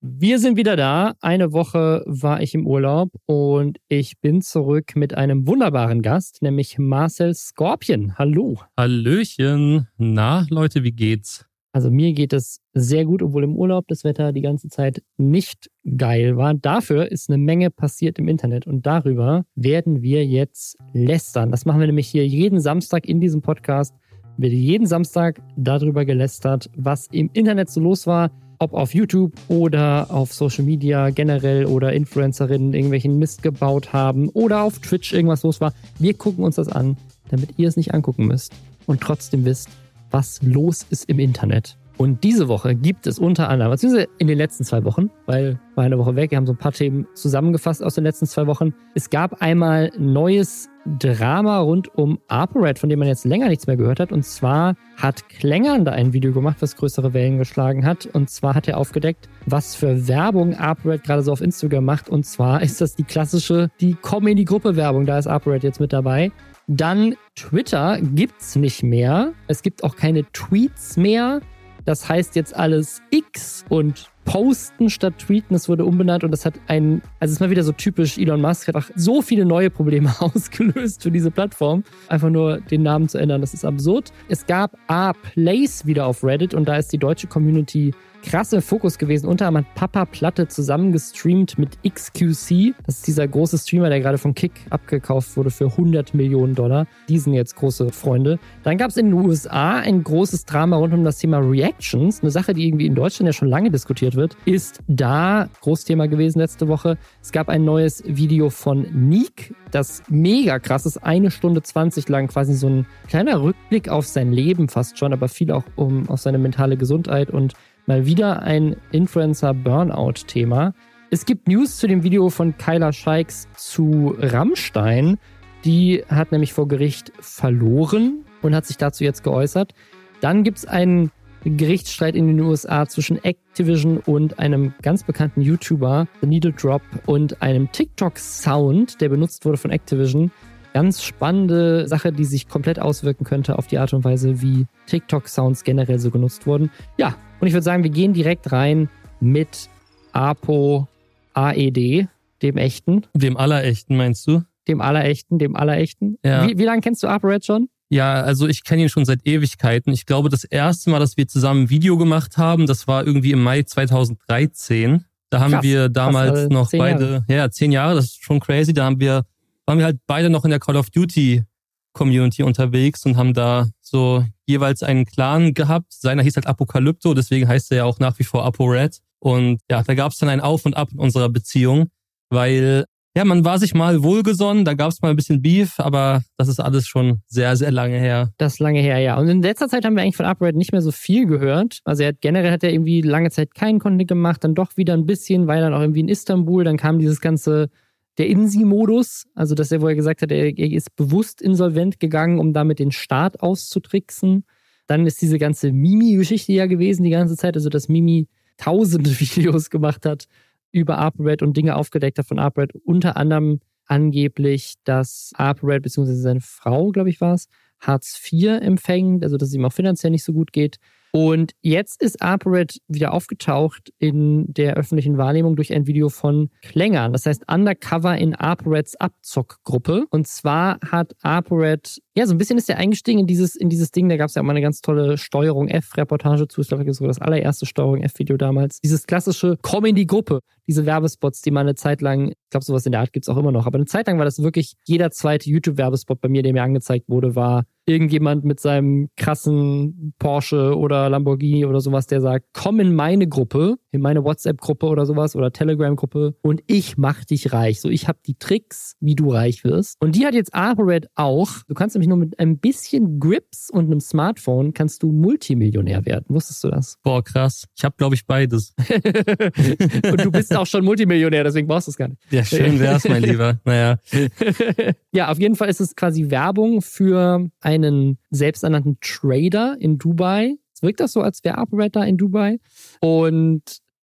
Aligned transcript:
Wir 0.00 0.38
sind 0.38 0.56
wieder 0.56 0.76
da. 0.76 1.14
Eine 1.20 1.52
Woche 1.52 2.04
war 2.06 2.40
ich 2.40 2.54
im 2.54 2.68
Urlaub 2.68 3.10
und 3.26 3.78
ich 3.88 4.20
bin 4.20 4.42
zurück 4.42 4.94
mit 4.94 5.14
einem 5.14 5.48
wunderbaren 5.48 6.02
Gast, 6.02 6.40
nämlich 6.40 6.78
Marcel 6.78 7.34
Scorpion. 7.34 8.16
Hallo. 8.16 8.58
Hallöchen. 8.76 9.88
Na, 9.96 10.46
Leute, 10.50 10.84
wie 10.84 10.92
geht's? 10.92 11.46
Also 11.72 11.90
mir 11.90 12.12
geht 12.12 12.32
es 12.32 12.60
sehr 12.74 13.06
gut, 13.06 13.22
obwohl 13.22 13.42
im 13.42 13.56
Urlaub 13.56 13.88
das 13.88 14.04
Wetter 14.04 14.32
die 14.32 14.40
ganze 14.40 14.68
Zeit 14.68 15.02
nicht 15.16 15.68
geil 15.96 16.36
war. 16.36 16.54
Dafür 16.54 17.10
ist 17.10 17.28
eine 17.28 17.38
Menge 17.38 17.70
passiert 17.72 18.20
im 18.20 18.28
Internet 18.28 18.68
und 18.68 18.86
darüber 18.86 19.46
werden 19.56 20.00
wir 20.00 20.24
jetzt 20.24 20.76
lästern. 20.92 21.50
Das 21.50 21.64
machen 21.64 21.80
wir 21.80 21.88
nämlich 21.88 22.06
hier 22.06 22.24
jeden 22.24 22.60
Samstag 22.60 23.04
in 23.04 23.20
diesem 23.20 23.42
Podcast. 23.42 23.96
Wird 24.36 24.52
jeden 24.52 24.86
Samstag 24.86 25.42
darüber 25.56 26.04
gelästert, 26.04 26.70
was 26.76 27.08
im 27.10 27.30
Internet 27.32 27.68
so 27.68 27.80
los 27.80 28.06
war, 28.06 28.30
ob 28.58 28.74
auf 28.74 28.94
YouTube 28.94 29.32
oder 29.48 30.08
auf 30.10 30.32
Social 30.32 30.64
Media 30.64 31.10
generell 31.10 31.66
oder 31.66 31.92
Influencerinnen 31.92 32.74
irgendwelchen 32.74 33.18
Mist 33.18 33.42
gebaut 33.42 33.92
haben 33.92 34.28
oder 34.30 34.62
auf 34.62 34.78
Twitch 34.80 35.12
irgendwas 35.12 35.42
los 35.42 35.60
war. 35.60 35.72
Wir 35.98 36.14
gucken 36.14 36.44
uns 36.44 36.56
das 36.56 36.68
an, 36.68 36.96
damit 37.28 37.50
ihr 37.56 37.68
es 37.68 37.76
nicht 37.76 37.94
angucken 37.94 38.26
müsst 38.26 38.52
und 38.86 39.00
trotzdem 39.00 39.44
wisst, 39.44 39.68
was 40.10 40.42
los 40.42 40.86
ist 40.90 41.08
im 41.08 41.18
Internet. 41.18 41.76
Und 41.98 42.22
diese 42.22 42.46
Woche 42.46 42.76
gibt 42.76 43.08
es 43.08 43.18
unter 43.18 43.48
anderem, 43.48 43.72
beziehungsweise 43.72 44.08
in 44.18 44.28
den 44.28 44.38
letzten 44.38 44.62
zwei 44.62 44.84
Wochen, 44.84 45.10
weil 45.26 45.58
war 45.74 45.82
eine 45.82 45.98
Woche 45.98 46.14
weg, 46.14 46.30
wir 46.30 46.38
haben 46.38 46.46
so 46.46 46.52
ein 46.52 46.58
paar 46.58 46.70
Themen 46.70 47.08
zusammengefasst 47.14 47.82
aus 47.82 47.96
den 47.96 48.04
letzten 48.04 48.26
zwei 48.26 48.46
Wochen. 48.46 48.72
Es 48.94 49.10
gab 49.10 49.42
einmal 49.42 49.90
neues 49.98 50.68
Drama 51.00 51.58
rund 51.58 51.92
um 51.96 52.20
ApoRed, 52.28 52.78
von 52.78 52.88
dem 52.88 53.00
man 53.00 53.08
jetzt 53.08 53.24
länger 53.24 53.48
nichts 53.48 53.66
mehr 53.66 53.76
gehört 53.76 53.98
hat. 53.98 54.12
Und 54.12 54.24
zwar 54.24 54.76
hat 54.96 55.28
Klängern 55.28 55.84
da 55.84 55.90
ein 55.90 56.12
Video 56.12 56.32
gemacht, 56.32 56.58
was 56.60 56.76
größere 56.76 57.14
Wellen 57.14 57.36
geschlagen 57.36 57.84
hat. 57.84 58.06
Und 58.06 58.30
zwar 58.30 58.54
hat 58.54 58.68
er 58.68 58.78
aufgedeckt, 58.78 59.28
was 59.46 59.74
für 59.74 60.06
Werbung 60.06 60.54
ApoRed 60.54 61.02
gerade 61.02 61.22
so 61.22 61.32
auf 61.32 61.40
Instagram 61.40 61.84
macht. 61.84 62.08
Und 62.08 62.24
zwar 62.24 62.62
ist 62.62 62.80
das 62.80 62.94
die 62.94 63.04
klassische, 63.04 63.70
die 63.80 63.96
Komm 64.00 64.28
in 64.28 64.36
die 64.36 64.44
Gruppe 64.44 64.76
Werbung. 64.76 65.04
Da 65.04 65.18
ist 65.18 65.26
ApoRed 65.26 65.64
jetzt 65.64 65.80
mit 65.80 65.92
dabei. 65.92 66.30
Dann 66.68 67.16
Twitter 67.34 67.98
gibt's 68.00 68.54
nicht 68.54 68.82
mehr. 68.82 69.32
Es 69.48 69.62
gibt 69.62 69.82
auch 69.82 69.96
keine 69.96 70.24
Tweets 70.32 70.96
mehr. 70.96 71.40
Das 71.88 72.06
heißt 72.06 72.36
jetzt 72.36 72.54
alles 72.54 73.00
X 73.08 73.64
und 73.70 74.10
Posten 74.26 74.90
statt 74.90 75.14
Tweeten. 75.20 75.54
Es 75.54 75.70
wurde 75.70 75.86
umbenannt 75.86 76.22
und 76.22 76.32
das 76.32 76.44
hat 76.44 76.52
ein, 76.66 77.00
also 77.18 77.30
es 77.30 77.36
ist 77.36 77.40
mal 77.40 77.48
wieder 77.48 77.64
so 77.64 77.72
typisch 77.72 78.18
Elon 78.18 78.42
Musk, 78.42 78.68
hat 78.68 78.76
auch 78.76 78.90
so 78.94 79.22
viele 79.22 79.46
neue 79.46 79.70
Probleme 79.70 80.14
ausgelöst 80.20 81.02
für 81.02 81.10
diese 81.10 81.30
Plattform. 81.30 81.84
Einfach 82.08 82.28
nur 82.28 82.60
den 82.60 82.82
Namen 82.82 83.08
zu 83.08 83.16
ändern, 83.16 83.40
das 83.40 83.54
ist 83.54 83.64
absurd. 83.64 84.12
Es 84.28 84.46
gab 84.46 84.76
A-Place 84.88 85.86
wieder 85.86 86.04
auf 86.04 86.22
Reddit 86.22 86.52
und 86.52 86.68
da 86.68 86.76
ist 86.76 86.92
die 86.92 86.98
deutsche 86.98 87.26
Community 87.26 87.94
krass 88.22 88.52
im 88.52 88.62
Fokus 88.62 88.98
gewesen. 88.98 89.26
Unter 89.26 89.46
anderem 89.46 89.66
hat 89.66 89.74
Papa 89.74 90.04
Platte 90.04 90.48
zusammen 90.48 90.92
gestreamt 90.92 91.58
mit 91.58 91.78
XQC. 91.82 92.74
Das 92.86 92.96
ist 92.96 93.06
dieser 93.06 93.26
große 93.26 93.58
Streamer, 93.58 93.88
der 93.88 94.00
gerade 94.00 94.18
von 94.18 94.34
Kick 94.34 94.52
abgekauft 94.70 95.36
wurde 95.36 95.50
für 95.50 95.66
100 95.66 96.14
Millionen 96.14 96.54
Dollar. 96.54 96.86
Die 97.08 97.18
sind 97.18 97.34
jetzt 97.34 97.56
große 97.56 97.90
Freunde. 97.90 98.38
Dann 98.62 98.78
gab 98.78 98.90
es 98.90 98.96
in 98.96 99.06
den 99.06 99.14
USA 99.14 99.78
ein 99.78 100.02
großes 100.02 100.44
Drama 100.44 100.76
rund 100.76 100.94
um 100.94 101.04
das 101.04 101.18
Thema 101.18 101.38
Reactions. 101.38 102.20
Eine 102.20 102.30
Sache, 102.30 102.54
die 102.54 102.66
irgendwie 102.66 102.86
in 102.86 102.94
Deutschland 102.94 103.26
ja 103.26 103.32
schon 103.32 103.48
lange 103.48 103.70
diskutiert 103.70 104.14
wird, 104.14 104.36
ist 104.44 104.80
da 104.88 105.48
Großthema 105.60 106.06
gewesen 106.06 106.38
letzte 106.38 106.68
Woche. 106.68 106.98
Es 107.22 107.32
gab 107.32 107.48
ein 107.48 107.64
neues 107.64 108.02
Video 108.06 108.50
von 108.50 108.86
Neek, 108.92 109.54
das 109.70 110.02
mega 110.08 110.58
krass 110.58 110.86
ist. 110.86 110.98
Eine 110.98 111.30
Stunde 111.30 111.62
20 111.62 112.08
lang 112.08 112.28
quasi 112.28 112.54
so 112.54 112.68
ein 112.68 112.86
kleiner 113.08 113.42
Rückblick 113.42 113.88
auf 113.88 114.06
sein 114.06 114.32
Leben 114.32 114.68
fast 114.68 114.98
schon, 114.98 115.12
aber 115.12 115.28
viel 115.28 115.50
auch 115.52 115.64
um 115.76 116.08
auf 116.08 116.20
seine 116.20 116.38
mentale 116.38 116.76
Gesundheit 116.76 117.30
und 117.30 117.54
Mal 117.88 118.04
wieder 118.04 118.42
ein 118.42 118.76
Influencer-Burnout-Thema. 118.92 120.74
Es 121.08 121.24
gibt 121.24 121.48
News 121.48 121.78
zu 121.78 121.86
dem 121.86 122.02
Video 122.02 122.28
von 122.28 122.54
Kyla 122.58 122.92
Scheiks 122.92 123.48
zu 123.56 124.14
Rammstein. 124.18 125.16
Die 125.64 126.04
hat 126.10 126.30
nämlich 126.30 126.52
vor 126.52 126.68
Gericht 126.68 127.12
verloren 127.18 128.26
und 128.42 128.54
hat 128.54 128.66
sich 128.66 128.76
dazu 128.76 129.04
jetzt 129.04 129.24
geäußert. 129.24 129.72
Dann 130.20 130.44
gibt 130.44 130.58
es 130.58 130.66
einen 130.66 131.10
Gerichtsstreit 131.44 132.14
in 132.14 132.26
den 132.26 132.38
USA 132.40 132.86
zwischen 132.86 133.24
Activision 133.24 133.96
und 134.04 134.38
einem 134.38 134.74
ganz 134.82 135.02
bekannten 135.02 135.40
YouTuber, 135.40 136.08
The 136.20 136.26
Needle 136.26 136.52
Drop, 136.52 136.82
und 137.06 137.40
einem 137.40 137.72
TikTok-Sound, 137.72 139.00
der 139.00 139.08
benutzt 139.08 139.46
wurde 139.46 139.56
von 139.56 139.70
Activision. 139.70 140.30
Ganz 140.74 141.02
spannende 141.02 141.88
Sache, 141.88 142.12
die 142.12 142.26
sich 142.26 142.48
komplett 142.48 142.78
auswirken 142.80 143.24
könnte 143.24 143.56
auf 143.58 143.66
die 143.66 143.78
Art 143.78 143.94
und 143.94 144.04
Weise, 144.04 144.42
wie 144.42 144.66
TikTok-Sounds 144.88 145.64
generell 145.64 145.98
so 145.98 146.10
genutzt 146.10 146.46
wurden. 146.46 146.70
Ja, 146.98 147.16
und 147.40 147.46
ich 147.46 147.52
würde 147.52 147.64
sagen, 147.64 147.82
wir 147.82 147.90
gehen 147.90 148.12
direkt 148.12 148.52
rein 148.52 148.88
mit 149.20 149.68
Apo 150.12 150.88
AED, 151.34 152.08
dem 152.42 152.56
echten. 152.56 153.06
Dem 153.14 153.36
allerechten, 153.36 153.96
meinst 153.96 154.26
du? 154.26 154.42
Dem 154.66 154.80
allerechten, 154.80 155.38
dem 155.38 155.56
allerechten. 155.56 156.18
Ja. 156.24 156.46
Wie, 156.46 156.58
wie 156.58 156.64
lange 156.64 156.80
kennst 156.80 157.02
du 157.02 157.08
ApoRed 157.08 157.44
schon? 157.44 157.68
Ja, 157.90 158.20
also 158.20 158.46
ich 158.46 158.64
kenne 158.64 158.82
ihn 158.82 158.88
schon 158.88 159.06
seit 159.06 159.26
Ewigkeiten. 159.26 159.92
Ich 159.92 160.04
glaube, 160.04 160.28
das 160.28 160.44
erste 160.44 160.90
Mal, 160.90 160.98
dass 160.98 161.16
wir 161.16 161.26
zusammen 161.26 161.62
ein 161.62 161.70
Video 161.70 161.96
gemacht 161.96 162.36
haben, 162.36 162.66
das 162.66 162.86
war 162.86 163.06
irgendwie 163.06 163.32
im 163.32 163.42
Mai 163.42 163.62
2013. 163.62 165.04
Da 165.30 165.40
haben 165.40 165.52
Krass, 165.52 165.62
wir 165.62 165.88
damals 165.88 166.40
fast, 166.40 166.50
äh, 166.50 166.54
noch 166.54 166.70
beide, 166.72 167.04
Jahre. 167.04 167.24
ja, 167.28 167.50
zehn 167.50 167.72
Jahre, 167.72 167.94
das 167.94 168.06
ist 168.06 168.24
schon 168.24 168.40
crazy. 168.40 168.74
Da 168.74 168.84
haben 168.84 169.00
wir, 169.00 169.24
waren 169.64 169.78
wir 169.78 169.86
halt 169.86 169.98
beide 170.06 170.28
noch 170.28 170.44
in 170.44 170.50
der 170.50 170.60
Call 170.60 170.76
of 170.76 170.90
Duty 170.90 171.44
Community 171.92 172.42
unterwegs 172.42 173.04
und 173.06 173.16
haben 173.16 173.32
da 173.32 173.66
so 173.80 174.24
jeweils 174.48 174.82
einen 174.82 175.04
Clan 175.04 175.54
gehabt. 175.54 175.92
Seiner 175.92 176.22
hieß 176.22 176.36
halt 176.36 176.46
Apokalypto, 176.46 177.14
deswegen 177.14 177.46
heißt 177.46 177.70
er 177.70 177.78
ja 177.78 177.84
auch 177.84 177.98
nach 177.98 178.18
wie 178.18 178.24
vor 178.24 178.44
ApoRed. 178.44 178.98
Und 179.20 179.60
ja, 179.70 179.82
da 179.82 179.94
gab 179.94 180.12
es 180.12 180.18
dann 180.18 180.28
ein 180.28 180.40
Auf 180.40 180.64
und 180.64 180.76
Ab 180.76 180.90
in 180.92 180.98
unserer 180.98 181.28
Beziehung, 181.28 181.88
weil 182.30 182.84
ja, 183.16 183.24
man 183.24 183.44
war 183.44 183.58
sich 183.58 183.74
mal 183.74 184.04
wohlgesonnen, 184.04 184.64
da 184.64 184.74
gab 184.74 184.92
es 184.92 185.02
mal 185.02 185.10
ein 185.10 185.16
bisschen 185.16 185.42
Beef, 185.42 185.80
aber 185.80 186.22
das 186.36 186.46
ist 186.46 186.60
alles 186.60 186.86
schon 186.86 187.20
sehr, 187.26 187.56
sehr 187.56 187.72
lange 187.72 187.98
her. 187.98 188.30
Das 188.38 188.54
ist 188.54 188.58
lange 188.60 188.80
her, 188.80 188.98
ja. 188.98 189.18
Und 189.18 189.28
in 189.28 189.42
letzter 189.42 189.68
Zeit 189.68 189.84
haben 189.84 189.96
wir 189.96 190.02
eigentlich 190.02 190.16
von 190.16 190.26
ApoRed 190.26 190.54
nicht 190.54 190.70
mehr 190.70 190.82
so 190.82 190.92
viel 190.92 191.26
gehört. 191.26 191.80
Also 191.84 192.04
er 192.04 192.10
hat 192.10 192.20
generell 192.20 192.52
hat 192.52 192.62
er 192.62 192.72
irgendwie 192.72 193.00
lange 193.00 193.30
Zeit 193.30 193.54
keinen 193.54 193.80
Content 193.80 194.08
gemacht, 194.08 194.44
dann 194.44 194.54
doch 194.54 194.76
wieder 194.76 194.94
ein 194.94 195.04
bisschen, 195.04 195.48
weil 195.48 195.60
dann 195.60 195.74
auch 195.74 195.80
irgendwie 195.80 196.00
in 196.00 196.08
Istanbul, 196.08 196.62
dann 196.62 196.76
kam 196.76 197.00
dieses 197.00 197.20
ganze 197.20 197.70
der 198.18 198.28
Insi-Modus, 198.28 199.26
also 199.34 199.54
dass 199.54 199.72
er, 199.72 199.80
wo 199.80 199.88
er 199.88 199.94
gesagt 199.94 200.22
hat, 200.22 200.32
er, 200.32 200.46
er 200.46 200.72
ist 200.72 200.94
bewusst 200.96 201.40
insolvent 201.40 202.00
gegangen, 202.00 202.38
um 202.38 202.52
damit 202.52 202.80
den 202.80 202.90
Staat 202.90 203.40
auszutricksen. 203.40 204.44
Dann 204.86 205.06
ist 205.06 205.22
diese 205.22 205.38
ganze 205.38 205.72
Mimi-Geschichte 205.72 206.52
ja 206.52 206.66
gewesen 206.66 207.04
die 207.04 207.10
ganze 207.10 207.36
Zeit, 207.36 207.56
also 207.56 207.68
dass 207.68 207.88
Mimi 207.88 208.26
tausende 208.56 209.10
Videos 209.20 209.70
gemacht 209.70 210.04
hat 210.04 210.26
über 210.70 210.98
ApoRed 210.98 211.42
und 211.42 211.56
Dinge 211.56 211.76
aufgedeckt 211.76 212.18
hat 212.18 212.26
von 212.26 212.38
ApoRed, 212.38 212.74
unter 212.84 213.16
anderem 213.16 213.60
angeblich, 213.86 214.74
dass 214.84 215.32
ApoRed 215.34 215.82
bzw. 215.82 216.12
seine 216.14 216.40
Frau, 216.40 216.90
glaube 216.90 217.08
ich, 217.08 217.20
war 217.20 217.34
es, 217.34 217.48
Hartz 217.80 218.20
IV 218.30 218.60
empfängt, 218.60 219.22
also 219.22 219.36
dass 219.36 219.48
es 219.48 219.54
ihm 219.54 219.64
auch 219.64 219.72
finanziell 219.72 220.10
nicht 220.10 220.24
so 220.24 220.32
gut 220.32 220.52
geht. 220.52 220.76
Und 221.12 221.52
jetzt 221.62 222.02
ist 222.02 222.22
ApoRed 222.22 222.78
wieder 222.88 223.12
aufgetaucht 223.12 223.92
in 223.98 224.52
der 224.52 224.74
öffentlichen 224.74 225.16
Wahrnehmung 225.18 225.56
durch 225.56 225.72
ein 225.72 225.86
Video 225.86 226.08
von 226.08 226.50
Klängern. 226.62 227.12
Das 227.12 227.26
heißt 227.26 227.44
Undercover 227.50 228.16
in 228.16 228.34
ApoReds 228.34 228.96
Abzockgruppe. 228.96 230.06
Und 230.10 230.26
zwar 230.26 230.78
hat 230.90 231.14
ApoRed, 231.22 232.00
ja, 232.18 232.26
so 232.26 232.34
ein 232.34 232.38
bisschen 232.38 232.58
ist 232.58 232.68
er 232.68 232.78
eingestiegen 232.78 233.20
in 233.20 233.26
dieses, 233.28 233.54
in 233.54 233.68
dieses 233.68 233.92
Ding. 233.92 234.08
Da 234.08 234.16
gab 234.16 234.28
es 234.28 234.34
ja 234.34 234.42
auch 234.42 234.46
mal 234.46 234.50
eine 234.50 234.60
ganz 234.60 234.80
tolle 234.80 235.16
Steuerung 235.16 235.68
F-Reportage 235.68 236.48
zu. 236.48 236.60
Ich 236.60 236.68
glaube, 236.68 236.84
war 236.84 237.06
das 237.06 237.20
allererste 237.20 237.64
Steuerung 237.64 238.02
F-Video 238.02 238.36
damals. 238.36 238.80
Dieses 238.80 239.06
klassische 239.06 239.56
Komm 239.62 239.84
in 239.84 239.94
die 239.94 240.06
Gruppe. 240.06 240.40
Diese 240.66 240.84
Werbespots, 240.84 241.42
die 241.42 241.52
man 241.52 241.68
eine 241.68 241.76
Zeit 241.76 242.00
lang, 242.00 242.30
ich 242.30 242.50
glaube, 242.50 242.64
sowas 242.64 242.84
in 242.86 242.92
der 242.92 243.02
Art 243.02 243.12
gibt's 243.12 243.28
auch 243.28 243.36
immer 243.36 243.52
noch. 243.52 243.66
Aber 243.66 243.76
eine 243.76 243.86
Zeit 243.86 244.08
lang 244.08 244.18
war 244.18 244.24
das 244.24 244.42
wirklich 244.42 244.74
jeder 244.84 245.12
zweite 245.12 245.48
YouTube-Werbespot 245.48 246.20
bei 246.20 246.28
mir, 246.28 246.42
der 246.42 246.52
mir 246.52 246.64
angezeigt 246.64 247.08
wurde, 247.08 247.36
war 247.36 247.64
irgendjemand 247.88 248.44
mit 248.44 248.60
seinem 248.60 249.08
krassen 249.16 250.12
Porsche 250.18 250.76
oder 250.76 251.08
Lamborghini 251.08 251.64
oder 251.64 251.80
sowas, 251.80 252.06
der 252.06 252.20
sagt, 252.20 252.46
komm 252.52 252.80
in 252.80 252.94
meine 252.94 253.26
Gruppe, 253.26 253.76
in 253.90 254.02
meine 254.02 254.24
WhatsApp-Gruppe 254.24 254.86
oder 254.86 255.06
sowas 255.06 255.34
oder 255.34 255.52
Telegram-Gruppe 255.52 256.36
und 256.42 256.62
ich 256.66 256.98
mach 256.98 257.24
dich 257.24 257.52
reich. 257.52 257.80
So, 257.80 257.88
ich 257.88 258.06
habe 258.06 258.18
die 258.26 258.34
Tricks, 258.34 258.96
wie 259.00 259.14
du 259.14 259.32
reich 259.32 259.64
wirst. 259.64 259.96
Und 260.00 260.14
die 260.14 260.26
hat 260.26 260.34
jetzt 260.34 260.54
ApoRed 260.54 261.08
auch. 261.14 261.48
Du 261.66 261.74
kannst 261.74 261.96
nämlich 261.96 262.07
nur 262.08 262.18
mit 262.18 262.38
ein 262.38 262.58
bisschen 262.58 263.20
Grips 263.20 263.70
und 263.70 263.86
einem 263.86 264.00
Smartphone 264.00 264.72
kannst 264.72 265.02
du 265.02 265.12
Multimillionär 265.12 266.04
werden. 266.06 266.24
Wusstest 266.28 266.64
du 266.64 266.68
das? 266.68 266.98
Boah, 267.02 267.22
krass. 267.22 267.66
Ich 267.76 267.84
habe, 267.84 267.94
glaube 267.96 268.14
ich, 268.14 268.26
beides. 268.26 268.74
und 270.10 270.24
du 270.24 270.30
bist 270.30 270.54
auch 270.56 270.66
schon 270.66 270.84
Multimillionär, 270.84 271.44
deswegen 271.44 271.68
brauchst 271.68 271.86
du 271.86 271.90
es 271.90 271.96
gar 271.96 272.08
nicht. 272.08 272.20
Ja, 272.30 272.44
schön 272.44 272.80
wär's, 272.80 273.08
mein 273.08 273.22
Lieber. 273.22 273.60
Naja. 273.64 273.98
ja, 275.12 275.30
auf 275.30 275.38
jeden 275.38 275.54
Fall 275.54 275.68
ist 275.68 275.80
es 275.80 275.94
quasi 275.94 276.30
Werbung 276.30 276.82
für 276.82 277.48
einen 277.60 278.18
selbsternannten 278.30 278.98
Trader 279.00 279.76
in 279.78 279.98
Dubai. 279.98 280.56
Es 280.74 280.82
wirkt 280.82 281.00
das 281.00 281.12
so, 281.12 281.20
als 281.20 281.44
wäre 281.44 281.58
Operator 281.58 282.04
in 282.04 282.16
Dubai. 282.16 282.58
Und 283.00 283.62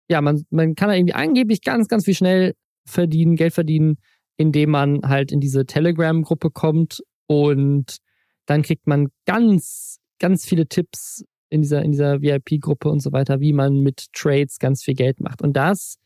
ja, 0.08 0.20
man, 0.20 0.44
man 0.50 0.74
kann 0.74 0.88
da 0.88 0.94
irgendwie 0.94 1.14
angeblich 1.14 1.62
ganz, 1.62 1.88
ganz 1.88 2.04
viel 2.04 2.14
schnell 2.14 2.54
verdienen, 2.84 3.36
Geld 3.36 3.54
verdienen, 3.54 3.98
indem 4.36 4.70
man 4.70 5.02
halt 5.02 5.32
in 5.32 5.40
diese 5.40 5.66
Telegram-Gruppe 5.66 6.50
kommt 6.50 7.02
und 7.30 7.98
dann 8.46 8.62
kriegt 8.62 8.88
man 8.88 9.06
ganz, 9.24 10.00
ganz 10.18 10.44
viele 10.44 10.66
Tipps 10.66 11.22
in 11.48 11.62
dieser, 11.62 11.80
in 11.84 11.92
dieser 11.92 12.20
VIP-Gruppe 12.20 12.88
und 12.88 12.98
so 12.98 13.12
weiter, 13.12 13.38
wie 13.38 13.52
man 13.52 13.84
mit 13.84 14.06
Trades 14.12 14.58
ganz 14.58 14.82
viel 14.82 14.94
Geld 14.94 15.20
macht. 15.20 15.40
Und 15.40 15.52
das 15.52 15.98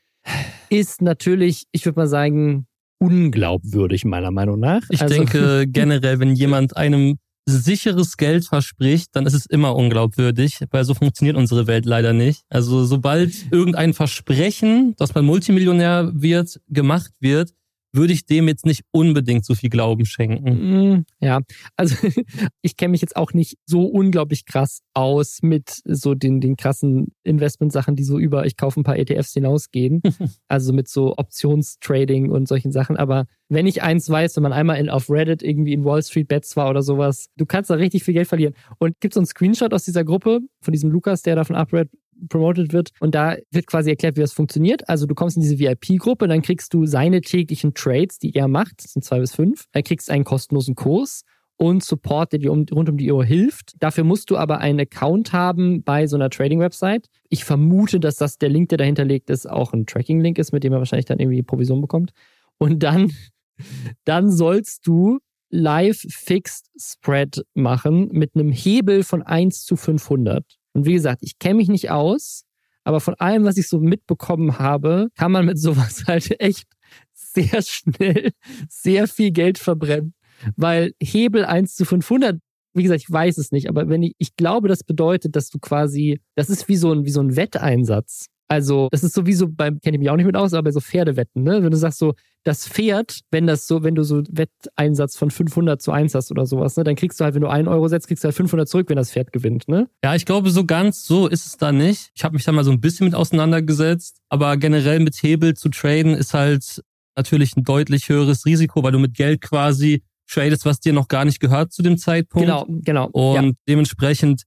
ist 0.69 1.01
natürlich, 1.01 1.65
ich 1.73 1.87
würde 1.87 2.01
mal 2.01 2.07
sagen, 2.07 2.67
unglaubwürdig, 2.99 4.05
meiner 4.05 4.31
Meinung 4.33 4.61
nach. 4.61 4.83
Ich 4.91 5.01
also, 5.01 5.15
denke 5.15 5.67
generell, 5.73 6.21
wenn 6.21 6.35
jemand 6.35 6.77
einem 6.77 7.17
sicheres 7.47 8.19
Geld 8.19 8.45
verspricht, 8.45 9.17
dann 9.17 9.25
ist 9.25 9.35
es 9.35 9.47
immer 9.47 9.75
unglaubwürdig, 9.75 10.61
weil 10.73 10.85
so 10.85 10.93
funktioniert 10.93 11.39
unsere 11.39 11.67
Welt 11.67 11.87
leider 11.87 12.13
nicht. 12.13 12.43
Also 12.51 12.85
sobald 12.85 13.51
irgendein 13.51 13.95
Versprechen, 13.95 14.95
dass 14.99 15.15
man 15.15 15.25
Multimillionär 15.25 16.11
wird, 16.15 16.61
gemacht 16.69 17.13
wird, 17.21 17.55
würde 17.95 18.13
ich 18.13 18.27
dem 18.27 18.49
jetzt 18.49 18.67
nicht 18.67 18.83
unbedingt 18.91 19.45
so 19.45 19.55
viel 19.55 19.71
Glauben 19.71 20.05
schenken. 20.05 20.95
Mm, 20.95 21.05
ja, 21.21 21.41
also 21.77 21.97
ich 22.63 22.77
kenne 22.77 22.93
mich 22.93 23.01
jetzt 23.01 23.17
auch 23.17 23.33
nicht 23.33 23.57
so 23.67 23.85
unglaublich 23.85 24.45
krass 24.47 24.81
aus 24.95 25.39
mit 25.43 25.81
so 25.85 26.15
den, 26.15 26.41
den 26.41 26.57
krassen 26.57 27.13
Investmentsachen, 27.23 27.97
die 27.97 28.05
so 28.05 28.19
über, 28.19 28.47
ich 28.47 28.57
kaufe 28.57 28.81
ein 28.81 28.85
paar 28.85 28.99
ETFs 28.99 29.33
hinausgehen. 29.33 30.03
also 30.49 30.73
mit 30.73 30.89
so 30.89 31.15
Optionstrading 31.17 32.31
und 32.31 32.49
solchen 32.49 32.73
Sachen. 32.73 32.97
Aber 32.97 33.27
wenn 33.49 33.67
ich 33.67 33.83
eins 33.83 34.09
weiß, 34.09 34.37
wenn 34.37 34.43
man 34.43 34.53
einmal 34.53 34.79
in, 34.79 34.91
auf 34.91 35.09
Reddit 35.11 35.43
irgendwie 35.43 35.73
in 35.73 35.85
Wall 35.85 36.03
Street 36.03 36.29
Bets 36.29 36.57
war 36.57 36.71
oder 36.71 36.83
sowas, 36.83 37.29
du 37.37 37.47
kannst 37.47 37.71
da 37.71 37.75
richtig 37.75 38.05
viel 38.05 38.15
Geld 38.15 38.29
verlieren. 38.29 38.55
Und 38.79 38.99
gibt 39.01 39.15
so 39.15 39.21
einen 39.21 39.27
Screenshot 39.27 39.73
aus 39.73 39.85
dieser 39.85 40.05
Gruppe 40.05 40.41
von 40.61 40.73
diesem 40.73 40.91
Lukas, 40.91 41.23
der 41.23 41.37
da 41.37 41.45
von 41.45 41.57
Upred 41.57 41.91
promoted 42.29 42.73
wird. 42.73 42.91
Und 43.01 43.15
da 43.15 43.37
wird 43.51 43.67
quasi 43.67 43.91
erklärt, 43.91 44.17
wie 44.17 44.21
das 44.21 44.33
funktioniert. 44.33 44.89
Also 44.89 45.07
du 45.07 45.15
kommst 45.15 45.37
in 45.37 45.43
diese 45.43 45.59
VIP-Gruppe, 45.59 46.29
dann 46.29 46.43
kriegst 46.43 46.75
du 46.75 46.87
seine 46.87 47.21
täglichen 47.21 47.75
Trades, 47.75 48.19
die 48.19 48.35
er 48.35 48.49
macht, 48.49 48.85
das 48.85 48.93
sind 48.93 49.05
zwei 49.05 49.21
bis 49.21 49.35
fünf. 49.35 49.67
Dann 49.73 49.83
kriegst 49.83 50.09
du 50.09 50.13
einen 50.13 50.25
kostenlosen 50.25 50.75
Kurs 50.75 51.23
und 51.57 51.85
Support, 51.85 52.33
der 52.33 52.41
dir 52.41 52.53
um, 52.53 52.67
rund 52.73 52.89
um 52.89 52.97
die 52.97 53.11
Uhr 53.11 53.25
hilft. 53.25 53.75
Dafür 53.79 54.05
musst 54.05 54.31
du 54.31 54.37
aber 54.37 54.59
einen 54.59 54.81
Account 54.81 55.33
haben 55.33 55.83
bei 55.83 56.07
so 56.07 56.17
einer 56.17 56.31
Trading-Website. 56.31 57.09
Ich 57.29 57.45
vermute, 57.45 58.01
dass 58.01 58.17
das 58.17 58.39
der 58.39 58.49
Link, 58.49 58.71
der 58.71 58.79
dahinter 58.79 59.05
liegt, 59.05 59.31
ist, 59.31 59.49
auch 59.49 59.73
ein 59.73 59.87
Tracking-Link 59.87 60.39
ist, 60.39 60.53
mit 60.53 60.65
dem 60.65 60.73
er 60.73 60.79
wahrscheinlich 60.79 61.07
dann 61.07 61.21
irgendwie 61.21 61.43
Provision 61.43 61.81
bekommt. 61.81 62.13
Und 62.59 62.83
dann, 62.83 63.13
dann 64.05 64.31
sollst 64.31 64.87
du 64.87 65.19
Live-Fixed 65.51 66.71
Spread 66.77 67.45
machen 67.55 68.09
mit 68.13 68.35
einem 68.35 68.51
Hebel 68.51 69.05
von 69.05 69.23
1 69.23 69.65
zu 69.65 69.77
500. 69.77 70.45
Und 70.75 70.87
wie 70.87 70.93
gesagt, 70.93 71.21
ich 71.23 71.39
kenne 71.39 71.55
mich 71.55 71.69
nicht 71.69 71.91
aus, 71.91 72.45
aber 72.85 73.01
von 73.01 73.15
allem, 73.15 73.45
was 73.45 73.57
ich 73.57 73.69
so 73.69 73.81
mitbekommen 73.81 74.59
habe, 74.59 75.09
kann 75.17 75.33
man 75.33 75.47
mit 75.47 75.59
sowas 75.59 76.05
halt 76.07 76.39
echt 76.41 76.67
sehr 77.13 77.63
schnell 77.63 78.33
sehr 78.69 79.09
viel 79.09 79.31
Geld 79.31 79.59
verbrennen. 79.59 80.15
Weil 80.57 80.93
Hebel 81.01 81.45
1 81.45 81.75
zu 81.75 81.85
500, 81.85 82.39
wie 82.75 82.83
gesagt, 82.83 83.03
ich 83.03 83.11
weiß 83.11 83.39
es 83.39 83.53
nicht, 83.53 83.69
aber 83.69 83.89
wenn 83.89 84.03
ich, 84.03 84.15
ich 84.19 84.37
glaube, 84.37 84.69
das 84.69 84.83
bedeutet, 84.85 85.37
dass 85.37 85.49
du 85.49 85.59
quasi, 85.59 86.21
das 86.35 86.51
ist 86.51 86.69
wie 86.69 86.77
so 86.77 86.93
ein, 86.93 87.05
wie 87.05 87.11
so 87.11 87.21
ein 87.21 87.37
Wetteinsatz. 87.37 88.27
Also, 88.49 88.89
das 88.91 89.03
ist 89.03 89.15
sowieso 89.15 89.49
beim, 89.49 89.81
kenne 89.81 89.97
ich 89.97 90.01
mich 90.01 90.11
auch 90.11 90.17
nicht 90.17 90.27
mit 90.27 90.37
aus, 90.37 90.53
aber 90.53 90.65
bei 90.65 90.71
so 90.71 90.81
Pferdewetten, 90.81 91.43
ne? 91.43 91.63
Wenn 91.63 91.71
du 91.71 91.77
sagst 91.77 91.99
so, 91.99 92.15
das 92.45 92.69
Pferd, 92.69 93.21
wenn 93.31 93.47
das 93.47 93.67
so, 93.67 93.83
wenn 93.83 93.95
du 93.95 94.05
so 94.05 94.23
Wetteinsatz 94.29 95.17
von 95.17 95.31
500 95.31 95.81
zu 95.81 95.93
1 95.93 96.15
hast 96.15 96.31
oder 96.31 96.45
sowas, 96.45 96.77
ne, 96.77 96.85
dann 96.85 96.95
kriegst 96.95 97.19
du 97.19 97.25
halt, 97.25 97.35
wenn 97.35 97.41
du 97.41 97.49
einen 97.49 97.69
Euro 97.69 97.89
setzt, 97.89 98.07
kriegst 98.07 98.23
du 98.23 98.27
halt 98.27 98.37
500 98.37 98.69
zurück, 98.69 98.91
wenn 98.91 98.97
das 98.97 99.11
Pferd 99.11 99.33
gewinnt, 99.33 99.67
ne? 99.67 99.89
Ja, 100.05 100.15
ich 100.15 100.27
glaube, 100.27 100.51
so 100.51 100.65
ganz 100.67 101.07
so 101.07 101.27
ist 101.27 101.47
es 101.47 101.57
da 101.57 101.73
nicht. 101.73 102.11
Ich 102.15 102.23
habe 102.23 102.35
mich 102.35 102.45
da 102.45 102.53
mal 102.53 102.65
so 102.65 102.71
ein 102.71 102.81
bisschen 102.81 103.07
mit 103.07 103.15
auseinandergesetzt, 103.15 104.19
aber 104.29 104.57
generell 104.59 105.01
mit 105.01 105.17
Hebel 105.17 105.55
zu 105.55 105.71
traden 105.71 106.15
ist 106.15 106.35
halt 106.35 106.83
natürlich 107.17 107.57
ein 107.57 107.65
deutlich 107.65 108.09
höheres 108.09 108.45
Risiko, 108.45 108.83
weil 108.83 108.93
du 108.93 108.99
mit 108.99 109.15
Geld 109.15 109.41
quasi 109.41 110.03
tradest, 110.29 110.67
was 110.67 110.81
dir 110.81 110.93
noch 110.93 111.09
gar 111.09 111.25
nicht 111.25 111.41
gehört 111.41 111.73
zu 111.73 111.83
dem 111.83 111.97
Zeitpunkt. 111.97 112.47
Genau, 112.47 112.67
genau. 112.69 113.09
Und 113.13 113.45
ja. 113.45 113.53
dementsprechend 113.69 114.43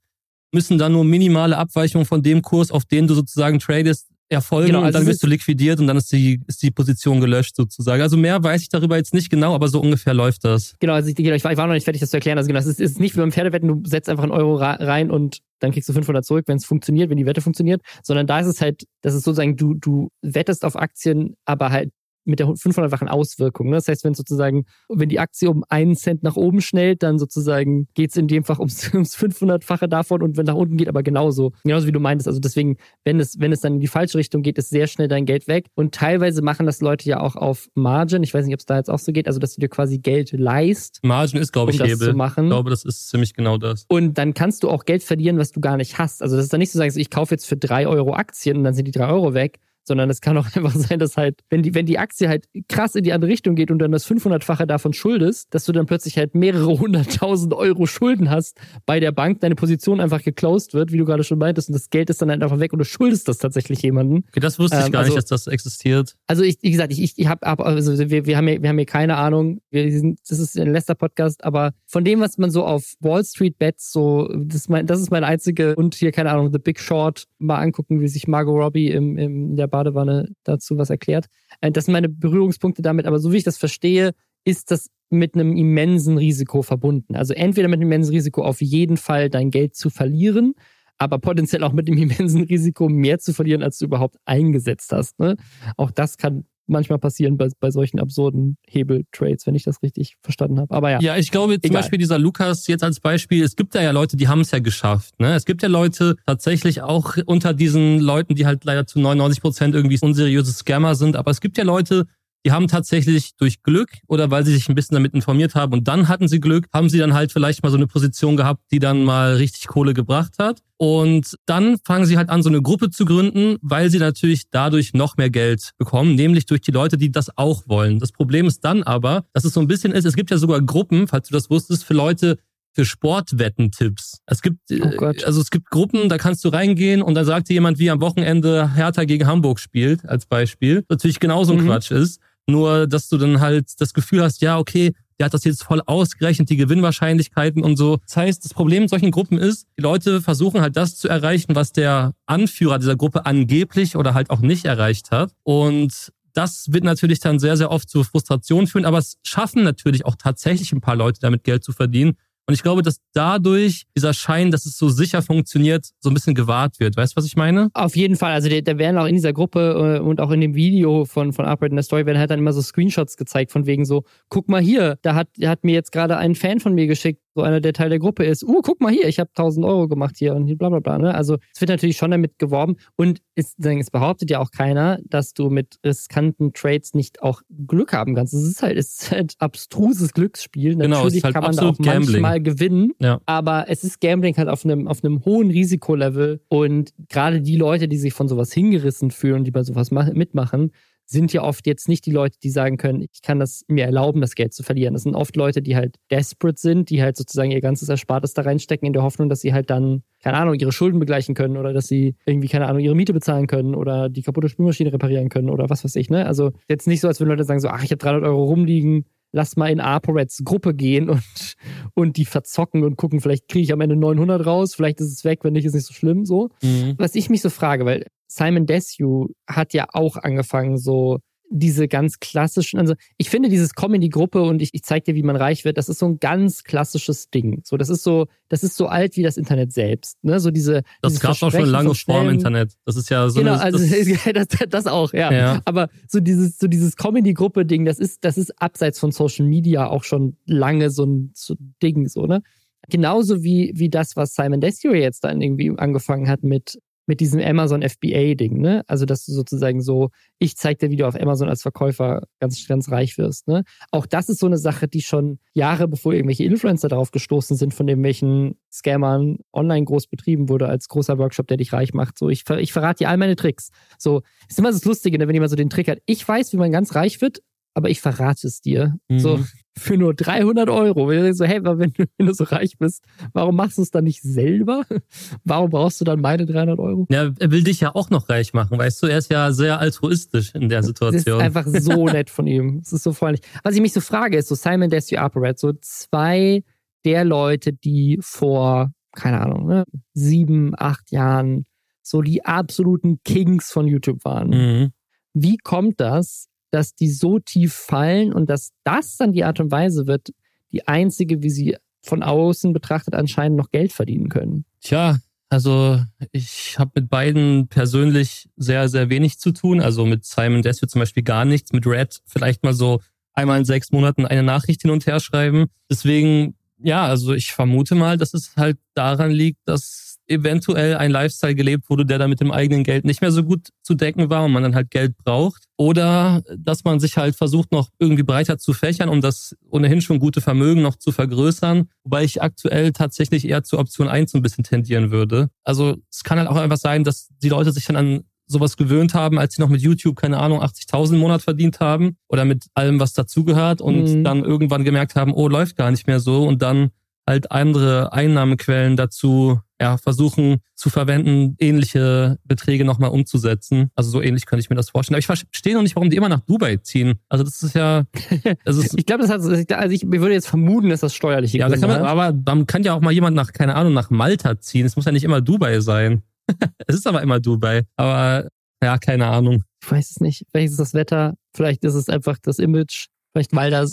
müssen 0.54 0.78
da 0.78 0.90
nur 0.90 1.04
minimale 1.04 1.58
Abweichungen 1.58 2.06
von 2.06 2.24
dem 2.24 2.42
Kurs, 2.42 2.72
auf 2.72 2.86
den 2.86 3.08
du 3.08 3.14
sozusagen 3.14 3.60
tradest, 3.60 4.08
erfolgen 4.30 4.68
genau, 4.68 4.80
also 4.80 4.88
und 4.88 4.94
dann 4.96 5.08
wirst 5.08 5.24
du 5.24 5.28
liquidiert 5.28 5.80
und 5.80 5.88
dann 5.88 5.98
ist 5.98 6.12
die, 6.12 6.42
ist 6.48 6.62
die 6.62 6.72
Position 6.72 7.22
gelöscht 7.22 7.56
sozusagen. 7.56 8.02
Also 8.02 8.18
mehr 8.18 8.44
weiß 8.44 8.62
ich 8.62 8.70
darüber 8.70 8.98
jetzt 8.98 9.14
nicht 9.14 9.30
genau, 9.30 9.56
aber 9.56 9.68
so 9.70 9.80
ungefähr 9.80 10.14
läuft 10.14 10.44
das. 10.44 10.76
Genau, 10.80 10.94
also 10.94 11.10
ich, 11.10 11.16
genau, 11.16 11.34
ich, 11.34 11.44
war, 11.44 11.52
ich 11.52 11.58
war 11.58 11.68
noch 11.68 11.74
nicht 11.74 11.86
fertig, 11.86 12.02
das 12.02 12.10
zu 12.10 12.18
erklären. 12.18 12.38
Also 12.38 12.48
genau, 12.48 12.60
es 12.60 12.66
ist, 12.66 12.80
ist 12.80 13.00
nicht 13.00 13.16
wie 13.16 13.20
beim 13.20 13.32
Pferdewetten, 13.32 13.68
du 13.68 13.90
setzt 13.90 14.10
einfach 14.10 14.24
einen 14.24 14.34
Euro 14.34 14.56
rein 14.56 15.12
und 15.12 15.40
dann 15.60 15.72
kriegst 15.72 15.88
du 15.90 15.94
500 15.94 16.26
zurück, 16.26 16.46
wenn 16.48 16.58
es 16.58 16.66
funktioniert, 16.66 17.10
wenn 17.10 17.18
die 17.18 17.26
Wette 17.26 17.42
funktioniert, 17.42 17.82
sondern 18.04 18.28
da 18.28 18.40
ist 18.40 18.48
es 18.48 18.62
halt, 18.62 18.84
das 19.02 19.14
ist 19.14 19.24
sozusagen, 19.24 19.56
du, 19.56 19.74
du 19.74 20.10
wettest 20.22 20.66
auf 20.66 20.76
Aktien, 20.76 21.36
aber 21.46 21.72
halt 21.72 21.92
mit 22.28 22.40
der 22.40 22.48
500-fachen 22.48 23.08
Auswirkung. 23.08 23.70
Ne? 23.70 23.76
Das 23.76 23.88
heißt, 23.88 24.04
wenn 24.04 24.14
sozusagen, 24.14 24.66
wenn 24.90 25.10
die 25.10 25.20
Aktie 25.20 25.50
um 25.50 25.64
einen 25.70 25.96
Cent 25.96 26.24
nach 26.24 26.36
oben 26.36 26.62
schnellt, 26.62 27.04
dann 27.04 27.20
sozusagen 27.20 27.88
geht 27.94 28.12
es 28.12 28.18
in 28.18 28.28
dem 28.28 28.44
Fall 28.44 28.60
ums, 28.60 28.90
ums 28.94 29.18
500-fache 29.18 29.88
davon 29.88 30.22
und 30.22 30.38
wenn 30.38 30.46
nach 30.46 30.56
unten 30.56 30.78
geht, 30.78 30.88
aber 30.88 31.04
genauso. 31.04 31.54
Genauso 31.64 31.88
wie 31.88 31.92
du 31.92 32.00
meintest. 32.00 32.28
Also 32.28 32.40
deswegen, 32.40 32.78
wenn 33.04 33.20
es, 33.20 33.40
wenn 33.40 33.52
es 33.52 33.62
dann 33.62 33.76
in 33.76 33.80
die 33.80 33.88
falsche 33.88 34.18
Richtung 34.18 34.42
geht, 34.42 34.58
ist 34.58 34.70
sehr 34.70 34.88
schnell 34.88 35.08
dein 35.08 35.26
Geld 35.26 35.48
weg. 35.48 35.68
Und 35.76 35.94
teilweise 35.94 36.42
machen 36.42 36.66
das 36.66 36.82
Leute 36.82 37.08
ja 37.10 37.20
auch 37.20 37.36
auf 37.36 37.70
Margin. 37.76 38.24
Ich 38.24 38.34
weiß 38.34 38.46
nicht, 38.46 38.54
ob 38.54 38.60
es 38.60 38.66
da 38.66 38.78
jetzt 38.78 38.90
auch 38.90 39.00
so 39.00 39.12
geht. 39.12 39.28
Also, 39.28 39.40
dass 39.40 39.56
du 39.56 39.62
dir 39.62 39.70
quasi 39.70 40.00
Geld 40.00 40.32
leist. 40.32 41.00
Margin 41.04 41.40
ist, 41.40 41.52
glaube 41.52 41.72
ich, 41.72 41.80
um 41.80 41.88
das 41.88 42.00
Hebel. 42.00 42.12
Zu 42.12 42.18
machen. 42.18 42.46
Ich 42.46 42.52
glaube, 42.52 42.70
das 42.70 42.86
ist 42.86 43.10
ziemlich 43.10 43.34
genau 43.34 43.58
das. 43.58 43.86
Und 43.88 44.18
dann 44.18 44.34
kannst 44.34 44.64
du 44.64 44.70
auch 44.70 44.86
Geld 44.86 45.04
verlieren, 45.04 45.38
was 45.38 45.52
du 45.52 45.60
gar 45.60 45.78
nicht 45.78 45.98
hast. 45.98 46.22
Also, 46.22 46.36
das 46.36 46.46
ist 46.46 46.54
dann 46.54 46.60
nicht 46.60 46.72
so, 46.72 46.80
sagen, 46.80 46.94
ich 46.96 47.10
kaufe 47.10 47.34
jetzt 47.34 47.48
für 47.48 47.58
drei 47.58 47.88
Euro 47.88 48.14
Aktien 48.14 48.58
und 48.58 48.64
dann 48.64 48.74
sind 48.74 48.86
die 48.86 48.92
drei 48.92 49.08
Euro 49.08 49.34
weg, 49.34 49.60
sondern 49.88 50.10
es 50.10 50.22
kann 50.22 50.38
auch 50.38 50.46
einfach 50.56 50.74
sein, 50.74 51.00
dass 51.00 51.18
halt, 51.18 51.42
wenn 51.50 51.64
die, 51.64 51.74
wenn 51.74 51.86
die 51.86 51.98
Aktie 51.98 52.28
halt 52.28 52.46
krass 52.68 52.96
in 52.96 53.04
die 53.04 53.14
andere 53.14 53.32
Richtung 53.32 53.56
geht 53.56 53.72
und 53.72 53.80
dann 53.80 53.92
das 53.92 54.06
500-fache 54.08 54.66
davon 54.66 54.94
schuldest, 54.94 55.54
dass 55.54 55.66
du 55.66 55.72
dann 55.72 55.86
plötzlich 55.86 56.18
halt 56.18 56.36
mehrere 56.36 56.80
hunderttausend 56.80 57.54
Euro 57.54 57.86
Schulden 57.86 58.30
hast 58.30 58.60
bei 58.86 59.00
der 59.00 59.12
Bank, 59.12 59.40
deine 59.40 59.56
Position 59.56 60.00
einfach 60.00 60.22
geclosed 60.22 60.74
wird, 60.74 60.92
wie 60.92 60.98
du 60.98 61.06
gerade 61.06 61.24
schon 61.24 61.40
meintest, 61.40 61.70
und 61.70 61.74
das 61.74 61.90
Geld 61.90 62.10
ist 62.10 62.22
dann 62.22 62.30
halt 62.30 62.44
einfach 62.44 62.60
weg 62.60 62.74
und 62.74 62.80
du 62.80 62.86
schuldest 62.86 63.28
das 63.28 63.38
tatsächlich 63.38 63.82
jemandem. 63.82 64.24
Okay, 64.30 64.40
das 64.40 64.60
wusste 64.60 64.78
ich 64.78 64.86
ähm, 64.86 64.92
gar 64.92 65.00
also, 65.00 65.14
nicht, 65.14 65.32
dass 65.32 65.44
das 65.44 65.52
existiert. 65.52 66.16
Also 66.28 66.44
ich, 66.44 66.58
wie 66.62 66.72
gesagt, 66.72 66.92
ich, 66.92 67.02
ich, 67.02 67.14
ich 67.16 67.28
habe, 67.28 67.46
also 67.46 67.98
wir, 68.10 68.26
wir 68.26 68.38
haben 68.38 68.48
hier, 68.48 68.62
wir 68.62 68.70
haben 68.70 68.78
hier 68.78 68.86
keine 68.86 69.18
Ahnung, 69.18 69.62
wir 69.72 69.92
sind, 69.92 70.20
das 70.28 70.40
ist 70.40 70.58
ein 70.58 70.72
Lester-Podcast, 70.72 71.44
aber 71.44 71.74
von 71.86 72.04
dem, 72.04 72.20
was 72.20 72.38
man 72.38 72.52
so 72.52 72.66
auf 72.66 72.96
Wall 73.00 73.24
Street 73.24 73.58
Bets 73.58 73.92
so, 73.92 74.28
das 74.36 74.62
ist 74.62 74.70
mein, 74.70 74.86
das 74.86 75.00
ist 75.00 75.12
mein 75.12 75.24
einzige 75.24 75.76
und 75.76 75.96
hier, 75.96 76.12
keine 76.12 76.32
Ahnung, 76.32 76.52
The 76.52 76.60
Big 76.60 76.80
Short, 76.80 77.26
mal 77.40 77.58
angucken, 77.58 78.02
wie 78.02 78.08
sich 78.08 78.28
Margot 78.28 78.56
Robbie 78.56 78.90
im, 78.90 79.18
im 79.18 79.56
der 79.56 79.68
Badewanne 79.78 80.30
dazu 80.44 80.78
was 80.78 80.90
erklärt. 80.90 81.28
Äh, 81.62 81.72
das 81.72 81.86
sind 81.86 81.94
meine 81.94 82.10
Berührungspunkte 82.10 82.82
damit, 82.82 83.06
aber 83.06 83.20
so 83.20 83.32
wie 83.32 83.38
ich 83.38 83.44
das 83.44 83.58
verstehe, 83.58 84.12
ist 84.44 84.72
das 84.72 84.90
mit 85.10 85.36
einem 85.36 85.56
immensen 85.56 86.18
Risiko 86.18 86.62
verbunden. 86.62 87.16
Also 87.16 87.34
entweder 87.34 87.68
mit 87.68 87.78
einem 87.78 87.92
immensen 87.92 88.14
Risiko 88.14 88.44
auf 88.44 88.62
jeden 88.62 88.98
Fall 88.98 89.30
dein 89.30 89.52
Geld 89.52 89.76
zu 89.76 89.90
verlieren, 89.90 90.54
aber 90.98 91.20
potenziell 91.20 91.64
auch 91.64 91.74
mit 91.74 91.88
dem 91.88 91.98
immensen 91.98 92.44
Risiko 92.44 92.90
mehr 92.90 93.20
zu 93.20 93.34
verlieren, 93.34 93.62
als 93.62 93.78
du 93.78 93.86
überhaupt 93.86 94.18
eingesetzt 94.26 94.92
hast. 94.92 95.20
Ne? 95.20 95.38
Auch 95.76 95.92
das 95.92 96.18
kann 96.18 96.46
manchmal 96.68 97.00
passieren 97.00 97.38
bei, 97.38 97.50
bei 97.60 97.72
solchen 97.72 98.00
absurden 98.00 98.58
Hebel-Trades, 98.68 99.48
wenn 99.48 99.56
ich 99.56 99.64
das 99.64 99.82
richtig 99.82 100.18
verstanden 100.22 100.60
habe. 100.60 100.74
Aber 100.74 100.92
ja. 100.92 101.00
Ja, 101.00 101.18
ich 101.18 101.32
glaube 101.32 101.60
zum 101.60 101.72
Egal. 101.72 101.82
Beispiel 101.82 102.00
dieser 102.00 102.20
Lukas 102.20 102.68
jetzt 102.68 102.84
als 102.84 103.00
Beispiel, 103.00 103.44
es 103.44 103.56
gibt 103.56 103.74
ja, 103.76 103.82
ja 103.82 103.92
Leute, 103.92 104.18
die 104.18 104.28
haben 104.28 104.42
es 104.42 104.52
ja 104.52 104.60
geschafft. 104.60 105.20
Ne? 105.20 105.34
Es 105.34 105.46
gibt 105.46 105.64
ja 105.64 105.70
Leute 105.70 106.16
tatsächlich 106.26 106.82
auch 106.82 107.18
unter 107.26 107.54
diesen 107.54 108.00
Leuten, 108.00 108.36
die 108.36 108.46
halt 108.46 108.66
leider 108.66 108.86
zu 108.86 109.00
99 109.00 109.42
Prozent 109.42 109.76
irgendwie 109.76 109.98
unseriöse 110.02 110.52
Scammer 110.52 110.96
sind, 110.96 111.16
aber 111.16 111.32
es 111.32 111.42
gibt 111.42 111.58
ja 111.58 111.64
Leute, 111.64 112.06
die 112.48 112.54
haben 112.54 112.70
tatsächlich 112.70 113.36
durch 113.36 113.62
Glück 113.62 113.90
oder 114.08 114.32
weil 114.32 114.46
sie 114.46 114.54
sich 114.54 114.70
ein 114.70 114.76
bisschen 114.76 114.96
damit 114.96 115.14
informiert 115.14 115.54
haben 115.54 115.74
und 115.74 115.90
dann 115.90 116.08
hatten 116.08 116.30
sie 116.30 116.40
Glück, 116.40 116.66
haben 116.74 116.88
sie 116.88 116.98
dann 116.98 117.14
halt 117.14 117.34
vielleicht 117.34 117.62
mal 117.62 117.70
so 117.70 117.76
eine 117.76 117.88
Position 117.88 118.38
gehabt, 118.38 118.62
die 118.72 118.80
dann 118.80 119.04
mal 119.04 119.36
richtig 119.36 119.68
Kohle 119.68 119.94
gebracht 119.94 120.36
hat. 120.40 120.62
Und 120.78 121.36
dann 121.46 121.78
fangen 121.84 122.06
sie 122.06 122.16
halt 122.16 122.30
an, 122.30 122.44
so 122.44 122.48
eine 122.48 122.62
Gruppe 122.62 122.90
zu 122.90 123.04
gründen, 123.04 123.58
weil 123.62 123.90
sie 123.90 123.98
natürlich 123.98 124.44
dadurch 124.50 124.94
noch 124.94 125.18
mehr 125.18 125.30
Geld 125.30 125.72
bekommen, 125.78 126.16
nämlich 126.16 126.46
durch 126.46 126.62
die 126.62 126.72
Leute, 126.72 126.98
die 126.98 127.12
das 127.12 127.38
auch 127.38 127.64
wollen. 127.68 128.00
Das 128.00 128.14
Problem 128.14 128.46
ist 128.46 128.64
dann 128.64 128.84
aber, 128.84 129.26
dass 129.34 129.44
es 129.44 129.54
so 129.54 129.60
ein 129.60 129.68
bisschen 129.68 129.92
ist, 129.92 130.06
es 130.06 130.16
gibt 130.16 130.32
ja 130.32 130.38
sogar 130.38 130.62
Gruppen, 130.62 131.10
falls 131.10 131.28
du 131.28 131.34
das 131.34 131.50
wusstest, 131.50 131.84
für 131.84 131.96
Leute, 131.96 132.38
für 132.78 132.86
Sportwettentipps. 132.86 134.22
Es 134.28 134.44
gibt, 134.44 134.60
oh 134.72 135.06
also 135.26 135.42
es 135.42 135.50
gibt 135.50 135.72
Gruppen, 135.72 136.10
da 136.10 136.20
kannst 136.20 136.46
du 136.46 136.50
reingehen 136.50 137.02
und 137.02 137.16
da 137.16 137.26
sagt 137.26 137.50
dir 137.50 137.54
jemand, 137.54 137.80
wie 137.80 137.90
am 137.90 138.02
Wochenende 138.02 138.76
Hertha 138.76 139.04
gegen 139.06 139.26
Hamburg 139.26 139.60
spielt, 139.60 140.08
als 140.08 140.28
Beispiel. 140.28 140.86
Natürlich 140.88 141.20
genauso 141.20 141.54
ein 141.54 141.64
mhm. 141.64 141.66
Quatsch 141.66 141.90
ist. 141.90 142.22
Nur, 142.48 142.88
dass 142.88 143.10
du 143.10 143.18
dann 143.18 143.40
halt 143.42 143.70
das 143.80 143.94
Gefühl 143.94 144.24
hast, 144.24 144.42
ja, 144.42 144.58
okay, 144.58 144.94
der 145.20 145.26
hat 145.26 145.34
das 145.34 145.44
jetzt 145.44 145.64
voll 145.64 145.82
ausgerechnet, 145.86 146.50
die 146.50 146.58
Gewinnwahrscheinlichkeiten 146.58 147.64
und 147.64 147.76
so. 147.76 147.98
Das 148.06 148.18
heißt, 148.18 148.46
das 148.46 148.54
Problem 148.54 148.84
in 148.84 148.90
solchen 148.90 149.12
Gruppen 149.12 149.38
ist, 149.38 149.68
die 149.78 149.82
Leute 149.82 150.22
versuchen 150.22 150.62
halt 150.62 150.78
das 150.78 150.96
zu 150.96 151.08
erreichen, 151.08 151.56
was 151.56 151.72
der 151.72 152.14
Anführer 152.26 152.80
dieser 152.80 152.96
Gruppe 152.96 153.26
angeblich 153.26 153.96
oder 153.96 154.14
halt 154.14 154.30
auch 154.30 154.42
nicht 154.42 154.66
erreicht 154.66 155.12
hat. 155.12 155.32
Und 155.44 156.12
das 156.34 156.72
wird 156.72 156.84
natürlich 156.84 157.20
dann 157.20 157.40
sehr, 157.40 157.58
sehr 157.58 157.72
oft 157.72 157.90
zu 157.90 158.04
Frustration 158.04 158.68
führen, 158.68 158.86
aber 158.86 159.00
es 159.00 159.18
schaffen 159.24 159.64
natürlich 159.64 160.06
auch 160.06 160.16
tatsächlich 160.16 160.72
ein 160.72 160.82
paar 160.82 160.96
Leute 160.96 161.20
damit 161.20 161.44
Geld 161.44 161.64
zu 161.64 161.72
verdienen. 161.72 162.16
Und 162.48 162.54
ich 162.54 162.64
glaube, 162.64 162.82
dass 162.82 163.02
dadurch 163.14 163.84
dieser 163.96 164.14
Schein, 164.14 164.52
dass 164.52 164.66
es 164.66 164.78
so 164.78 164.88
sicher 164.88 165.22
funktioniert, 165.22 165.90
so 166.00 166.10
ein 166.10 166.14
bisschen 166.14 166.34
gewahrt 166.34 166.80
wird. 166.80 166.96
Weißt 166.96 167.12
du, 167.12 167.18
was 167.18 167.26
ich 167.26 167.36
meine? 167.36 167.70
Auf 167.74 167.98
jeden 167.98 168.16
Fall. 168.16 168.32
Also 168.32 168.48
da 168.48 168.78
werden 168.78 168.98
auch 168.98 169.06
in 169.06 169.16
dieser 169.16 169.34
Gruppe 169.34 169.98
äh, 169.98 170.00
und 170.00 170.22
auch 170.22 170.32
in 170.32 170.40
dem 170.40 170.56
Video 170.56 171.04
von, 171.04 171.34
von 171.34 171.46
Upright 171.46 171.72
in 171.72 171.76
der 171.76 171.84
Story 171.84 172.06
werden 172.06 172.18
halt 172.18 172.32
dann 172.32 172.40
immer 172.40 172.54
so 172.54 172.62
Screenshots 172.62 173.18
gezeigt 173.18 173.52
von 173.52 173.66
wegen 173.66 173.84
so, 173.84 174.06
guck 174.30 174.48
mal 174.48 174.62
hier, 174.62 174.98
da 175.02 175.14
hat, 175.14 175.28
hat 175.44 175.66
mir 175.66 175.74
jetzt 175.74 175.92
gerade 175.92 176.16
ein 176.16 176.36
Fan 176.36 176.62
von 176.62 176.74
mir 176.74 176.88
geschickt, 176.88 177.22
so 177.38 177.44
einer, 177.44 177.62
der 177.62 177.74
Teil 177.74 177.90
der 177.90 178.00
Gruppe 178.00 178.26
ist, 178.26 178.44
uh, 178.44 178.62
guck 178.64 178.82
mal 178.82 178.92
hier, 178.92 179.08
ich 179.08 179.20
habe 179.20 179.30
1000 179.30 179.64
Euro 179.64 179.88
gemacht 179.88 180.16
hier 180.18 180.34
und 180.34 180.58
bla 180.58 180.70
bla 180.70 180.80
bla. 180.80 180.98
Ne? 180.98 181.14
Also 181.14 181.38
es 181.54 181.62
wird 181.62 181.70
natürlich 181.70 181.96
schon 181.96 182.10
damit 182.10 182.40
geworben 182.40 182.78
und 182.96 183.22
es, 183.36 183.54
es 183.60 183.92
behauptet 183.92 184.32
ja 184.32 184.40
auch 184.40 184.50
keiner, 184.50 185.00
dass 185.06 185.36
du 185.36 185.52
mit 185.52 185.78
riskanten 185.86 186.52
Trades 186.54 186.96
nicht 186.96 187.22
auch 187.22 187.44
Glück 187.68 187.94
haben 187.94 188.16
kannst. 188.16 188.34
Es 188.34 188.44
ist 188.44 188.64
halt, 188.64 188.76
es 188.76 189.04
ist 189.04 189.12
halt 189.12 189.36
abstruses 189.38 190.14
Glücksspiel. 190.14 190.76
Genau, 190.76 191.04
natürlich 191.04 191.24
halt 191.24 191.36
kann 191.36 191.44
man 191.44 191.56
da 191.56 191.70
auch 191.70 191.78
Gambling. 191.78 192.22
manchmal 192.22 192.42
gewinnen, 192.42 192.94
ja. 193.00 193.22
aber 193.28 193.66
es 193.70 193.84
ist 193.84 194.02
Gambling 194.02 194.36
halt 194.36 194.50
auf 194.50 194.66
einem, 194.66 194.88
auf 194.88 195.04
einem 195.04 195.24
hohen 195.24 195.52
Risikolevel 195.52 196.42
und 196.50 196.94
gerade 197.10 197.42
die 197.42 197.56
Leute, 197.56 197.88
die 197.88 197.98
sich 197.98 198.14
von 198.14 198.28
sowas 198.28 198.52
hingerissen 198.52 199.12
fühlen, 199.12 199.44
die 199.44 199.52
bei 199.52 199.62
sowas 199.62 199.92
mitmachen, 199.92 200.72
sind 201.10 201.32
ja 201.32 201.42
oft 201.42 201.66
jetzt 201.66 201.88
nicht 201.88 202.06
die 202.06 202.12
Leute, 202.12 202.38
die 202.44 202.50
sagen 202.50 202.76
können, 202.76 203.02
ich 203.02 203.22
kann 203.22 203.40
das 203.40 203.64
mir 203.68 203.86
erlauben, 203.86 204.20
das 204.20 204.36
Geld 204.36 204.54
zu 204.54 204.62
verlieren. 204.62 204.94
Das 204.94 205.04
sind 205.04 205.16
oft 205.16 205.38
Leute, 205.38 205.62
die 205.62 205.76
halt 205.78 205.96
desperate 206.12 206.60
sind, 206.60 206.90
die 206.90 207.02
halt 207.02 207.16
sozusagen 207.16 207.50
ihr 207.50 207.62
ganzes 207.62 207.88
Erspartes 207.88 208.34
da 208.34 208.42
reinstecken 208.42 208.86
in 208.86 208.94
der 208.94 209.04
Hoffnung, 209.04 209.30
dass 209.30 209.40
sie 209.40 209.54
halt 209.54 209.70
dann, 209.70 210.04
keine 210.22 210.38
Ahnung, 210.38 210.56
ihre 210.56 210.74
Schulden 210.74 211.00
begleichen 211.00 211.34
können 211.34 211.56
oder 211.56 211.72
dass 211.72 211.88
sie 211.88 212.16
irgendwie, 212.26 212.50
keine 212.50 212.68
Ahnung, 212.68 212.82
ihre 212.82 212.94
Miete 212.96 213.14
bezahlen 213.14 213.48
können 213.48 213.74
oder 213.74 214.10
die 214.10 214.22
kaputte 214.22 214.50
Spülmaschine 214.50 214.92
reparieren 214.92 215.30
können 215.30 215.50
oder 215.50 215.70
was 215.70 215.86
weiß 215.86 215.96
ich, 215.96 216.10
ne? 216.10 216.26
Also 216.26 216.52
jetzt 216.68 216.88
nicht 216.88 217.00
so, 217.00 217.08
als 217.08 217.22
würden 217.22 217.30
Leute 217.30 217.46
sagen 217.46 217.62
so, 217.62 217.70
ach, 217.70 217.84
ich 217.84 217.92
habe 217.92 218.00
300 218.00 218.26
Euro 218.26 218.44
rumliegen, 218.44 219.06
lass 219.32 219.56
mal 219.56 219.72
in 219.72 219.80
ApoReds 219.80 220.44
Gruppe 220.44 220.74
gehen 220.74 221.10
und, 221.10 221.56
und 221.94 222.18
die 222.18 222.26
verzocken 222.26 222.84
und 222.84 222.98
gucken, 222.98 223.22
vielleicht 223.22 223.48
kriege 223.48 223.64
ich 223.64 223.72
am 223.72 223.80
Ende 223.80 223.96
900 223.96 224.46
raus, 224.46 224.76
vielleicht 224.76 225.00
ist 225.00 225.14
es 225.14 225.24
weg, 225.24 225.40
wenn 225.44 225.54
nicht, 225.54 225.66
ist 225.66 225.74
nicht 225.74 225.88
so 225.88 225.94
schlimm, 225.94 226.26
so. 226.26 226.50
Mhm. 226.62 226.96
Was 226.98 227.16
ich 227.16 227.30
mich 227.30 227.42
so 227.42 227.50
frage, 227.50 227.86
weil 227.86 228.06
Simon 228.28 228.66
Desue 228.66 229.30
hat 229.48 229.74
ja 229.74 229.88
auch 229.94 230.18
angefangen, 230.18 230.78
so 230.78 231.20
diese 231.50 231.88
ganz 231.88 232.20
klassischen, 232.20 232.80
also 232.80 232.94
ich 233.18 233.30
finde 233.30 233.50
dieses 233.50 233.74
Komm 233.74 233.94
in 233.94 234.02
die 234.02 234.10
Gruppe 234.10 234.42
und 234.42 234.62
ich, 234.62 234.72
ich 234.74 234.84
zeig 234.84 235.06
dir, 235.06 235.16
wie 235.16 235.24
man 235.24 235.36
reich 235.36 235.66
wird, 235.66 235.78
das 235.78 235.90
ist 235.90 236.00
so 236.00 236.06
ein 236.06 236.20
ganz 236.20 236.64
klassisches 236.64 237.30
Ding. 237.30 237.62
So, 237.64 237.78
das 237.78 237.90
ist 237.90 238.04
so, 238.04 238.28
das 238.50 238.64
ist 238.64 238.76
so 238.76 238.88
alt 238.88 239.16
wie 239.16 239.24
das 239.24 239.38
Internet 239.38 239.72
selbst. 239.72 240.18
Ne? 240.24 240.40
So 240.40 240.52
diese, 240.52 240.84
das 241.02 241.20
gab 241.20 241.42
auch 241.42 241.52
schon 241.52 241.70
lange 241.70 241.94
vor 241.96 242.24
dem 242.24 242.32
Internet. 242.32 242.74
Das 242.86 242.96
ist 242.96 243.10
ja 243.10 243.30
so. 243.30 243.40
Genau, 243.40 243.54
eine, 243.54 243.62
also 243.62 243.78
das, 244.34 244.48
das, 244.48 244.70
das 244.70 244.88
auch, 244.88 245.14
ja. 245.14 245.32
Ja. 245.32 245.62
Aber 245.66 245.90
so 246.08 246.20
dieses, 246.20 246.58
so 246.58 246.68
dieses 246.68 246.98
Comedy-Gruppe-Ding, 246.98 247.86
das 247.86 248.00
ist, 248.00 248.26
das 248.26 248.38
ist 248.38 248.62
abseits 248.62 249.00
von 249.00 249.12
Social 249.12 249.46
Media 249.46 249.88
auch 249.88 250.04
schon 250.04 250.38
lange 250.46 250.90
so 250.90 251.06
ein, 251.06 251.32
so 251.34 251.56
Ding, 251.82 252.08
so, 252.08 252.26
ne? 252.26 252.42
Genauso 252.90 253.44
wie, 253.44 253.74
wie 253.76 253.90
das, 253.90 254.16
was 254.16 254.34
Simon 254.34 254.62
Desue 254.62 254.96
jetzt 254.96 255.24
dann 255.24 255.42
irgendwie 255.42 255.74
angefangen 255.78 256.30
hat 256.30 256.44
mit 256.44 256.80
mit 257.08 257.20
diesem 257.22 257.42
Amazon 257.42 257.82
FBA-Ding, 257.82 258.60
ne? 258.60 258.84
Also, 258.88 259.06
dass 259.06 259.26
du 259.26 259.32
sozusagen 259.32 259.82
so, 259.82 260.10
ich 260.40 260.58
zeig 260.58 260.80
dir, 260.80 260.92
wie 260.92 260.98
du 260.98 261.08
auf 261.08 261.20
Amazon 261.20 261.50
als 261.50 261.62
Verkäufer 261.62 262.24
ganz, 262.40 262.68
ganz 262.68 262.92
reich 262.92 263.18
wirst, 263.18 263.48
ne? 263.48 263.64
Auch 263.92 264.06
das 264.06 264.30
ist 264.30 264.40
so 264.40 264.46
eine 264.46 264.58
Sache, 264.58 264.88
die 264.88 265.02
schon 265.02 265.40
Jahre 265.54 265.88
bevor 265.88 266.14
irgendwelche 266.14 266.44
Influencer 266.44 266.90
darauf 266.90 267.12
gestoßen 267.12 267.56
sind, 267.58 267.74
von 267.74 267.88
irgendwelchen 267.88 268.60
Scammern 268.72 269.38
online 269.54 269.86
groß 269.86 270.08
betrieben 270.08 270.50
wurde, 270.50 270.68
als 270.68 270.88
großer 270.90 271.18
Workshop, 271.18 271.48
der 271.48 271.58
dich 271.58 271.74
reich 271.74 271.94
macht. 271.94 272.18
So, 272.18 272.30
ich, 272.30 272.44
ich 272.50 272.74
verrate 272.74 273.00
dir 273.00 273.10
all 273.10 273.18
meine 273.18 273.36
Tricks. 273.36 273.70
So, 273.98 274.22
ist 274.50 274.60
immer 274.60 274.72
das 274.72 274.86
Lustige, 274.86 275.18
ne, 275.18 275.28
wenn 275.28 275.36
jemand 275.36 275.50
so 275.50 275.56
den 275.56 275.70
Trick 275.70 275.88
hat. 275.88 276.00
Ich 276.06 276.28
weiß, 276.28 276.54
wie 276.54 276.58
man 276.58 276.72
ganz 276.72 276.94
reich 276.94 277.22
wird, 277.22 277.42
aber 277.78 277.92
ich 277.92 278.02
verrate 278.02 278.48
es 278.48 278.60
dir. 278.60 278.98
Mhm. 279.08 279.20
So, 279.20 279.40
für 279.78 279.98
nur 279.98 280.16
300 280.16 280.68
Euro. 280.72 281.08
Wenn 281.08 281.24
du 281.24 281.34
so, 281.36 281.46
hey, 281.46 281.64
wenn 281.64 281.94
du, 281.94 282.06
wenn 282.18 282.26
du 282.26 282.34
so 282.34 282.44
reich 282.46 282.80
bist, 282.80 283.04
warum 283.34 283.56
machst 283.56 283.78
du 283.78 283.84
es 283.84 283.92
dann 283.92 284.04
nicht 284.06 284.24
selber? 284.24 284.84
Warum 285.44 285.70
brauchst 285.70 286.02
du 286.02 286.06
dann 286.06 286.20
meine 286.20 286.48
300 286.48 286.80
Euro? 286.80 287.06
Ja, 287.12 287.32
er 287.38 287.52
will 287.52 287.64
dich 287.64 287.80
ja 287.80 287.94
auch 287.94 288.10
noch 288.10 288.30
reich 288.30 288.54
machen, 288.54 288.80
weißt 288.80 289.04
du? 289.04 289.08
Er 289.08 289.20
ist 289.20 289.30
ja 289.30 289.52
sehr 289.52 289.80
altruistisch 289.80 290.56
in 290.56 290.70
der 290.70 290.80
Das 290.80 290.88
ist 290.88 290.98
Situation. 290.98 291.40
einfach 291.40 291.66
so 291.68 292.06
nett 292.08 292.32
von 292.32 292.48
ihm. 292.48 292.80
Es 292.84 292.92
ist 292.92 293.04
so 293.04 293.14
freundlich. 293.14 293.48
Was 293.64 293.76
ich 293.76 293.82
mich 293.82 293.94
so 293.94 294.02
frage, 294.02 294.38
ist 294.38 294.48
so 294.48 294.56
Simon 294.56 294.90
Desue 294.90 295.20
Apparat, 295.20 295.60
so 295.60 295.74
zwei 295.80 296.64
der 297.06 297.26
Leute, 297.26 297.74
die 297.74 298.18
vor, 298.22 298.92
keine 299.16 299.40
Ahnung, 299.40 299.68
ne, 299.68 299.84
sieben, 300.14 300.74
acht 300.76 301.12
Jahren 301.12 301.66
so 302.02 302.24
die 302.24 302.44
absoluten 302.44 303.20
Kings 303.24 303.72
von 303.72 303.88
YouTube 303.88 304.26
waren. 304.26 304.50
Mhm. 304.50 304.92
Wie 305.34 305.58
kommt 305.58 306.00
das, 306.02 306.48
dass 306.72 306.96
die 306.96 307.10
so 307.10 307.40
tief 307.40 307.74
fallen 307.74 308.34
und 308.34 308.50
dass 308.50 308.72
das 308.84 309.18
dann 309.18 309.34
die 309.34 309.44
Art 309.44 309.60
und 309.60 309.72
Weise 309.72 310.08
wird, 310.08 310.30
die 310.72 310.88
einzige, 310.88 311.42
wie 311.42 311.50
sie 311.50 311.78
von 312.02 312.24
außen 312.24 312.74
betrachtet 312.74 313.16
anscheinend 313.16 313.58
noch 313.58 313.72
Geld 313.72 313.92
verdienen 313.92 314.30
können? 314.30 314.66
Tja, 314.82 315.18
also 315.50 316.00
ich 316.32 316.78
habe 316.78 316.92
mit 316.96 317.10
beiden 317.10 317.68
persönlich 317.68 318.50
sehr, 318.58 318.90
sehr 318.90 319.10
wenig 319.10 319.40
zu 319.40 319.52
tun. 319.52 319.80
Also 319.82 320.06
mit 320.06 320.26
Simon 320.26 320.62
Desue 320.62 320.88
zum 320.88 321.00
Beispiel 321.00 321.24
gar 321.24 321.46
nichts, 321.46 321.72
mit 321.72 321.86
Red 321.88 322.22
vielleicht 322.26 322.64
mal 322.64 322.74
so 322.74 323.02
einmal 323.34 323.60
in 323.60 323.66
sechs 323.66 323.92
Monaten 323.92 324.26
eine 324.26 324.44
Nachricht 324.44 324.82
hin 324.82 324.92
und 324.92 325.06
her 325.06 325.20
schreiben. 325.20 325.68
Deswegen, 325.90 326.56
ja, 326.80 327.06
also 327.06 327.34
ich 327.34 327.54
vermute 327.54 327.96
mal, 327.96 328.18
dass 328.18 328.34
es 328.34 328.56
halt 328.58 328.78
daran 328.94 329.32
liegt, 329.32 329.60
dass 329.66 330.07
eventuell 330.28 330.96
ein 330.98 331.12
Lifestyle 331.12 331.56
gelebt 331.56 331.90
wurde, 331.90 332.06
der 332.06 332.18
dann 332.20 332.30
mit 332.30 332.40
dem 332.42 332.52
eigenen 332.52 332.84
Geld 332.84 333.06
nicht 333.06 333.22
mehr 333.22 333.32
so 333.32 333.44
gut 333.44 333.70
zu 333.82 333.96
decken 333.96 334.30
war 334.30 334.46
und 334.46 334.52
man 334.52 334.64
dann 334.64 334.76
halt 334.76 334.92
Geld 334.92 335.16
braucht. 335.18 335.64
Oder 335.78 336.44
dass 336.58 336.84
man 336.84 337.00
sich 337.00 337.18
halt 337.18 337.36
versucht, 337.36 337.72
noch 337.72 337.90
irgendwie 338.00 338.24
breiter 338.24 338.58
zu 338.58 338.74
fächern, 338.74 339.10
um 339.10 339.22
das 339.22 339.56
ohnehin 339.70 340.02
schon 340.02 340.20
gute 340.20 340.42
Vermögen 340.42 340.82
noch 340.82 340.96
zu 340.96 341.12
vergrößern. 341.12 341.90
Wobei 342.04 342.24
ich 342.24 342.42
aktuell 342.42 342.92
tatsächlich 342.92 343.48
eher 343.48 343.64
zur 343.64 343.80
Option 343.80 344.08
1 344.08 344.32
so 344.32 344.38
ein 344.38 344.42
bisschen 344.42 344.64
tendieren 344.64 345.12
würde. 345.12 345.50
Also 345.64 345.98
es 346.12 346.24
kann 346.24 346.40
halt 346.40 346.50
auch 346.50 346.56
einfach 346.56 346.78
sein, 346.78 347.04
dass 347.04 347.30
die 347.42 347.50
Leute 347.50 347.72
sich 347.72 347.86
dann 347.86 347.96
an 347.96 348.24
sowas 348.50 348.78
gewöhnt 348.78 349.14
haben, 349.14 349.38
als 349.40 349.56
sie 349.56 349.62
noch 349.62 349.68
mit 349.68 349.82
YouTube, 349.82 350.16
keine 350.16 350.38
Ahnung, 350.38 350.62
80.000 350.62 351.16
im 351.16 351.20
Monat 351.20 351.42
verdient 351.42 351.82
haben 351.82 352.16
oder 352.30 352.46
mit 352.46 352.68
allem, 352.76 352.98
was 352.98 353.12
dazugehört 353.12 353.82
und 353.82 354.04
Mhm. 354.04 354.24
dann 354.24 354.46
irgendwann 354.46 354.86
gemerkt 354.86 355.16
haben, 355.16 355.34
oh, 355.34 355.50
läuft 355.50 355.76
gar 355.76 355.92
nicht 355.92 356.08
mehr 356.08 356.22
so 356.22 356.48
und 356.48 356.62
dann 356.62 356.92
halt 357.28 357.52
andere 357.52 358.14
Einnahmequellen 358.14 358.96
dazu 358.96 359.60
ja, 359.80 359.98
versuchen 359.98 360.58
zu 360.76 360.90
verwenden, 360.90 361.56
ähnliche 361.60 362.40
Beträge 362.46 362.84
nochmal 362.84 363.12
umzusetzen. 363.12 363.92
Also 363.96 364.10
so 364.10 364.22
ähnlich 364.22 364.46
könnte 364.46 364.62
ich 364.62 364.70
mir 364.70 364.76
das 364.76 364.90
vorstellen. 364.90 365.16
Aber 365.16 365.20
ich 365.20 365.28
verstehe 365.28 365.76
noch 365.76 365.84
nicht, 365.84 365.96
warum 365.96 366.10
die 366.10 366.16
immer 366.18 366.30
nach 366.30 366.40
Dubai 366.40 366.78
ziehen. 366.78 367.20
Also 367.30 367.44
das 367.44 367.62
ist 367.62 367.76
ja, 367.76 368.06
das 368.66 368.78
ist, 368.78 368.98
Ich 368.98 369.06
glaube, 369.06 369.22
das 369.22 369.32
hat, 369.32 369.42
also 369.42 369.94
ich 369.94 370.04
würde 370.08 370.34
jetzt 370.34 370.48
vermuten, 370.48 370.90
dass 370.90 371.02
das 371.02 371.14
steuerliche 371.14 371.60
ja, 371.60 371.70
da 371.70 371.88
man, 371.88 372.02
aber 372.02 372.34
man 372.34 372.66
kann 372.66 372.84
ja 372.84 372.94
auch 372.94 373.02
mal 373.02 373.12
jemand 373.12 373.36
nach, 373.36 373.54
keine 373.54 373.76
Ahnung, 373.76 373.94
nach 373.94 374.10
Malta 374.10 374.60
ziehen. 374.60 374.86
Es 374.86 374.96
muss 374.96 375.06
ja 375.06 375.12
nicht 375.12 375.24
immer 375.24 375.42
Dubai 375.42 375.80
sein. 375.80 376.24
es 376.88 376.96
ist 376.96 377.08
aber 377.08 377.22
immer 377.22 377.40
Dubai. 377.40 377.84
Aber 377.98 378.48
ja, 378.82 378.98
keine 378.98 379.28
Ahnung. 379.28 379.64
Ich 379.84 379.92
weiß 379.92 380.12
es 380.12 380.20
nicht. 380.22 380.46
Vielleicht 380.52 380.72
ist 380.72 380.80
das 380.80 380.94
Wetter, 380.94 381.36
vielleicht 381.54 381.84
ist 381.84 381.94
es 381.94 382.10
einfach 382.10 382.38
das 382.42 382.58
Image, 382.58 383.08
vielleicht 383.34 383.56
weil 383.56 383.70
da 383.70 383.86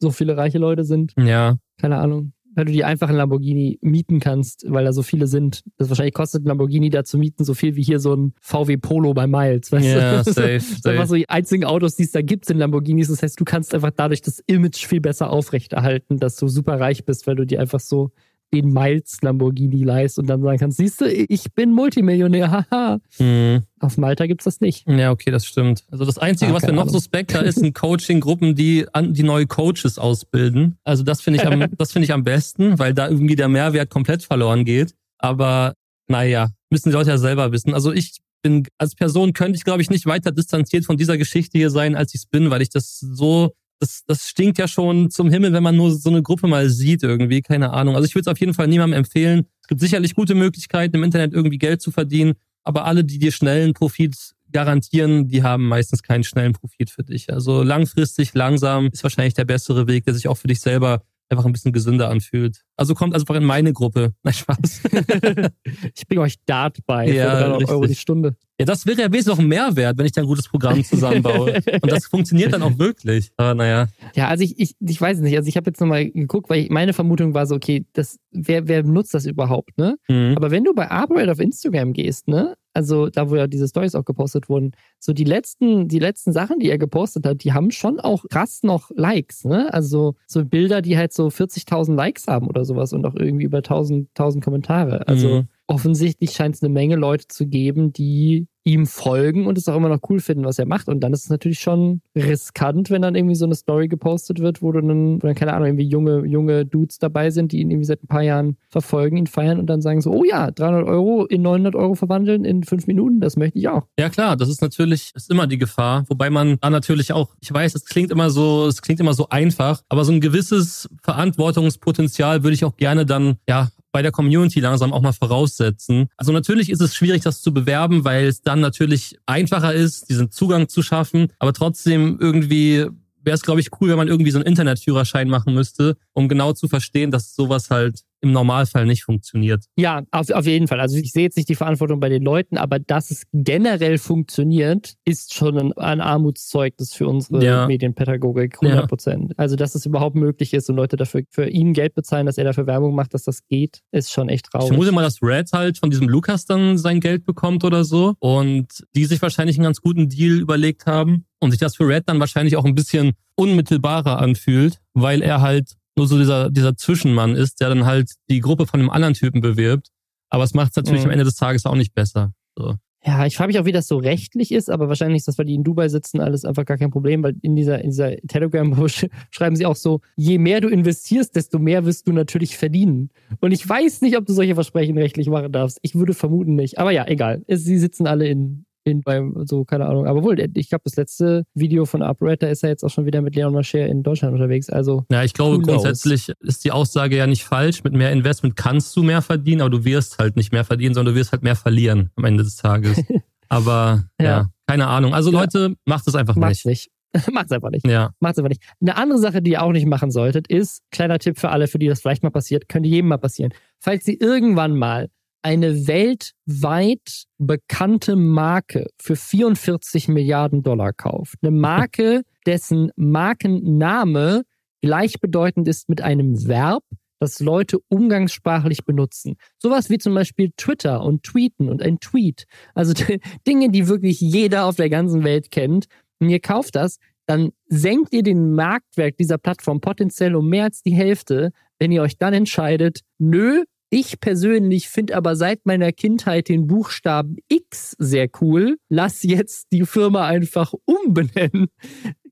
so 0.00 0.10
viele 0.10 0.36
reiche 0.36 0.58
Leute 0.58 0.84
sind. 0.84 1.12
Ja, 1.18 1.56
Keine 1.78 1.98
Ahnung. 1.98 2.32
Weil 2.56 2.64
du 2.64 2.72
die 2.72 2.82
einfach 2.84 3.08
einen 3.08 3.18
Lamborghini 3.18 3.78
mieten 3.80 4.18
kannst, 4.18 4.64
weil 4.68 4.84
da 4.84 4.92
so 4.92 5.02
viele 5.02 5.26
sind. 5.28 5.62
Das 5.78 5.88
wahrscheinlich 5.88 6.14
kostet 6.14 6.44
ein 6.44 6.48
Lamborghini 6.48 6.90
da 6.90 7.04
zu 7.04 7.16
mieten 7.16 7.44
so 7.44 7.54
viel 7.54 7.76
wie 7.76 7.82
hier 7.82 8.00
so 8.00 8.14
ein 8.14 8.34
VW 8.40 8.76
Polo 8.76 9.14
bei 9.14 9.26
Miles. 9.28 9.70
Weißt 9.70 9.86
Ja, 9.86 10.22
du? 10.22 10.32
safe, 10.32 10.58
Das 10.82 10.82
safe. 10.82 11.06
so 11.06 11.14
die 11.14 11.28
einzigen 11.28 11.64
Autos, 11.64 11.94
die 11.96 12.02
es 12.02 12.10
da 12.10 12.22
gibt, 12.22 12.46
sind 12.46 12.58
Lamborghinis. 12.58 13.08
Das 13.08 13.22
heißt, 13.22 13.38
du 13.38 13.44
kannst 13.44 13.72
einfach 13.74 13.92
dadurch 13.94 14.20
das 14.22 14.40
Image 14.46 14.84
viel 14.86 15.00
besser 15.00 15.30
aufrechterhalten, 15.30 16.18
dass 16.18 16.36
du 16.36 16.48
super 16.48 16.80
reich 16.80 17.04
bist, 17.04 17.26
weil 17.28 17.36
du 17.36 17.46
dir 17.46 17.60
einfach 17.60 17.80
so 17.80 18.10
den 18.52 18.72
Miles 18.72 19.18
Lamborghini 19.22 19.84
leist 19.84 20.18
und 20.18 20.26
dann 20.26 20.42
sagen 20.42 20.58
kannst, 20.58 20.78
siehst 20.78 21.00
du, 21.00 21.06
ich 21.06 21.52
bin 21.54 21.72
Multimillionär, 21.72 22.50
haha. 22.50 22.98
Hm. 23.16 23.62
Auf 23.78 23.96
Malta 23.96 24.26
gibt's 24.26 24.44
das 24.44 24.60
nicht. 24.60 24.86
Ja, 24.88 25.10
okay, 25.10 25.30
das 25.30 25.46
stimmt. 25.46 25.84
Also 25.90 26.04
das 26.04 26.18
Einzige, 26.18 26.50
Ah, 26.50 26.54
was 26.54 26.62
mir 26.64 26.72
noch 26.72 26.88
suspekter 26.88 27.42
ist, 27.44 27.60
sind 27.60 27.74
Coaching-Gruppen, 27.74 28.54
die 28.54 28.86
an, 28.92 29.14
die 29.14 29.22
neue 29.22 29.46
Coaches 29.46 29.98
ausbilden. 29.98 30.78
Also 30.84 31.02
das 31.02 31.20
finde 31.20 31.40
ich 31.40 31.46
am, 31.46 31.64
das 31.78 31.92
finde 31.92 32.04
ich 32.04 32.12
am 32.12 32.24
besten, 32.24 32.78
weil 32.78 32.92
da 32.94 33.08
irgendwie 33.08 33.36
der 33.36 33.48
Mehrwert 33.48 33.90
komplett 33.90 34.22
verloren 34.22 34.64
geht. 34.64 34.94
Aber 35.18 35.74
naja, 36.08 36.50
müssen 36.70 36.90
die 36.90 36.94
Leute 36.94 37.10
ja 37.10 37.18
selber 37.18 37.52
wissen. 37.52 37.72
Also 37.72 37.92
ich 37.92 38.18
bin 38.42 38.66
als 38.78 38.94
Person 38.94 39.32
könnte 39.32 39.56
ich, 39.56 39.64
glaube 39.64 39.82
ich, 39.82 39.90
nicht 39.90 40.06
weiter 40.06 40.32
distanziert 40.32 40.84
von 40.84 40.96
dieser 40.96 41.18
Geschichte 41.18 41.58
hier 41.58 41.70
sein, 41.70 41.94
als 41.94 42.14
ich 42.14 42.22
es 42.22 42.26
bin, 42.26 42.50
weil 42.50 42.62
ich 42.62 42.70
das 42.70 42.98
so 42.98 43.52
das, 43.80 44.04
das 44.06 44.28
stinkt 44.28 44.58
ja 44.58 44.68
schon 44.68 45.10
zum 45.10 45.30
Himmel, 45.30 45.52
wenn 45.52 45.62
man 45.62 45.74
nur 45.74 45.90
so 45.90 46.10
eine 46.10 46.22
Gruppe 46.22 46.46
mal 46.46 46.68
sieht 46.68 47.02
irgendwie, 47.02 47.40
keine 47.40 47.72
Ahnung. 47.72 47.96
Also 47.96 48.06
ich 48.06 48.14
würde 48.14 48.22
es 48.22 48.32
auf 48.32 48.38
jeden 48.38 48.54
Fall 48.54 48.68
niemandem 48.68 48.98
empfehlen. 48.98 49.46
Es 49.62 49.68
gibt 49.68 49.80
sicherlich 49.80 50.14
gute 50.14 50.34
Möglichkeiten, 50.34 50.96
im 50.96 51.02
Internet 51.02 51.32
irgendwie 51.32 51.58
Geld 51.58 51.80
zu 51.80 51.90
verdienen, 51.90 52.34
aber 52.62 52.84
alle, 52.84 53.04
die 53.04 53.18
dir 53.18 53.32
schnellen 53.32 53.72
Profit 53.72 54.14
garantieren, 54.52 55.28
die 55.28 55.42
haben 55.42 55.66
meistens 55.66 56.02
keinen 56.02 56.24
schnellen 56.24 56.52
Profit 56.52 56.90
für 56.90 57.04
dich. 57.04 57.32
Also 57.32 57.62
langfristig, 57.62 58.34
langsam 58.34 58.88
ist 58.92 59.02
wahrscheinlich 59.02 59.34
der 59.34 59.44
bessere 59.44 59.86
Weg, 59.86 60.04
der 60.04 60.14
sich 60.14 60.28
auch 60.28 60.36
für 60.36 60.48
dich 60.48 60.60
selber 60.60 61.02
einfach 61.30 61.44
ein 61.46 61.52
bisschen 61.52 61.72
gesünder 61.72 62.10
anfühlt. 62.10 62.62
Also 62.76 62.94
kommt 62.94 63.14
also 63.14 63.22
einfach 63.22 63.36
in 63.36 63.44
meine 63.44 63.72
Gruppe. 63.72 64.12
Nein, 64.22 64.34
Spaß. 64.34 64.80
ich 65.94 66.06
bringe 66.06 66.22
euch 66.22 66.34
Dart 66.44 66.78
bei 66.86 67.08
Ja, 67.08 67.30
für 67.30 67.44
300 67.44 67.68
Euro 67.70 67.86
die 67.86 67.94
Stunde. 67.94 68.36
Ja, 68.60 68.66
das 68.66 68.84
wäre 68.84 69.00
ja 69.00 69.10
wesentlich 69.10 69.26
noch 69.26 69.38
ein 69.38 69.48
Mehrwert, 69.48 69.96
wenn 69.96 70.04
ich 70.04 70.12
da 70.12 70.20
ein 70.20 70.26
gutes 70.26 70.46
Programm 70.46 70.84
zusammenbaue. 70.84 71.62
Und 71.80 71.90
das 71.90 72.04
funktioniert 72.04 72.52
dann 72.52 72.62
auch 72.62 72.78
wirklich. 72.78 73.30
Aber 73.38 73.54
naja. 73.54 73.88
Ja, 74.14 74.28
also 74.28 74.44
ich, 74.44 74.60
ich, 74.60 74.74
ich 74.78 75.00
weiß 75.00 75.20
nicht. 75.20 75.34
Also 75.34 75.48
ich 75.48 75.56
habe 75.56 75.70
jetzt 75.70 75.80
nochmal 75.80 76.10
geguckt, 76.10 76.50
weil 76.50 76.64
ich, 76.64 76.68
meine 76.68 76.92
Vermutung 76.92 77.32
war 77.32 77.46
so, 77.46 77.54
okay, 77.54 77.86
das, 77.94 78.18
wer, 78.32 78.68
wer 78.68 78.82
nutzt 78.82 79.14
das 79.14 79.24
überhaupt, 79.24 79.78
ne? 79.78 79.96
Mhm. 80.08 80.34
Aber 80.36 80.50
wenn 80.50 80.64
du 80.64 80.74
bei 80.74 80.90
Arborate 80.90 81.32
auf 81.32 81.40
Instagram 81.40 81.94
gehst, 81.94 82.28
ne? 82.28 82.54
Also 82.74 83.08
da, 83.08 83.30
wo 83.30 83.36
ja 83.36 83.46
diese 83.46 83.66
Stories 83.66 83.94
auch 83.94 84.04
gepostet 84.04 84.50
wurden, 84.50 84.72
so 84.98 85.14
die 85.14 85.24
letzten, 85.24 85.88
die 85.88 85.98
letzten 85.98 86.32
Sachen, 86.32 86.58
die 86.58 86.68
er 86.68 86.78
gepostet 86.78 87.26
hat, 87.26 87.42
die 87.42 87.54
haben 87.54 87.70
schon 87.70 87.98
auch 87.98 88.26
krass 88.30 88.62
noch 88.62 88.90
Likes, 88.94 89.46
ne? 89.46 89.72
Also 89.72 90.16
so 90.26 90.44
Bilder, 90.44 90.82
die 90.82 90.98
halt 90.98 91.14
so 91.14 91.28
40.000 91.28 91.94
Likes 91.94 92.26
haben 92.26 92.46
oder 92.46 92.66
sowas 92.66 92.92
und 92.92 93.06
auch 93.06 93.14
irgendwie 93.14 93.46
über 93.46 93.58
1000, 93.58 94.10
1000 94.10 94.44
Kommentare. 94.44 95.08
Also 95.08 95.28
mhm 95.28 95.48
offensichtlich 95.70 96.32
scheint 96.32 96.56
es 96.56 96.62
eine 96.62 96.72
Menge 96.72 96.96
Leute 96.96 97.28
zu 97.28 97.46
geben, 97.46 97.92
die 97.92 98.48
ihm 98.64 98.86
folgen 98.86 99.46
und 99.46 99.56
es 99.56 99.68
auch 99.68 99.76
immer 99.76 99.88
noch 99.88 100.00
cool 100.10 100.18
finden, 100.18 100.44
was 100.44 100.58
er 100.58 100.66
macht. 100.66 100.88
Und 100.88 101.00
dann 101.00 101.12
ist 101.12 101.24
es 101.24 101.30
natürlich 101.30 101.60
schon 101.60 102.02
riskant, 102.14 102.90
wenn 102.90 103.02
dann 103.02 103.14
irgendwie 103.14 103.36
so 103.36 103.44
eine 103.44 103.54
Story 103.54 103.86
gepostet 103.86 104.40
wird, 104.40 104.62
wo 104.62 104.72
dann, 104.72 105.22
wo 105.22 105.26
dann 105.26 105.36
keine 105.36 105.54
Ahnung, 105.54 105.68
irgendwie 105.68 105.88
junge, 105.88 106.26
junge 106.26 106.66
Dudes 106.66 106.98
dabei 106.98 107.30
sind, 107.30 107.52
die 107.52 107.60
ihn 107.60 107.70
irgendwie 107.70 107.86
seit 107.86 108.02
ein 108.02 108.08
paar 108.08 108.22
Jahren 108.22 108.56
verfolgen, 108.68 109.16
ihn 109.16 109.28
feiern 109.28 109.60
und 109.60 109.66
dann 109.66 109.80
sagen 109.80 110.00
so, 110.00 110.10
oh 110.10 110.24
ja, 110.24 110.50
300 110.50 110.88
Euro 110.88 111.24
in 111.24 111.42
900 111.42 111.76
Euro 111.76 111.94
verwandeln 111.94 112.44
in 112.44 112.64
fünf 112.64 112.88
Minuten, 112.88 113.20
das 113.20 113.36
möchte 113.36 113.58
ich 113.60 113.68
auch. 113.68 113.86
Ja 113.98 114.10
klar, 114.10 114.36
das 114.36 114.48
ist 114.48 114.60
natürlich, 114.60 115.12
ist 115.14 115.30
immer 115.30 115.46
die 115.46 115.58
Gefahr, 115.58 116.04
wobei 116.08 116.30
man 116.30 116.58
da 116.60 116.68
natürlich 116.68 117.12
auch, 117.12 117.34
ich 117.40 117.52
weiß, 117.52 117.76
es 117.76 117.84
klingt 117.84 118.10
immer 118.10 118.30
so, 118.30 118.66
es 118.66 118.82
klingt 118.82 118.98
immer 118.98 119.14
so 119.14 119.28
einfach, 119.28 119.82
aber 119.88 120.04
so 120.04 120.12
ein 120.12 120.20
gewisses 120.20 120.88
Verantwortungspotenzial 121.02 122.42
würde 122.42 122.54
ich 122.54 122.64
auch 122.64 122.76
gerne 122.76 123.06
dann, 123.06 123.36
ja, 123.48 123.68
bei 123.92 124.02
der 124.02 124.12
Community 124.12 124.60
langsam 124.60 124.92
auch 124.92 125.02
mal 125.02 125.12
voraussetzen. 125.12 126.08
Also 126.16 126.32
natürlich 126.32 126.70
ist 126.70 126.80
es 126.80 126.94
schwierig, 126.94 127.22
das 127.22 127.42
zu 127.42 127.52
bewerben, 127.52 128.04
weil 128.04 128.26
es 128.26 128.42
dann 128.42 128.60
natürlich 128.60 129.18
einfacher 129.26 129.74
ist, 129.74 130.08
diesen 130.08 130.30
Zugang 130.30 130.68
zu 130.68 130.82
schaffen, 130.82 131.28
aber 131.38 131.52
trotzdem 131.52 132.18
irgendwie 132.20 132.86
wäre 133.22 133.34
es, 133.34 133.42
glaube 133.42 133.60
ich, 133.60 133.68
cool, 133.80 133.90
wenn 133.90 133.96
man 133.96 134.08
irgendwie 134.08 134.30
so 134.30 134.38
einen 134.38 134.46
Internetführerschein 134.46 135.28
machen 135.28 135.54
müsste, 135.54 135.96
um 136.12 136.28
genau 136.28 136.52
zu 136.52 136.68
verstehen, 136.68 137.10
dass 137.10 137.34
sowas 137.34 137.70
halt 137.70 138.00
im 138.20 138.32
Normalfall 138.32 138.86
nicht 138.86 139.04
funktioniert. 139.04 139.64
Ja, 139.76 140.02
auf, 140.10 140.30
auf 140.30 140.46
jeden 140.46 140.68
Fall. 140.68 140.80
Also 140.80 140.96
ich 140.96 141.12
sehe 141.12 141.24
jetzt 141.24 141.36
nicht 141.36 141.48
die 141.48 141.54
Verantwortung 141.54 142.00
bei 142.00 142.08
den 142.08 142.22
Leuten, 142.22 142.58
aber 142.58 142.78
dass 142.78 143.10
es 143.10 143.24
generell 143.32 143.98
funktioniert, 143.98 144.94
ist 145.04 145.34
schon 145.34 145.58
ein, 145.58 145.72
ein 145.74 146.00
Armutszeugnis 146.00 146.92
für 146.92 147.08
unsere 147.08 147.44
ja. 147.44 147.66
Medienpädagogik, 147.66 148.58
100 148.62 148.88
Prozent. 148.88 149.30
Ja. 149.30 149.34
Also 149.38 149.56
dass 149.56 149.74
es 149.74 149.86
überhaupt 149.86 150.16
möglich 150.16 150.54
ist 150.54 150.68
und 150.68 150.76
Leute 150.76 150.96
dafür 150.96 151.22
für 151.30 151.48
ihn 151.48 151.72
Geld 151.72 151.94
bezahlen, 151.94 152.26
dass 152.26 152.38
er 152.38 152.44
dafür 152.44 152.66
Werbung 152.66 152.94
macht, 152.94 153.14
dass 153.14 153.24
das 153.24 153.46
geht, 153.46 153.80
ist 153.90 154.12
schon 154.12 154.28
echt 154.28 154.46
traurig. 154.46 154.66
Ich 154.66 154.68
vermute 154.70 154.92
mal, 154.92 155.02
dass 155.02 155.22
Red 155.22 155.50
halt 155.52 155.78
von 155.78 155.90
diesem 155.90 156.08
Lukas 156.08 156.44
dann 156.44 156.78
sein 156.78 157.00
Geld 157.00 157.24
bekommt 157.24 157.64
oder 157.64 157.84
so 157.84 158.14
und 158.18 158.84
die 158.94 159.04
sich 159.06 159.20
wahrscheinlich 159.22 159.56
einen 159.56 159.64
ganz 159.64 159.80
guten 159.80 160.08
Deal 160.08 160.38
überlegt 160.38 160.86
haben 160.86 161.26
und 161.40 161.50
sich 161.50 161.60
das 161.60 161.76
für 161.76 161.88
Red 161.88 162.08
dann 162.08 162.20
wahrscheinlich 162.20 162.56
auch 162.56 162.64
ein 162.64 162.74
bisschen 162.74 163.12
unmittelbarer 163.34 164.18
anfühlt, 164.18 164.80
weil 164.92 165.22
er 165.22 165.40
halt 165.40 165.76
nur 166.00 166.08
so 166.08 166.16
dieser, 166.16 166.50
dieser 166.50 166.76
Zwischenmann 166.76 167.36
ist, 167.36 167.60
der 167.60 167.68
dann 167.68 167.84
halt 167.84 168.14
die 168.30 168.40
Gruppe 168.40 168.66
von 168.66 168.80
einem 168.80 168.88
anderen 168.88 169.12
Typen 169.12 169.42
bewirbt. 169.42 169.88
Aber 170.30 170.44
es 170.44 170.54
macht 170.54 170.70
es 170.70 170.76
natürlich 170.76 171.02
mhm. 171.02 171.08
am 171.08 171.12
Ende 171.12 171.24
des 171.24 171.34
Tages 171.34 171.66
auch 171.66 171.74
nicht 171.74 171.94
besser. 171.94 172.32
So. 172.56 172.76
Ja, 173.04 173.26
ich 173.26 173.36
frage 173.36 173.48
mich 173.48 173.58
auch, 173.58 173.64
wie 173.66 173.72
das 173.72 173.86
so 173.86 173.96
rechtlich 173.96 174.52
ist, 174.52 174.70
aber 174.70 174.88
wahrscheinlich 174.88 175.18
ist 175.18 175.28
das, 175.28 175.38
weil 175.38 175.46
die 175.46 175.54
in 175.54 175.64
Dubai 175.64 175.88
sitzen, 175.88 176.20
alles 176.20 176.44
einfach 176.44 176.64
gar 176.64 176.78
kein 176.78 176.90
Problem, 176.90 177.22
weil 177.22 177.34
in 177.42 177.56
dieser, 177.56 177.82
in 177.82 177.90
dieser 177.90 178.16
Telegram 178.28 178.88
schreiben 179.30 179.56
sie 179.56 179.66
auch 179.66 179.76
so, 179.76 180.00
je 180.16 180.38
mehr 180.38 180.60
du 180.60 180.68
investierst, 180.68 181.34
desto 181.36 181.58
mehr 181.58 181.84
wirst 181.84 182.08
du 182.08 182.12
natürlich 182.12 182.56
verdienen. 182.56 183.10
Und 183.40 183.52
ich 183.52 183.66
weiß 183.66 184.00
nicht, 184.02 184.16
ob 184.16 184.26
du 184.26 184.32
solche 184.32 184.54
Versprechen 184.54 184.96
rechtlich 184.96 185.28
machen 185.28 185.52
darfst. 185.52 185.78
Ich 185.82 185.94
würde 185.94 186.14
vermuten 186.14 186.54
nicht. 186.54 186.78
Aber 186.78 186.92
ja, 186.92 187.06
egal. 187.06 187.42
Sie 187.48 187.78
sitzen 187.78 188.06
alle 188.06 188.26
in, 188.26 188.64
in 188.84 189.02
beim, 189.02 189.34
so, 189.46 189.64
keine 189.64 189.86
Ahnung. 189.86 190.06
Aber 190.06 190.22
wohl, 190.22 190.38
ich 190.54 190.68
glaube, 190.68 190.82
das 190.84 190.96
letzte 190.96 191.44
Video 191.54 191.84
von 191.84 192.02
Upright, 192.02 192.42
da 192.42 192.48
ist 192.48 192.62
er 192.62 192.70
jetzt 192.70 192.84
auch 192.84 192.90
schon 192.90 193.06
wieder 193.06 193.20
mit 193.20 193.34
Leon 193.36 193.52
Mascher 193.52 193.86
in 193.86 194.02
Deutschland 194.02 194.34
unterwegs. 194.34 194.70
Also. 194.70 195.04
Ja, 195.10 195.22
ich 195.22 195.34
glaube, 195.34 195.60
grundsätzlich 195.60 196.32
ist 196.40 196.64
die 196.64 196.72
Aussage 196.72 197.16
ja 197.16 197.26
nicht 197.26 197.44
falsch. 197.44 197.84
Mit 197.84 197.92
mehr 197.92 198.12
Investment 198.12 198.56
kannst 198.56 198.96
du 198.96 199.02
mehr 199.02 199.22
verdienen, 199.22 199.60
aber 199.60 199.70
du 199.70 199.84
wirst 199.84 200.18
halt 200.18 200.36
nicht 200.36 200.52
mehr 200.52 200.64
verdienen, 200.64 200.94
sondern 200.94 201.14
du 201.14 201.20
wirst 201.20 201.32
halt 201.32 201.42
mehr 201.42 201.56
verlieren 201.56 202.10
am 202.16 202.24
Ende 202.24 202.42
des 202.42 202.56
Tages. 202.56 203.02
aber, 203.48 204.04
ja. 204.18 204.24
ja. 204.24 204.50
keine 204.66 204.86
Ahnung. 204.86 205.14
Also, 205.14 205.30
ja. 205.32 205.40
Leute, 205.40 205.74
macht 205.84 206.06
es 206.06 206.14
einfach 206.14 206.36
Macht's 206.36 206.64
nicht. 206.64 206.90
nicht. 206.90 206.90
Macht's 207.32 207.52
einfach 207.52 207.70
nicht. 207.70 207.86
Ja. 207.86 208.10
Macht's 208.20 208.38
einfach 208.38 208.50
nicht. 208.50 208.62
Eine 208.80 208.96
andere 208.96 209.18
Sache, 209.18 209.42
die 209.42 209.52
ihr 209.52 209.62
auch 209.62 209.72
nicht 209.72 209.86
machen 209.86 210.10
solltet, 210.10 210.46
ist, 210.48 210.82
kleiner 210.90 211.18
Tipp 211.18 211.38
für 211.38 211.50
alle, 211.50 211.66
für 211.66 211.78
die 211.78 211.88
das 211.88 212.00
vielleicht 212.00 212.22
mal 212.22 212.30
passiert, 212.30 212.68
könnte 212.68 212.88
jedem 212.88 213.08
mal 213.08 213.18
passieren. 213.18 213.52
Falls 213.78 214.06
ihr 214.06 214.20
irgendwann 214.20 214.76
mal 214.76 215.08
eine 215.42 215.86
weltweit 215.86 217.24
bekannte 217.38 218.16
Marke 218.16 218.88
für 219.00 219.16
44 219.16 220.08
Milliarden 220.08 220.62
Dollar 220.62 220.92
kauft. 220.92 221.36
Eine 221.42 221.50
Marke, 221.56 222.22
dessen 222.46 222.90
Markenname 222.96 224.42
gleichbedeutend 224.82 225.68
ist 225.68 225.88
mit 225.88 226.00
einem 226.00 226.46
Verb, 226.46 226.82
das 227.20 227.38
Leute 227.40 227.78
umgangssprachlich 227.88 228.84
benutzen. 228.84 229.36
Sowas 229.58 229.90
wie 229.90 229.98
zum 229.98 230.14
Beispiel 230.14 230.52
Twitter 230.56 231.02
und 231.02 231.22
Tweeten 231.22 231.68
und 231.68 231.82
ein 231.82 232.00
Tweet. 232.00 232.46
Also 232.74 232.94
Dinge, 233.46 233.70
die 233.70 233.88
wirklich 233.88 234.20
jeder 234.20 234.64
auf 234.64 234.76
der 234.76 234.88
ganzen 234.88 235.22
Welt 235.22 235.50
kennt. 235.50 235.86
Und 236.18 236.30
ihr 236.30 236.40
kauft 236.40 236.76
das, 236.76 236.98
dann 237.26 237.50
senkt 237.66 238.12
ihr 238.12 238.22
den 238.22 238.54
Marktwert 238.54 239.20
dieser 239.20 239.38
Plattform 239.38 239.80
potenziell 239.80 240.34
um 240.34 240.48
mehr 240.48 240.64
als 240.64 240.82
die 240.82 240.94
Hälfte, 240.94 241.52
wenn 241.78 241.92
ihr 241.92 242.02
euch 242.02 242.18
dann 242.18 242.34
entscheidet, 242.34 243.00
nö, 243.18 243.64
ich 243.90 244.20
persönlich 244.20 244.88
finde 244.88 245.16
aber 245.16 245.34
seit 245.34 245.66
meiner 245.66 245.90
Kindheit 245.92 246.48
den 246.48 246.68
Buchstaben 246.68 247.36
X 247.48 247.96
sehr 247.98 248.28
cool. 248.40 248.78
Lass 248.88 249.24
jetzt 249.24 249.66
die 249.72 249.84
Firma 249.84 250.26
einfach 250.26 250.72
umbenennen. 250.84 251.66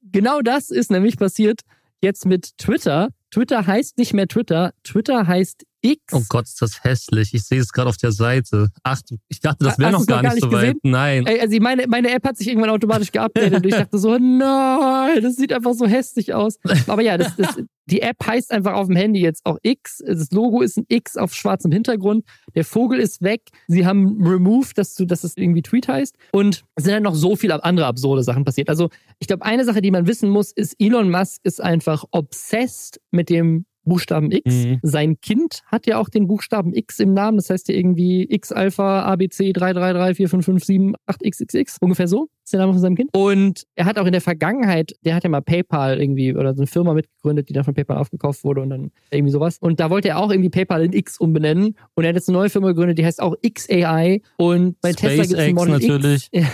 Genau 0.02 0.40
das 0.40 0.70
ist 0.70 0.90
nämlich 0.90 1.16
passiert 1.16 1.62
jetzt 2.00 2.26
mit 2.26 2.56
Twitter. 2.58 3.08
Twitter 3.30 3.66
heißt 3.66 3.98
nicht 3.98 4.14
mehr 4.14 4.28
Twitter. 4.28 4.72
Twitter 4.84 5.26
heißt 5.26 5.64
X. 5.80 6.12
Oh 6.12 6.22
Gott, 6.28 6.46
ist 6.46 6.62
das 6.62 6.82
hässlich. 6.82 7.34
Ich 7.34 7.44
sehe 7.44 7.60
es 7.60 7.72
gerade 7.72 7.88
auf 7.88 7.96
der 7.96 8.12
Seite. 8.12 8.68
Ach, 8.82 9.00
ich 9.28 9.40
dachte, 9.40 9.64
das 9.64 9.78
wäre 9.78 9.92
noch 9.92 10.06
gar, 10.06 10.22
gar, 10.22 10.34
nicht 10.34 10.42
so 10.42 10.52
weit. 10.52 10.76
Nein. 10.82 11.26
Also 11.26 11.58
meine, 11.60 11.86
meine 11.86 12.10
App 12.10 12.24
hat 12.24 12.36
sich 12.36 12.48
irgendwann 12.48 12.70
automatisch 12.70 13.12
geupdatet 13.12 13.54
und 13.54 13.66
ich 13.66 13.74
dachte 13.74 13.98
so, 13.98 14.16
nein, 14.18 15.22
das 15.22 15.36
sieht 15.36 15.52
einfach 15.52 15.74
so 15.74 15.86
hässlich 15.86 16.34
aus. 16.34 16.58
Aber 16.86 17.02
ja, 17.02 17.18
das, 17.18 17.36
das, 17.36 17.56
die 17.90 18.02
App 18.02 18.24
heißt 18.26 18.52
einfach 18.52 18.74
auf 18.74 18.86
dem 18.86 18.96
Handy 18.96 19.20
jetzt 19.20 19.44
auch 19.46 19.58
X. 19.62 20.02
Das 20.06 20.30
Logo 20.30 20.60
ist 20.60 20.76
ein 20.76 20.84
X 20.88 21.16
auf 21.16 21.34
schwarzem 21.34 21.72
Hintergrund. 21.72 22.24
Der 22.54 22.64
Vogel 22.64 23.00
ist 23.00 23.22
weg. 23.22 23.42
Sie 23.66 23.86
haben 23.86 24.22
removed, 24.22 24.76
dass 24.76 24.94
du, 24.94 25.06
dass 25.06 25.24
es 25.24 25.36
irgendwie 25.36 25.62
Tweet 25.62 25.88
heißt. 25.88 26.16
Und 26.32 26.64
es 26.74 26.84
sind 26.84 26.92
dann 26.92 27.02
noch 27.02 27.14
so 27.14 27.34
viele 27.34 27.62
andere 27.64 27.86
absurde 27.86 28.22
Sachen 28.22 28.44
passiert. 28.44 28.68
Also 28.68 28.90
ich 29.18 29.26
glaube, 29.26 29.44
eine 29.44 29.64
Sache, 29.64 29.80
die 29.80 29.90
man 29.90 30.06
wissen 30.06 30.28
muss, 30.28 30.52
ist, 30.52 30.76
Elon 30.78 31.10
Musk 31.10 31.40
ist 31.44 31.62
einfach 31.62 32.04
obsessed 32.10 33.00
mit 33.10 33.30
dem 33.30 33.64
Buchstaben 33.84 34.30
X. 34.30 34.54
Mhm. 34.54 34.80
Sein 34.82 35.20
Kind 35.20 35.62
hat 35.66 35.86
ja 35.86 35.98
auch 35.98 36.10
den 36.10 36.26
Buchstaben 36.26 36.74
X 36.74 37.00
im 37.00 37.14
Namen. 37.14 37.38
Das 37.38 37.48
heißt 37.48 37.68
ja 37.68 37.74
irgendwie 37.74 38.26
X 38.28 38.52
Alpha 38.52 39.02
ABC 39.04 39.52
3334557 39.52 40.94
xxx 41.26 41.78
Ungefähr 41.80 42.06
so 42.06 42.28
ist 42.48 42.52
der 42.54 42.60
Name 42.60 42.72
von 42.72 42.80
seinem 42.80 42.96
Kind. 42.96 43.10
Und 43.14 43.64
er 43.74 43.84
hat 43.84 43.98
auch 43.98 44.06
in 44.06 44.12
der 44.12 44.20
Vergangenheit, 44.20 44.92
der 45.04 45.14
hat 45.14 45.24
ja 45.24 45.30
mal 45.30 45.42
PayPal 45.42 46.00
irgendwie 46.00 46.34
oder 46.34 46.54
so 46.54 46.62
eine 46.62 46.66
Firma 46.66 46.94
mitgegründet, 46.94 47.48
die 47.48 47.52
dann 47.52 47.64
von 47.64 47.74
PayPal 47.74 47.98
aufgekauft 47.98 48.42
wurde 48.42 48.62
und 48.62 48.70
dann 48.70 48.90
irgendwie 49.10 49.32
sowas. 49.32 49.58
Und 49.60 49.80
da 49.80 49.90
wollte 49.90 50.08
er 50.08 50.18
auch 50.18 50.30
irgendwie 50.30 50.48
PayPal 50.48 50.82
in 50.82 50.92
X 50.94 51.18
umbenennen. 51.18 51.76
Und 51.94 52.04
er 52.04 52.08
hat 52.08 52.16
jetzt 52.16 52.28
eine 52.28 52.38
neue 52.38 52.48
Firma 52.48 52.68
gegründet, 52.68 52.98
die 52.98 53.04
heißt 53.04 53.20
auch 53.20 53.36
XAI. 53.42 54.22
Und 54.38 54.80
bei 54.80 54.92
Space 54.92 55.00
Tesla 55.00 55.22
gibt 55.24 55.34
es 55.34 55.38
ein 55.40 55.54
Model 55.54 55.72
natürlich. 55.72 56.28
X. 56.32 56.46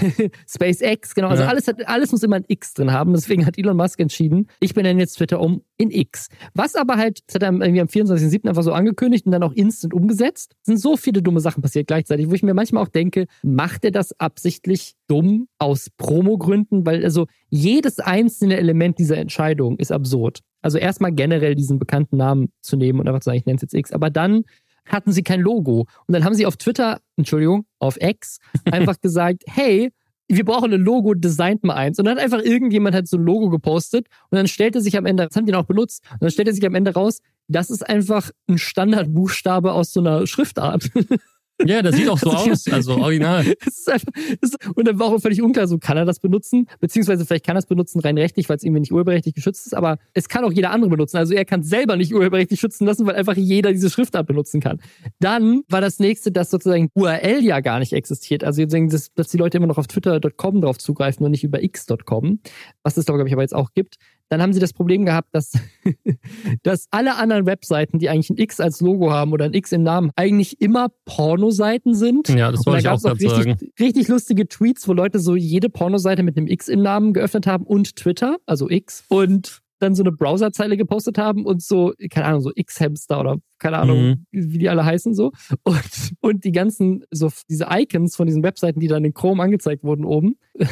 SpaceX, 0.54 1.14
genau. 1.14 1.28
Also 1.28 1.44
ja. 1.44 1.48
alles, 1.48 1.68
hat, 1.68 1.86
alles 1.86 2.10
muss 2.10 2.22
immer 2.22 2.36
ein 2.36 2.44
X 2.48 2.74
drin 2.74 2.92
haben. 2.92 3.12
Deswegen 3.12 3.46
hat 3.46 3.56
Elon 3.56 3.76
Musk 3.76 4.00
entschieden, 4.00 4.48
ich 4.60 4.74
benenne 4.74 5.00
jetzt 5.00 5.14
Twitter 5.14 5.40
um 5.40 5.62
in 5.76 5.90
X. 5.90 6.28
Was 6.54 6.74
aber 6.74 6.96
halt, 6.96 7.20
das 7.26 7.36
hat 7.36 7.42
er 7.42 7.52
irgendwie 7.52 7.80
am 7.80 7.88
24.07. 7.88 8.48
einfach 8.48 8.62
so 8.62 8.72
angekündigt 8.72 9.26
und 9.26 9.32
dann 9.32 9.42
auch 9.42 9.52
instant 9.52 9.94
umgesetzt. 9.94 10.52
Es 10.62 10.66
sind 10.66 10.78
so 10.78 10.96
viele 10.96 11.22
dumme 11.22 11.40
Sachen 11.40 11.62
passiert 11.62 11.86
gleichzeitig, 11.86 12.28
wo 12.28 12.34
ich 12.34 12.42
mir 12.42 12.54
manchmal 12.54 12.82
auch 12.82 12.88
denke, 12.88 13.26
macht 13.42 13.84
er 13.84 13.90
das 13.90 14.18
absichtlich 14.18 14.94
dumm 15.06 15.48
aus 15.58 15.88
Promo-Gründen? 15.96 16.86
Weil 16.86 17.04
also 17.04 17.26
jedes 17.50 17.98
einzelne 17.98 18.56
Element 18.56 18.98
dieser 18.98 19.16
Entscheidung 19.18 19.78
ist 19.78 19.92
absurd. 19.92 20.40
Also 20.62 20.78
erstmal 20.78 21.12
generell 21.12 21.54
diesen 21.54 21.78
bekannten 21.78 22.16
Namen 22.16 22.52
zu 22.60 22.76
nehmen 22.76 23.00
und 23.00 23.08
einfach 23.08 23.20
zu 23.20 23.26
sagen, 23.26 23.38
ich 23.38 23.46
nenne 23.46 23.56
es 23.56 23.62
jetzt 23.62 23.74
X. 23.74 23.92
Aber 23.92 24.10
dann 24.10 24.44
hatten 24.86 25.12
sie 25.12 25.22
kein 25.22 25.40
Logo. 25.40 25.86
Und 26.06 26.12
dann 26.12 26.24
haben 26.24 26.34
sie 26.34 26.46
auf 26.46 26.56
Twitter, 26.56 27.00
Entschuldigung, 27.16 27.66
auf 27.78 28.00
X, 28.00 28.38
einfach 28.70 28.96
gesagt, 29.02 29.44
hey, 29.46 29.90
wir 30.28 30.44
brauchen 30.44 30.72
ein 30.72 30.80
Logo, 30.80 31.14
designt 31.14 31.64
mal 31.64 31.74
eins. 31.74 31.98
Und 31.98 32.06
dann 32.06 32.16
hat 32.16 32.24
einfach 32.24 32.42
irgendjemand 32.42 32.94
halt 32.94 33.08
so 33.08 33.16
ein 33.16 33.24
Logo 33.24 33.50
gepostet 33.50 34.06
und 34.30 34.36
dann 34.36 34.48
stellte 34.48 34.80
sich 34.80 34.96
am 34.96 35.06
Ende, 35.06 35.26
das 35.26 35.36
haben 35.36 35.46
die 35.46 35.54
auch 35.54 35.66
benutzt, 35.66 36.02
und 36.12 36.22
dann 36.22 36.30
stellte 36.30 36.52
sich 36.52 36.64
am 36.66 36.74
Ende 36.74 36.94
raus, 36.94 37.20
das 37.48 37.70
ist 37.70 37.86
einfach 37.86 38.30
ein 38.48 38.58
Standardbuchstabe 38.58 39.72
aus 39.72 39.92
so 39.92 40.00
einer 40.00 40.26
Schriftart. 40.26 40.90
Ja, 41.62 41.82
das 41.82 41.96
sieht 41.96 42.08
auch 42.08 42.18
so 42.18 42.30
aus, 42.32 42.66
also 42.68 42.96
original. 42.96 43.44
Es 43.66 43.78
ist 43.78 43.90
einfach, 43.90 44.12
es 44.40 44.50
ist, 44.50 44.68
und 44.76 44.86
dann 44.86 44.98
war 44.98 45.08
auch 45.08 45.20
völlig 45.20 45.40
unklar, 45.40 45.66
so 45.66 45.78
kann 45.78 45.96
er 45.96 46.04
das 46.04 46.18
benutzen, 46.18 46.66
beziehungsweise 46.80 47.24
vielleicht 47.24 47.46
kann 47.46 47.56
er 47.56 47.60
es 47.60 47.66
benutzen 47.66 48.00
rein 48.00 48.18
rechtlich, 48.18 48.48
weil 48.48 48.56
es 48.56 48.64
irgendwie 48.64 48.80
nicht 48.80 48.92
urheberrechtlich 48.92 49.34
geschützt 49.34 49.66
ist, 49.66 49.74
aber 49.74 49.98
es 50.12 50.28
kann 50.28 50.44
auch 50.44 50.52
jeder 50.52 50.70
andere 50.70 50.90
benutzen. 50.90 51.16
Also 51.16 51.34
er 51.34 51.44
kann 51.44 51.60
es 51.60 51.68
selber 51.68 51.96
nicht 51.96 52.12
urheberrechtlich 52.14 52.60
schützen 52.60 52.86
lassen, 52.86 53.06
weil 53.06 53.14
einfach 53.14 53.36
jeder 53.36 53.72
diese 53.72 53.90
Schriftart 53.90 54.26
benutzen 54.26 54.60
kann. 54.60 54.80
Dann 55.20 55.62
war 55.68 55.80
das 55.80 55.98
nächste, 55.98 56.32
dass 56.32 56.50
sozusagen 56.50 56.90
URL 56.94 57.42
ja 57.42 57.60
gar 57.60 57.78
nicht 57.78 57.92
existiert. 57.92 58.44
Also 58.44 58.64
dass, 58.64 59.12
dass 59.14 59.28
die 59.28 59.36
Leute 59.36 59.58
immer 59.58 59.66
noch 59.66 59.78
auf 59.78 59.86
twitter.com 59.86 60.60
drauf 60.60 60.78
zugreifen 60.78 61.24
und 61.24 61.30
nicht 61.30 61.44
über 61.44 61.62
x.com, 61.62 62.40
was 62.82 62.96
es 62.96 63.06
glaube 63.06 63.26
ich 63.26 63.32
aber 63.32 63.42
jetzt 63.42 63.54
auch 63.54 63.72
gibt. 63.74 63.96
Dann 64.34 64.42
haben 64.42 64.52
sie 64.52 64.58
das 64.58 64.72
Problem 64.72 65.04
gehabt, 65.04 65.28
dass, 65.32 65.52
dass 66.64 66.88
alle 66.90 67.14
anderen 67.14 67.46
Webseiten, 67.46 68.00
die 68.00 68.08
eigentlich 68.08 68.30
ein 68.30 68.36
X 68.36 68.58
als 68.58 68.80
Logo 68.80 69.12
haben 69.12 69.32
oder 69.32 69.44
ein 69.44 69.54
X 69.54 69.70
im 69.70 69.84
Namen, 69.84 70.10
eigentlich 70.16 70.60
immer 70.60 70.88
Pornoseiten 71.04 71.94
sind. 71.94 72.28
Ja, 72.30 72.50
das 72.50 72.66
wollte 72.66 72.80
ich 72.80 72.88
auch, 72.88 73.04
auch 73.04 73.12
richtig, 73.12 73.30
sagen. 73.30 73.56
Richtig 73.78 74.08
lustige 74.08 74.48
Tweets, 74.48 74.88
wo 74.88 74.92
Leute 74.92 75.20
so 75.20 75.36
jede 75.36 75.70
Pornoseite 75.70 76.24
mit 76.24 76.36
einem 76.36 76.48
X 76.48 76.66
im 76.66 76.82
Namen 76.82 77.12
geöffnet 77.12 77.46
haben 77.46 77.64
und 77.64 77.94
Twitter, 77.94 78.38
also 78.44 78.68
X. 78.68 79.04
Und 79.06 79.62
dann 79.78 79.94
so 79.94 80.02
eine 80.02 80.12
Browserzeile 80.12 80.76
gepostet 80.76 81.18
haben 81.18 81.44
und 81.44 81.62
so, 81.62 81.92
keine 82.10 82.26
Ahnung, 82.26 82.40
so 82.40 82.52
X-Hamster 82.54 83.20
oder 83.20 83.36
keine 83.58 83.78
Ahnung, 83.78 83.98
mhm. 83.98 84.26
wie 84.30 84.58
die 84.58 84.68
alle 84.68 84.84
heißen 84.84 85.14
so. 85.14 85.32
Und, 85.62 86.12
und 86.20 86.44
die 86.44 86.52
ganzen, 86.52 87.04
so 87.10 87.30
diese 87.48 87.66
Icons 87.70 88.16
von 88.16 88.26
diesen 88.26 88.42
Webseiten, 88.42 88.80
die 88.80 88.88
dann 88.88 89.04
in 89.04 89.14
Chrome 89.14 89.42
angezeigt 89.42 89.84
wurden 89.84 90.04
oben, 90.04 90.36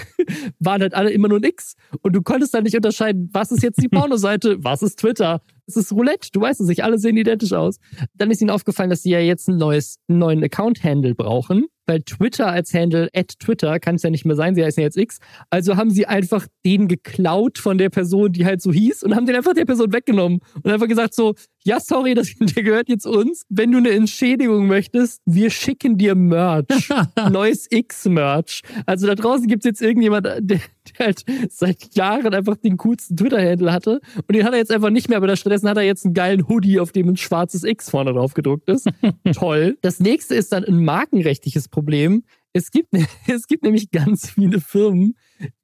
waren 0.59 0.83
halt 0.83 0.95
alle 0.95 1.11
immer 1.11 1.29
nur 1.29 1.38
ein 1.38 1.45
X. 1.45 1.75
Und 2.03 2.15
du 2.15 2.23
konntest 2.23 2.55
dann 2.55 2.65
nicht 2.65 2.77
unterscheiden, 2.77 3.31
was 3.33 3.51
ist 3.51 3.62
jetzt 3.62 3.81
die 3.83 3.88
Pornoseite, 3.91 4.62
was 4.62 4.83
ist 4.83 4.99
Twitter. 4.99 5.41
Es 5.67 5.77
ist 5.77 5.93
Roulette, 5.93 6.29
du 6.33 6.41
weißt 6.41 6.61
es 6.61 6.67
nicht, 6.67 6.85
alle 6.85 6.99
sehen 6.99 7.17
identisch 7.17 7.53
aus. 7.53 7.79
Dann 8.15 8.31
ist 8.31 8.41
ihnen 8.41 8.51
aufgefallen, 8.51 8.91
dass 8.91 9.03
sie 9.03 9.11
ja 9.11 9.21
jetzt 9.21 9.49
ein 9.49 9.57
neues, 9.57 9.99
einen 10.09 10.19
neuen 10.19 10.45
Account-Handle 10.45 11.15
brauchen 11.15 11.67
weil 11.87 12.03
Twitter 12.03 12.49
als 12.49 12.75
Handle 12.75 13.09
at 13.14 13.38
Twitter 13.38 13.79
kann 13.81 13.97
es 13.97 14.03
ja 14.03 14.11
nicht 14.11 14.25
mehr 14.25 14.37
sein, 14.37 14.55
sie 14.55 14.64
heißen 14.64 14.81
ja 14.81 14.87
jetzt 14.87 14.97
X. 14.97 15.18
Also 15.51 15.77
haben 15.77 15.90
sie 15.90 16.07
einfach 16.07 16.47
den 16.64 16.88
geklaut 16.88 17.59
von 17.59 17.79
der 17.79 17.90
Person, 17.90 18.33
die 18.33 18.45
halt 18.45 18.62
so 18.62 18.73
hieß 18.73 19.03
und 19.03 19.14
haben 19.14 19.27
den 19.27 19.37
einfach 19.37 19.55
der 19.55 19.64
Person 19.64 19.92
weggenommen 19.92 20.40
und 20.62 20.71
einfach 20.71 20.88
gesagt 20.88 21.14
so, 21.14 21.35
ja, 21.64 21.79
sorry, 21.81 22.14
das, 22.14 22.33
der 22.40 22.62
gehört 22.62 22.88
jetzt 22.88 23.07
uns. 23.07 23.45
Wenn 23.49 23.73
du 23.73 23.79
eine 23.79 23.90
Entschädigung 23.90 24.66
möchtest, 24.66 25.21
wir 25.25 25.51
schicken 25.51 25.99
dir 25.99 26.14
Merch. 26.14 26.66
Neues 27.31 27.66
X-Merch. 27.71 28.62
Also 28.87 29.07
da 29.07 29.14
draußen 29.14 29.47
gibt 29.47 29.64
es 29.64 29.68
jetzt 29.68 29.83
irgendjemand, 29.83 30.27
der, 30.27 30.40
der 30.40 30.61
halt 30.99 31.25
seit 31.49 31.95
Jahren 31.95 32.35
einfach 32.35 32.57
den 32.57 32.77
coolsten 32.77 33.16
Twitter-Handle 33.16 33.73
hatte. 33.73 34.01
Und 34.16 34.35
den 34.35 34.45
hat 34.45 34.53
er 34.53 34.59
jetzt 34.59 34.73
einfach 34.73 34.90
nicht 34.90 35.09
mehr, 35.09 35.18
aber 35.18 35.35
stattdessen 35.37 35.68
hat 35.68 35.77
er 35.77 35.85
jetzt 35.85 36.05
einen 36.05 36.14
geilen 36.14 36.49
Hoodie, 36.49 36.81
auf 36.81 36.92
dem 36.92 37.09
ein 37.09 37.16
schwarzes 37.16 37.64
X 37.64 37.90
vorne 37.90 38.12
drauf 38.12 38.35
gedruckt 38.35 38.68
ist. 38.68 38.88
Toll. 39.33 39.77
Das 39.83 40.01
nächste 40.01 40.35
ist 40.35 40.53
dann 40.53 40.64
ein 40.64 40.85
markenrechtliches 40.85 41.68
Problem. 41.73 42.23
Es 42.53 42.71
gibt, 42.71 42.91
es 43.27 43.49
gibt 43.49 43.65
nämlich 43.65 43.91
ganz 43.91 44.31
viele 44.31 44.61
Firmen, 44.61 45.17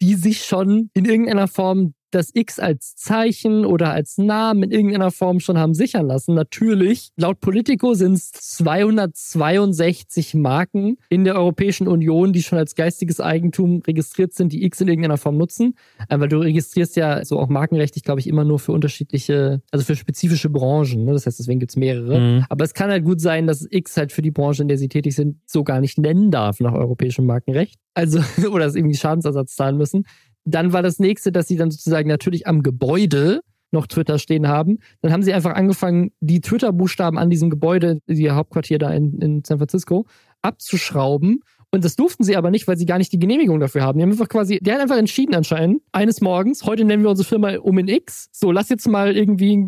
die 0.02 0.16
sich 0.16 0.44
schon 0.44 0.90
in 0.94 1.04
irgendeiner 1.04 1.46
Form 1.46 1.94
das 2.10 2.30
X 2.34 2.58
als 2.58 2.96
Zeichen 2.96 3.64
oder 3.64 3.92
als 3.92 4.18
Namen 4.18 4.64
in 4.64 4.70
irgendeiner 4.70 5.10
Form 5.10 5.40
schon 5.40 5.58
haben 5.58 5.74
sichern 5.74 6.06
lassen. 6.06 6.34
Natürlich, 6.34 7.10
laut 7.16 7.40
Politico 7.40 7.94
sind 7.94 8.14
es 8.14 8.32
262 8.32 10.34
Marken 10.34 10.96
in 11.08 11.24
der 11.24 11.36
Europäischen 11.36 11.88
Union, 11.88 12.32
die 12.32 12.42
schon 12.42 12.58
als 12.58 12.74
geistiges 12.74 13.20
Eigentum 13.20 13.82
registriert 13.86 14.34
sind, 14.34 14.52
die 14.52 14.64
X 14.64 14.80
in 14.80 14.88
irgendeiner 14.88 15.18
Form 15.18 15.36
nutzen. 15.36 15.74
Äh, 16.08 16.18
weil 16.18 16.28
du 16.28 16.38
registrierst 16.38 16.96
ja 16.96 17.24
so 17.24 17.38
auch 17.38 17.48
markenrechtlich, 17.48 18.04
glaube 18.04 18.20
ich, 18.20 18.26
immer 18.26 18.44
nur 18.44 18.58
für 18.58 18.72
unterschiedliche, 18.72 19.62
also 19.70 19.84
für 19.84 19.96
spezifische 19.96 20.50
Branchen. 20.50 21.04
Ne? 21.04 21.12
Das 21.12 21.26
heißt, 21.26 21.38
deswegen 21.38 21.60
gibt 21.60 21.72
es 21.72 21.76
mehrere. 21.76 22.18
Mhm. 22.18 22.44
Aber 22.48 22.64
es 22.64 22.74
kann 22.74 22.90
halt 22.90 23.04
gut 23.04 23.20
sein, 23.20 23.46
dass 23.46 23.66
X 23.68 23.96
halt 23.96 24.12
für 24.12 24.22
die 24.22 24.30
Branche, 24.30 24.62
in 24.62 24.68
der 24.68 24.78
sie 24.78 24.88
tätig 24.88 25.14
sind, 25.14 25.38
so 25.46 25.64
gar 25.64 25.80
nicht 25.80 25.98
nennen 25.98 26.30
darf 26.30 26.60
nach 26.60 26.72
europäischem 26.72 27.26
Markenrecht. 27.26 27.78
Also, 27.94 28.20
oder 28.50 28.66
es 28.66 28.74
irgendwie 28.74 28.96
Schadensersatz 28.96 29.56
zahlen 29.56 29.76
müssen. 29.76 30.04
Dann 30.50 30.72
war 30.72 30.82
das 30.82 30.98
nächste, 30.98 31.32
dass 31.32 31.48
sie 31.48 31.56
dann 31.56 31.70
sozusagen 31.70 32.08
natürlich 32.08 32.46
am 32.46 32.62
Gebäude 32.62 33.40
noch 33.70 33.86
Twitter 33.86 34.18
stehen 34.18 34.48
haben. 34.48 34.78
Dann 35.02 35.12
haben 35.12 35.22
sie 35.22 35.32
einfach 35.34 35.54
angefangen, 35.54 36.10
die 36.20 36.40
Twitter-Buchstaben 36.40 37.18
an 37.18 37.28
diesem 37.28 37.50
Gebäude, 37.50 38.00
ihr 38.06 38.34
Hauptquartier 38.34 38.78
da 38.78 38.90
in, 38.90 39.20
in 39.20 39.44
San 39.44 39.58
Francisco, 39.58 40.06
abzuschrauben 40.40 41.40
und 41.70 41.84
das 41.84 41.96
durften 41.96 42.24
sie 42.24 42.36
aber 42.36 42.50
nicht, 42.50 42.66
weil 42.66 42.78
sie 42.78 42.86
gar 42.86 42.96
nicht 42.96 43.12
die 43.12 43.18
Genehmigung 43.18 43.60
dafür 43.60 43.82
haben. 43.82 43.98
Die 43.98 44.02
haben 44.02 44.10
einfach 44.10 44.28
quasi, 44.28 44.58
der 44.60 44.74
hat 44.74 44.80
einfach 44.80 44.96
entschieden 44.96 45.34
anscheinend, 45.34 45.82
eines 45.92 46.22
Morgens, 46.22 46.64
heute 46.64 46.84
nennen 46.84 47.02
wir 47.02 47.10
unsere 47.10 47.28
Firma 47.28 47.56
um 47.56 47.78
in 47.78 47.88
X. 47.88 48.28
So, 48.32 48.52
lass 48.52 48.70
jetzt 48.70 48.88
mal 48.88 49.14
irgendwie 49.14 49.66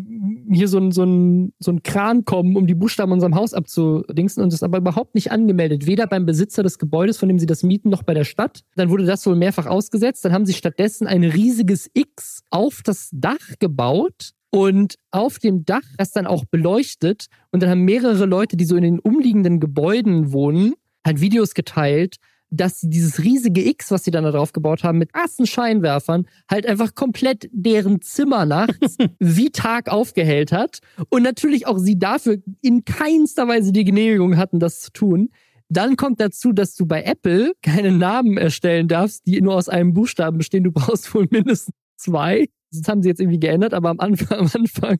hier 0.51 0.67
so 0.67 0.79
ein, 0.79 0.91
so 0.91 1.03
ein, 1.03 1.53
so 1.59 1.71
ein 1.71 1.83
Kran 1.83 2.25
kommen, 2.25 2.55
um 2.55 2.65
die 2.65 2.73
Buchstaben 2.73 3.11
unserem 3.11 3.35
Haus 3.35 3.53
abzudingsen 3.53 4.41
und 4.41 4.51
das 4.51 4.63
aber 4.63 4.79
überhaupt 4.79 5.13
nicht 5.13 5.31
angemeldet. 5.31 5.85
Weder 5.85 6.07
beim 6.07 6.25
Besitzer 6.25 6.63
des 6.63 6.79
Gebäudes, 6.79 7.17
von 7.17 7.29
dem 7.29 7.37
sie 7.37 7.45
das 7.45 7.61
mieten, 7.61 7.89
noch 7.89 8.03
bei 8.03 8.15
der 8.15 8.23
Stadt. 8.23 8.61
Dann 8.75 8.89
wurde 8.89 9.05
das 9.05 9.25
wohl 9.27 9.35
mehrfach 9.35 9.67
ausgesetzt. 9.67 10.25
Dann 10.25 10.33
haben 10.33 10.47
sie 10.47 10.53
stattdessen 10.53 11.05
ein 11.05 11.23
riesiges 11.23 11.89
X 11.93 12.41
auf 12.49 12.81
das 12.83 13.09
Dach 13.13 13.59
gebaut 13.59 14.31
und 14.49 14.95
auf 15.11 15.39
dem 15.39 15.65
Dach 15.65 15.81
das 15.97 16.11
dann 16.11 16.27
auch 16.27 16.45
beleuchtet. 16.45 17.27
Und 17.51 17.63
dann 17.63 17.69
haben 17.69 17.83
mehrere 17.83 18.25
Leute, 18.25 18.57
die 18.57 18.65
so 18.65 18.75
in 18.75 18.83
den 18.83 18.99
umliegenden 18.99 19.59
Gebäuden 19.59 20.33
wohnen, 20.33 20.73
halt 21.05 21.21
Videos 21.21 21.53
geteilt, 21.53 22.17
dass 22.51 22.81
sie 22.81 22.89
dieses 22.89 23.23
riesige 23.23 23.65
X, 23.67 23.91
was 23.91 24.03
sie 24.03 24.11
dann 24.11 24.25
da 24.25 24.31
drauf 24.31 24.51
gebaut 24.51 24.83
haben, 24.83 24.97
mit 24.97 25.15
ersten 25.15 25.47
Scheinwerfern, 25.47 26.27
halt 26.49 26.67
einfach 26.67 26.93
komplett 26.95 27.49
deren 27.51 28.01
Zimmer 28.01 28.45
nachts 28.45 28.97
wie 29.19 29.51
Tag 29.51 29.89
aufgehellt 29.89 30.51
hat. 30.51 30.79
Und 31.09 31.23
natürlich 31.23 31.65
auch 31.65 31.77
sie 31.77 31.97
dafür 31.97 32.37
in 32.61 32.83
keinster 32.83 33.47
Weise 33.47 33.71
die 33.71 33.85
Genehmigung 33.85 34.37
hatten, 34.37 34.59
das 34.59 34.81
zu 34.81 34.91
tun. 34.91 35.29
Dann 35.69 35.95
kommt 35.95 36.19
dazu, 36.19 36.51
dass 36.51 36.75
du 36.75 36.85
bei 36.85 37.03
Apple 37.03 37.53
keine 37.61 37.93
Namen 37.93 38.37
erstellen 38.37 38.89
darfst, 38.89 39.25
die 39.25 39.39
nur 39.39 39.55
aus 39.55 39.69
einem 39.69 39.93
Buchstaben 39.93 40.37
bestehen. 40.37 40.65
Du 40.65 40.71
brauchst 40.73 41.13
wohl 41.15 41.27
mindestens 41.31 41.73
zwei. 41.95 42.49
Das 42.73 42.87
haben 42.89 43.01
sie 43.01 43.09
jetzt 43.09 43.21
irgendwie 43.21 43.39
geändert, 43.39 43.73
aber 43.73 43.89
am 43.89 43.99
Anfang, 44.01 44.39
am 44.39 44.49
Anfang 44.53 44.97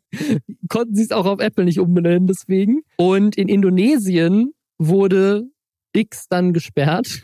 konnten 0.70 0.96
sie 0.96 1.04
es 1.04 1.12
auch 1.12 1.26
auf 1.26 1.42
Apple 1.42 1.66
nicht 1.66 1.80
umbenennen, 1.80 2.28
deswegen. 2.28 2.84
Und 2.96 3.36
in 3.36 3.50
Indonesien 3.50 4.54
wurde 4.78 5.50
X 5.94 6.28
dann 6.30 6.54
gesperrt. 6.54 7.22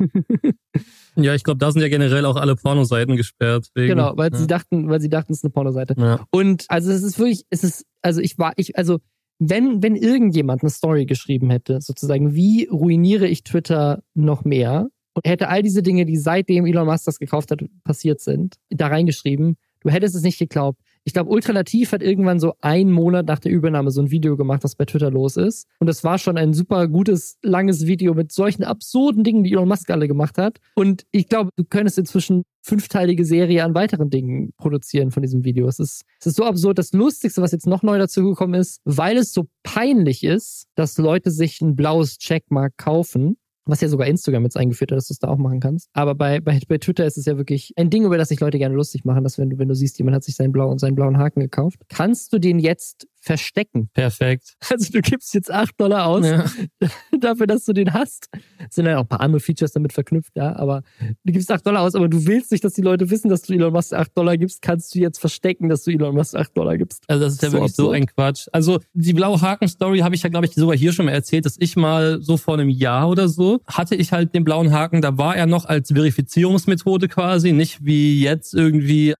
ja, 1.15 1.33
ich 1.33 1.43
glaube, 1.43 1.57
da 1.57 1.71
sind 1.71 1.81
ja 1.81 1.89
generell 1.89 2.25
auch 2.25 2.35
alle 2.35 2.55
Pornoseiten 2.55 3.15
gesperrt. 3.15 3.69
Wegen, 3.75 3.89
genau, 3.89 4.13
weil 4.15 4.31
ja. 4.31 4.37
sie 4.37 4.47
dachten, 4.47 4.89
weil 4.89 5.01
sie 5.01 5.09
dachten, 5.09 5.31
es 5.31 5.39
ist 5.39 5.45
eine 5.45 5.51
Pornoseite. 5.51 5.95
Ja. 5.97 6.25
Und 6.31 6.65
also 6.67 6.91
es 6.91 7.03
ist 7.03 7.19
wirklich, 7.19 7.45
es 7.49 7.63
ist, 7.63 7.85
also 8.01 8.21
ich 8.21 8.37
war, 8.37 8.53
ich, 8.57 8.77
also 8.77 8.99
wenn, 9.39 9.83
wenn 9.83 9.95
irgendjemand 9.95 10.63
eine 10.63 10.69
Story 10.69 11.05
geschrieben 11.05 11.49
hätte, 11.49 11.79
sozusagen, 11.81 12.33
wie 12.33 12.65
ruiniere 12.65 13.27
ich 13.27 13.43
Twitter 13.43 14.01
noch 14.13 14.43
mehr? 14.43 14.87
Und 15.13 15.27
hätte 15.27 15.49
all 15.49 15.63
diese 15.63 15.81
Dinge, 15.81 16.05
die 16.05 16.17
seitdem 16.17 16.65
Elon 16.65 16.85
Musk 16.85 17.05
das 17.05 17.17
gekauft 17.17 17.49
hat, 17.51 17.61
passiert 17.83 18.21
sind, 18.21 18.55
da 18.69 18.87
reingeschrieben, 18.87 19.57
du 19.81 19.89
hättest 19.89 20.15
es 20.15 20.21
nicht 20.21 20.37
geglaubt 20.37 20.79
ich 21.07 21.13
glaube, 21.13 21.29
Ultralativ 21.29 21.93
hat 21.93 22.03
irgendwann 22.03 22.37
so 22.37 22.55
einen 22.59 22.91
Monat 22.91 23.27
nach 23.27 23.39
der 23.39 23.49
Übernahme 23.49 23.91
so 23.91 24.01
ein 24.01 24.11
Video 24.11 24.35
gemacht, 24.35 24.65
was 24.65 24.75
bei 24.75 24.83
Twitter 24.83 25.09
los 25.09 25.37
ist. 25.37 25.65
Und 25.79 25.87
das 25.87 26.03
war 26.03 26.17
schon 26.17 26.37
ein 26.37 26.53
super 26.53 26.89
gutes, 26.89 27.37
langes 27.41 27.87
Video 27.87 28.13
mit 28.13 28.33
solchen 28.33 28.65
absurden 28.65 29.23
Dingen, 29.23 29.45
die 29.45 29.53
Elon 29.53 29.69
Musk 29.69 29.89
alle 29.89 30.09
gemacht 30.09 30.37
hat. 30.37 30.59
Und 30.75 31.05
ich 31.11 31.29
glaube, 31.29 31.51
du 31.55 31.63
könntest 31.63 31.97
inzwischen 31.97 32.43
fünfteilige 32.61 33.23
Serie 33.23 33.63
an 33.63 33.73
weiteren 33.73 34.09
Dingen 34.09 34.51
produzieren 34.57 35.11
von 35.11 35.23
diesem 35.23 35.45
Video. 35.45 35.69
Es 35.69 35.79
ist, 35.79 36.03
es 36.19 36.27
ist 36.27 36.35
so 36.35 36.43
absurd. 36.43 36.77
Das 36.77 36.91
Lustigste, 36.91 37.41
was 37.41 37.53
jetzt 37.53 37.67
noch 37.67 37.83
neu 37.83 37.97
dazu 37.97 38.25
gekommen 38.25 38.55
ist, 38.55 38.81
weil 38.83 39.15
es 39.15 39.31
so 39.31 39.47
peinlich 39.63 40.25
ist, 40.25 40.65
dass 40.75 40.97
Leute 40.97 41.31
sich 41.31 41.61
ein 41.61 41.77
blaues 41.77 42.17
Checkmark 42.17 42.73
kaufen, 42.75 43.37
was 43.67 43.81
ja 43.81 43.87
sogar 43.87 44.07
Instagram 44.07 44.43
jetzt 44.43 44.57
eingeführt 44.57 44.91
hat, 44.91 44.97
dass 44.97 45.07
du 45.07 45.13
es 45.13 45.19
da 45.19 45.27
auch 45.27 45.37
machen 45.37 45.59
kannst. 45.59 45.89
Aber 45.93 46.15
bei, 46.15 46.39
bei, 46.39 46.59
bei 46.67 46.77
Twitter 46.77 47.05
ist 47.05 47.17
es 47.17 47.25
ja 47.25 47.37
wirklich 47.37 47.73
ein 47.75 47.89
Ding, 47.89 48.05
über 48.05 48.17
das 48.17 48.29
sich 48.29 48.39
Leute 48.39 48.57
gerne 48.57 48.75
lustig 48.75 49.05
machen, 49.05 49.23
dass 49.23 49.37
wenn 49.37 49.49
du, 49.49 49.57
wenn 49.57 49.67
du 49.67 49.75
siehst, 49.75 49.97
jemand 49.97 50.15
hat 50.15 50.23
sich 50.23 50.35
seinen 50.35 50.51
blauen, 50.51 50.77
seinen 50.77 50.95
blauen 50.95 51.17
Haken 51.17 51.41
gekauft, 51.41 51.81
kannst 51.89 52.33
du 52.33 52.39
den 52.39 52.59
jetzt 52.59 53.07
verstecken. 53.27 53.89
Perfekt. 53.93 54.55
Also 54.69 54.91
du 54.91 55.01
gibst 55.01 55.33
jetzt 55.33 55.51
8 55.51 55.79
Dollar 55.79 56.05
aus 56.05 56.25
ja. 56.25 56.45
dafür, 57.19 57.45
dass 57.45 57.65
du 57.65 57.73
den 57.73 57.93
hast. 57.93 58.29
Es 58.69 58.75
sind 58.75 58.85
ja 58.85 58.97
auch 58.97 59.01
ein 59.01 59.07
paar 59.07 59.19
andere 59.19 59.41
Features 59.41 59.73
damit 59.73 59.91
verknüpft, 59.91 60.31
ja, 60.35 60.55
aber 60.55 60.81
du 60.97 61.33
gibst 61.33 61.51
8 61.51 61.65
Dollar 61.65 61.81
aus, 61.81 61.93
aber 61.95 62.07
du 62.07 62.25
willst 62.25 62.51
nicht, 62.51 62.63
dass 62.63 62.73
die 62.73 62.81
Leute 62.81 63.09
wissen, 63.09 63.29
dass 63.29 63.41
du 63.41 63.53
Elon 63.53 63.73
Musk 63.73 63.93
8 63.93 64.17
Dollar 64.17 64.37
gibst, 64.37 64.61
kannst 64.61 64.95
du 64.95 64.99
jetzt 64.99 65.19
verstecken, 65.19 65.67
dass 65.67 65.83
du 65.83 65.91
Elon 65.91 66.15
Musk 66.15 66.35
8 66.35 66.55
Dollar 66.55 66.77
gibst. 66.77 67.03
Also 67.07 67.25
das 67.25 67.33
ist 67.33 67.43
ja 67.43 67.49
so 67.49 67.57
wirklich 67.57 67.71
absurd. 67.71 67.87
so 67.87 67.91
ein 67.91 68.05
Quatsch. 68.05 68.47
Also 68.53 68.79
die 68.93 69.13
blaue 69.13 69.41
Haken-Story 69.41 69.99
habe 69.99 70.15
ich 70.15 70.23
ja, 70.23 70.29
glaube 70.29 70.45
ich, 70.45 70.53
sogar 70.53 70.77
hier 70.77 70.93
schon 70.93 71.05
mal 71.05 71.11
erzählt, 71.11 71.45
dass 71.45 71.57
ich 71.59 71.75
mal 71.75 72.21
so 72.21 72.37
vor 72.37 72.53
einem 72.53 72.69
Jahr 72.69 73.09
oder 73.09 73.27
so 73.27 73.59
hatte 73.67 73.95
ich 73.95 74.13
halt 74.13 74.33
den 74.33 74.45
blauen 74.45 74.71
Haken, 74.71 75.01
da 75.01 75.17
war 75.17 75.35
er 75.35 75.47
noch 75.47 75.65
als 75.65 75.91
Verifizierungsmethode 75.91 77.09
quasi, 77.09 77.51
nicht 77.51 77.83
wie 77.83 78.21
jetzt 78.21 78.53
irgendwie 78.53 79.15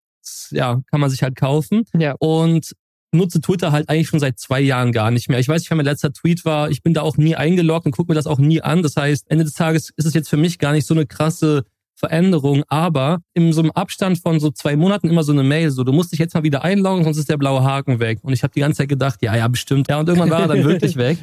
ja, 0.51 0.81
kann 0.89 0.99
man 0.99 1.09
sich 1.09 1.23
halt 1.23 1.35
kaufen. 1.35 1.83
Ja. 1.97 2.15
Und 2.19 2.73
nutze 3.11 3.41
Twitter 3.41 3.71
halt 3.71 3.89
eigentlich 3.89 4.07
schon 4.07 4.19
seit 4.19 4.39
zwei 4.39 4.59
Jahren 4.59 4.91
gar 4.91 5.11
nicht 5.11 5.29
mehr. 5.29 5.39
Ich 5.39 5.47
weiß 5.47 5.61
nicht, 5.61 5.71
wann 5.71 5.77
mein 5.77 5.85
letzter 5.85 6.13
Tweet 6.13 6.45
war. 6.45 6.69
Ich 6.69 6.83
bin 6.83 6.93
da 6.93 7.01
auch 7.01 7.17
nie 7.17 7.35
eingeloggt 7.35 7.85
und 7.85 7.91
gucke 7.91 8.11
mir 8.11 8.15
das 8.15 8.27
auch 8.27 8.39
nie 8.39 8.61
an. 8.61 8.83
Das 8.83 8.95
heißt, 8.95 9.29
Ende 9.29 9.45
des 9.45 9.53
Tages 9.53 9.91
ist 9.95 10.05
es 10.05 10.13
jetzt 10.13 10.29
für 10.29 10.37
mich 10.37 10.59
gar 10.59 10.73
nicht 10.73 10.85
so 10.85 10.93
eine 10.93 11.05
krasse 11.05 11.63
Veränderung, 11.97 12.63
aber 12.67 13.19
in 13.33 13.51
so 13.53 13.61
einem 13.61 13.71
Abstand 13.71 14.19
von 14.19 14.39
so 14.39 14.51
zwei 14.51 14.75
Monaten 14.75 15.09
immer 15.09 15.23
so 15.23 15.31
eine 15.31 15.43
Mail, 15.43 15.71
so 15.71 15.83
du 15.83 15.91
musst 15.91 16.11
dich 16.11 16.19
jetzt 16.19 16.35
mal 16.35 16.43
wieder 16.43 16.63
einloggen, 16.63 17.03
sonst 17.03 17.17
ist 17.17 17.29
der 17.29 17.37
blaue 17.37 17.63
Haken 17.63 17.99
weg. 17.99 18.19
Und 18.21 18.33
ich 18.33 18.43
habe 18.43 18.53
die 18.53 18.59
ganze 18.59 18.79
Zeit 18.79 18.89
gedacht, 18.89 19.21
ja, 19.23 19.35
ja, 19.35 19.47
bestimmt. 19.47 19.89
Ja, 19.89 19.99
und 19.99 20.07
irgendwann 20.07 20.29
war 20.29 20.41
er 20.41 20.47
dann 20.47 20.63
wirklich 20.63 20.95
weg. 20.95 21.17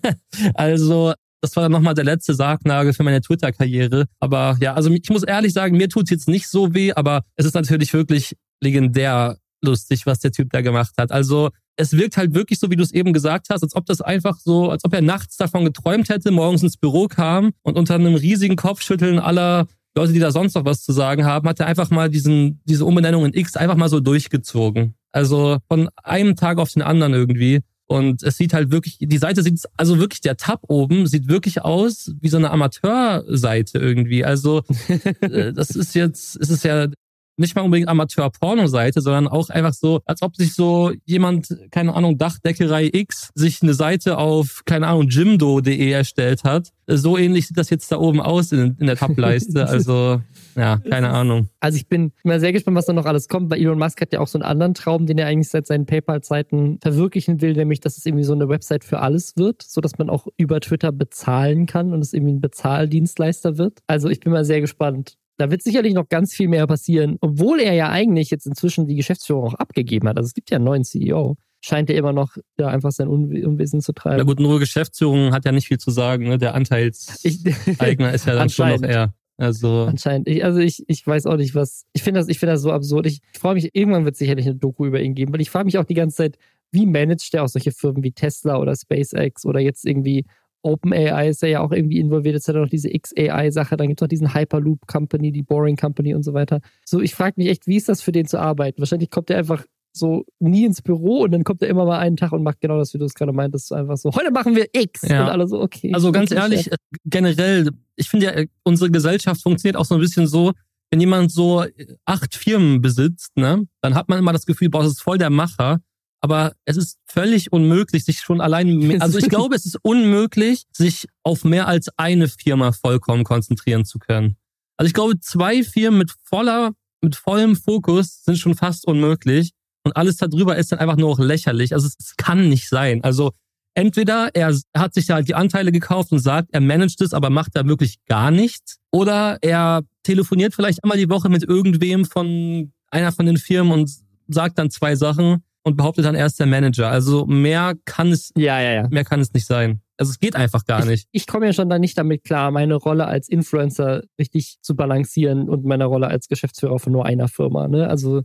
also 0.54 1.12
das 1.40 1.54
war 1.54 1.62
dann 1.62 1.72
nochmal 1.72 1.94
der 1.94 2.04
letzte 2.04 2.34
Sargnagel 2.34 2.92
für 2.92 3.04
meine 3.04 3.20
Twitter-Karriere. 3.20 4.06
Aber 4.18 4.56
ja, 4.60 4.74
also 4.74 4.90
ich 4.90 5.08
muss 5.10 5.22
ehrlich 5.22 5.52
sagen, 5.52 5.76
mir 5.76 5.88
tut's 5.88 6.10
jetzt 6.10 6.28
nicht 6.28 6.48
so 6.48 6.74
weh, 6.74 6.92
aber 6.92 7.22
es 7.36 7.46
ist 7.46 7.54
natürlich 7.54 7.92
wirklich 7.92 8.36
legendär 8.60 9.36
lustig, 9.62 10.06
was 10.06 10.20
der 10.20 10.32
Typ 10.32 10.50
da 10.50 10.60
gemacht 10.60 10.94
hat. 10.98 11.12
Also 11.12 11.50
es 11.76 11.92
wirkt 11.92 12.16
halt 12.16 12.34
wirklich 12.34 12.58
so, 12.58 12.70
wie 12.70 12.76
du 12.76 12.82
es 12.82 12.92
eben 12.92 13.12
gesagt 13.12 13.48
hast, 13.50 13.62
als 13.62 13.74
ob 13.74 13.86
das 13.86 14.00
einfach 14.00 14.38
so, 14.38 14.70
als 14.70 14.84
ob 14.84 14.94
er 14.94 15.02
nachts 15.02 15.36
davon 15.36 15.64
geträumt 15.64 16.08
hätte, 16.08 16.30
morgens 16.30 16.62
ins 16.62 16.76
Büro 16.76 17.06
kam 17.06 17.52
und 17.62 17.76
unter 17.76 17.94
einem 17.94 18.14
riesigen 18.14 18.56
Kopfschütteln 18.56 19.18
aller 19.18 19.66
Leute, 19.96 20.12
die 20.12 20.18
da 20.18 20.30
sonst 20.30 20.54
noch 20.54 20.64
was 20.64 20.82
zu 20.82 20.92
sagen 20.92 21.24
haben, 21.24 21.48
hat 21.48 21.60
er 21.60 21.66
einfach 21.66 21.90
mal 21.90 22.10
diesen, 22.10 22.60
diese 22.64 22.84
Umbenennung 22.84 23.24
in 23.24 23.34
X 23.34 23.56
einfach 23.56 23.76
mal 23.76 23.88
so 23.88 24.00
durchgezogen. 24.00 24.94
Also 25.12 25.58
von 25.68 25.88
einem 26.02 26.36
Tag 26.36 26.58
auf 26.58 26.70
den 26.72 26.82
anderen 26.82 27.14
irgendwie. 27.14 27.60
Und 27.86 28.22
es 28.22 28.36
sieht 28.36 28.52
halt 28.52 28.70
wirklich, 28.72 28.98
die 29.00 29.18
Seite 29.18 29.42
sieht, 29.42 29.60
also 29.76 29.98
wirklich 29.98 30.20
der 30.20 30.36
Tab 30.36 30.60
oben 30.68 31.06
sieht 31.06 31.28
wirklich 31.28 31.62
aus 31.62 32.12
wie 32.20 32.28
so 32.28 32.36
eine 32.36 32.50
Amateurseite 32.50 33.78
irgendwie. 33.78 34.24
Also 34.24 34.62
äh, 35.20 35.52
das 35.52 35.70
ist 35.70 35.94
jetzt, 35.94 36.36
es 36.36 36.50
ist 36.50 36.64
ja 36.64 36.88
nicht 37.36 37.54
mal 37.54 37.62
unbedingt 37.62 37.88
Amateur-Porno-Seite, 37.88 39.00
sondern 39.00 39.28
auch 39.28 39.50
einfach 39.50 39.74
so, 39.74 40.00
als 40.04 40.22
ob 40.22 40.36
sich 40.36 40.54
so 40.54 40.92
jemand, 41.04 41.48
keine 41.70 41.94
Ahnung, 41.94 42.18
Dachdeckerei 42.18 42.90
X, 42.92 43.30
sich 43.34 43.62
eine 43.62 43.74
Seite 43.74 44.18
auf, 44.18 44.62
keine 44.64 44.88
Ahnung, 44.88 45.08
jimdo.de 45.08 45.90
erstellt 45.90 46.44
hat. 46.44 46.72
So 46.86 47.18
ähnlich 47.18 47.48
sieht 47.48 47.58
das 47.58 47.70
jetzt 47.70 47.90
da 47.90 47.98
oben 47.98 48.20
aus 48.20 48.52
in, 48.52 48.76
in 48.78 48.86
der 48.86 48.96
Tab-Leiste. 48.96 49.66
Also, 49.76 50.22
ja, 50.54 50.78
keine 50.78 51.10
Ahnung. 51.10 51.50
Also 51.60 51.76
ich 51.76 51.86
bin 51.86 52.12
mal 52.24 52.40
sehr 52.40 52.52
gespannt, 52.52 52.76
was 52.76 52.86
da 52.86 52.92
noch 52.92 53.04
alles 53.04 53.28
kommt, 53.28 53.50
weil 53.50 53.60
Elon 53.60 53.78
Musk 53.78 54.00
hat 54.00 54.12
ja 54.12 54.20
auch 54.20 54.26
so 54.26 54.38
einen 54.38 54.48
anderen 54.48 54.72
Traum, 54.72 55.04
den 55.04 55.18
er 55.18 55.26
eigentlich 55.26 55.48
seit 55.48 55.66
seinen 55.66 55.84
PayPal-Zeiten 55.84 56.78
verwirklichen 56.80 57.42
will, 57.42 57.52
nämlich, 57.52 57.80
dass 57.80 57.98
es 57.98 58.06
irgendwie 58.06 58.24
so 58.24 58.32
eine 58.32 58.48
Website 58.48 58.84
für 58.84 59.00
alles 59.00 59.36
wird, 59.36 59.62
so 59.62 59.80
dass 59.80 59.98
man 59.98 60.08
auch 60.08 60.28
über 60.38 60.60
Twitter 60.60 60.92
bezahlen 60.92 61.66
kann 61.66 61.92
und 61.92 62.00
es 62.00 62.14
irgendwie 62.14 62.34
ein 62.34 62.40
Bezahldienstleister 62.40 63.58
wird. 63.58 63.80
Also 63.86 64.08
ich 64.08 64.20
bin 64.20 64.32
mal 64.32 64.44
sehr 64.44 64.60
gespannt, 64.62 65.18
da 65.36 65.50
wird 65.50 65.62
sicherlich 65.62 65.94
noch 65.94 66.08
ganz 66.08 66.34
viel 66.34 66.48
mehr 66.48 66.66
passieren, 66.66 67.18
obwohl 67.20 67.60
er 67.60 67.74
ja 67.74 67.90
eigentlich 67.90 68.30
jetzt 68.30 68.46
inzwischen 68.46 68.86
die 68.86 68.96
Geschäftsführung 68.96 69.44
auch 69.44 69.54
abgegeben 69.54 70.08
hat. 70.08 70.16
Also 70.16 70.28
es 70.28 70.34
gibt 70.34 70.50
ja 70.50 70.56
einen 70.56 70.64
neuen 70.64 70.84
CEO. 70.84 71.36
Scheint 71.60 71.90
er 71.90 71.96
immer 71.96 72.12
noch 72.12 72.36
ja, 72.58 72.68
einfach 72.68 72.92
sein 72.92 73.08
Unwesen 73.08 73.80
zu 73.80 73.92
treiben. 73.92 74.18
Na 74.18 74.24
gut, 74.24 74.38
nur 74.38 74.60
Geschäftsführung 74.60 75.32
hat 75.32 75.44
ja 75.44 75.52
nicht 75.52 75.66
viel 75.66 75.78
zu 75.78 75.90
sagen. 75.90 76.28
Ne? 76.28 76.38
Der 76.38 76.54
Anteilseigner 76.54 78.12
ist 78.14 78.26
ja 78.26 78.34
dann 78.34 78.48
schon 78.50 78.68
noch 78.68 78.82
er. 78.82 79.14
Also 79.38 79.82
anscheinend. 79.82 80.28
Ich, 80.28 80.44
also 80.44 80.60
ich, 80.60 80.84
ich 80.86 81.06
weiß 81.06 81.26
auch 81.26 81.36
nicht, 81.36 81.54
was. 81.54 81.84
Ich 81.92 82.02
finde 82.02 82.20
das, 82.20 82.28
ich 82.28 82.38
finde 82.38 82.54
das 82.54 82.62
so 82.62 82.72
absurd. 82.72 83.06
Ich, 83.06 83.20
ich 83.32 83.38
freue 83.38 83.54
mich, 83.54 83.70
irgendwann 83.74 84.04
wird 84.04 84.14
es 84.14 84.18
sicherlich 84.18 84.46
eine 84.46 84.54
Doku 84.54 84.86
über 84.86 85.00
ihn 85.00 85.14
geben, 85.14 85.32
weil 85.32 85.40
ich 85.40 85.50
frage 85.50 85.66
mich 85.66 85.76
auch 85.76 85.84
die 85.84 85.94
ganze 85.94 86.16
Zeit, 86.16 86.38
wie 86.70 86.86
managt 86.86 87.32
der 87.32 87.44
auch 87.44 87.48
solche 87.48 87.72
Firmen 87.72 88.02
wie 88.02 88.12
Tesla 88.12 88.58
oder 88.58 88.74
SpaceX 88.74 89.44
oder 89.44 89.60
jetzt 89.60 89.84
irgendwie 89.84 90.24
OpenAI 90.66 91.28
ist 91.28 91.42
ja 91.42 91.60
auch 91.60 91.72
irgendwie 91.72 91.98
involviert. 91.98 92.34
Jetzt 92.34 92.48
hat 92.48 92.56
er 92.56 92.62
noch 92.62 92.68
diese 92.68 92.90
XAI-Sache, 92.90 93.76
dann 93.76 93.88
gibt 93.88 94.00
es 94.00 94.02
noch 94.02 94.08
diesen 94.08 94.34
Hyperloop 94.34 94.86
Company, 94.86 95.32
die 95.32 95.42
Boring 95.42 95.76
Company 95.76 96.14
und 96.14 96.22
so 96.22 96.34
weiter. 96.34 96.60
So, 96.84 97.00
ich 97.00 97.14
frage 97.14 97.34
mich 97.36 97.48
echt, 97.48 97.66
wie 97.66 97.76
ist 97.76 97.88
das 97.88 98.02
für 98.02 98.12
den 98.12 98.26
zu 98.26 98.38
arbeiten? 98.38 98.80
Wahrscheinlich 98.80 99.10
kommt 99.10 99.30
er 99.30 99.38
einfach 99.38 99.64
so 99.92 100.26
nie 100.38 100.64
ins 100.64 100.82
Büro 100.82 101.22
und 101.22 101.30
dann 101.30 101.44
kommt 101.44 101.62
er 101.62 101.68
immer 101.68 101.86
mal 101.86 101.98
einen 101.98 102.16
Tag 102.16 102.32
und 102.32 102.42
macht 102.42 102.60
genau 102.60 102.78
das, 102.78 102.92
wie 102.92 102.98
du 102.98 103.06
es 103.06 103.14
gerade 103.14 103.32
meintest. 103.32 103.72
Einfach 103.72 103.96
so, 103.96 104.10
heute 104.12 104.30
machen 104.30 104.54
wir 104.54 104.66
X. 104.72 105.02
Ja. 105.02 105.24
Und 105.24 105.30
alle 105.30 105.48
so, 105.48 105.60
okay. 105.60 105.92
Also 105.94 106.12
ganz 106.12 106.30
ehrlich, 106.30 106.70
äh, 106.70 106.76
generell, 107.04 107.70
ich 107.96 108.08
finde 108.08 108.26
ja, 108.26 108.44
unsere 108.62 108.90
Gesellschaft 108.90 109.42
funktioniert 109.42 109.76
auch 109.76 109.84
so 109.84 109.94
ein 109.94 110.00
bisschen 110.00 110.26
so, 110.26 110.52
wenn 110.90 111.00
jemand 111.00 111.32
so 111.32 111.64
acht 112.04 112.34
Firmen 112.34 112.80
besitzt, 112.80 113.36
ne, 113.36 113.66
dann 113.80 113.94
hat 113.94 114.08
man 114.08 114.18
immer 114.18 114.32
das 114.32 114.46
Gefühl, 114.46 114.68
boah, 114.68 114.82
das 114.82 114.92
ist 114.92 115.02
voll 115.02 115.18
der 115.18 115.30
Macher 115.30 115.80
aber 116.26 116.54
es 116.64 116.76
ist 116.76 116.98
völlig 117.06 117.52
unmöglich, 117.52 118.04
sich 118.04 118.18
schon 118.18 118.40
allein, 118.40 119.00
also 119.00 119.16
ich 119.16 119.28
glaube, 119.28 119.54
es 119.54 119.64
ist 119.64 119.78
unmöglich, 119.82 120.64
sich 120.72 121.06
auf 121.22 121.44
mehr 121.44 121.68
als 121.68 121.88
eine 121.96 122.26
Firma 122.26 122.72
vollkommen 122.72 123.22
konzentrieren 123.22 123.84
zu 123.84 124.00
können. 124.00 124.34
Also 124.76 124.88
ich 124.88 124.92
glaube, 124.92 125.20
zwei 125.20 125.62
Firmen 125.62 125.98
mit 125.98 126.12
voller, 126.24 126.72
mit 127.00 127.14
vollem 127.14 127.54
Fokus 127.54 128.24
sind 128.24 128.38
schon 128.38 128.56
fast 128.56 128.88
unmöglich. 128.88 129.52
Und 129.84 129.96
alles 129.96 130.16
darüber 130.16 130.56
ist 130.56 130.72
dann 130.72 130.80
einfach 130.80 130.96
nur 130.96 131.10
noch 131.10 131.20
lächerlich. 131.20 131.72
Also 131.72 131.86
es, 131.86 131.94
es 132.00 132.16
kann 132.16 132.48
nicht 132.48 132.68
sein. 132.68 133.04
Also 133.04 133.30
entweder 133.74 134.34
er 134.34 134.52
hat 134.76 134.94
sich 134.94 135.06
da 135.06 135.14
halt 135.14 135.28
die 135.28 135.36
Anteile 135.36 135.70
gekauft 135.70 136.10
und 136.10 136.18
sagt, 136.18 136.48
er 136.50 136.60
managt 136.60 137.00
es, 137.02 137.14
aber 137.14 137.30
macht 137.30 137.54
da 137.54 137.64
wirklich 137.68 138.04
gar 138.06 138.32
nichts. 138.32 138.78
Oder 138.90 139.38
er 139.42 139.82
telefoniert 140.02 140.54
vielleicht 140.54 140.82
einmal 140.82 140.98
die 140.98 141.08
Woche 141.08 141.28
mit 141.28 141.44
irgendwem 141.44 142.04
von 142.04 142.72
einer 142.90 143.12
von 143.12 143.26
den 143.26 143.36
Firmen 143.36 143.72
und 143.72 143.90
sagt 144.26 144.58
dann 144.58 144.70
zwei 144.70 144.96
Sachen 144.96 145.44
und 145.66 145.76
behauptet 145.76 146.04
dann, 146.04 146.14
er 146.14 146.26
ist 146.26 146.38
der 146.38 146.46
Manager. 146.46 146.88
Also 146.88 147.26
mehr 147.26 147.74
kann 147.84 148.12
es, 148.12 148.32
ja, 148.36 148.60
ja, 148.60 148.72
ja. 148.72 148.88
mehr 148.88 149.02
kann 149.02 149.18
es 149.18 149.32
nicht 149.32 149.46
sein. 149.46 149.80
Also 149.96 150.10
es 150.10 150.20
geht 150.20 150.36
einfach 150.36 150.64
gar 150.64 150.84
nicht. 150.84 151.08
Ich, 151.10 151.22
ich 151.22 151.26
komme 151.26 151.46
ja 151.46 151.52
schon 151.52 151.68
da 151.68 151.80
nicht 151.80 151.98
damit 151.98 152.22
klar, 152.22 152.52
meine 152.52 152.76
Rolle 152.76 153.06
als 153.06 153.28
Influencer 153.28 154.04
richtig 154.16 154.58
zu 154.62 154.76
balancieren 154.76 155.48
und 155.48 155.64
meine 155.64 155.86
Rolle 155.86 156.06
als 156.06 156.28
Geschäftsführer 156.28 156.78
von 156.78 156.92
nur 156.92 157.04
einer 157.04 157.26
Firma. 157.26 157.66
Ne? 157.66 157.88
Also 157.88 158.22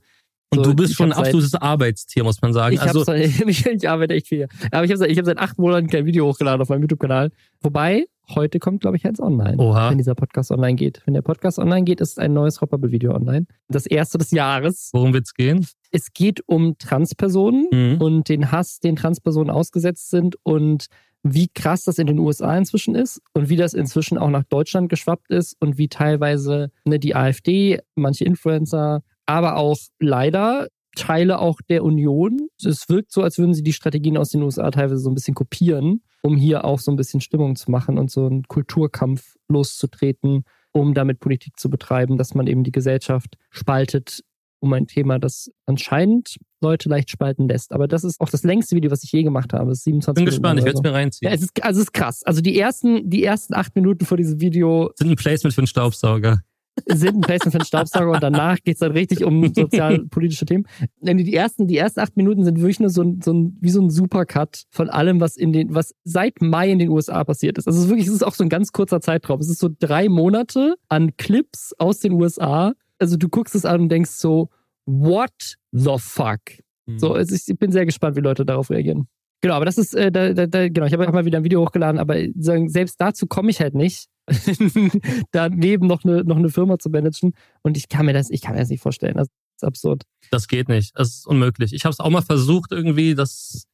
und 0.53 0.65
so, 0.65 0.71
du 0.71 0.75
bist 0.75 0.95
schon 0.95 1.13
ein 1.13 1.17
absolutes 1.17 1.51
seit, 1.51 1.61
Arbeitstier, 1.61 2.23
muss 2.25 2.41
man 2.41 2.51
sagen. 2.51 2.75
Ich, 2.75 2.81
also, 2.81 3.09
ich, 3.13 3.65
ich 3.65 3.89
arbeite 3.89 4.13
echt 4.13 4.27
viel. 4.27 4.47
Aber 4.71 4.83
ich 4.83 4.91
habe 4.91 5.05
hab 5.05 5.25
seit 5.25 5.37
acht 5.37 5.57
Monaten 5.57 5.87
kein 5.87 6.05
Video 6.05 6.27
hochgeladen 6.27 6.61
auf 6.61 6.67
meinem 6.67 6.81
YouTube-Kanal. 6.81 7.31
Wobei, 7.61 8.05
heute 8.35 8.59
kommt, 8.59 8.81
glaube 8.81 8.97
ich, 8.97 9.05
eins 9.05 9.21
online. 9.21 9.57
Oha. 9.57 9.89
Wenn 9.89 9.97
dieser 9.97 10.13
Podcast 10.13 10.51
online 10.51 10.75
geht. 10.75 11.01
Wenn 11.05 11.13
der 11.13 11.21
Podcast 11.21 11.57
online 11.57 11.85
geht, 11.85 12.01
ist 12.01 12.19
ein 12.19 12.33
neues 12.33 12.59
Hoppable-Video 12.59 13.13
online. 13.13 13.45
Das 13.69 13.85
erste 13.85 14.17
des 14.17 14.31
Jahres. 14.31 14.89
Worum 14.91 15.13
wird's 15.13 15.33
gehen? 15.33 15.65
Es 15.91 16.11
geht 16.13 16.43
um 16.47 16.77
Transpersonen 16.77 17.67
mhm. 17.71 18.01
und 18.01 18.27
den 18.27 18.51
Hass, 18.51 18.79
den 18.79 18.97
Transpersonen 18.97 19.49
ausgesetzt 19.49 20.09
sind 20.09 20.35
und 20.43 20.87
wie 21.23 21.47
krass 21.47 21.83
das 21.83 21.99
in 21.99 22.07
den 22.07 22.19
USA 22.19 22.57
inzwischen 22.57 22.95
ist 22.95 23.21
und 23.33 23.49
wie 23.49 23.55
das 23.55 23.73
inzwischen 23.73 24.17
auch 24.17 24.29
nach 24.29 24.43
Deutschland 24.43 24.89
geschwappt 24.89 25.29
ist 25.29 25.55
und 25.59 25.77
wie 25.77 25.87
teilweise 25.87 26.71
ne, 26.83 26.99
die 26.99 27.15
AfD, 27.15 27.79
manche 27.95 28.25
Influencer, 28.25 29.03
aber 29.31 29.57
auch 29.57 29.77
leider 29.99 30.67
Teile 30.95 31.39
auch 31.39 31.59
der 31.69 31.83
Union. 31.83 32.49
Es 32.63 32.89
wirkt 32.89 33.11
so, 33.11 33.23
als 33.23 33.37
würden 33.37 33.53
sie 33.53 33.63
die 33.63 33.73
Strategien 33.73 34.17
aus 34.17 34.29
den 34.29 34.43
USA 34.43 34.69
teilweise 34.71 34.99
so 34.99 35.09
ein 35.09 35.15
bisschen 35.15 35.35
kopieren, 35.35 36.03
um 36.21 36.35
hier 36.35 36.65
auch 36.65 36.79
so 36.79 36.91
ein 36.91 36.97
bisschen 36.97 37.21
Stimmung 37.21 37.55
zu 37.55 37.71
machen 37.71 37.97
und 37.97 38.11
so 38.11 38.25
einen 38.25 38.43
Kulturkampf 38.43 39.35
loszutreten, 39.47 40.43
um 40.73 40.93
damit 40.93 41.19
Politik 41.19 41.57
zu 41.57 41.69
betreiben, 41.69 42.17
dass 42.17 42.33
man 42.33 42.47
eben 42.47 42.63
die 42.63 42.71
Gesellschaft 42.71 43.37
spaltet 43.49 44.21
um 44.61 44.71
ein 44.73 44.85
Thema, 44.85 45.17
das 45.17 45.49
anscheinend 45.65 46.37
Leute 46.61 46.87
leicht 46.87 47.09
spalten 47.09 47.47
lässt. 47.47 47.73
Aber 47.73 47.87
das 47.87 48.03
ist 48.03 48.21
auch 48.21 48.29
das 48.29 48.43
längste 48.43 48.75
Video, 48.75 48.91
was 48.91 49.03
ich 49.03 49.11
je 49.11 49.23
gemacht 49.23 49.53
habe. 49.53 49.71
Ist 49.71 49.83
27 49.85 50.23
Bin 50.23 50.29
gespannt, 50.29 50.59
ich 50.59 50.65
werde 50.65 50.77
es 50.77 50.83
mir 50.83 50.93
reinziehen. 50.93 51.29
Ja, 51.29 51.35
es 51.35 51.41
ist, 51.41 51.63
also 51.63 51.79
es 51.79 51.87
ist 51.87 51.93
krass. 51.93 52.21
Also 52.25 52.41
die 52.41 52.59
ersten, 52.59 53.09
die 53.09 53.23
ersten 53.23 53.55
acht 53.55 53.75
Minuten 53.75 54.05
vor 54.05 54.17
diesem 54.17 54.39
Video 54.39 54.91
sind 54.95 55.09
ein 55.09 55.15
Placement 55.15 55.55
für 55.55 55.61
einen 55.61 55.67
Staubsauger 55.67 56.41
sind 56.87 57.15
ein 57.15 57.21
Placement 57.21 57.51
für 57.51 57.59
einen 57.59 57.65
Staubsauger 57.65 58.11
und 58.11 58.23
danach 58.23 58.57
geht 58.63 58.75
es 58.75 58.79
dann 58.79 58.91
richtig 58.91 59.23
um 59.23 59.53
sozialpolitische 59.53 60.45
Themen. 60.45 60.65
Die 61.01 61.35
ersten, 61.35 61.67
die 61.67 61.77
ersten 61.77 61.99
acht 61.99 62.15
Minuten 62.17 62.43
sind 62.43 62.59
wirklich 62.59 62.79
nur 62.79 62.89
so 62.89 63.01
ein, 63.03 63.21
so 63.21 63.33
ein, 63.33 63.57
wie 63.59 63.69
so 63.69 63.81
ein 63.81 63.89
Supercut 63.89 64.63
von 64.69 64.89
allem, 64.89 65.19
was 65.19 65.37
in 65.37 65.53
den, 65.53 65.75
was 65.75 65.93
seit 66.03 66.41
Mai 66.41 66.71
in 66.71 66.79
den 66.79 66.89
USA 66.89 67.23
passiert 67.23 67.57
ist. 67.57 67.67
Also 67.67 67.79
es 67.79 67.85
ist 67.85 67.89
wirklich, 67.89 68.07
es 68.07 68.13
ist 68.13 68.23
auch 68.23 68.33
so 68.33 68.43
ein 68.43 68.49
ganz 68.49 68.71
kurzer 68.71 69.01
Zeitraum. 69.01 69.39
Es 69.39 69.49
ist 69.49 69.59
so 69.59 69.69
drei 69.79 70.09
Monate 70.09 70.75
an 70.89 71.15
Clips 71.17 71.73
aus 71.77 71.99
den 71.99 72.13
USA. 72.13 72.73
Also 72.99 73.17
du 73.17 73.29
guckst 73.29 73.55
es 73.55 73.65
an 73.65 73.81
und 73.81 73.89
denkst 73.89 74.11
so, 74.11 74.49
what 74.85 75.57
the 75.71 75.95
fuck? 75.97 76.39
Mhm. 76.85 76.99
So, 76.99 77.13
also 77.13 77.35
ich 77.35 77.57
bin 77.57 77.71
sehr 77.71 77.85
gespannt, 77.85 78.15
wie 78.15 78.21
Leute 78.21 78.45
darauf 78.45 78.69
reagieren. 78.69 79.07
Genau, 79.41 79.55
aber 79.55 79.65
das 79.65 79.79
ist, 79.79 79.95
äh, 79.95 80.11
da, 80.11 80.33
da, 80.33 80.45
da, 80.45 80.69
genau, 80.69 80.85
ich 80.85 80.93
habe 80.93 81.11
mal 81.11 81.25
wieder 81.25 81.39
ein 81.39 81.43
Video 81.43 81.61
hochgeladen, 81.61 81.99
aber 81.99 82.15
selbst 82.35 83.01
dazu 83.01 83.25
komme 83.25 83.49
ich 83.49 83.59
halt 83.59 83.73
nicht, 83.73 84.05
daneben 85.31 85.87
noch 85.87 86.03
eine, 86.03 86.23
noch 86.23 86.37
eine 86.37 86.49
Firma 86.49 86.79
zu 86.79 86.89
managen. 86.89 87.33
Und 87.61 87.77
ich 87.77 87.89
kann 87.89 88.05
mir 88.05 88.13
das, 88.13 88.29
ich 88.29 88.41
kann 88.41 88.53
mir 88.53 88.59
das 88.59 88.69
nicht 88.69 88.81
vorstellen. 88.81 89.15
Das 89.15 89.27
ist 89.57 89.63
absurd. 89.63 90.03
Das 90.31 90.47
geht 90.47 90.69
nicht. 90.69 90.97
Das 90.97 91.09
ist 91.09 91.27
unmöglich. 91.27 91.73
Ich 91.73 91.85
habe 91.85 91.93
es 91.93 91.99
auch 91.99 92.09
mal 92.09 92.21
versucht, 92.21 92.71
irgendwie, 92.71 93.15
dass 93.15 93.65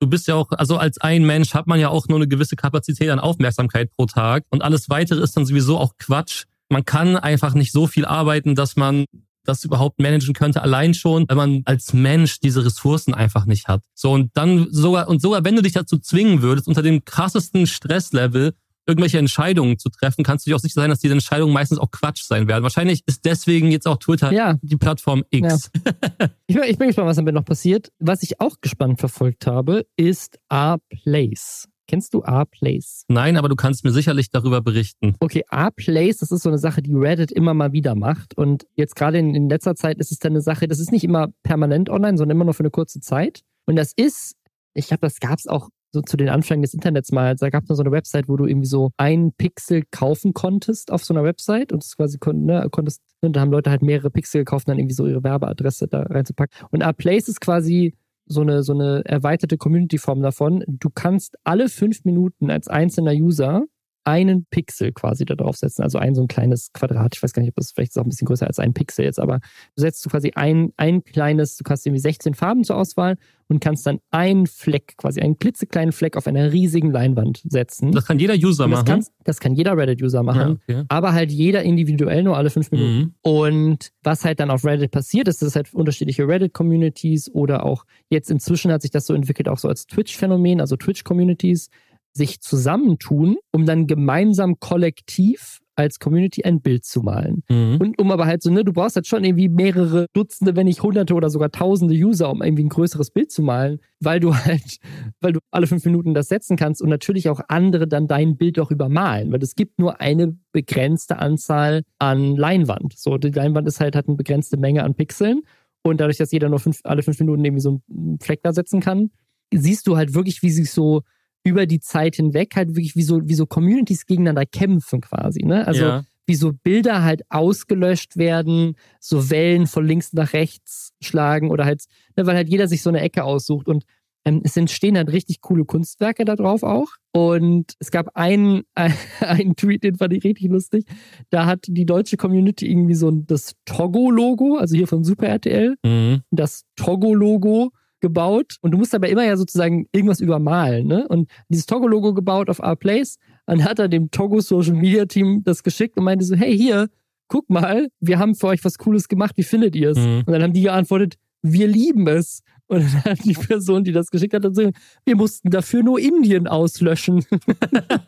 du 0.00 0.08
bist 0.08 0.26
ja 0.26 0.34
auch, 0.34 0.50
also 0.52 0.76
als 0.76 0.98
ein 0.98 1.24
Mensch 1.24 1.54
hat 1.54 1.66
man 1.66 1.80
ja 1.80 1.88
auch 1.88 2.08
nur 2.08 2.18
eine 2.18 2.28
gewisse 2.28 2.56
Kapazität 2.56 3.10
an 3.10 3.18
Aufmerksamkeit 3.18 3.90
pro 3.92 4.06
Tag. 4.06 4.44
Und 4.50 4.62
alles 4.62 4.88
weitere 4.90 5.22
ist 5.22 5.36
dann 5.36 5.46
sowieso 5.46 5.78
auch 5.78 5.92
Quatsch. 5.98 6.44
Man 6.68 6.84
kann 6.84 7.16
einfach 7.16 7.54
nicht 7.54 7.72
so 7.72 7.86
viel 7.86 8.04
arbeiten, 8.04 8.54
dass 8.54 8.76
man 8.76 9.04
das 9.44 9.64
überhaupt 9.64 10.00
managen 10.00 10.34
könnte, 10.34 10.62
allein 10.62 10.92
schon, 10.92 11.24
weil 11.28 11.36
man 11.36 11.62
als 11.64 11.92
Mensch 11.92 12.40
diese 12.40 12.64
Ressourcen 12.64 13.14
einfach 13.14 13.46
nicht 13.46 13.68
hat. 13.68 13.82
So, 13.94 14.12
und 14.12 14.30
dann 14.34 14.66
sogar, 14.72 15.08
und 15.08 15.22
sogar 15.22 15.44
wenn 15.44 15.56
du 15.56 15.62
dich 15.62 15.72
dazu 15.72 15.98
zwingen 15.98 16.42
würdest, 16.42 16.66
unter 16.68 16.82
dem 16.82 17.04
krassesten 17.04 17.66
Stresslevel 17.66 18.54
irgendwelche 18.86 19.18
Entscheidungen 19.18 19.78
zu 19.78 19.88
treffen, 19.88 20.24
kannst 20.24 20.46
du 20.46 20.50
dir 20.50 20.56
auch 20.56 20.60
sicher 20.60 20.80
sein, 20.80 20.90
dass 20.90 21.00
diese 21.00 21.14
Entscheidungen 21.14 21.52
meistens 21.52 21.78
auch 21.78 21.90
Quatsch 21.90 22.22
sein 22.22 22.48
werden. 22.48 22.62
Wahrscheinlich 22.62 23.02
ist 23.06 23.24
deswegen 23.24 23.70
jetzt 23.70 23.86
auch 23.86 23.98
Twitter 23.98 24.32
ja. 24.32 24.58
die 24.62 24.76
Plattform 24.76 25.24
X. 25.30 25.70
Ja. 25.74 26.28
ich, 26.46 26.56
bin, 26.56 26.64
ich 26.68 26.78
bin 26.78 26.86
gespannt, 26.88 27.08
was 27.08 27.16
damit 27.16 27.34
noch 27.34 27.44
passiert. 27.44 27.92
Was 27.98 28.22
ich 28.22 28.40
auch 28.40 28.60
gespannt 28.60 29.00
verfolgt 29.00 29.46
habe, 29.46 29.86
ist 29.96 30.38
A-Place. 30.48 31.68
Kennst 31.88 32.14
du 32.14 32.24
A-Place? 32.24 33.04
Nein, 33.08 33.36
aber 33.36 33.48
du 33.48 33.54
kannst 33.54 33.84
mir 33.84 33.92
sicherlich 33.92 34.30
darüber 34.30 34.60
berichten. 34.60 35.14
Okay, 35.20 35.44
A-Place, 35.48 36.16
das 36.18 36.32
ist 36.32 36.42
so 36.42 36.48
eine 36.48 36.58
Sache, 36.58 36.82
die 36.82 36.92
Reddit 36.92 37.30
immer 37.30 37.54
mal 37.54 37.72
wieder 37.72 37.94
macht. 37.94 38.36
Und 38.36 38.66
jetzt 38.74 38.96
gerade 38.96 39.18
in, 39.18 39.34
in 39.34 39.48
letzter 39.48 39.76
Zeit 39.76 39.98
ist 39.98 40.10
es 40.10 40.18
dann 40.18 40.32
eine 40.32 40.40
Sache, 40.40 40.66
das 40.66 40.80
ist 40.80 40.90
nicht 40.90 41.04
immer 41.04 41.28
permanent 41.44 41.88
online, 41.88 42.18
sondern 42.18 42.36
immer 42.36 42.44
nur 42.44 42.54
für 42.54 42.64
eine 42.64 42.70
kurze 42.70 43.00
Zeit. 43.00 43.42
Und 43.66 43.76
das 43.76 43.92
ist, 43.94 44.34
ich 44.74 44.88
glaube, 44.88 45.02
das 45.02 45.20
gab 45.20 45.38
es 45.38 45.46
auch 45.46 45.68
so 45.92 46.02
zu 46.02 46.16
den 46.16 46.28
Anfängen 46.28 46.62
des 46.62 46.74
Internets 46.74 47.12
mal, 47.12 47.34
da 47.36 47.50
gab 47.50 47.64
es 47.68 47.76
so 47.76 47.82
eine 47.82 47.92
Website, 47.92 48.28
wo 48.28 48.36
du 48.36 48.46
irgendwie 48.46 48.68
so 48.68 48.90
ein 48.96 49.32
Pixel 49.32 49.84
kaufen 49.90 50.34
konntest 50.34 50.92
auf 50.92 51.04
so 51.04 51.14
einer 51.14 51.24
Website 51.24 51.72
und 51.72 51.82
das 51.82 51.96
quasi 51.96 52.18
kon 52.18 52.44
ne, 52.44 52.68
konntest, 52.70 53.02
und 53.22 53.34
da 53.34 53.40
haben 53.40 53.50
Leute 53.50 53.70
halt 53.70 53.82
mehrere 53.82 54.10
Pixel 54.10 54.40
gekauft, 54.40 54.68
dann 54.68 54.78
irgendwie 54.78 54.94
so 54.94 55.06
ihre 55.06 55.24
Werbeadresse 55.24 55.88
da 55.88 56.02
reinzupacken. 56.02 56.66
Und 56.70 56.96
Place 56.96 57.28
ist 57.28 57.40
quasi 57.40 57.94
so 58.26 58.40
eine, 58.40 58.62
so 58.62 58.74
eine 58.74 59.04
erweiterte 59.04 59.56
Community-Form 59.56 60.20
davon. 60.20 60.64
Du 60.66 60.90
kannst 60.90 61.36
alle 61.44 61.68
fünf 61.68 62.04
Minuten 62.04 62.50
als 62.50 62.68
einzelner 62.68 63.12
User 63.12 63.64
einen 64.06 64.46
Pixel 64.50 64.92
quasi 64.92 65.24
da 65.24 65.34
draufsetzen, 65.34 65.82
also 65.82 65.98
ein 65.98 66.14
so 66.14 66.22
ein 66.22 66.28
kleines 66.28 66.72
Quadrat. 66.72 67.16
Ich 67.16 67.22
weiß 67.22 67.32
gar 67.32 67.42
nicht, 67.42 67.50
ob 67.50 67.56
das 67.56 67.72
vielleicht 67.72 67.90
ist 67.90 67.98
auch 67.98 68.04
ein 68.04 68.08
bisschen 68.08 68.26
größer 68.26 68.46
als 68.46 68.60
ein 68.60 68.72
Pixel 68.72 69.04
jetzt, 69.04 69.18
aber 69.18 69.40
du 69.74 69.80
setzt 69.80 70.04
du 70.06 70.10
quasi 70.10 70.32
ein, 70.34 70.72
ein 70.76 71.02
kleines, 71.02 71.56
du 71.56 71.64
hast 71.68 71.84
irgendwie 71.84 72.00
16 72.00 72.34
Farben 72.34 72.62
zur 72.62 72.76
Auswahl 72.76 73.16
und 73.48 73.60
kannst 73.60 73.84
dann 73.86 73.98
einen 74.10 74.46
Fleck, 74.46 74.94
quasi 74.96 75.20
einen 75.20 75.38
klitzekleinen 75.38 75.90
Fleck 75.92 76.16
auf 76.16 76.28
einer 76.28 76.52
riesigen 76.52 76.92
Leinwand 76.92 77.42
setzen. 77.48 77.90
Das 77.92 78.06
kann 78.06 78.18
jeder 78.20 78.34
User 78.34 78.68
das 78.68 78.70
machen. 78.70 78.86
Kann, 78.86 79.06
das 79.24 79.40
kann 79.40 79.54
jeder 79.54 79.76
Reddit-User 79.76 80.22
machen, 80.22 80.60
ja, 80.68 80.78
okay. 80.78 80.86
aber 80.88 81.12
halt 81.12 81.32
jeder 81.32 81.64
individuell 81.64 82.22
nur 82.22 82.36
alle 82.36 82.50
fünf 82.50 82.70
Minuten. 82.70 82.98
Mhm. 82.98 83.14
Und 83.22 83.92
was 84.04 84.24
halt 84.24 84.38
dann 84.38 84.50
auf 84.50 84.64
Reddit 84.64 84.92
passiert, 84.92 85.26
ist, 85.26 85.42
dass 85.42 85.48
es 85.48 85.56
halt 85.56 85.74
unterschiedliche 85.74 86.28
Reddit-Communities 86.28 87.28
oder 87.32 87.64
auch 87.64 87.84
jetzt 88.08 88.30
inzwischen 88.30 88.70
hat 88.70 88.82
sich 88.82 88.92
das 88.92 89.06
so 89.06 89.14
entwickelt, 89.14 89.48
auch 89.48 89.58
so 89.58 89.68
als 89.68 89.86
Twitch-Phänomen, 89.86 90.60
also 90.60 90.76
Twitch-Communities, 90.76 91.70
sich 92.16 92.40
zusammentun, 92.40 93.36
um 93.52 93.66
dann 93.66 93.86
gemeinsam 93.86 94.58
kollektiv 94.58 95.60
als 95.76 95.98
Community 95.98 96.42
ein 96.42 96.62
Bild 96.62 96.84
zu 96.84 97.02
malen. 97.02 97.42
Mhm. 97.48 97.76
Und 97.78 97.98
um 97.98 98.10
aber 98.10 98.26
halt 98.26 98.42
so, 98.42 98.50
ne, 98.50 98.64
du 98.64 98.72
brauchst 98.72 98.96
halt 98.96 99.06
schon 99.06 99.24
irgendwie 99.24 99.48
mehrere 99.48 100.06
Dutzende, 100.14 100.56
wenn 100.56 100.66
nicht 100.66 100.82
hunderte 100.82 101.14
oder 101.14 101.28
sogar 101.28 101.50
tausende 101.50 101.94
User, 101.94 102.30
um 102.30 102.42
irgendwie 102.42 102.64
ein 102.64 102.70
größeres 102.70 103.10
Bild 103.10 103.30
zu 103.30 103.42
malen, 103.42 103.78
weil 104.00 104.18
du 104.18 104.34
halt, 104.34 104.78
weil 105.20 105.34
du 105.34 105.40
alle 105.50 105.66
fünf 105.66 105.84
Minuten 105.84 106.14
das 106.14 106.28
setzen 106.28 106.56
kannst 106.56 106.80
und 106.80 106.88
natürlich 106.88 107.28
auch 107.28 107.40
andere 107.48 107.86
dann 107.86 108.08
dein 108.08 108.36
Bild 108.36 108.58
auch 108.58 108.70
übermalen, 108.70 109.30
weil 109.32 109.42
es 109.42 109.54
gibt 109.54 109.78
nur 109.78 110.00
eine 110.00 110.36
begrenzte 110.52 111.18
Anzahl 111.18 111.82
an 111.98 112.36
Leinwand. 112.36 112.94
So, 112.98 113.18
die 113.18 113.30
Leinwand 113.30 113.68
ist 113.68 113.80
halt, 113.80 113.94
hat 113.94 114.08
eine 114.08 114.16
begrenzte 114.16 114.56
Menge 114.56 114.82
an 114.82 114.94
Pixeln 114.94 115.42
und 115.82 116.00
dadurch, 116.00 116.16
dass 116.16 116.32
jeder 116.32 116.48
nur 116.48 116.58
fünf, 116.58 116.80
alle 116.84 117.02
fünf 117.02 117.20
Minuten 117.20 117.44
irgendwie 117.44 117.60
so 117.60 117.80
einen 117.90 118.18
Fleck 118.20 118.40
da 118.42 118.52
setzen 118.52 118.80
kann, 118.80 119.10
siehst 119.52 119.86
du 119.86 119.96
halt 119.96 120.14
wirklich, 120.14 120.42
wie 120.42 120.50
sich 120.50 120.70
so 120.70 121.02
über 121.46 121.66
die 121.66 121.78
Zeit 121.78 122.16
hinweg 122.16 122.56
halt 122.56 122.70
wirklich 122.70 122.96
wie 122.96 123.02
so, 123.02 123.20
wie 123.24 123.34
so 123.34 123.46
Communities 123.46 124.04
gegeneinander 124.04 124.44
kämpfen 124.44 125.00
quasi. 125.00 125.44
Ne? 125.44 125.64
Also 125.64 125.84
ja. 125.84 126.04
wie 126.26 126.34
so 126.34 126.52
Bilder 126.52 127.04
halt 127.04 127.22
ausgelöscht 127.28 128.16
werden, 128.16 128.74
so 128.98 129.30
Wellen 129.30 129.68
von 129.68 129.86
links 129.86 130.12
nach 130.12 130.32
rechts 130.32 130.92
schlagen 131.00 131.50
oder 131.52 131.64
halt, 131.64 131.84
ne, 132.16 132.26
weil 132.26 132.34
halt 132.34 132.48
jeder 132.48 132.66
sich 132.66 132.82
so 132.82 132.90
eine 132.90 133.00
Ecke 133.00 133.22
aussucht 133.22 133.68
und 133.68 133.84
ähm, 134.24 134.40
es 134.42 134.56
entstehen 134.56 134.96
halt 134.96 135.12
richtig 135.12 135.40
coole 135.40 135.64
Kunstwerke 135.64 136.24
da 136.24 136.34
drauf 136.34 136.64
auch. 136.64 136.88
Und 137.12 137.74
es 137.78 137.92
gab 137.92 138.16
einen, 138.16 138.64
einen 139.20 139.54
Tweet, 139.54 139.84
den 139.84 139.94
fand 139.94 140.14
ich 140.14 140.24
richtig 140.24 140.50
lustig. 140.50 140.84
Da 141.30 141.46
hat 141.46 141.66
die 141.68 141.86
deutsche 141.86 142.16
Community 142.16 142.68
irgendwie 142.68 142.96
so 142.96 143.12
das 143.12 143.54
Togo-Logo, 143.66 144.56
also 144.56 144.76
hier 144.76 144.88
von 144.88 145.04
Super 145.04 145.28
RTL, 145.28 145.76
mhm. 145.84 146.22
das 146.32 146.64
Togo-Logo 146.74 147.70
gebaut 148.06 148.56
und 148.60 148.70
du 148.70 148.78
musst 148.78 148.94
dabei 148.94 149.10
immer 149.10 149.24
ja 149.24 149.36
sozusagen 149.36 149.86
irgendwas 149.92 150.20
übermalen. 150.20 150.86
Ne? 150.86 151.06
Und 151.08 151.28
dieses 151.48 151.66
Togo-Logo 151.66 152.14
gebaut 152.14 152.48
auf 152.48 152.60
Our 152.60 152.76
Place. 152.76 153.18
Dann 153.46 153.64
hat 153.64 153.78
er 153.78 153.88
dem 153.88 154.10
Togo 154.10 154.40
Social 154.40 154.74
Media 154.74 155.06
Team 155.06 155.42
das 155.44 155.62
geschickt 155.62 155.96
und 155.96 156.04
meinte 156.04 156.24
so, 156.24 156.36
hey, 156.36 156.56
hier, 156.56 156.88
guck 157.28 157.50
mal, 157.50 157.88
wir 158.00 158.18
haben 158.18 158.34
für 158.34 158.48
euch 158.48 158.64
was 158.64 158.78
Cooles 158.78 159.08
gemacht, 159.08 159.36
wie 159.36 159.42
findet 159.42 159.74
ihr 159.74 159.90
es? 159.90 159.98
Mhm. 159.98 160.22
Und 160.26 160.28
dann 160.28 160.42
haben 160.42 160.52
die 160.52 160.62
geantwortet, 160.62 161.16
wir 161.42 161.66
lieben 161.66 162.06
es. 162.08 162.42
Und 162.68 162.80
dann 162.80 163.04
hat 163.04 163.24
die 163.24 163.34
Person, 163.34 163.84
die 163.84 163.92
das 163.92 164.10
geschickt 164.10 164.34
hat, 164.34 164.42
gesagt, 164.42 164.76
wir 165.04 165.16
mussten 165.16 165.50
dafür 165.50 165.82
nur 165.82 166.00
Indien 166.00 166.48
auslöschen. 166.48 167.24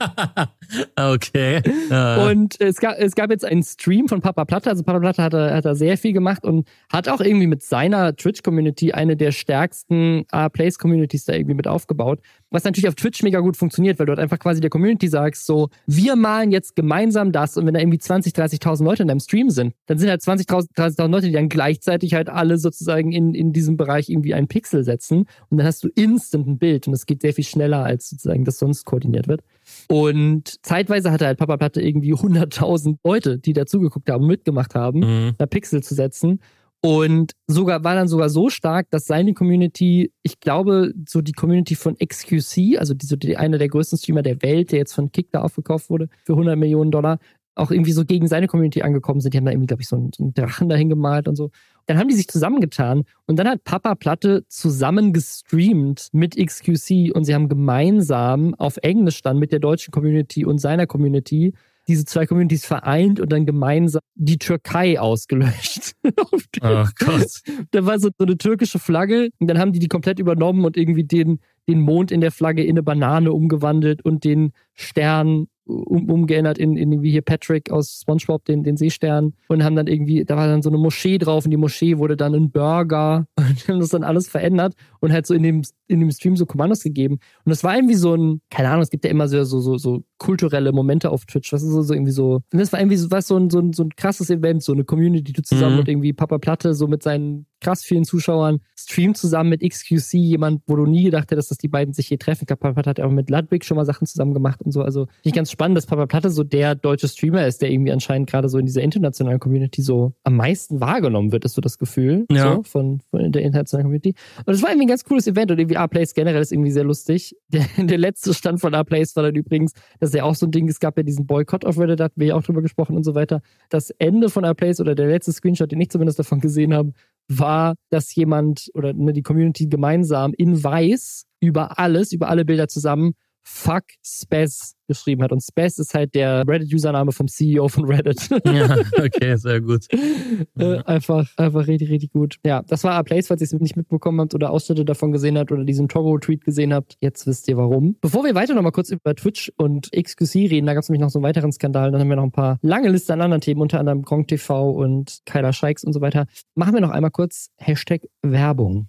okay. 0.97 1.63
Uh. 1.91 2.31
Und 2.31 2.61
es 2.61 2.77
gab, 2.79 2.99
es 2.99 3.15
gab 3.15 3.31
jetzt 3.31 3.45
einen 3.45 3.63
Stream 3.63 4.09
von 4.09 4.21
Papa 4.21 4.45
Platte. 4.45 4.71
Also 4.71 4.83
Papa 4.83 4.99
Platte 4.99 5.23
hat, 5.23 5.33
hat 5.33 5.65
da 5.65 5.75
sehr 5.75 5.97
viel 5.97 6.13
gemacht 6.13 6.45
und 6.45 6.69
hat 6.93 7.09
auch 7.09 7.21
irgendwie 7.21 7.47
mit 7.47 7.63
seiner 7.63 8.17
Twitch-Community 8.17 8.93
eine 8.93 9.17
der 9.17 9.31
stärksten 9.31 10.25
A-Place-Communities 10.31 11.25
da 11.25 11.35
irgendwie 11.35 11.55
mit 11.55 11.69
aufgebaut. 11.69 12.21
Was 12.51 12.65
natürlich 12.65 12.89
auf 12.89 12.95
Twitch 12.95 13.23
mega 13.23 13.41
gut 13.41 13.57
funktioniert, 13.57 13.99
weil 13.99 14.07
du 14.07 14.11
halt 14.13 14.21
einfach 14.21 14.39
quasi 14.39 14.61
der 14.61 14.71
Community 14.71 15.09
sagst, 15.09 15.45
so, 15.45 15.69
wir 15.87 16.17
malen 16.17 16.51
jetzt 16.51 16.77
gemeinsam 16.77 17.31
das 17.31 17.57
und 17.57 17.67
wenn 17.67 17.75
da 17.75 17.81
irgendwie 17.81 17.99
20, 17.99 18.33
30.000 18.33 18.85
Leute 18.85 19.03
in 19.03 19.09
deinem 19.09 19.21
Stream 19.21 19.51
sind, 19.51 19.75
dann 19.87 19.99
sind 19.99 20.09
halt 20.09 20.23
20.000, 20.23 20.75
30.000 20.75 21.09
Leute, 21.09 21.27
die 21.27 21.33
dann 21.33 21.49
gleichzeitig 21.49 22.15
halt 22.15 22.29
alle 22.29 22.59
sozusagen 22.59 23.13
in, 23.13 23.35
in 23.35 23.53
diesem 23.53 23.77
Bereich 23.77 24.09
irgendwie 24.09 24.35
ein 24.35 24.49
Pixel 24.49 24.83
setzen 24.83 25.27
und 25.51 25.59
dann 25.59 25.67
hast 25.67 25.85
du 25.85 25.89
instant 25.95 26.47
ein 26.47 26.59
Bild 26.59 26.87
und 26.87 26.93
das 26.93 27.07
geht 27.07 27.21
sehr 27.21 27.35
viel 27.35 27.45
schneller, 27.45 27.85
als 27.85 28.09
sozusagen 28.09 28.45
das 28.45 28.59
sonst 28.59 28.85
koordiniert 28.85 29.29
wird. 29.29 29.43
Und 29.89 30.65
zeitweise 30.65 31.13
hatte 31.13 31.27
halt 31.27 31.39
Papa 31.39 31.57
Platte 31.59 31.83
irgendwie 31.83 32.15
100.000 32.15 32.97
Leute, 33.05 33.39
die 33.39 33.53
dazugeguckt 33.53 34.09
haben, 34.11 34.27
mitgemacht 34.27 34.75
haben, 34.75 35.01
mhm. 35.01 35.33
da 35.37 35.47
Pixel 35.47 35.83
zu 35.83 35.95
setzen. 35.95 36.41
Und 36.81 37.33
sogar 37.49 37.83
war 37.83 37.97
dann 37.97 38.07
sogar 38.07 38.29
so 38.29 38.51
stark, 38.51 38.87
dass 38.91 39.07
seine 39.07 39.35
Community, 39.35 40.13
ich 40.23 40.39
glaube, 40.39 40.93
so 41.09 41.21
die 41.23 41.33
Community 41.33 41.75
von 41.75 41.97
XQC, 41.97 42.79
also 42.79 42.95
die, 42.95 43.07
so 43.07 43.17
die, 43.17 43.37
einer 43.37 43.59
der 43.59 43.69
größten 43.69 43.99
Streamer 43.99 44.23
der 44.23 44.43
Welt, 44.43 44.71
der 44.71 44.79
jetzt 44.79 44.95
von 44.95 45.11
Kick 45.11 45.33
da 45.33 45.43
aufgekauft 45.43 45.91
wurde 45.91 46.09
für 46.25 46.35
100 46.35 46.57
Millionen 46.57 46.93
Dollar, 46.93 47.19
auch 47.57 47.73
irgendwie 47.73 47.93
so 47.93 48.05
gegen 48.05 48.29
seine 48.29 48.47
Community 48.47 48.83
angekommen 48.83 49.21
sind. 49.21 49.35
Die 49.35 49.39
haben 49.39 49.45
da 49.45 49.51
irgendwie, 49.51 49.67
glaube 49.67 49.83
ich, 49.83 49.89
so 49.89 49.97
einen, 49.97 50.11
so 50.17 50.23
einen 50.23 50.35
Drachen 50.35 50.69
dahin 50.69 50.89
gemalt 50.89 51.27
und 51.27 51.35
so. 51.35 51.51
Dann 51.87 51.99
haben 51.99 52.09
die 52.09 52.15
sich 52.15 52.29
zusammengetan 52.29 53.03
und 53.27 53.39
dann 53.39 53.49
hat 53.49 53.65
Papa 53.65 53.97
Platte 53.97 54.45
zusammen 54.49 55.13
gestreamt 55.13 56.09
mit 56.13 56.37
XQC 56.37 57.13
und 57.15 57.25
sie 57.25 57.35
haben 57.35 57.49
gemeinsam 57.49 58.55
auf 58.55 58.77
Englisch 58.79 59.23
dann 59.23 59.39
mit 59.39 59.51
der 59.51 59.59
deutschen 59.59 59.91
Community 59.91 60.45
und 60.45 60.59
seiner 60.59 60.87
Community 60.87 61.55
diese 61.89 62.05
zwei 62.05 62.27
Communities 62.27 62.67
vereint 62.67 63.19
und 63.19 63.33
dann 63.33 63.47
gemeinsam 63.47 64.03
die 64.15 64.39
Türkei 64.39 65.01
ausgelöscht. 65.01 65.93
oh 66.05 66.87
Gott. 66.99 67.41
Da 67.71 67.87
war 67.87 67.99
so, 67.99 68.11
so 68.17 68.25
eine 68.25 68.37
türkische 68.37 68.79
Flagge 68.79 69.31
und 69.39 69.49
dann 69.49 69.59
haben 69.59 69.73
die 69.73 69.79
die 69.79 69.89
komplett 69.89 70.19
übernommen 70.19 70.65
und 70.65 70.77
irgendwie 70.77 71.05
den, 71.05 71.41
den 71.67 71.81
Mond 71.81 72.13
in 72.13 72.21
der 72.21 72.31
Flagge 72.31 72.63
in 72.63 72.71
eine 72.71 72.83
Banane 72.83 73.33
umgewandelt 73.33 74.05
und 74.05 74.25
den 74.25 74.53
Stern 74.81 75.49
um, 75.69 76.09
umgeändert 76.11 76.59
in, 76.59 76.77
in 76.77 77.03
wie 77.03 77.11
hier 77.11 77.23
Patrick 77.23 77.71
aus 77.71 78.01
SpongeBob, 78.01 78.45
den, 78.45 78.63
den 78.63 78.77
Seestern. 78.77 79.35
Und 79.49 79.63
haben 79.63 79.77
dann 79.77 79.87
irgendwie, 79.87 80.25
da 80.25 80.37
war 80.37 80.47
dann 80.47 80.63
so 80.63 80.71
eine 80.71 80.79
Moschee 80.79 81.19
drauf 81.19 81.45
und 81.45 81.51
die 81.51 81.57
Moschee 81.57 81.99
wurde 81.99 82.17
dann 82.17 82.35
ein 82.35 82.51
Burger. 82.51 83.27
Und 83.37 83.69
haben 83.69 83.81
das 83.81 83.91
dann 83.91 84.05
alles 84.05 84.29
verändert 84.29 84.75
und 85.01 85.13
halt 85.13 85.27
so 85.27 85.35
in 85.35 85.43
dem, 85.43 85.63
in 85.87 86.01
dem 86.01 86.11
Stream 86.11 86.37
so 86.37 86.45
Kommandos 86.45 86.83
gegeben. 86.83 87.15
Und 87.45 87.51
das 87.51 87.65
war 87.65 87.75
irgendwie 87.75 87.95
so 87.95 88.15
ein, 88.15 88.41
keine 88.51 88.69
Ahnung, 88.69 88.83
es 88.83 88.91
gibt 88.91 89.05
ja 89.05 89.11
immer 89.11 89.29
so, 89.29 89.43
so, 89.45 89.61
so, 89.61 89.79
so 89.79 90.03
kulturelle 90.19 90.73
Momente 90.73 91.11
auf 91.11 91.25
Twitch. 91.25 91.53
Was 91.53 91.63
ist 91.63 91.71
so, 91.71 91.83
so 91.83 91.95
irgendwie 91.95 92.13
so. 92.13 92.43
Und 92.53 92.61
das 92.61 92.73
war 92.73 92.81
irgendwie 92.81 92.97
so, 92.97 93.11
was 93.11 93.27
so 93.27 93.37
ein, 93.37 93.49
so 93.51 93.61
ein, 93.61 93.73
so 93.73 93.85
ein 93.85 93.91
krasses 93.97 94.29
Event, 94.31 94.63
so 94.63 94.73
eine 94.73 94.85
Community, 94.85 95.33
die 95.33 95.43
zusammen 95.43 95.75
mhm. 95.75 95.81
und 95.81 95.89
irgendwie 95.89 96.13
Papa 96.13 96.39
Platte 96.39 96.75
so 96.75 96.87
mit 96.89 97.03
seinen 97.03 97.47
krass 97.61 97.83
vielen 97.83 98.05
Zuschauern 98.05 98.61
streamt 98.77 99.17
zusammen 99.17 99.51
mit 99.51 99.63
XQC, 99.63 100.15
jemand, 100.15 100.63
wo 100.67 100.77
du 100.77 100.87
nie 100.87 101.05
gedacht 101.05 101.31
hättest, 101.31 101.51
dass 101.51 101.59
die 101.59 101.69
beiden 101.69 101.95
sich 101.95 102.09
hier 102.09 102.19
treffen. 102.19 102.47
Papa 102.47 102.73
Platte 102.73 102.91
hat 102.91 103.01
auch 103.01 103.11
mit 103.11 103.31
Ludwig 103.31 103.65
schon 103.65 103.77
mal 103.77 103.85
Sachen 103.85 104.07
zusammen 104.07 104.35
gemacht 104.35 104.61
und 104.69 104.73
so. 104.73 104.83
Also 104.83 105.07
finde 105.07 105.17
ich 105.25 105.33
ganz 105.33 105.51
spannend, 105.51 105.77
dass 105.77 105.87
Papa 105.87 106.07
Platte 106.07 106.31
so 106.31 106.45
der 106.45 106.75
deutsche 106.75 107.09
Streamer 107.09 107.47
ist, 107.47 107.63
der 107.63 107.71
irgendwie 107.71 107.91
anscheinend 107.91 108.29
gerade 108.29 108.49
so 108.49 108.59
in 108.59 108.67
dieser 108.67 108.83
internationalen 108.83 109.41
Community 109.41 109.83
so 109.83 110.13
am 110.25 110.37
meisten 110.37 110.81
wahrgenommen 110.81 111.33
wird, 111.33 111.45
ist 111.45 111.55
so 111.55 111.61
das 111.61 111.79
Gefühl 111.79 112.27
ja. 112.31 112.57
so, 112.57 112.63
von, 112.63 113.01
von 113.11 113.33
der 113.33 113.43
internationalen 113.43 113.87
Community. 113.87 114.15
Und 114.45 114.55
es 114.55 114.63
war 114.63 114.71
irgendwie 114.71 114.87
ein 114.87 114.89
ganz 114.89 115.05
cooles 115.05 115.27
Event 115.27 115.51
und 115.51 115.59
irgendwie 115.59 115.77
A-Plays 115.77 116.15
generell 116.15 116.43
ist 116.43 116.53
irgendwie 116.53 116.71
sehr 116.71 116.85
lustig. 116.85 117.35
Der, 117.51 117.65
der 117.79 117.97
letzte 117.97 118.35
Stand 118.35 118.61
von 118.61 118.75
A-Plays 118.75 119.17
war 119.17 119.23
dann 119.23 119.35
übrigens, 119.35 119.73
dass 120.01 120.13
ja 120.13 120.25
auch 120.25 120.35
so 120.35 120.45
ein 120.47 120.51
Ding, 120.51 120.69
es 120.69 120.81
gab 120.81 120.99
ja 120.99 121.03
diesen 121.03 121.27
Boykott 121.27 121.65
auf 121.65 121.79
Reddit, 121.79 121.99
da 121.99 122.05
hatten 122.05 122.21
wir 122.21 122.29
ja 122.29 122.35
auch 122.35 122.43
drüber 122.43 122.61
gesprochen 122.61 122.95
und 122.95 123.05
so 123.05 123.15
weiter. 123.15 123.41
Das 123.71 123.89
Ende 123.91 124.29
von 124.29 124.45
A-Plays 124.45 124.81
oder 124.81 124.95
der 124.95 125.07
letzte 125.07 125.33
Screenshot, 125.33 125.73
den 125.73 125.81
ich 125.81 125.89
zumindest 125.89 126.19
davon 126.19 126.41
gesehen 126.41 126.75
habe, 126.75 126.93
war, 127.29 127.75
dass 127.91 128.15
jemand 128.15 128.71
oder 128.75 128.93
ne, 128.93 129.13
die 129.13 129.23
Community 129.23 129.67
gemeinsam 129.67 130.35
in 130.37 130.63
weiß 130.63 131.27
über 131.41 131.79
alles, 131.79 132.13
über 132.13 132.29
alle 132.29 132.45
Bilder 132.45 132.69
zusammen 132.69 133.15
Fuck 133.51 133.85
Spaz 134.05 134.77
geschrieben 134.87 135.23
hat. 135.23 135.33
Und 135.33 135.43
Spaz 135.43 135.79
ist 135.79 135.95
halt 135.95 136.15
der 136.15 136.47
Reddit-Username 136.47 137.13
vom 137.13 137.29
CEO 137.29 137.69
von 137.69 137.87
Reddit. 137.87 138.29
ja, 138.45 138.77
okay, 138.99 139.37
sehr 139.37 139.61
gut. 139.63 139.87
äh, 140.59 140.79
einfach, 140.85 141.27
einfach 141.37 141.67
richtig, 141.67 141.91
richtig 141.91 142.13
gut. 142.13 142.37
Ja, 142.45 142.63
das 142.63 142.85
war 142.85 142.93
A 142.93 143.03
Place, 143.03 143.27
falls 143.27 143.41
ihr 143.41 143.47
es 143.47 143.53
nicht 143.55 143.77
mitbekommen 143.77 144.21
habt 144.21 144.35
oder 144.35 144.51
Ausschnitte 144.51 144.85
davon 144.85 145.13
gesehen 145.13 145.39
habt 145.39 145.51
oder 145.51 145.65
diesen 145.65 145.89
Togo-Tweet 145.89 146.45
gesehen 146.45 146.75
habt. 146.75 146.97
Jetzt 147.01 147.27
wisst 147.27 147.49
ihr 147.49 147.57
warum. 147.57 147.97
Bevor 148.01 148.23
wir 148.23 148.35
weiter 148.35 148.55
nochmal 148.55 148.73
kurz 148.73 148.91
über 148.91 149.15
Twitch 149.15 149.51
und 149.57 149.91
XQC 149.93 150.51
reden, 150.51 150.67
da 150.67 150.75
gab 150.75 150.83
es 150.83 150.91
nämlich 150.91 151.01
noch 151.01 151.11
so 151.11 151.19
einen 151.19 151.25
weiteren 151.25 151.51
Skandal. 151.51 151.91
Dann 151.91 152.01
haben 152.01 152.09
wir 152.09 152.17
noch 152.17 152.25
ein 152.25 152.33
paar 152.33 152.59
lange 152.61 152.91
Liste 152.91 153.15
an 153.15 153.23
anderen 153.23 153.41
Themen, 153.41 153.63
unter 153.63 153.81
anderem 153.81 154.03
Gronk 154.03 154.29
TV 154.29 154.71
und 154.71 155.21
Kyla 155.25 155.55
Scheiks 155.55 155.85
und 155.85 155.95
so 155.95 156.03
weiter. 156.03 156.27
Machen 156.55 156.75
wir 156.75 156.83
noch 156.83 156.91
einmal 156.91 157.11
kurz 157.11 157.49
Hashtag 157.57 158.03
Werbung. 158.23 158.87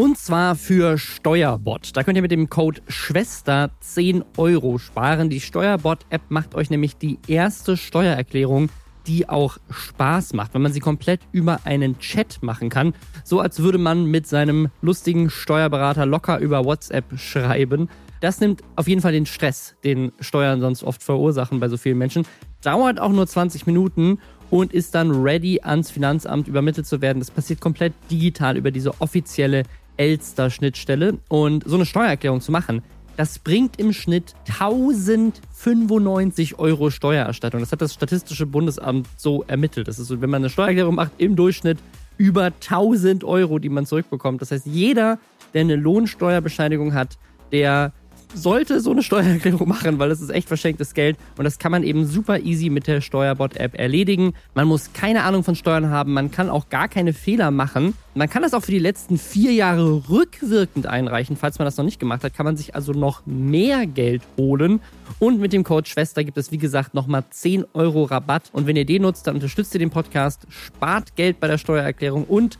Und 0.00 0.16
zwar 0.16 0.54
für 0.54 0.96
Steuerbot. 0.96 1.96
Da 1.96 2.04
könnt 2.04 2.14
ihr 2.14 2.22
mit 2.22 2.30
dem 2.30 2.48
Code 2.48 2.80
Schwester 2.86 3.72
10 3.80 4.24
Euro 4.36 4.78
sparen. 4.78 5.28
Die 5.28 5.40
Steuerbot-App 5.40 6.22
macht 6.28 6.54
euch 6.54 6.70
nämlich 6.70 6.96
die 6.96 7.18
erste 7.26 7.76
Steuererklärung, 7.76 8.68
die 9.08 9.28
auch 9.28 9.58
Spaß 9.68 10.34
macht, 10.34 10.54
wenn 10.54 10.62
man 10.62 10.72
sie 10.72 10.78
komplett 10.78 11.22
über 11.32 11.58
einen 11.64 11.98
Chat 11.98 12.44
machen 12.44 12.68
kann. 12.68 12.94
So 13.24 13.40
als 13.40 13.58
würde 13.58 13.78
man 13.78 14.04
mit 14.04 14.28
seinem 14.28 14.68
lustigen 14.82 15.30
Steuerberater 15.30 16.06
locker 16.06 16.38
über 16.38 16.64
WhatsApp 16.64 17.18
schreiben. 17.18 17.88
Das 18.20 18.38
nimmt 18.38 18.62
auf 18.76 18.86
jeden 18.86 19.00
Fall 19.00 19.12
den 19.12 19.26
Stress, 19.26 19.74
den 19.82 20.12
Steuern 20.20 20.60
sonst 20.60 20.84
oft 20.84 21.02
verursachen 21.02 21.58
bei 21.58 21.68
so 21.68 21.76
vielen 21.76 21.98
Menschen. 21.98 22.24
Dauert 22.62 23.00
auch 23.00 23.10
nur 23.10 23.26
20 23.26 23.66
Minuten 23.66 24.20
und 24.50 24.72
ist 24.72 24.94
dann 24.94 25.10
ready, 25.10 25.60
ans 25.62 25.90
Finanzamt 25.90 26.46
übermittelt 26.46 26.86
zu 26.86 27.00
werden. 27.00 27.18
Das 27.18 27.32
passiert 27.32 27.60
komplett 27.60 27.94
digital 28.12 28.56
über 28.56 28.70
diese 28.70 29.00
offizielle 29.00 29.64
Elster-Schnittstelle. 29.98 31.18
Und 31.28 31.64
so 31.66 31.76
eine 31.76 31.84
Steuererklärung 31.84 32.40
zu 32.40 32.50
machen, 32.50 32.82
das 33.18 33.38
bringt 33.38 33.78
im 33.78 33.92
Schnitt 33.92 34.34
1095 34.48 36.58
Euro 36.58 36.90
Steuererstattung. 36.90 37.60
Das 37.60 37.72
hat 37.72 37.82
das 37.82 37.92
Statistische 37.92 38.46
Bundesamt 38.46 39.08
so 39.16 39.44
ermittelt. 39.48 39.88
Das 39.88 39.98
ist 39.98 40.08
so, 40.08 40.20
wenn 40.20 40.30
man 40.30 40.42
eine 40.42 40.50
Steuererklärung 40.50 40.94
macht, 40.94 41.12
im 41.18 41.36
Durchschnitt 41.36 41.78
über 42.16 42.44
1000 42.44 43.24
Euro, 43.24 43.58
die 43.58 43.68
man 43.68 43.86
zurückbekommt. 43.86 44.40
Das 44.40 44.52
heißt, 44.52 44.66
jeder, 44.66 45.18
der 45.52 45.62
eine 45.62 45.76
Lohnsteuerbescheinigung 45.76 46.94
hat, 46.94 47.18
der 47.52 47.92
sollte 48.34 48.80
so 48.80 48.90
eine 48.90 49.02
Steuererklärung 49.02 49.68
machen, 49.68 49.98
weil 49.98 50.10
es 50.10 50.20
ist 50.20 50.30
echt 50.30 50.48
verschenktes 50.48 50.94
Geld 50.94 51.16
und 51.36 51.44
das 51.44 51.58
kann 51.58 51.72
man 51.72 51.82
eben 51.82 52.06
super 52.06 52.40
easy 52.40 52.70
mit 52.70 52.86
der 52.86 53.00
Steuerbot-App 53.00 53.78
erledigen. 53.78 54.34
Man 54.54 54.66
muss 54.66 54.92
keine 54.92 55.24
Ahnung 55.24 55.44
von 55.44 55.54
Steuern 55.54 55.90
haben, 55.90 56.12
man 56.12 56.30
kann 56.30 56.50
auch 56.50 56.68
gar 56.68 56.88
keine 56.88 57.12
Fehler 57.12 57.50
machen. 57.50 57.94
Man 58.14 58.28
kann 58.28 58.42
das 58.42 58.52
auch 58.52 58.64
für 58.64 58.72
die 58.72 58.80
letzten 58.80 59.16
vier 59.16 59.52
Jahre 59.52 60.08
rückwirkend 60.08 60.86
einreichen. 60.86 61.36
Falls 61.36 61.58
man 61.60 61.66
das 61.66 61.76
noch 61.76 61.84
nicht 61.84 62.00
gemacht 62.00 62.24
hat, 62.24 62.34
kann 62.34 62.44
man 62.44 62.56
sich 62.56 62.74
also 62.74 62.92
noch 62.92 63.22
mehr 63.26 63.86
Geld 63.86 64.22
holen. 64.36 64.80
Und 65.20 65.38
mit 65.38 65.52
dem 65.52 65.62
Code 65.62 65.88
Schwester 65.88 66.24
gibt 66.24 66.36
es, 66.36 66.50
wie 66.50 66.58
gesagt, 66.58 66.94
nochmal 66.94 67.24
10 67.30 67.64
Euro 67.74 68.04
Rabatt. 68.04 68.50
Und 68.52 68.66
wenn 68.66 68.74
ihr 68.74 68.84
den 68.84 69.02
nutzt, 69.02 69.28
dann 69.28 69.36
unterstützt 69.36 69.72
ihr 69.74 69.78
den 69.78 69.90
Podcast, 69.90 70.46
spart 70.48 71.14
Geld 71.14 71.38
bei 71.38 71.46
der 71.46 71.58
Steuererklärung 71.58 72.24
und 72.24 72.58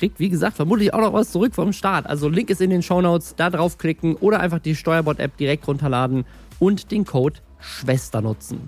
kriegt, 0.00 0.18
wie 0.18 0.30
gesagt, 0.30 0.56
vermutlich 0.56 0.92
auch 0.94 1.00
noch 1.00 1.12
was 1.12 1.30
zurück 1.30 1.54
vom 1.54 1.72
Start. 1.72 2.06
Also 2.06 2.28
Link 2.28 2.50
ist 2.50 2.60
in 2.60 2.70
den 2.70 2.82
Show 2.82 3.00
Notes, 3.02 3.34
da 3.36 3.50
draufklicken 3.50 4.16
oder 4.16 4.40
einfach 4.40 4.58
die 4.58 4.74
Steuerbot-App 4.74 5.36
direkt 5.36 5.68
runterladen 5.68 6.24
und 6.58 6.90
den 6.90 7.04
Code 7.04 7.40
Schwester 7.58 8.22
nutzen. 8.22 8.62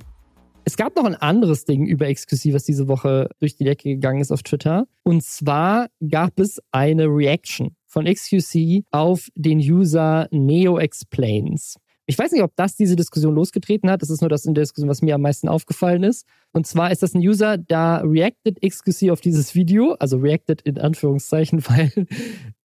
Es 0.64 0.76
gab 0.76 0.94
noch 0.94 1.04
ein 1.04 1.16
anderes 1.16 1.64
Ding 1.64 1.86
über 1.86 2.12
XQC, 2.12 2.52
was 2.52 2.64
diese 2.64 2.86
Woche 2.86 3.30
durch 3.40 3.56
die 3.56 3.64
Decke 3.64 3.88
gegangen 3.88 4.20
ist 4.20 4.30
auf 4.30 4.42
Twitter. 4.42 4.86
Und 5.02 5.24
zwar 5.24 5.88
gab 6.06 6.38
es 6.38 6.60
eine 6.70 7.06
Reaction 7.06 7.74
von 7.86 8.04
XQC 8.04 8.84
auf 8.90 9.28
den 9.34 9.58
User 9.58 10.28
Neo 10.30 10.78
Explains. 10.78 11.78
Ich 12.12 12.18
weiß 12.18 12.32
nicht, 12.32 12.42
ob 12.42 12.54
das 12.56 12.76
diese 12.76 12.94
Diskussion 12.94 13.34
losgetreten 13.34 13.90
hat. 13.90 14.02
Das 14.02 14.10
ist 14.10 14.20
nur 14.20 14.28
das 14.28 14.44
in 14.44 14.52
der 14.52 14.64
Diskussion, 14.64 14.90
was 14.90 15.00
mir 15.00 15.14
am 15.14 15.22
meisten 15.22 15.48
aufgefallen 15.48 16.02
ist. 16.02 16.26
Und 16.52 16.66
zwar 16.66 16.92
ist 16.92 17.02
das 17.02 17.14
ein 17.14 17.26
User, 17.26 17.56
da 17.56 18.02
reacted 18.04 18.60
XQC 18.60 19.08
auf 19.10 19.22
dieses 19.22 19.54
Video, 19.54 19.94
also 19.98 20.18
reacted 20.18 20.60
in 20.60 20.78
Anführungszeichen, 20.78 21.64
weil 21.70 21.90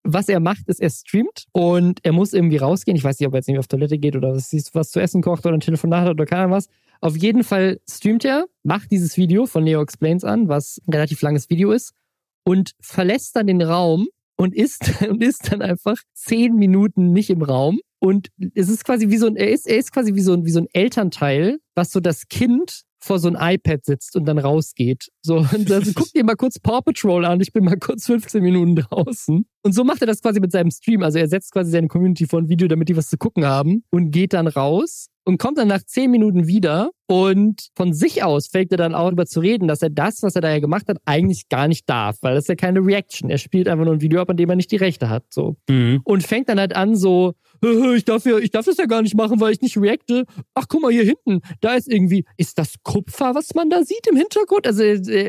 was 0.03 0.27
er 0.27 0.41
macht, 0.41 0.67
ist, 0.67 0.81
er 0.81 0.89
streamt 0.89 1.45
und 1.53 2.03
er 2.03 2.11
muss 2.11 2.33
irgendwie 2.33 2.57
rausgehen. 2.57 2.97
Ich 2.97 3.05
weiß 3.05 3.19
nicht, 3.19 3.27
ob 3.27 3.35
er 3.35 3.37
jetzt 3.37 3.47
nicht 3.47 3.57
auf 3.57 3.67
Toilette 3.67 3.97
geht 3.97 4.17
oder 4.17 4.35
was, 4.35 4.51
was 4.73 4.91
zu 4.91 4.99
essen 4.99 5.21
kocht 5.21 5.45
oder 5.45 5.55
ein 5.55 5.61
Telefonat 5.61 6.03
hat 6.03 6.11
oder 6.11 6.25
keine 6.25 6.41
Ahnung 6.41 6.57
was. 6.57 6.67
Auf 6.99 7.15
jeden 7.15 7.45
Fall 7.45 7.79
streamt 7.89 8.25
er, 8.25 8.47
macht 8.63 8.91
dieses 8.91 9.15
Video 9.15 9.45
von 9.45 9.63
Neo 9.63 9.81
Explains 9.81 10.25
an, 10.25 10.49
was 10.49 10.81
ein 10.85 10.91
relativ 10.91 11.21
langes 11.21 11.49
Video 11.49 11.71
ist, 11.71 11.93
und 12.43 12.73
verlässt 12.81 13.37
dann 13.37 13.47
den 13.47 13.61
Raum 13.61 14.09
und 14.35 14.53
ist, 14.53 15.01
und 15.09 15.23
ist 15.23 15.53
dann 15.53 15.61
einfach 15.61 15.95
zehn 16.13 16.53
Minuten 16.55 17.13
nicht 17.13 17.29
im 17.29 17.43
Raum 17.43 17.79
und 17.99 18.29
es 18.53 18.69
ist 18.69 18.83
quasi 18.85 19.09
wie 19.09 19.17
so 19.17 19.27
ein, 19.27 19.35
er 19.35 19.51
ist, 19.51 19.67
er 19.67 19.77
ist 19.77 19.91
quasi 19.91 20.13
wie 20.13 20.21
so 20.21 20.33
ein, 20.33 20.45
wie 20.45 20.51
so 20.51 20.59
ein 20.59 20.67
Elternteil, 20.73 21.59
was 21.75 21.91
so 21.91 21.99
das 21.99 22.27
Kind 22.27 22.83
vor 22.99 23.19
so 23.19 23.29
ein 23.29 23.37
iPad 23.39 23.85
sitzt 23.85 24.15
und 24.15 24.25
dann 24.25 24.37
rausgeht. 24.37 25.09
So, 25.21 25.37
und 25.53 25.71
also 25.71 25.91
guck 25.93 26.11
dir 26.11 26.23
mal 26.23 26.35
kurz 26.35 26.59
Paw 26.59 26.81
Patrol 26.81 27.25
an, 27.25 27.41
ich 27.41 27.53
bin 27.53 27.63
mal 27.63 27.77
kurz 27.77 28.05
15 28.05 28.41
Minuten 28.43 28.75
draußen. 28.75 29.45
Und 29.63 29.71
so 29.73 29.83
macht 29.83 30.01
er 30.01 30.07
das 30.07 30.21
quasi 30.21 30.39
mit 30.39 30.51
seinem 30.51 30.71
Stream. 30.71 31.03
Also 31.03 31.19
er 31.19 31.27
setzt 31.27 31.51
quasi 31.51 31.71
seine 31.71 31.87
Community 31.87 32.27
vor 32.27 32.39
ein 32.39 32.49
Video, 32.49 32.67
damit 32.67 32.89
die 32.89 32.97
was 32.97 33.09
zu 33.09 33.17
gucken 33.17 33.45
haben 33.45 33.83
und 33.89 34.11
geht 34.11 34.33
dann 34.33 34.47
raus 34.47 35.07
und 35.27 35.39
kommt 35.39 35.57
dann 35.57 35.67
nach 35.67 35.83
10 35.83 36.09
Minuten 36.09 36.47
wieder 36.47 36.91
und 37.05 37.67
von 37.75 37.93
sich 37.93 38.23
aus 38.23 38.47
fällt 38.47 38.71
er 38.71 38.77
dann 38.77 38.95
auch 38.95 39.07
darüber 39.07 39.25
zu 39.25 39.41
reden, 39.41 39.67
dass 39.67 39.81
er 39.81 39.89
das, 39.89 40.23
was 40.23 40.35
er 40.35 40.41
da 40.41 40.49
ja 40.49 40.59
gemacht 40.59 40.87
hat, 40.87 40.97
eigentlich 41.05 41.49
gar 41.49 41.67
nicht 41.67 41.89
darf, 41.89 42.17
weil 42.21 42.35
das 42.35 42.45
ist 42.45 42.47
ja 42.47 42.55
keine 42.55 42.79
Reaction. 42.79 43.29
Er 43.29 43.37
spielt 43.37 43.67
einfach 43.67 43.83
nur 43.83 43.93
ein 43.93 44.01
Video 44.01 44.21
ab, 44.21 44.29
an 44.29 44.37
dem 44.37 44.49
er 44.49 44.55
nicht 44.55 44.71
die 44.71 44.77
Rechte 44.77 45.09
hat. 45.09 45.25
So. 45.29 45.57
Mhm. 45.69 45.99
Und 46.05 46.23
fängt 46.23 46.47
dann 46.47 46.59
halt 46.59 46.75
an, 46.75 46.95
so, 46.95 47.33
ich 47.95 48.05
darf 48.05 48.25
ja, 48.25 48.37
ich 48.37 48.51
darf 48.51 48.65
das 48.65 48.77
ja 48.77 48.85
gar 48.85 49.01
nicht 49.01 49.15
machen, 49.15 49.39
weil 49.41 49.51
ich 49.51 49.61
nicht 49.61 49.77
reacte. 49.77 50.23
Ach, 50.53 50.65
guck 50.69 50.81
mal 50.81 50.91
hier 50.91 51.03
hinten, 51.03 51.41
da 51.59 51.75
ist 51.75 51.91
irgendwie, 51.91 52.23
ist 52.37 52.57
das 52.57 52.75
Kupfer, 52.83 53.35
was 53.35 53.53
man 53.53 53.69
da 53.69 53.83
sieht 53.83 54.07
im 54.09 54.15
Hintergrund? 54.15 54.65
Also, 54.65 54.83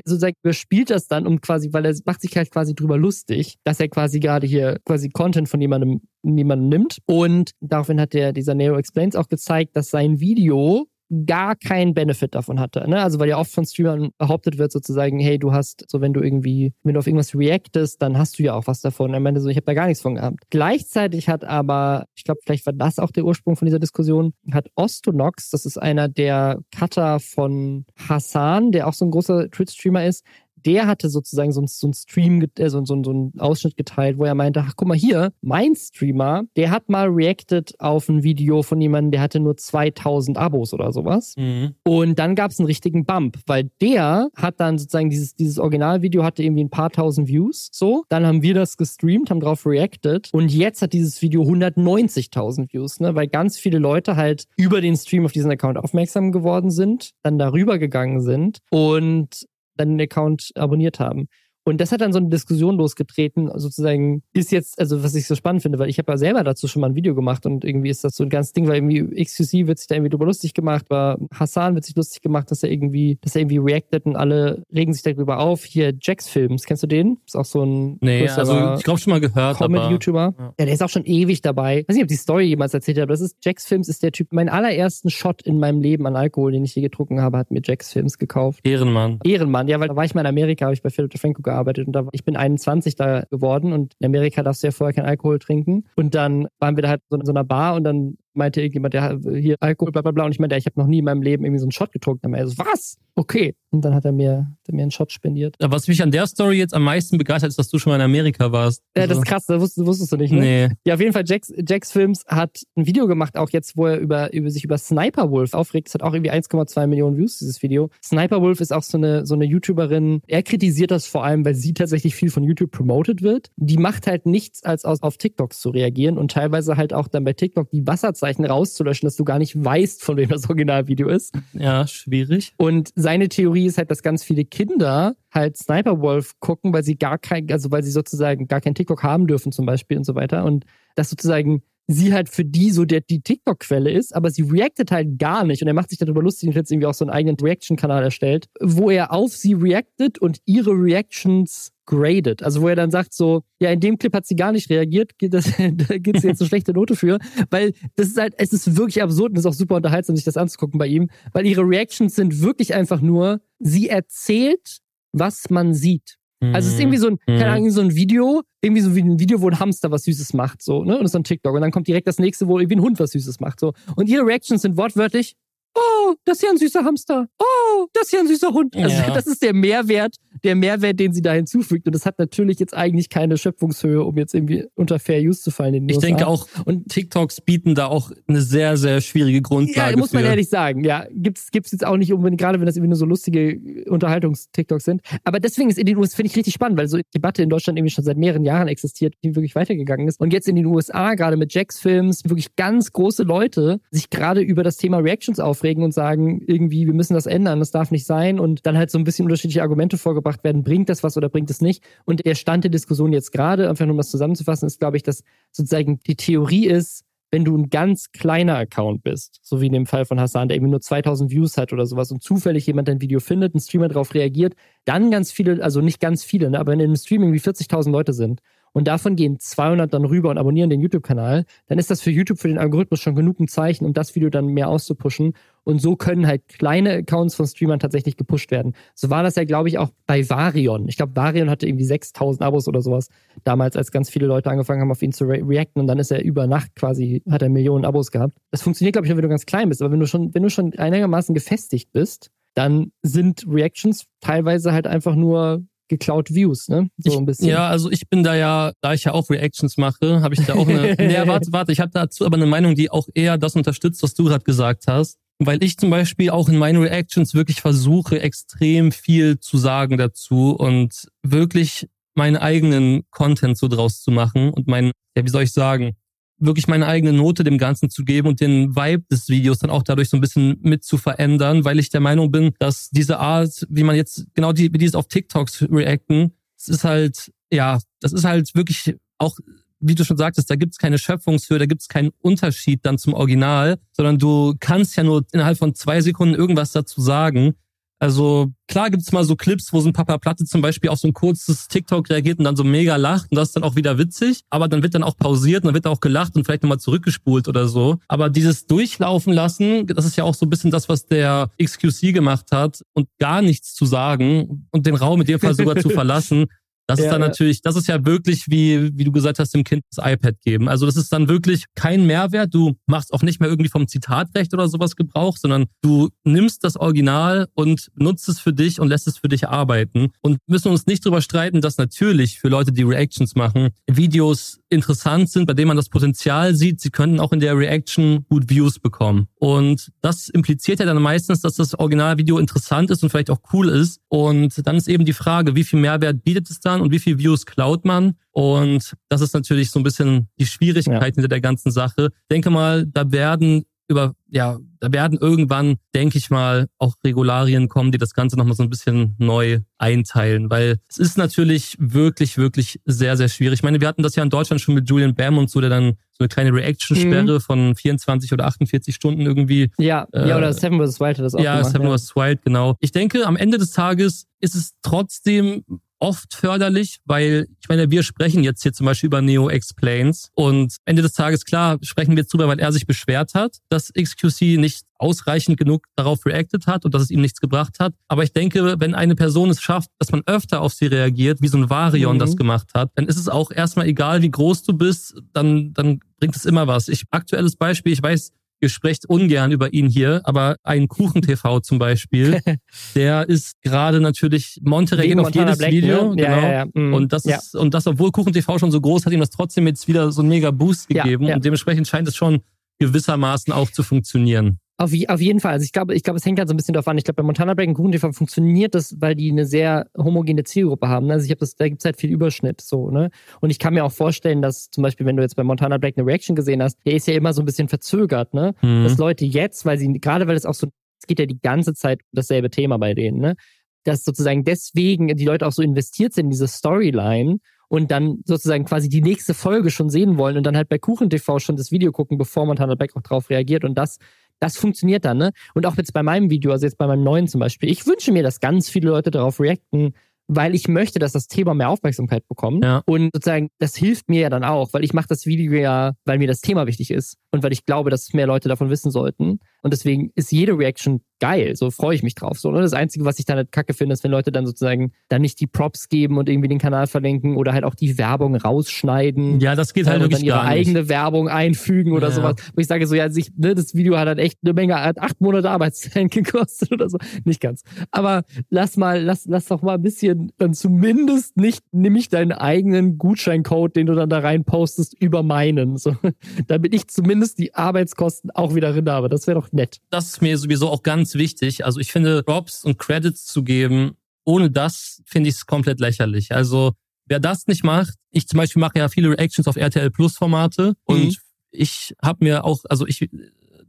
sozusagen, 0.05 0.37
er 0.43 0.53
spielt 0.53 0.91
das 0.91 1.09
dann 1.09 1.27
um 1.27 1.41
quasi, 1.41 1.73
weil 1.73 1.85
er 1.85 1.95
macht 2.05 2.21
sich 2.21 2.37
halt 2.37 2.53
quasi 2.53 2.75
drüber 2.75 2.99
lustig, 2.99 3.57
dass 3.65 3.81
er 3.81 3.89
quasi 3.89 4.21
gerade 4.21 4.47
hier 4.47 4.79
quasi 4.85 5.09
Content 5.09 5.49
von 5.49 5.61
jemandem, 5.61 6.03
jemandem 6.37 6.69
nimmt. 6.69 6.99
Und 7.07 7.53
daraufhin 7.61 8.01
hat 8.01 8.13
der, 8.13 8.33
dieser 8.33 8.55
Neo 8.55 8.77
Explains 8.77 9.17
auch 9.17 9.29
gezeigt, 9.29 9.77
dass 9.77 9.91
sein 9.91 10.21
Video 10.21 10.87
gar 11.27 11.57
keinen 11.57 11.95
Benefit 11.95 12.35
davon 12.35 12.61
hatte. 12.61 12.89
Ne? 12.89 13.01
Also 13.01 13.19
weil 13.19 13.29
ja 13.29 13.39
oft 13.39 13.51
von 13.51 13.65
Streamern 13.65 14.11
behauptet 14.19 14.59
wird 14.59 14.73
sozusagen, 14.73 15.19
hey, 15.19 15.39
du 15.39 15.53
hast, 15.53 15.85
so 15.89 16.01
wenn 16.01 16.13
du 16.13 16.21
irgendwie, 16.21 16.73
wenn 16.83 16.95
du 16.95 16.99
auf 16.99 17.07
irgendwas 17.07 17.35
reactest, 17.35 18.03
dann 18.03 18.19
hast 18.19 18.39
du 18.39 18.43
ja 18.43 18.55
auch 18.55 18.67
was 18.67 18.81
davon. 18.81 19.15
Er 19.15 19.21
meinte 19.21 19.41
so, 19.41 19.49
ich 19.49 19.57
habe 19.57 19.65
da 19.65 19.75
gar 19.75 19.87
nichts 19.87 20.03
von 20.03 20.17
gehabt. 20.17 20.45
Gleichzeitig 20.51 21.29
hat 21.29 21.45
aber, 21.45 22.05
ich 22.15 22.25
glaube, 22.25 22.41
vielleicht 22.45 22.67
war 22.67 22.75
das 22.75 22.99
auch 22.99 23.11
der 23.11 23.25
Ursprung 23.25 23.57
von 23.57 23.67
dieser 23.67 23.79
Diskussion, 23.79 24.35
hat 24.53 24.69
Ostonox, 24.75 25.51
das 25.51 25.65
ist 25.65 25.79
einer 25.79 26.09
der 26.09 26.61
Cutter 26.77 27.21
von 27.21 27.87
Hassan, 27.97 28.73
der 28.73 28.87
auch 28.87 28.95
so 28.95 29.07
ein 29.07 29.11
großer 29.11 29.51
Twitch-Streamer 29.51 30.05
ist, 30.05 30.25
der 30.65 30.87
hatte 30.87 31.09
sozusagen 31.09 31.53
so, 31.53 31.61
ein, 31.61 31.67
so 31.67 31.89
ein 31.89 31.93
Stream, 31.95 32.47
äh, 32.59 32.71
so, 32.71 32.85
so, 32.85 33.03
so 33.03 33.11
einen 33.11 33.33
Ausschnitt 33.39 33.77
geteilt, 33.77 34.19
wo 34.19 34.25
er 34.25 34.35
meinte, 34.35 34.65
ach 34.67 34.75
guck 34.77 34.89
mal 34.89 34.97
hier, 34.97 35.33
mein 35.41 35.75
Streamer, 35.75 36.45
der 36.57 36.71
hat 36.71 36.89
mal 36.89 37.09
reacted 37.09 37.75
auf 37.79 38.09
ein 38.09 38.23
Video 38.23 38.63
von 38.63 38.81
jemandem, 38.81 39.13
der 39.13 39.21
hatte 39.21 39.41
nur 39.41 39.57
2000 39.57 40.37
Abos 40.39 40.73
oder 40.73 40.93
sowas. 40.93 41.35
Mhm. 41.37 41.75
Und 41.85 42.19
dann 42.19 42.35
gab 42.35 42.51
es 42.51 42.59
einen 42.59 42.67
richtigen 42.67 43.05
Bump, 43.05 43.39
weil 43.47 43.71
der 43.81 44.29
hat 44.37 44.61
dann 44.61 44.79
sozusagen 44.79 45.11
dieses, 45.11 45.35
dieses 45.35 45.59
Originalvideo 45.59 46.25
hatte 46.25 46.43
irgendwie 46.43 46.65
ein 46.65 46.71
paar 46.71 46.91
tausend 46.91 47.29
Views, 47.29 47.69
so. 47.73 48.05
Dann 48.09 48.27
haben 48.27 48.43
wir 48.43 48.55
das 48.55 48.77
gestreamt, 48.77 49.31
haben 49.31 49.41
drauf 49.41 49.67
reacted 49.67 50.31
und 50.33 50.53
jetzt 50.53 50.83
hat 50.83 50.93
dieses 50.93 51.21
Video 51.23 51.43
190.000 51.43 52.73
Views, 52.73 53.01
ne, 53.01 53.15
weil 53.15 53.29
ganz 53.29 53.59
viele 53.59 53.79
Leute 53.79 54.17
halt 54.17 54.45
über 54.57 54.81
den 54.81 54.97
Stream 54.97 55.25
auf 55.25 55.33
diesen 55.33 55.51
Account 55.51 55.79
aufmerksam 55.79 56.33
geworden 56.33 56.71
sind, 56.71 57.13
dann 57.23 57.39
darüber 57.39 57.79
gegangen 57.79 58.21
sind 58.21 58.59
und 58.71 59.47
dann 59.79 59.97
den 59.97 60.01
Account 60.03 60.51
abonniert 60.57 61.01
haben. 61.01 61.29
Und 61.69 61.81
das 61.81 61.93
hat 61.93 62.01
dann 62.01 62.13
so 62.13 62.19
eine 62.19 62.29
Diskussion 62.29 62.77
losgetreten, 62.77 63.51
sozusagen, 63.55 64.23
ist 64.33 64.53
jetzt, 64.53 64.79
also 64.79 65.03
was 65.03 65.15
ich 65.15 65.27
so 65.27 65.35
spannend 65.35 65.63
finde, 65.63 65.79
weil 65.79 65.89
ich 65.89 65.99
habe 65.99 66.11
ja 66.13 66.17
selber 66.17 66.43
dazu 66.43 66.67
schon 66.67 66.81
mal 66.81 66.89
ein 66.89 66.95
Video 66.95 67.15
gemacht 67.15 67.45
und 67.45 67.65
irgendwie 67.65 67.91
ist 67.91 68.05
das 68.05 68.17
so 68.17 68.25
ein 68.25 68.31
ganz 68.31 68.53
Ding, 68.53 68.67
weil 68.67 68.77
irgendwie 68.77 69.23
XQC 69.23 69.67
wird 69.67 69.79
sich 69.79 69.87
da 69.87 69.95
irgendwie 69.95 70.11
drüber 70.11 70.25
lustig 70.25 70.55
gemacht, 70.55 70.87
aber 70.89 71.19
Hassan 71.35 71.75
wird 71.75 71.85
sich 71.85 71.95
lustig 71.95 72.23
gemacht, 72.23 72.51
dass 72.51 72.63
er 72.63 72.71
irgendwie, 72.71 73.19
dass 73.21 73.35
er 73.35 73.43
irgendwie 73.43 73.59
reactet 73.59 74.07
und 74.07 74.17
alle 74.17 74.63
regen 74.75 74.93
sich 74.93 75.03
darüber 75.03 75.41
auf. 75.41 75.65
Hier 75.65 75.93
Jax 76.01 76.29
Films, 76.29 76.65
kennst 76.65 76.83
du 76.83 76.87
den? 76.87 77.19
Ist 77.27 77.37
auch 77.37 77.45
so 77.45 77.63
ein 77.65 77.99
Nee, 78.01 78.29
also 78.29 78.75
ich 78.77 78.85
glaube 78.85 78.99
schon 78.99 79.11
mal 79.11 79.21
gehört, 79.21 79.59
Comedy-YouTuber. 79.59 80.35
Ja. 80.39 80.45
ja. 80.59 80.65
der 80.65 80.73
ist 80.73 80.83
auch 80.83 80.89
schon 80.89 81.05
ewig 81.05 81.43
dabei. 81.43 81.81
Ich 81.81 81.89
weiß 81.89 81.97
nicht, 81.97 82.05
ob 82.05 82.09
die 82.09 82.17
Story 82.17 82.45
jemals 82.45 82.73
erzählt 82.73 82.97
hat, 82.97 83.03
aber 83.03 83.13
das 83.13 83.21
ist 83.21 83.37
Jax 83.45 83.67
Films 83.67 83.89
ist 83.89 84.03
der 84.03 84.13
Typ, 84.13 84.29
mein 84.33 84.49
allerersten 84.49 85.11
Shot 85.11 85.43
in 85.43 85.59
meinem 85.59 85.83
Leben 85.83 86.07
an 86.07 86.17
Alkohol, 86.17 86.53
den 86.53 86.65
ich 86.65 86.75
je 86.75 86.83
getrunken 86.83 87.21
habe, 87.21 87.37
hat 87.37 87.51
mir 87.51 87.61
Jax 87.63 87.93
Films 87.93 88.17
gekauft. 88.19 88.61
Ehrenmann. 88.65 89.19
Ehrenmann, 89.25 89.69
ja, 89.69 89.79
weil 89.81 89.89
da 89.89 89.97
war 89.97 90.05
ich 90.05 90.15
mal 90.15 90.23
in 90.23 90.27
Amerika, 90.27 90.65
habe 90.65 90.75
ich 90.75 90.83
bei 90.83 90.91
Philip 90.91 91.11
DeFranco 91.11 91.43
gearbeitet 91.43 91.58
gearbeitet 91.59 91.87
und 91.87 91.93
da, 91.93 92.07
ich 92.13 92.25
bin 92.25 92.37
21 92.37 92.97
da 92.97 93.23
geworden 93.31 93.73
und 93.73 93.95
in 93.99 94.07
Amerika 94.07 94.43
darfst 94.43 94.63
du 94.63 94.69
ja 94.69 94.71
vorher 94.71 94.95
keinen 94.95 95.07
Alkohol 95.07 95.39
trinken. 95.39 95.85
Und 95.97 96.15
dann 96.15 96.49
waren 96.59 96.77
wir 96.77 96.83
da 96.83 96.89
halt 96.89 97.03
so 97.11 97.17
in 97.17 97.27
so 97.27 97.33
einer 97.33 97.45
Bar 97.45 97.75
und 97.75 97.85
dann 97.85 98.17
meinte 98.35 98.61
irgendjemand, 98.61 98.95
der 98.95 99.19
hier 99.35 99.57
Alkohol, 99.61 99.93
bla 99.93 100.03
bla 100.03 100.13
bla. 100.13 100.25
Und 100.25 100.33
ich 100.33 100.39
meinte, 100.39 100.57
ich 100.57 100.67
habe 100.67 100.79
noch 100.79 100.87
nie 100.87 100.99
in 100.99 101.05
meinem 101.05 101.23
Leben 101.23 101.45
irgendwie 101.45 101.61
so 101.61 101.67
einen 101.67 101.73
Shot 101.73 101.93
getrunken. 101.93 102.31
Meinte 102.31 102.47
er 102.47 102.49
so, 102.49 102.59
was? 102.59 102.99
Okay. 103.15 103.55
Und 103.71 103.85
dann 103.85 103.95
hat 103.95 104.05
er 104.05 104.13
mir, 104.13 104.47
hat 104.61 104.69
er 104.69 104.75
mir 104.75 104.83
einen 104.83 104.91
Shot 104.91 105.13
spendiert. 105.13 105.57
Was 105.61 105.89
mich 105.89 106.03
an 106.03 106.11
der 106.11 106.27
Story 106.27 106.57
jetzt 106.57 106.73
am 106.73 106.85
meisten 106.85 107.19
begeistert, 107.19 107.51
ist, 107.51 107.59
dass 107.59 107.69
du 107.69 107.79
schon 107.79 107.91
mal 107.91 107.97
in 107.97 108.03
Amerika 108.03 108.53
warst. 108.53 108.83
Ja, 108.97 109.07
das 109.07 109.19
ist 109.19 109.19
also 109.19 109.21
krass, 109.23 109.47
das 109.47 109.61
wusstest, 109.61 109.87
wusstest 109.87 110.13
du 110.13 110.17
nicht, 110.17 110.33
ne? 110.33 110.41
Nee. 110.41 110.69
Ja, 110.87 110.95
auf 110.95 111.01
jeden 111.01 111.13
Fall, 111.13 111.25
Jax, 111.27 111.53
Jax 111.69 111.93
Films 111.93 112.25
hat 112.27 112.63
ein 112.77 112.87
Video 112.87 113.07
gemacht, 113.07 113.37
auch 113.37 113.51
jetzt, 113.51 113.77
wo 113.77 113.87
er 113.87 113.99
über, 113.99 114.33
über 114.33 114.51
sich 114.51 114.65
über 114.65 114.79
Sniper 114.79 115.31
Wolf 115.31 115.53
aufregt. 115.53 115.89
Es 115.89 115.95
hat 115.95 116.03
auch 116.03 116.15
irgendwie 116.15 116.31
1,2 116.31 116.87
Millionen 116.87 117.19
Views, 117.19 117.39
dieses 117.39 117.61
Video. 117.61 117.91
Sniper 118.03 118.41
Wolf 118.41 118.61
ist 118.61 118.73
auch 118.73 118.85
so 118.85 118.97
eine, 118.97 119.27
so 119.27 119.35
eine 119.35 119.45
YouTuberin. 119.45 120.23
Er 120.27 120.43
kritisiert 120.43 120.91
das 120.91 121.07
vor 121.07 121.25
allem, 121.25 121.45
weil 121.45 121.55
sie 121.55 121.75
tatsächlich 121.75 122.15
viel 122.15 122.31
von 122.31 122.45
YouTube 122.45 122.71
promoted 122.71 123.23
wird. 123.23 123.51
Die 123.57 123.77
macht 123.77 124.07
halt 124.07 124.25
nichts, 124.27 124.63
als 124.63 124.85
aus, 124.85 125.03
auf 125.03 125.19
TikToks 125.19 125.61
zu 125.61 125.71
reagieren 125.71 126.17
und 126.17 126.31
teilweise 126.31 126.77
halt 126.77 126.95
auch 126.95 127.09
dann 127.09 127.25
bei 127.25 127.33
TikTok 127.33 127.69
die 127.71 127.87
Wasserzeichen 127.87 128.28
rauszulöschen, 128.37 129.07
dass 129.07 129.17
du 129.17 129.25
gar 129.25 129.39
nicht 129.39 129.63
weißt, 129.63 130.03
von 130.03 130.17
wem 130.17 130.29
das 130.29 130.49
Originalvideo 130.49 131.09
ist. 131.09 131.35
Ja, 131.53 131.87
schwierig. 131.87 132.53
Und 132.57 132.91
seine 132.95 133.29
Theorie 133.29 133.67
ist 133.67 133.79
halt, 133.79 133.91
dass 133.91 134.03
ganz 134.03 134.25
viele 134.25 134.45
Kinder 134.45 135.17
halt 135.31 135.57
Sniper 135.57 136.01
Wolf 136.01 136.35
gucken, 136.41 136.73
weil 136.73 136.83
sie 136.83 136.97
gar 136.97 137.19
kein, 137.19 137.51
also 137.51 137.71
weil 137.71 137.83
sie 137.83 137.91
sozusagen 137.91 138.49
gar 138.49 138.61
kein 138.61 138.75
TikTok 138.75 139.03
haben 139.03 139.27
dürfen 139.27 139.53
zum 139.53 139.67
Beispiel 139.67 139.97
und 139.99 140.05
so 140.05 140.15
weiter. 140.15 140.45
Und 140.45 140.65
dass 140.95 141.11
sozusagen 141.11 141.63
sie 141.89 142.13
halt 142.13 142.29
für 142.29 142.45
die 142.45 142.71
so 142.71 142.85
der, 142.85 143.01
die 143.01 143.23
TikTok-Quelle 143.23 143.91
ist, 143.91 144.15
aber 144.15 144.31
sie 144.31 144.43
reactet 144.43 144.91
halt 144.91 145.19
gar 145.19 145.45
nicht 145.45 145.63
und 145.63 145.69
er 145.69 145.75
macht 145.75 145.89
sich 145.89 145.99
darüber 145.99 146.23
lustig 146.23 146.49
und 146.49 146.55
hat 146.55 146.61
jetzt 146.61 146.71
irgendwie 146.71 146.87
auch 146.87 146.95
so 146.95 147.05
einen 147.05 147.11
eigenen 147.11 147.37
Reaction-Kanal 147.37 148.05
erstellt, 148.05 148.47
wo 148.61 148.91
er 148.91 149.13
auf 149.13 149.35
sie 149.35 149.55
reactet 149.55 150.19
und 150.19 150.39
ihre 150.45 150.73
Reactions 150.73 151.73
graded. 151.89 152.43
Also 152.43 152.61
wo 152.63 152.69
er 152.69 152.77
dann 152.77 152.91
sagt 152.91 153.15
so, 153.15 153.43
ja, 153.61 153.71
in 153.73 153.81
dem 153.81 153.99
Clip 153.99 154.15
hat 154.15 154.27
sie 154.27 154.37
gar 154.37 154.53
nicht 154.53 154.69
reagiert, 154.71 155.19
geht 155.19 155.33
das, 155.35 155.45
da 155.59 155.99
gibt 155.99 156.19
es 156.19 156.23
jetzt 156.23 156.41
eine 156.41 156.49
schlechte 156.49 156.73
Note 156.73 156.95
für. 156.95 157.19
Weil 157.51 157.73
das 157.97 158.09
ist 158.09 158.19
halt, 158.19 158.35
es 158.37 158.53
ist 158.53 158.77
wirklich 158.77 159.03
absurd 159.03 159.31
und 159.31 159.39
es 159.39 159.45
ist 159.45 159.51
auch 159.51 159.55
super 159.55 159.77
unterhaltsam, 159.77 160.15
sich 160.15 160.25
das 160.25 160.37
anzugucken 160.37 160.79
bei 160.79 160.87
ihm, 160.87 161.09
weil 161.33 161.47
ihre 161.47 161.63
Reactions 161.63 162.15
sind 162.15 162.43
wirklich 162.43 162.75
einfach 162.75 163.01
nur, 163.01 163.41
sie 163.59 163.89
erzählt, 163.89 164.79
was 165.13 165.49
man 165.51 165.73
sieht. 165.75 166.17
Also 166.41 166.69
es 166.69 166.75
ist 166.75 166.81
irgendwie 166.81 166.99
so 166.99 167.09
ein, 167.09 167.19
keine 167.27 167.39
Mhm. 167.47 167.51
Ahnung, 167.57 167.71
so 167.71 167.81
ein 167.81 167.95
Video, 167.97 168.43
irgendwie 168.61 168.83
so 168.83 168.95
wie 168.95 169.01
ein 169.03 169.19
Video, 169.19 169.41
wo 169.41 169.49
ein 169.49 169.59
Hamster 169.59 169.91
was 169.91 170.05
Süßes 170.05 170.35
macht, 170.35 170.63
so, 170.63 170.85
ne? 170.85 170.95
Und 170.97 171.03
das 171.03 171.11
ist 171.11 171.17
ein 171.17 171.25
TikTok. 171.25 171.53
Und 171.53 171.63
dann 171.63 171.73
kommt 171.73 171.89
direkt 171.89 172.07
das 172.07 172.21
nächste, 172.21 172.47
wo 172.47 172.59
irgendwie 172.61 172.77
ein 172.77 172.83
Hund 172.83 173.01
was 173.01 173.11
Süßes 173.11 173.41
macht, 173.41 173.59
so. 173.59 173.73
Und 173.97 174.09
ihre 174.09 174.25
Reactions 174.25 174.63
sind 174.63 174.77
wortwörtlich, 174.77 175.35
oh, 175.75 176.15
das 176.25 176.37
ist 176.39 176.43
ja 176.45 176.51
ein 176.51 176.57
süßer 176.59 176.85
Hamster. 176.85 177.27
Oh, 177.41 177.87
das 177.93 178.05
ist 178.05 178.13
ja 178.13 178.21
ein 178.21 178.29
süßer 178.29 178.53
Hund. 178.53 178.77
Also 178.77 178.89
Ja. 178.89 179.11
das 179.13 179.27
ist 179.27 179.43
der 179.43 179.53
Mehrwert, 179.53 180.15
der 180.45 180.55
Mehrwert, 180.55 180.99
den 181.01 181.13
sie 181.13 181.23
da 181.23 181.33
hinzufügt. 181.33 181.87
Und 181.87 181.95
das 181.95 182.07
hat 182.07 182.19
natürlich 182.19 182.59
jetzt 182.59 182.75
eigentlich 182.75 183.09
keine 183.09 183.39
Schöpfungshöhe, 183.39 184.03
um 184.03 184.17
jetzt 184.17 184.35
irgendwie 184.35 184.67
unter 184.75 184.99
Fair 184.99 185.21
Use 185.21 185.43
zu 185.43 185.51
fallen 185.51 185.75
in 185.75 185.87
den 185.87 185.97
Ich 185.97 185.99
denke 185.99 186.27
auch, 186.27 186.47
Und 186.65 186.89
TikToks 186.89 187.41
bieten 187.41 187.75
da 187.75 187.87
auch 187.87 188.11
eine 188.27 188.41
sehr, 188.41 188.77
sehr 188.77 189.01
schwierige 189.01 189.43
Grundlage 189.43 189.93
ja, 189.93 189.97
muss 189.97 190.13
man 190.13 190.23
für. 190.23 190.29
ehrlich 190.29 190.49
sagen. 190.49 190.85
Ja, 190.85 191.07
gibt's 191.11 191.51
gibt's 191.51 191.73
jetzt 191.73 191.87
auch 191.87 191.97
nicht 191.97 192.13
unbedingt, 192.13 192.41
gerade 192.41 192.59
wenn 192.59 192.67
das 192.67 192.77
irgendwie 192.77 192.91
nur 192.91 192.97
so 192.97 193.07
lustige 193.07 193.85
Unterhaltungs-TikToks 193.89 194.85
sind. 194.85 195.03
Aber 195.25 195.41
deswegen 195.41 195.71
ist 195.71 195.79
in 195.79 195.87
den 195.87 195.97
USA, 195.97 196.17
finde 196.17 196.31
ich 196.31 196.37
richtig 196.37 196.55
spannend, 196.55 196.79
weil 196.79 196.89
so 196.89 196.97
eine 196.97 197.05
Debatte 197.15 197.43
in 197.43 197.49
Deutschland 197.49 197.79
irgendwie 197.79 197.93
schon 197.93 198.05
seit 198.05 198.17
mehreren 198.17 198.45
Jahren 198.45 198.69
existiert, 198.69 199.15
die 199.25 199.35
wirklich 199.35 199.55
weitergegangen 199.55 200.09
ist. 200.09 200.21
Und 200.21 200.33
jetzt 200.33 200.49
in 200.49 200.57
den 200.57 200.67
USA, 200.67 201.15
gerade 201.15 201.37
mit 201.37 201.55
Jacks 201.55 201.79
Films, 201.79 202.23
wirklich 202.25 202.57
ganz 202.57 202.93
große 202.93 203.23
Leute 203.23 203.81
sich 203.91 204.11
gerade 204.11 204.41
über 204.41 204.63
das 204.63 204.77
Thema 204.77 204.99
Reactions 204.99 205.41
aufregen 205.41 205.83
und 205.83 205.93
sagen, 205.93 206.43
irgendwie, 206.47 206.87
wir 206.87 206.95
müssen 206.95 207.15
das 207.15 207.27
ändern, 207.27 207.59
das 207.59 207.71
darf 207.71 207.91
nicht 207.91 208.07
sein. 208.07 208.39
Und 208.39 208.67
dann 208.67 208.77
halt 208.77 208.91
so 208.91 208.99
ein 208.99 209.05
bisschen 209.05 209.25
unterschiedliche 209.25 209.63
Argumente 209.63 209.99
vorgebracht 209.99 210.28
werden, 210.45 210.63
bringt 210.63 210.89
das 210.89 211.03
was 211.03 211.17
oder 211.17 211.29
bringt 211.29 211.51
es 211.51 211.61
nicht. 211.61 211.83
Und 212.05 212.25
der 212.25 212.35
Stand 212.35 212.65
der 212.65 212.71
Diskussion 212.71 213.13
jetzt 213.13 213.33
gerade, 213.33 213.69
einfach 213.69 213.87
nur 213.87 213.93
um 213.93 213.99
das 213.99 214.11
zusammenzufassen, 214.11 214.67
ist, 214.67 214.79
glaube 214.79 214.97
ich, 214.97 215.03
dass 215.03 215.23
sozusagen 215.53 216.01
die 216.01 216.17
Theorie 216.17 216.67
ist, 216.67 217.05
wenn 217.31 217.45
du 217.45 217.57
ein 217.57 217.69
ganz 217.69 218.11
kleiner 218.13 218.57
Account 218.57 219.03
bist, 219.03 219.41
so 219.43 219.61
wie 219.61 219.67
in 219.67 219.73
dem 219.73 219.87
Fall 219.87 220.07
von 220.07 220.19
Hassan, 220.19 220.49
der 220.49 220.57
irgendwie 220.57 220.71
nur 220.71 220.81
2000 220.81 221.31
Views 221.31 221.57
hat 221.59 221.73
oder 221.73 221.87
sowas 221.87 222.11
und 222.11 222.23
zufällig 222.23 222.67
jemand 222.67 222.89
dein 222.89 223.01
Video 223.01 223.21
findet, 223.21 223.55
ein 223.55 223.61
Streamer 223.61 223.89
darauf 223.89 224.15
reagiert, 224.15 224.55
dann 224.85 225.11
ganz 225.11 225.31
viele, 225.31 225.63
also 225.63 225.81
nicht 225.81 226.01
ganz 226.01 226.25
viele, 226.25 226.51
ne, 226.51 226.59
aber 226.59 226.73
wenn 226.73 226.81
in 226.81 226.87
einem 226.87 226.97
Streaming 226.97 227.33
wie 227.33 227.41
40.000 227.41 227.91
Leute 227.91 228.13
sind 228.15 228.41
und 228.73 228.89
davon 228.89 229.17
gehen 229.17 229.39
200 229.39 229.93
dann 229.93 230.05
rüber 230.05 230.31
und 230.31 230.39
abonnieren 230.39 230.71
den 230.71 230.81
YouTube-Kanal, 230.81 231.45
dann 231.67 231.79
ist 231.79 231.91
das 231.91 232.01
für 232.01 232.11
YouTube, 232.11 232.39
für 232.39 232.49
den 232.49 232.59
Algorithmus 232.59 233.01
schon 233.01 233.15
genug 233.15 233.41
ein 233.41 233.49
Zeichen, 233.49 233.85
um 233.85 233.93
das 233.93 234.15
Video 234.15 234.31
dann 234.31 234.47
mehr 234.47 234.69
auszupushen. 234.69 235.35
Und 235.69 235.83
so 235.83 235.97
können 235.97 236.27
halt 236.27 236.49
kleine 236.49 236.95
Accounts 236.95 237.35
von 237.35 237.47
Streamern 237.47 237.79
tatsächlich 237.79 238.17
gepusht 238.17 238.51
werden. 238.51 238.73
So 238.95 239.11
war 239.11 239.23
das 239.23 239.37
ja, 239.37 239.45
glaube 239.45 239.69
ich, 239.69 239.77
auch 239.77 239.91
bei 240.07 240.27
Varion. 240.31 240.89
Ich 240.89 240.97
glaube, 240.97 241.15
Varion 241.15 241.51
hatte 241.51 241.69
irgendwie 241.69 241.85
6000 241.85 242.41
Abos 242.41 242.69
oder 242.69 242.81
sowas 242.81 243.09
damals, 243.45 243.77
als 243.77 243.93
ganz 243.93 244.09
viele 244.09 244.25
Leute 244.25 244.49
angefangen 244.49 244.81
haben, 244.81 244.91
auf 244.91 245.03
ihn 245.03 245.13
zu 245.13 245.27
re 245.27 245.43
reacten. 245.47 245.83
Und 245.83 245.87
dann 245.87 245.99
ist 245.99 246.11
er 246.11 246.25
über 246.25 246.47
Nacht 246.47 246.75
quasi, 246.75 247.23
hat 247.31 247.43
er 247.43 247.51
Millionen 247.51 247.85
Abos 247.85 248.11
gehabt. 248.11 248.39
Das 248.51 248.63
funktioniert, 248.63 248.95
glaube 248.95 249.07
ich, 249.07 249.15
wenn 249.15 249.21
du 249.21 249.29
ganz 249.29 249.45
klein 249.45 249.69
bist. 249.69 249.83
Aber 249.83 249.93
wenn 249.93 250.01
du 250.01 250.07
schon, 250.07 250.35
wenn 250.35 250.43
du 250.43 250.49
schon 250.49 250.73
einigermaßen 250.73 251.35
gefestigt 251.35 251.93
bist, 251.93 252.31
dann 252.55 252.91
sind 253.03 253.45
Reactions 253.47 254.07
teilweise 254.23 254.73
halt 254.73 254.87
einfach 254.87 255.17
nur 255.17 255.67
geklaut 255.89 256.33
Views, 256.33 256.69
ne? 256.69 256.89
So 256.97 257.19
ein 257.19 257.27
bisschen. 257.27 257.47
Ja, 257.47 257.69
also 257.69 257.91
ich 257.91 258.09
bin 258.09 258.23
da 258.23 258.35
ja, 258.35 258.73
da 258.81 258.95
ich 258.95 259.05
ja 259.05 259.13
auch 259.13 259.29
Reactions 259.29 259.77
mache, 259.77 260.23
habe 260.23 260.33
ich 260.33 260.47
da 260.47 260.55
auch 260.55 260.67
eine. 260.67 260.95
nee, 260.99 261.15
warte, 261.27 261.53
warte, 261.53 261.73
ich 261.73 261.81
habe 261.81 261.91
dazu 261.93 262.25
aber 262.25 262.39
eine 262.39 262.47
Meinung, 262.47 262.75
die 262.75 262.91
auch 262.91 263.09
eher 263.13 263.37
das 263.37 263.55
unterstützt, 263.55 264.03
was 264.03 264.15
du 264.15 264.25
gerade 264.25 264.45
gesagt 264.45 264.85
hast. 264.87 265.19
Weil 265.39 265.63
ich 265.63 265.79
zum 265.79 265.91
Beispiel 265.91 266.31
auch 266.31 266.49
in 266.49 266.57
meinen 266.57 266.83
Reactions 266.83 267.35
wirklich 267.35 267.61
versuche, 267.61 268.21
extrem 268.21 268.91
viel 268.91 269.39
zu 269.39 269.57
sagen 269.57 269.97
dazu 269.97 270.57
und 270.57 271.09
wirklich 271.23 271.89
meinen 272.15 272.37
eigenen 272.37 273.05
Content 273.11 273.57
so 273.57 273.69
draus 273.69 274.03
zu 274.03 274.11
machen 274.11 274.51
und 274.51 274.67
meinen, 274.67 274.91
ja, 275.17 275.25
wie 275.25 275.29
soll 275.29 275.45
ich 275.45 275.53
sagen, 275.53 275.97
wirklich 276.39 276.69
meine 276.69 276.87
eigene 276.87 277.13
Note 277.13 277.45
dem 277.45 277.59
Ganzen 277.59 277.91
zu 277.91 278.05
geben 278.05 278.29
und 278.29 278.41
den 278.41 278.77
Vibe 278.77 279.05
des 279.11 279.29
Videos 279.29 279.59
dann 279.59 279.71
auch 279.71 279.83
dadurch 279.83 280.09
so 280.09 280.17
ein 280.17 280.21
bisschen 280.21 280.59
mit 280.61 280.85
zu 280.85 280.99
verändern, 280.99 281.65
weil 281.65 281.79
ich 281.79 281.91
der 281.91 282.01
Meinung 282.01 282.31
bin, 282.31 282.53
dass 282.59 282.91
diese 282.91 283.19
Art, 283.19 283.67
wie 283.69 283.83
man 283.83 283.97
jetzt 283.97 284.27
genau 284.35 284.53
die, 284.53 284.73
wie 284.73 284.79
die 284.79 284.87
es 284.87 284.95
auf 284.95 285.09
TikToks 285.09 285.67
reacten, 285.71 286.33
es 286.57 286.69
ist 286.69 286.85
halt, 286.85 287.33
ja, 287.53 287.79
das 288.01 288.13
ist 288.13 288.25
halt 288.25 288.55
wirklich 288.55 288.97
auch, 289.19 289.39
wie 289.81 289.95
du 289.95 290.05
schon 290.05 290.17
sagtest, 290.17 290.51
da 290.51 290.57
gibt's 290.57 290.79
keine 290.79 290.99
Schöpfungshöhe, 290.99 291.59
da 291.59 291.67
gibt's 291.67 291.89
keinen 291.89 292.11
Unterschied 292.21 292.81
dann 292.85 292.99
zum 292.99 293.15
Original, 293.15 293.79
sondern 293.93 294.19
du 294.19 294.55
kannst 294.59 294.97
ja 294.97 295.05
nur 295.05 295.25
innerhalb 295.33 295.59
von 295.59 295.75
zwei 295.75 296.01
Sekunden 296.01 296.35
irgendwas 296.35 296.73
dazu 296.73 297.01
sagen. 297.01 297.55
Also 298.01 298.53
klar 298.69 298.91
gibt's 298.91 299.11
mal 299.11 299.25
so 299.25 299.35
Clips, 299.35 299.73
wo 299.73 299.81
so 299.81 299.89
ein 299.89 299.93
Papa 299.93 300.19
Platte 300.19 300.45
zum 300.45 300.61
Beispiel 300.61 300.89
auf 300.89 301.01
so 301.01 301.09
ein 301.09 301.15
kurzes 301.15 301.67
TikTok 301.67 302.09
reagiert 302.11 302.39
und 302.39 302.45
dann 302.45 302.55
so 302.55 302.63
mega 302.63 302.95
lacht 302.95 303.31
und 303.31 303.37
das 303.37 303.49
ist 303.49 303.57
dann 303.57 303.65
auch 303.65 303.75
wieder 303.75 303.99
witzig, 303.99 304.45
aber 304.51 304.69
dann 304.69 304.85
wird 304.85 304.95
dann 304.95 305.03
auch 305.03 305.17
pausiert 305.17 305.65
und 305.65 305.69
dann 305.69 305.75
wird 305.75 305.87
auch 305.87 305.99
gelacht 305.99 306.37
und 306.37 306.45
vielleicht 306.45 306.63
nochmal 306.63 306.79
zurückgespult 306.79 307.49
oder 307.49 307.67
so. 307.67 307.99
Aber 308.07 308.31
dieses 308.31 308.67
Durchlaufen 308.67 309.33
lassen, 309.33 309.87
das 309.89 310.05
ist 310.05 310.17
ja 310.17 310.23
auch 310.23 310.35
so 310.35 310.47
ein 310.47 310.51
bisschen 310.51 310.71
das, 310.71 310.89
was 310.89 311.07
der 311.07 311.51
XQC 311.61 312.15
gemacht 312.15 312.53
hat 312.53 312.83
und 312.95 313.09
gar 313.19 313.43
nichts 313.43 313.75
zu 313.75 313.85
sagen 313.85 314.69
und 314.71 314.87
den 314.87 314.95
Raum 314.95 315.21
in 315.21 315.27
dem 315.27 315.41
Fall 315.41 315.55
sogar 315.55 315.77
zu 315.77 315.89
verlassen. 315.89 316.47
Das 316.89 316.99
ist 316.99 317.05
Ja, 317.05 317.13
dann 317.13 317.21
ja. 317.21 317.29
natürlich, 317.29 317.61
das 317.61 317.77
ist 317.77 317.87
ja 317.87 318.05
wirklich, 318.07 318.47
wie, 318.49 318.97
wie 318.97 319.05
du 319.05 319.13
gesagt 319.13 319.39
hast, 319.39 319.53
dem 319.53 319.63
Kind 319.63 319.83
das 319.95 320.05
iPad 320.05 320.37
geben. 320.43 320.69
Also 320.69 320.87
das 320.87 320.97
ist 320.97 321.13
dann 321.13 321.29
wirklich 321.29 321.67
kein 321.75 322.07
Mehrwert. 322.07 322.55
Du 322.55 322.77
machst 322.87 323.13
auch 323.13 323.21
nicht 323.21 323.41
mehr 323.41 323.51
irgendwie 323.51 323.69
vom 323.69 323.87
Zitatrecht 323.87 324.55
oder 324.55 324.69
sowas 324.69 324.97
Gebrauch, 324.97 325.37
sondern 325.37 325.67
du 325.83 326.09
nimmst 326.25 326.65
das 326.65 326.77
Original 326.77 327.47
und 327.53 327.91
nutzt 327.95 328.27
es 328.31 328.41
für 328.41 328.55
dich 328.55 328.81
und 328.81 328.89
lässt 328.89 329.07
es 329.07 329.19
für 329.19 329.29
dich 329.29 329.49
arbeiten. 329.49 330.13
Und 330.23 330.39
müssen 330.47 330.69
uns 330.69 330.87
nicht 330.87 331.05
drüber 331.05 331.21
streiten, 331.21 331.61
dass 331.61 331.77
natürlich 331.77 332.41
für 332.41 332.49
Leute, 332.49 332.73
die 332.73 332.85
Reactions 332.85 333.35
machen, 333.35 333.69
Videos 333.87 334.59
interessant 334.71 335.29
sind, 335.29 335.47
bei 335.47 335.53
denen 335.55 335.69
man 335.69 335.77
das 335.77 335.91
Potenzial 335.91 336.55
sieht, 336.55 336.81
sie 336.81 336.91
könnten 336.91 337.21
auch 337.21 337.33
in 337.33 337.41
der 337.41 337.57
Reaction 337.57 338.25
gut 338.31 338.49
Views 338.49 338.79
bekommen. 338.79 339.29
Und 339.35 339.91
das 340.01 340.31
impliziert 340.31 340.81
ja 340.81 340.87
dann 340.87 341.03
meistens, 341.03 341.43
dass 341.43 341.55
das 341.55 341.79
Originalvideo 341.79 342.39
interessant 342.39 342.91
ist 342.91 343.03
und 343.03 343.11
vielleicht 343.11 343.31
auch 343.31 343.41
cool 343.53 343.69
ist. 343.69 344.01
Und 344.09 344.67
dann 344.67 344.77
ist 344.77 344.89
eben 344.89 345.05
die 345.05 345.13
Frage, 345.13 345.55
wie 345.55 345.65
viel 345.65 345.81
Mehrwert 345.81 346.25
bietet 346.25 346.49
es 346.51 346.61
dann 346.61 346.78
und 346.81 346.91
wie 346.91 346.99
viel 346.99 347.19
Views 347.19 347.47
klaut 347.47 347.85
man? 347.85 348.15
Und 348.31 348.95
das 349.09 349.21
ist 349.21 349.35
natürlich 349.35 349.71
so 349.71 349.81
ein 349.81 349.83
bisschen 349.85 350.29
die 350.39 350.47
Schwierigkeit 350.47 351.01
Ja. 351.01 351.05
hinter 351.15 351.29
der 351.29 351.41
ganzen 351.41 351.71
Sache. 351.71 352.09
Ich 352.13 352.29
denke 352.31 352.51
mal, 352.51 352.87
da 352.87 353.11
werden 353.13 353.65
über, 353.91 354.13
ja, 354.29 354.59
da 354.81 354.93
werden 354.93 355.17
irgendwann, 355.19 355.77
denke 355.95 356.19
ich 356.19 356.29
mal, 356.29 356.69
auch 356.77 356.95
Regularien 357.03 357.69
kommen, 357.71 357.91
die 357.91 357.97
das 357.97 358.13
Ganze 358.13 358.37
nochmal 358.37 358.55
so 358.55 358.63
ein 358.63 358.69
bisschen 358.69 359.15
neu 359.19 359.61
einteilen, 359.79 360.51
weil 360.51 360.77
es 360.91 360.99
ist 360.99 361.17
natürlich 361.17 361.75
wirklich, 361.81 362.37
wirklich 362.37 362.81
sehr, 362.85 363.17
sehr 363.17 363.29
schwierig. 363.31 363.61
Ich 363.61 363.63
meine, 363.63 363.81
wir 363.81 363.89
hatten 363.89 364.03
das 364.03 364.15
ja 364.15 364.23
in 364.23 364.29
Deutschland 364.29 364.61
schon 364.61 364.75
mit 364.75 364.91
Julian 364.91 365.15
Bam 365.15 365.39
und 365.39 365.49
so, 365.49 365.63
der 365.63 365.71
dann 365.71 365.93
so 366.13 366.19
eine 366.21 366.29
kleine 366.29 366.53
Reaction-Sperre 366.53 367.41
von 367.41 367.75
24 367.75 368.31
oder 368.35 368.45
48 368.47 368.95
Stunden 368.95 369.23
irgendwie 369.23 369.71
Ja, 369.79 370.07
Äh, 370.13 370.29
ja, 370.29 370.37
oder 370.37 370.53
Seven 370.53 370.79
vs. 370.87 371.01
Wild 371.01 371.17
hat 371.19 371.25
das 371.25 371.35
auch 371.35 371.41
ja, 371.41 371.57
gemacht. 371.57 371.73
Seven 371.73 371.97
vs. 371.99 372.15
Wild, 372.15 372.43
genau. 372.43 372.77
Ich 372.81 372.93
denke, 372.93 373.27
am 373.27 373.37
Ende 373.37 373.57
des 373.57 373.71
Tages 373.71 374.27
ist 374.41 374.55
es 374.55 374.75
trotzdem 374.83 375.65
oft 376.01 376.35
förderlich, 376.35 376.99
weil 377.05 377.49
ich 377.61 377.69
meine, 377.69 377.91
wir 377.91 378.03
sprechen 378.03 378.45
jetzt 378.45 378.63
hier 378.63 378.73
zum 378.73 378.87
Beispiel 378.87 379.09
über 379.09 379.21
Neo 379.21 379.49
Explains 379.49 380.31
und 380.35 380.77
Ende 380.85 381.03
des 381.03 381.13
Tages, 381.13 381.45
klar, 381.45 381.79
sprechen 381.83 382.17
wir 382.17 382.25
drüber, 382.25 382.47
weil 382.49 382.61
er 382.61 382.73
sich 382.73 382.87
beschwert 382.87 383.35
hat, 383.35 383.57
dass 383.69 383.93
XQC 383.93 384.59
nicht 384.59 384.83
ausreichend 385.01 385.59
genug 385.59 385.87
darauf 385.97 386.25
reacted 386.27 386.67
hat 386.67 386.85
und 386.85 386.95
dass 386.95 387.03
es 387.03 387.11
ihm 387.11 387.21
nichts 387.21 387.41
gebracht 387.41 387.79
hat. 387.81 387.95
Aber 388.09 388.23
ich 388.25 388.33
denke, 388.33 388.77
wenn 388.79 388.95
eine 388.95 389.15
Person 389.15 389.51
es 389.51 389.61
schafft, 389.61 389.91
dass 389.99 390.11
man 390.11 390.23
öfter 390.27 390.61
auf 390.61 390.73
sie 390.75 390.87
reagiert, 390.87 391.41
wie 391.41 391.49
so 391.49 391.59
ein 391.59 391.71
Varion 391.71 392.17
Mhm. 392.17 392.21
das 392.21 392.37
gemacht 392.37 392.71
hat, 392.75 392.91
dann 392.97 393.07
ist 393.07 393.17
es 393.19 393.29
auch 393.29 393.51
erstmal 393.51 393.87
egal, 393.87 394.23
wie 394.23 394.31
groß 394.31 394.65
du 394.65 394.73
bist, 394.73 395.15
dann, 395.33 395.73
dann 395.73 396.01
bringt 396.19 396.35
es 396.35 396.45
immer 396.45 396.67
was. 396.67 396.89
Ich, 396.89 397.05
aktuelles 397.11 397.55
Beispiel, 397.57 397.93
ich 397.93 398.03
weiß, 398.03 398.33
ihr 398.61 398.69
sprecht 398.69 399.07
ungern 399.09 399.53
über 399.53 399.73
ihn 399.73 399.89
hier, 399.89 400.21
aber 400.25 400.57
ein 400.63 400.89
Kuchen-TV 400.89 401.61
zum 401.61 401.79
Beispiel, 401.79 402.41
der 402.95 403.29
ist 403.29 403.55
gerade 403.63 404.01
natürlich, 404.01 404.59
Monte 404.63 404.99
Wegen 404.99 405.19
reagiert 405.21 405.27
auf 405.27 405.35
jedes 405.35 405.59
Black, 405.59 405.71
Video, 405.73 406.11
ne? 406.11 406.17
genau. 406.17 406.37
Ja, 406.37 406.43
ja, 406.43 406.53
ja. 406.53 406.67
Mhm. 406.75 406.95
Und 406.95 407.13
das 407.13 407.25
Ja. 407.25 407.37
ist, 407.37 407.55
und 407.55 407.75
das, 407.75 407.87
obwohl 407.87 408.11
Kuchen 408.11 408.33
TV 408.33 408.59
schon 408.59 408.71
so 408.71 408.81
groß, 408.81 409.07
hat 409.07 409.13
ihm 409.13 409.21
das 409.21 409.31
trotzdem 409.31 409.67
jetzt 409.67 409.87
wieder 409.89 410.11
so 410.13 410.23
einen 410.23 410.29
mega 410.31 410.51
Boost 410.51 410.91
Ja, 410.93 411.03
gegeben. 411.05 411.25
ja. 411.27 411.37
Und 411.37 411.45
dementsprechend 411.45 411.87
scheint 411.89 412.09
es 412.09 412.17
schon 412.17 412.41
gewissermaßen 412.81 413.53
auch 413.53 413.71
zu 413.71 413.83
funktionieren. 413.83 414.59
Auf, 414.81 414.93
auf 415.09 415.21
jeden 415.21 415.41
Fall. 415.41 415.55
Also 415.55 415.65
ich 415.65 415.73
glaube, 415.73 415.93
ich 415.97 416.05
glaube, 416.05 416.19
es 416.19 416.25
hängt 416.25 416.39
halt 416.39 416.49
so 416.49 416.55
ein 416.55 416.57
bisschen 416.57 416.73
darauf 416.73 416.87
an. 416.87 416.97
Ich 416.97 417.03
glaube, 417.03 417.17
bei 417.17 417.25
Montana 417.25 417.55
Break 417.55 417.69
und 417.69 417.75
Kuchen 417.75 417.91
TV 417.91 418.13
funktioniert 418.13 418.77
das, 418.77 418.95
weil 419.01 419.17
die 419.17 419.29
eine 419.29 419.45
sehr 419.45 419.91
homogene 419.97 420.45
Zielgruppe 420.45 420.89
haben. 420.89 421.07
ne? 421.09 421.15
Also 421.15 421.25
ich 421.25 421.33
habe 421.33 421.41
das, 421.41 421.57
da 421.57 421.69
gibt's 421.69 421.85
halt 421.85 421.97
viel 421.97 422.11
Überschnitt 422.11 422.61
so, 422.61 422.89
ne? 422.93 423.11
Und 423.41 423.51
ich 423.51 423.59
kann 423.59 423.75
mir 423.75 423.85
auch 423.85 423.91
vorstellen, 423.91 424.41
dass 424.41 424.71
zum 424.71 424.83
Beispiel, 424.83 425.05
wenn 425.05 425.17
du 425.17 425.23
jetzt 425.23 425.35
bei 425.35 425.43
Montana 425.43 425.79
Black 425.79 425.95
eine 425.99 426.07
Reaction 426.07 426.37
gesehen 426.37 426.63
hast, 426.63 426.79
der 426.87 426.93
ist 426.93 427.09
ja 427.09 427.15
immer 427.15 427.33
so 427.33 427.43
ein 427.43 427.45
bisschen 427.45 427.67
verzögert, 427.67 428.35
ne? 428.35 428.55
Mhm. 428.63 428.85
Dass 428.85 428.99
Leute 428.99 429.25
jetzt, 429.25 429.67
weil 429.67 429.79
sie, 429.79 429.93
gerade 429.95 430.29
weil 430.29 430.37
es 430.37 430.47
auch 430.47 430.55
so, 430.55 430.69
es 431.01 431.09
geht 431.09 431.19
ja 431.19 431.27
die 431.27 431.41
ganze 431.41 431.75
Zeit 431.75 431.99
um 432.03 432.09
dasselbe 432.13 432.49
Thema 432.49 432.79
bei 432.79 432.95
denen, 432.95 433.19
ne? 433.19 433.35
Dass 433.83 434.05
sozusagen 434.05 434.45
deswegen 434.45 435.09
die 435.09 435.25
Leute 435.25 435.45
auch 435.45 435.53
so 435.53 435.63
investiert 435.63 436.13
sind 436.15 436.27
in 436.27 436.31
diese 436.31 436.47
Storyline 436.47 437.39
und 437.69 437.91
dann 437.91 438.23
sozusagen 438.25 438.65
quasi 438.65 438.89
die 438.89 439.03
nächste 439.03 439.35
Folge 439.35 439.71
schon 439.71 439.91
sehen 439.91 440.19
wollen 440.19 440.37
und 440.37 440.45
dann 440.47 440.57
halt 440.57 440.69
bei 440.69 440.79
Kuchen 440.79 441.11
TV 441.11 441.41
schon 441.41 441.57
das 441.57 441.73
Video 441.73 441.91
gucken, 441.91 442.17
bevor 442.17 442.47
Montana 442.47 442.77
Black 442.77 442.97
auch 442.97 443.03
drauf 443.03 443.29
reagiert 443.29 443.65
und 443.65 443.77
das 443.77 443.99
das 444.41 444.57
funktioniert 444.57 445.05
dann, 445.05 445.19
ne? 445.19 445.33
Und 445.55 445.67
auch 445.67 445.77
jetzt 445.77 445.93
bei 445.93 446.03
meinem 446.03 446.31
Video, 446.31 446.53
also 446.53 446.67
jetzt 446.67 446.79
bei 446.79 446.87
meinem 446.87 447.05
neuen 447.05 447.29
zum 447.29 447.41
Beispiel. 447.41 447.71
Ich 447.71 447.87
wünsche 447.87 448.13
mir, 448.13 448.23
dass 448.23 448.41
ganz 448.41 448.69
viele 448.69 448.91
Leute 448.91 449.11
darauf 449.11 449.41
reacten, 449.41 449.95
weil 450.29 450.55
ich 450.55 450.69
möchte, 450.69 450.99
dass 450.99 451.13
das 451.13 451.27
Thema 451.27 451.55
mehr 451.55 451.71
Aufmerksamkeit 451.71 452.29
bekommt. 452.29 452.63
Ja. 452.63 452.83
Und 452.87 453.11
sozusagen, 453.15 453.49
das 453.59 453.75
hilft 453.75 454.09
mir 454.09 454.21
ja 454.21 454.31
dann 454.31 454.45
auch, 454.45 454.73
weil 454.73 454.85
ich 454.85 454.93
mache 454.93 455.09
das 455.09 455.25
Video 455.27 455.53
ja, 455.55 455.93
weil 456.05 456.19
mir 456.19 456.29
das 456.29 456.41
Thema 456.41 456.67
wichtig 456.67 456.91
ist 456.91 457.17
und 457.33 457.43
weil 457.43 457.53
ich 457.53 457.65
glaube, 457.65 457.91
dass 457.91 458.13
mehr 458.13 458.27
Leute 458.27 458.49
davon 458.49 458.71
wissen 458.71 458.91
sollten. 458.91 459.41
Und 459.63 459.73
deswegen 459.73 460.13
ist 460.15 460.31
jede 460.31 460.57
Reaction 460.57 461.01
geil. 461.21 461.57
So 461.57 461.71
freue 461.71 461.95
ich 461.95 462.03
mich 462.03 462.15
drauf. 462.15 462.39
So, 462.39 462.51
ne? 462.51 462.61
Das 462.61 462.73
Einzige, 462.73 463.05
was 463.05 463.19
ich 463.19 463.25
dann 463.25 463.37
halt 463.37 463.53
kacke 463.53 463.75
finde, 463.75 463.93
ist, 463.95 464.05
wenn 464.05 464.11
Leute 464.11 464.33
dann 464.33 464.47
sozusagen 464.47 464.93
dann 465.09 465.23
nicht 465.23 465.41
die 465.41 465.47
Props 465.47 465.89
geben 465.89 466.19
und 466.19 466.29
irgendwie 466.29 466.49
den 466.49 466.59
Kanal 466.59 466.87
verlinken 466.87 467.37
oder 467.37 467.53
halt 467.53 467.65
auch 467.65 467.75
die 467.75 467.99
Werbung 467.99 468.37
rausschneiden. 468.37 469.41
Ja, 469.41 469.55
das 469.55 469.73
geht 469.75 469.87
halt 469.87 469.97
und 469.97 470.03
wirklich 470.05 470.19
dann 470.21 470.27
ihre 470.27 470.37
gar 470.37 470.55
nicht. 470.55 470.69
eigene 470.69 470.89
Werbung 470.89 471.29
einfügen 471.29 471.93
oder 471.93 472.09
Ja. 472.09 472.15
sowas. 472.15 472.37
Wo 472.55 472.61
ich 472.61 472.67
sage 472.67 472.87
so, 472.87 472.95
ja, 472.95 473.11
sich, 473.11 473.31
ne, 473.37 473.55
das 473.55 473.75
Video 473.75 473.97
hat 473.99 474.09
halt 474.09 474.19
echt 474.19 474.39
eine 474.45 474.53
Menge, 474.53 474.81
hat 474.81 474.99
acht 474.99 475.21
Monate 475.21 475.51
Arbeitszeit 475.51 476.11
gekostet 476.11 476.73
oder 476.73 476.89
so. 476.89 476.99
Nicht 477.25 477.41
ganz. 477.41 477.63
Aber 477.91 478.23
lass 478.51 478.77
mal, 478.77 479.03
lass, 479.03 479.27
lass 479.27 479.47
doch 479.47 479.63
mal 479.63 479.75
ein 479.75 479.83
bisschen, 479.83 480.33
dann 480.39 480.55
zumindest 480.55 481.37
nicht, 481.37 481.63
nimm 481.73 481.97
ich 481.97 482.09
deinen 482.09 482.33
eigenen 482.33 482.99
Gutscheincode, 482.99 483.75
den 483.77 483.87
du 483.87 483.95
dann 483.95 484.09
da 484.09 484.19
rein 484.21 484.45
postest, 484.45 484.95
über 485.01 485.23
meinen. 485.23 485.77
So, 485.77 485.97
damit 486.47 486.75
ich 486.75 486.89
zumindest 486.89 487.39
die 487.39 487.55
Arbeitskosten 487.55 488.31
auch 488.31 488.55
wieder 488.55 488.73
drin 488.73 488.89
habe. 488.89 489.09
Das 489.09 489.27
wäre 489.27 489.41
doch 489.41 489.53
nett. 489.53 489.79
das 489.91 490.07
ist 490.09 490.23
mir 490.23 490.37
sowieso 490.39 490.69
auch 490.69 490.83
ganz 490.83 491.08
wichtig. 491.15 491.65
Also 491.65 491.81
ich 491.81 491.93
finde, 491.93 492.23
Props 492.23 492.65
und 492.65 492.79
Credits 492.79 493.25
zu 493.27 493.43
geben, 493.43 493.97
ohne 494.25 494.51
das 494.51 495.03
finde 495.07 495.31
ich 495.31 495.37
es 495.37 495.47
komplett 495.47 495.81
lächerlich. 495.81 496.33
Also 496.33 496.73
wer 497.07 497.21
das 497.21 497.47
nicht 497.47 497.65
macht, 497.65 497.95
ich 498.11 498.29
zum 498.29 498.39
Beispiel 498.39 498.61
mache 498.61 498.79
ja 498.79 498.89
viele 498.89 499.11
Reactions 499.11 499.49
auf 499.49 499.57
RTL 499.57 499.91
Plus 499.91 500.17
Formate 500.17 500.75
und 500.85 501.07
Mhm. 501.07 501.17
ich 501.51 501.95
habe 502.03 502.25
mir 502.25 502.45
auch, 502.45 502.61
also 502.69 502.87
ich 502.87 503.09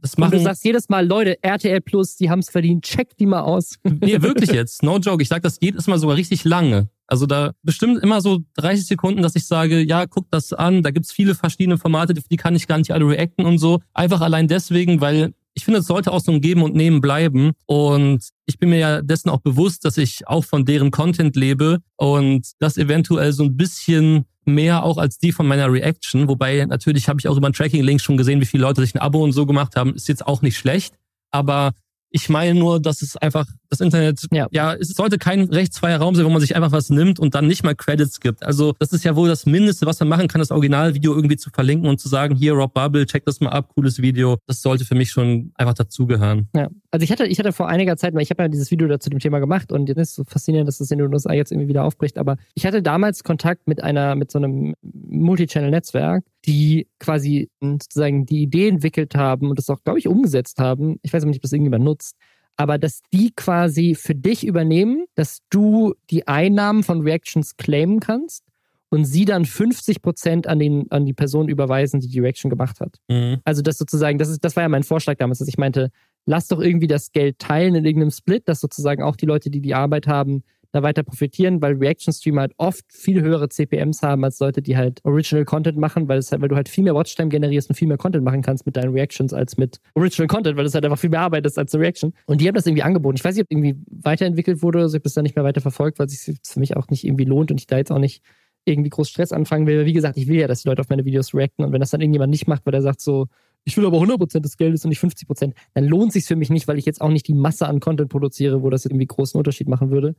das 0.02 0.14
Und 0.14 0.32
du 0.32 0.40
sagst 0.40 0.64
jedes 0.64 0.88
Mal, 0.88 1.06
Leute, 1.06 1.42
RTL 1.42 1.80
Plus, 1.82 2.16
die 2.16 2.30
haben 2.30 2.38
es 2.38 2.48
verdient, 2.48 2.84
check 2.84 3.16
die 3.18 3.26
mal 3.26 3.40
aus. 3.40 3.74
nee, 3.84 4.22
wirklich 4.22 4.50
jetzt, 4.50 4.82
no 4.82 4.96
joke, 4.98 5.22
ich 5.22 5.28
sag, 5.28 5.42
das 5.42 5.60
geht 5.60 5.74
immer 5.86 5.98
sogar 5.98 6.16
richtig 6.16 6.44
lange. 6.44 6.88
Also 7.06 7.26
da 7.26 7.52
bestimmt 7.62 8.02
immer 8.02 8.20
so 8.20 8.38
30 8.54 8.86
Sekunden, 8.86 9.20
dass 9.20 9.36
ich 9.36 9.46
sage, 9.46 9.80
ja, 9.80 10.06
guck 10.06 10.30
das 10.30 10.52
an, 10.52 10.82
da 10.82 10.90
gibt's 10.90 11.12
viele 11.12 11.34
verschiedene 11.34 11.76
Formate, 11.76 12.14
die 12.14 12.36
kann 12.36 12.54
ich 12.54 12.66
gar 12.66 12.78
nicht 12.78 12.92
alle 12.92 13.06
reacten 13.06 13.44
und 13.44 13.58
so. 13.58 13.80
Einfach 13.92 14.20
allein 14.20 14.48
deswegen, 14.48 15.00
weil 15.00 15.34
ich 15.54 15.64
finde, 15.64 15.80
es 15.80 15.86
sollte 15.86 16.12
auch 16.12 16.20
so 16.20 16.32
ein 16.32 16.40
Geben 16.40 16.62
und 16.62 16.74
Nehmen 16.74 17.00
bleiben. 17.00 17.52
Und 17.66 18.28
ich 18.46 18.58
bin 18.58 18.70
mir 18.70 18.78
ja 18.78 19.02
dessen 19.02 19.30
auch 19.30 19.40
bewusst, 19.40 19.84
dass 19.84 19.96
ich 19.96 20.26
auch 20.26 20.44
von 20.44 20.64
deren 20.64 20.90
Content 20.90 21.36
lebe 21.36 21.78
und 21.96 22.46
das 22.58 22.76
eventuell 22.76 23.32
so 23.32 23.44
ein 23.44 23.56
bisschen 23.56 24.24
mehr 24.44 24.84
auch 24.84 24.98
als 24.98 25.18
die 25.18 25.32
von 25.32 25.46
meiner 25.46 25.70
Reaction. 25.70 26.28
Wobei 26.28 26.64
natürlich 26.66 27.08
habe 27.08 27.20
ich 27.20 27.28
auch 27.28 27.36
über 27.36 27.46
einen 27.46 27.54
Tracking-Link 27.54 28.00
schon 28.00 28.16
gesehen, 28.16 28.40
wie 28.40 28.46
viele 28.46 28.62
Leute 28.62 28.80
sich 28.80 28.94
ein 28.94 29.00
Abo 29.00 29.22
und 29.22 29.32
so 29.32 29.46
gemacht 29.46 29.76
haben. 29.76 29.94
Ist 29.94 30.08
jetzt 30.08 30.26
auch 30.26 30.42
nicht 30.42 30.56
schlecht. 30.56 30.94
Aber 31.30 31.72
ich 32.10 32.28
meine 32.28 32.58
nur, 32.58 32.80
dass 32.80 33.02
es 33.02 33.16
einfach 33.16 33.46
das 33.68 33.80
Internet, 33.80 34.20
Ja. 34.32 34.48
ja, 34.50 34.74
es 34.74 34.88
sollte 34.88 35.16
kein 35.18 35.44
rechtsfreier 35.44 35.98
Raum 35.98 36.14
sein, 36.14 36.24
wo 36.24 36.30
man 36.30 36.40
sich 36.40 36.56
einfach 36.56 36.72
was 36.72 36.90
nimmt 36.90 37.20
und 37.20 37.34
dann 37.34 37.46
nicht 37.46 37.62
mal 37.62 37.74
Credits 37.74 38.18
gibt. 38.20 38.44
Also 38.44 38.74
das 38.78 38.92
ist 38.92 39.04
ja 39.04 39.14
wohl 39.14 39.28
das 39.28 39.46
Mindeste, 39.46 39.86
was 39.86 40.00
man 40.00 40.08
machen 40.08 40.26
kann, 40.28 40.40
das 40.40 40.50
Originalvideo 40.50 41.14
irgendwie 41.14 41.36
zu 41.36 41.50
verlinken 41.50 41.88
und 41.88 42.00
zu 42.00 42.08
sagen, 42.08 42.34
hier 42.34 42.52
Rob 42.54 42.74
Bubble, 42.74 43.06
check 43.06 43.24
das 43.24 43.40
mal 43.40 43.50
ab, 43.50 43.68
cooles 43.74 44.02
Video. 44.02 44.38
Das 44.46 44.60
sollte 44.60 44.84
für 44.84 44.94
mich 44.96 45.10
schon 45.10 45.52
einfach 45.54 45.74
dazugehören. 45.74 46.48
Ja, 46.54 46.68
also 46.90 47.04
ich 47.04 47.12
hatte, 47.12 47.26
ich 47.26 47.38
hatte 47.38 47.52
vor 47.52 47.68
einiger 47.68 47.96
Zeit, 47.96 48.14
weil 48.14 48.22
ich 48.22 48.30
habe 48.30 48.42
ja 48.42 48.48
dieses 48.48 48.70
Video 48.70 48.88
dazu 48.88 49.10
dem 49.10 49.20
Thema 49.20 49.38
gemacht 49.38 49.70
und 49.70 49.88
jetzt 49.88 49.98
ist 49.98 50.08
es 50.10 50.14
so 50.16 50.24
faszinierend, 50.24 50.68
dass 50.68 50.78
das 50.78 50.90
in 50.90 50.98
den 50.98 51.12
USA 51.12 51.32
jetzt 51.32 51.52
irgendwie 51.52 51.68
wieder 51.68 51.84
aufbricht, 51.84 52.18
aber 52.18 52.36
ich 52.54 52.66
hatte 52.66 52.82
damals 52.82 53.22
Kontakt 53.22 53.68
mit 53.68 53.82
einer, 53.82 54.16
mit 54.16 54.30
so 54.30 54.38
einem 54.38 54.74
Multichannel-Netzwerk, 54.82 56.24
die 56.46 56.88
quasi 56.98 57.48
sozusagen 57.60 58.26
die 58.26 58.42
Idee 58.42 58.68
entwickelt 58.68 59.14
haben 59.14 59.50
und 59.50 59.58
das 59.58 59.70
auch, 59.70 59.82
glaube 59.84 59.98
ich, 59.98 60.08
umgesetzt 60.08 60.58
haben. 60.58 60.98
Ich 61.02 61.12
weiß 61.12 61.22
aber 61.22 61.30
nicht, 61.30 61.38
ob 61.38 61.42
das 61.42 61.52
irgendjemand 61.52 61.84
nutzt. 61.84 62.16
Aber 62.56 62.76
dass 62.76 63.00
die 63.12 63.32
quasi 63.34 63.94
für 63.94 64.14
dich 64.14 64.46
übernehmen, 64.46 65.06
dass 65.14 65.38
du 65.48 65.94
die 66.10 66.28
Einnahmen 66.28 66.82
von 66.82 67.00
Reactions 67.00 67.56
claimen 67.56 68.00
kannst 68.00 68.44
und 68.90 69.04
sie 69.04 69.24
dann 69.24 69.44
50 69.44 70.02
Prozent 70.02 70.46
an, 70.46 70.58
den, 70.58 70.90
an 70.90 71.06
die 71.06 71.14
Person 71.14 71.48
überweisen, 71.48 72.00
die 72.00 72.08
die 72.08 72.20
Reaction 72.20 72.50
gemacht 72.50 72.80
hat. 72.80 72.96
Mhm. 73.08 73.38
Also 73.44 73.62
das 73.62 73.78
sozusagen, 73.78 74.18
das 74.18 74.28
ist, 74.28 74.44
das 74.44 74.56
war 74.56 74.64
ja 74.64 74.68
mein 74.68 74.82
Vorschlag 74.82 75.16
damals, 75.16 75.38
dass 75.38 75.48
ich 75.48 75.58
meinte, 75.58 75.90
lass 76.26 76.48
doch 76.48 76.60
irgendwie 76.60 76.86
das 76.86 77.12
Geld 77.12 77.38
teilen 77.38 77.74
in 77.74 77.84
irgendeinem 77.84 78.10
Split, 78.10 78.48
dass 78.48 78.60
sozusagen 78.60 79.02
auch 79.02 79.16
die 79.16 79.26
Leute, 79.26 79.50
die 79.50 79.60
die 79.60 79.74
Arbeit 79.74 80.06
haben, 80.06 80.44
da 80.72 80.82
weiter 80.82 81.02
profitieren, 81.02 81.60
weil 81.60 81.74
Reaction 81.74 82.12
Streamer 82.12 82.42
halt 82.42 82.52
oft 82.56 82.84
viel 82.88 83.20
höhere 83.20 83.48
CPMs 83.48 84.02
haben 84.02 84.24
als 84.24 84.38
Leute, 84.38 84.62
die 84.62 84.76
halt 84.76 85.04
Original 85.04 85.44
Content 85.44 85.76
machen, 85.78 86.08
weil 86.08 86.18
es 86.18 86.30
halt, 86.30 86.42
weil 86.42 86.48
du 86.48 86.56
halt 86.56 86.68
viel 86.68 86.84
mehr 86.84 86.94
Watchtime 86.94 87.28
generierst 87.28 87.68
und 87.68 87.74
viel 87.74 87.88
mehr 87.88 87.96
Content 87.96 88.24
machen 88.24 88.42
kannst 88.42 88.66
mit 88.66 88.76
deinen 88.76 88.92
Reactions 88.92 89.32
als 89.32 89.56
mit 89.56 89.80
Original 89.94 90.28
Content, 90.28 90.56
weil 90.56 90.66
es 90.66 90.74
halt 90.74 90.84
einfach 90.84 90.98
viel 90.98 91.10
mehr 91.10 91.20
Arbeit 91.20 91.44
ist 91.46 91.58
als 91.58 91.74
eine 91.74 91.82
Reaction. 91.82 92.12
Und 92.26 92.40
die 92.40 92.46
haben 92.46 92.54
das 92.54 92.66
irgendwie 92.66 92.82
angeboten. 92.82 93.16
Ich 93.16 93.24
weiß 93.24 93.34
nicht, 93.34 93.44
ob 93.44 93.50
irgendwie 93.50 93.76
weiterentwickelt 93.90 94.62
wurde 94.62 94.78
oder 94.78 94.88
so, 94.88 94.94
ich 94.94 95.00
habe 95.00 95.04
das 95.04 95.14
dann 95.14 95.24
nicht 95.24 95.36
mehr 95.36 95.44
weiter 95.44 95.60
verfolgt, 95.60 95.98
weil 95.98 96.06
es 96.06 96.24
sich 96.24 96.38
für 96.44 96.60
mich 96.60 96.76
auch 96.76 96.88
nicht 96.88 97.04
irgendwie 97.04 97.24
lohnt 97.24 97.50
und 97.50 97.60
ich 97.60 97.66
da 97.66 97.76
jetzt 97.76 97.90
auch 97.90 97.98
nicht 97.98 98.22
irgendwie 98.64 98.90
groß 98.90 99.08
Stress 99.08 99.32
anfangen 99.32 99.66
will. 99.66 99.86
Wie 99.86 99.92
gesagt, 99.92 100.16
ich 100.18 100.28
will 100.28 100.38
ja, 100.38 100.46
dass 100.46 100.62
die 100.62 100.68
Leute 100.68 100.82
auf 100.82 100.88
meine 100.88 101.04
Videos 101.04 101.34
reacten 101.34 101.64
und 101.64 101.72
wenn 101.72 101.80
das 101.80 101.90
dann 101.90 102.00
irgendjemand 102.00 102.30
nicht 102.30 102.46
macht, 102.46 102.64
weil 102.66 102.74
er 102.74 102.82
sagt 102.82 103.00
so, 103.00 103.26
ich 103.64 103.76
will 103.76 103.86
aber 103.86 103.98
100% 103.98 104.40
des 104.40 104.56
Geldes 104.56 104.84
und 104.84 104.88
nicht 104.90 105.02
50%, 105.02 105.52
dann 105.74 105.84
lohnt 105.84 106.12
sich 106.12 106.24
für 106.24 106.36
mich 106.36 106.50
nicht, 106.50 106.68
weil 106.68 106.78
ich 106.78 106.86
jetzt 106.86 107.00
auch 107.00 107.10
nicht 107.10 107.28
die 107.28 107.34
Masse 107.34 107.66
an 107.68 107.80
Content 107.80 108.10
produziere, 108.10 108.62
wo 108.62 108.70
das 108.70 108.84
irgendwie 108.84 109.06
großen 109.06 109.38
Unterschied 109.38 109.68
machen 109.68 109.90
würde. 109.90 110.14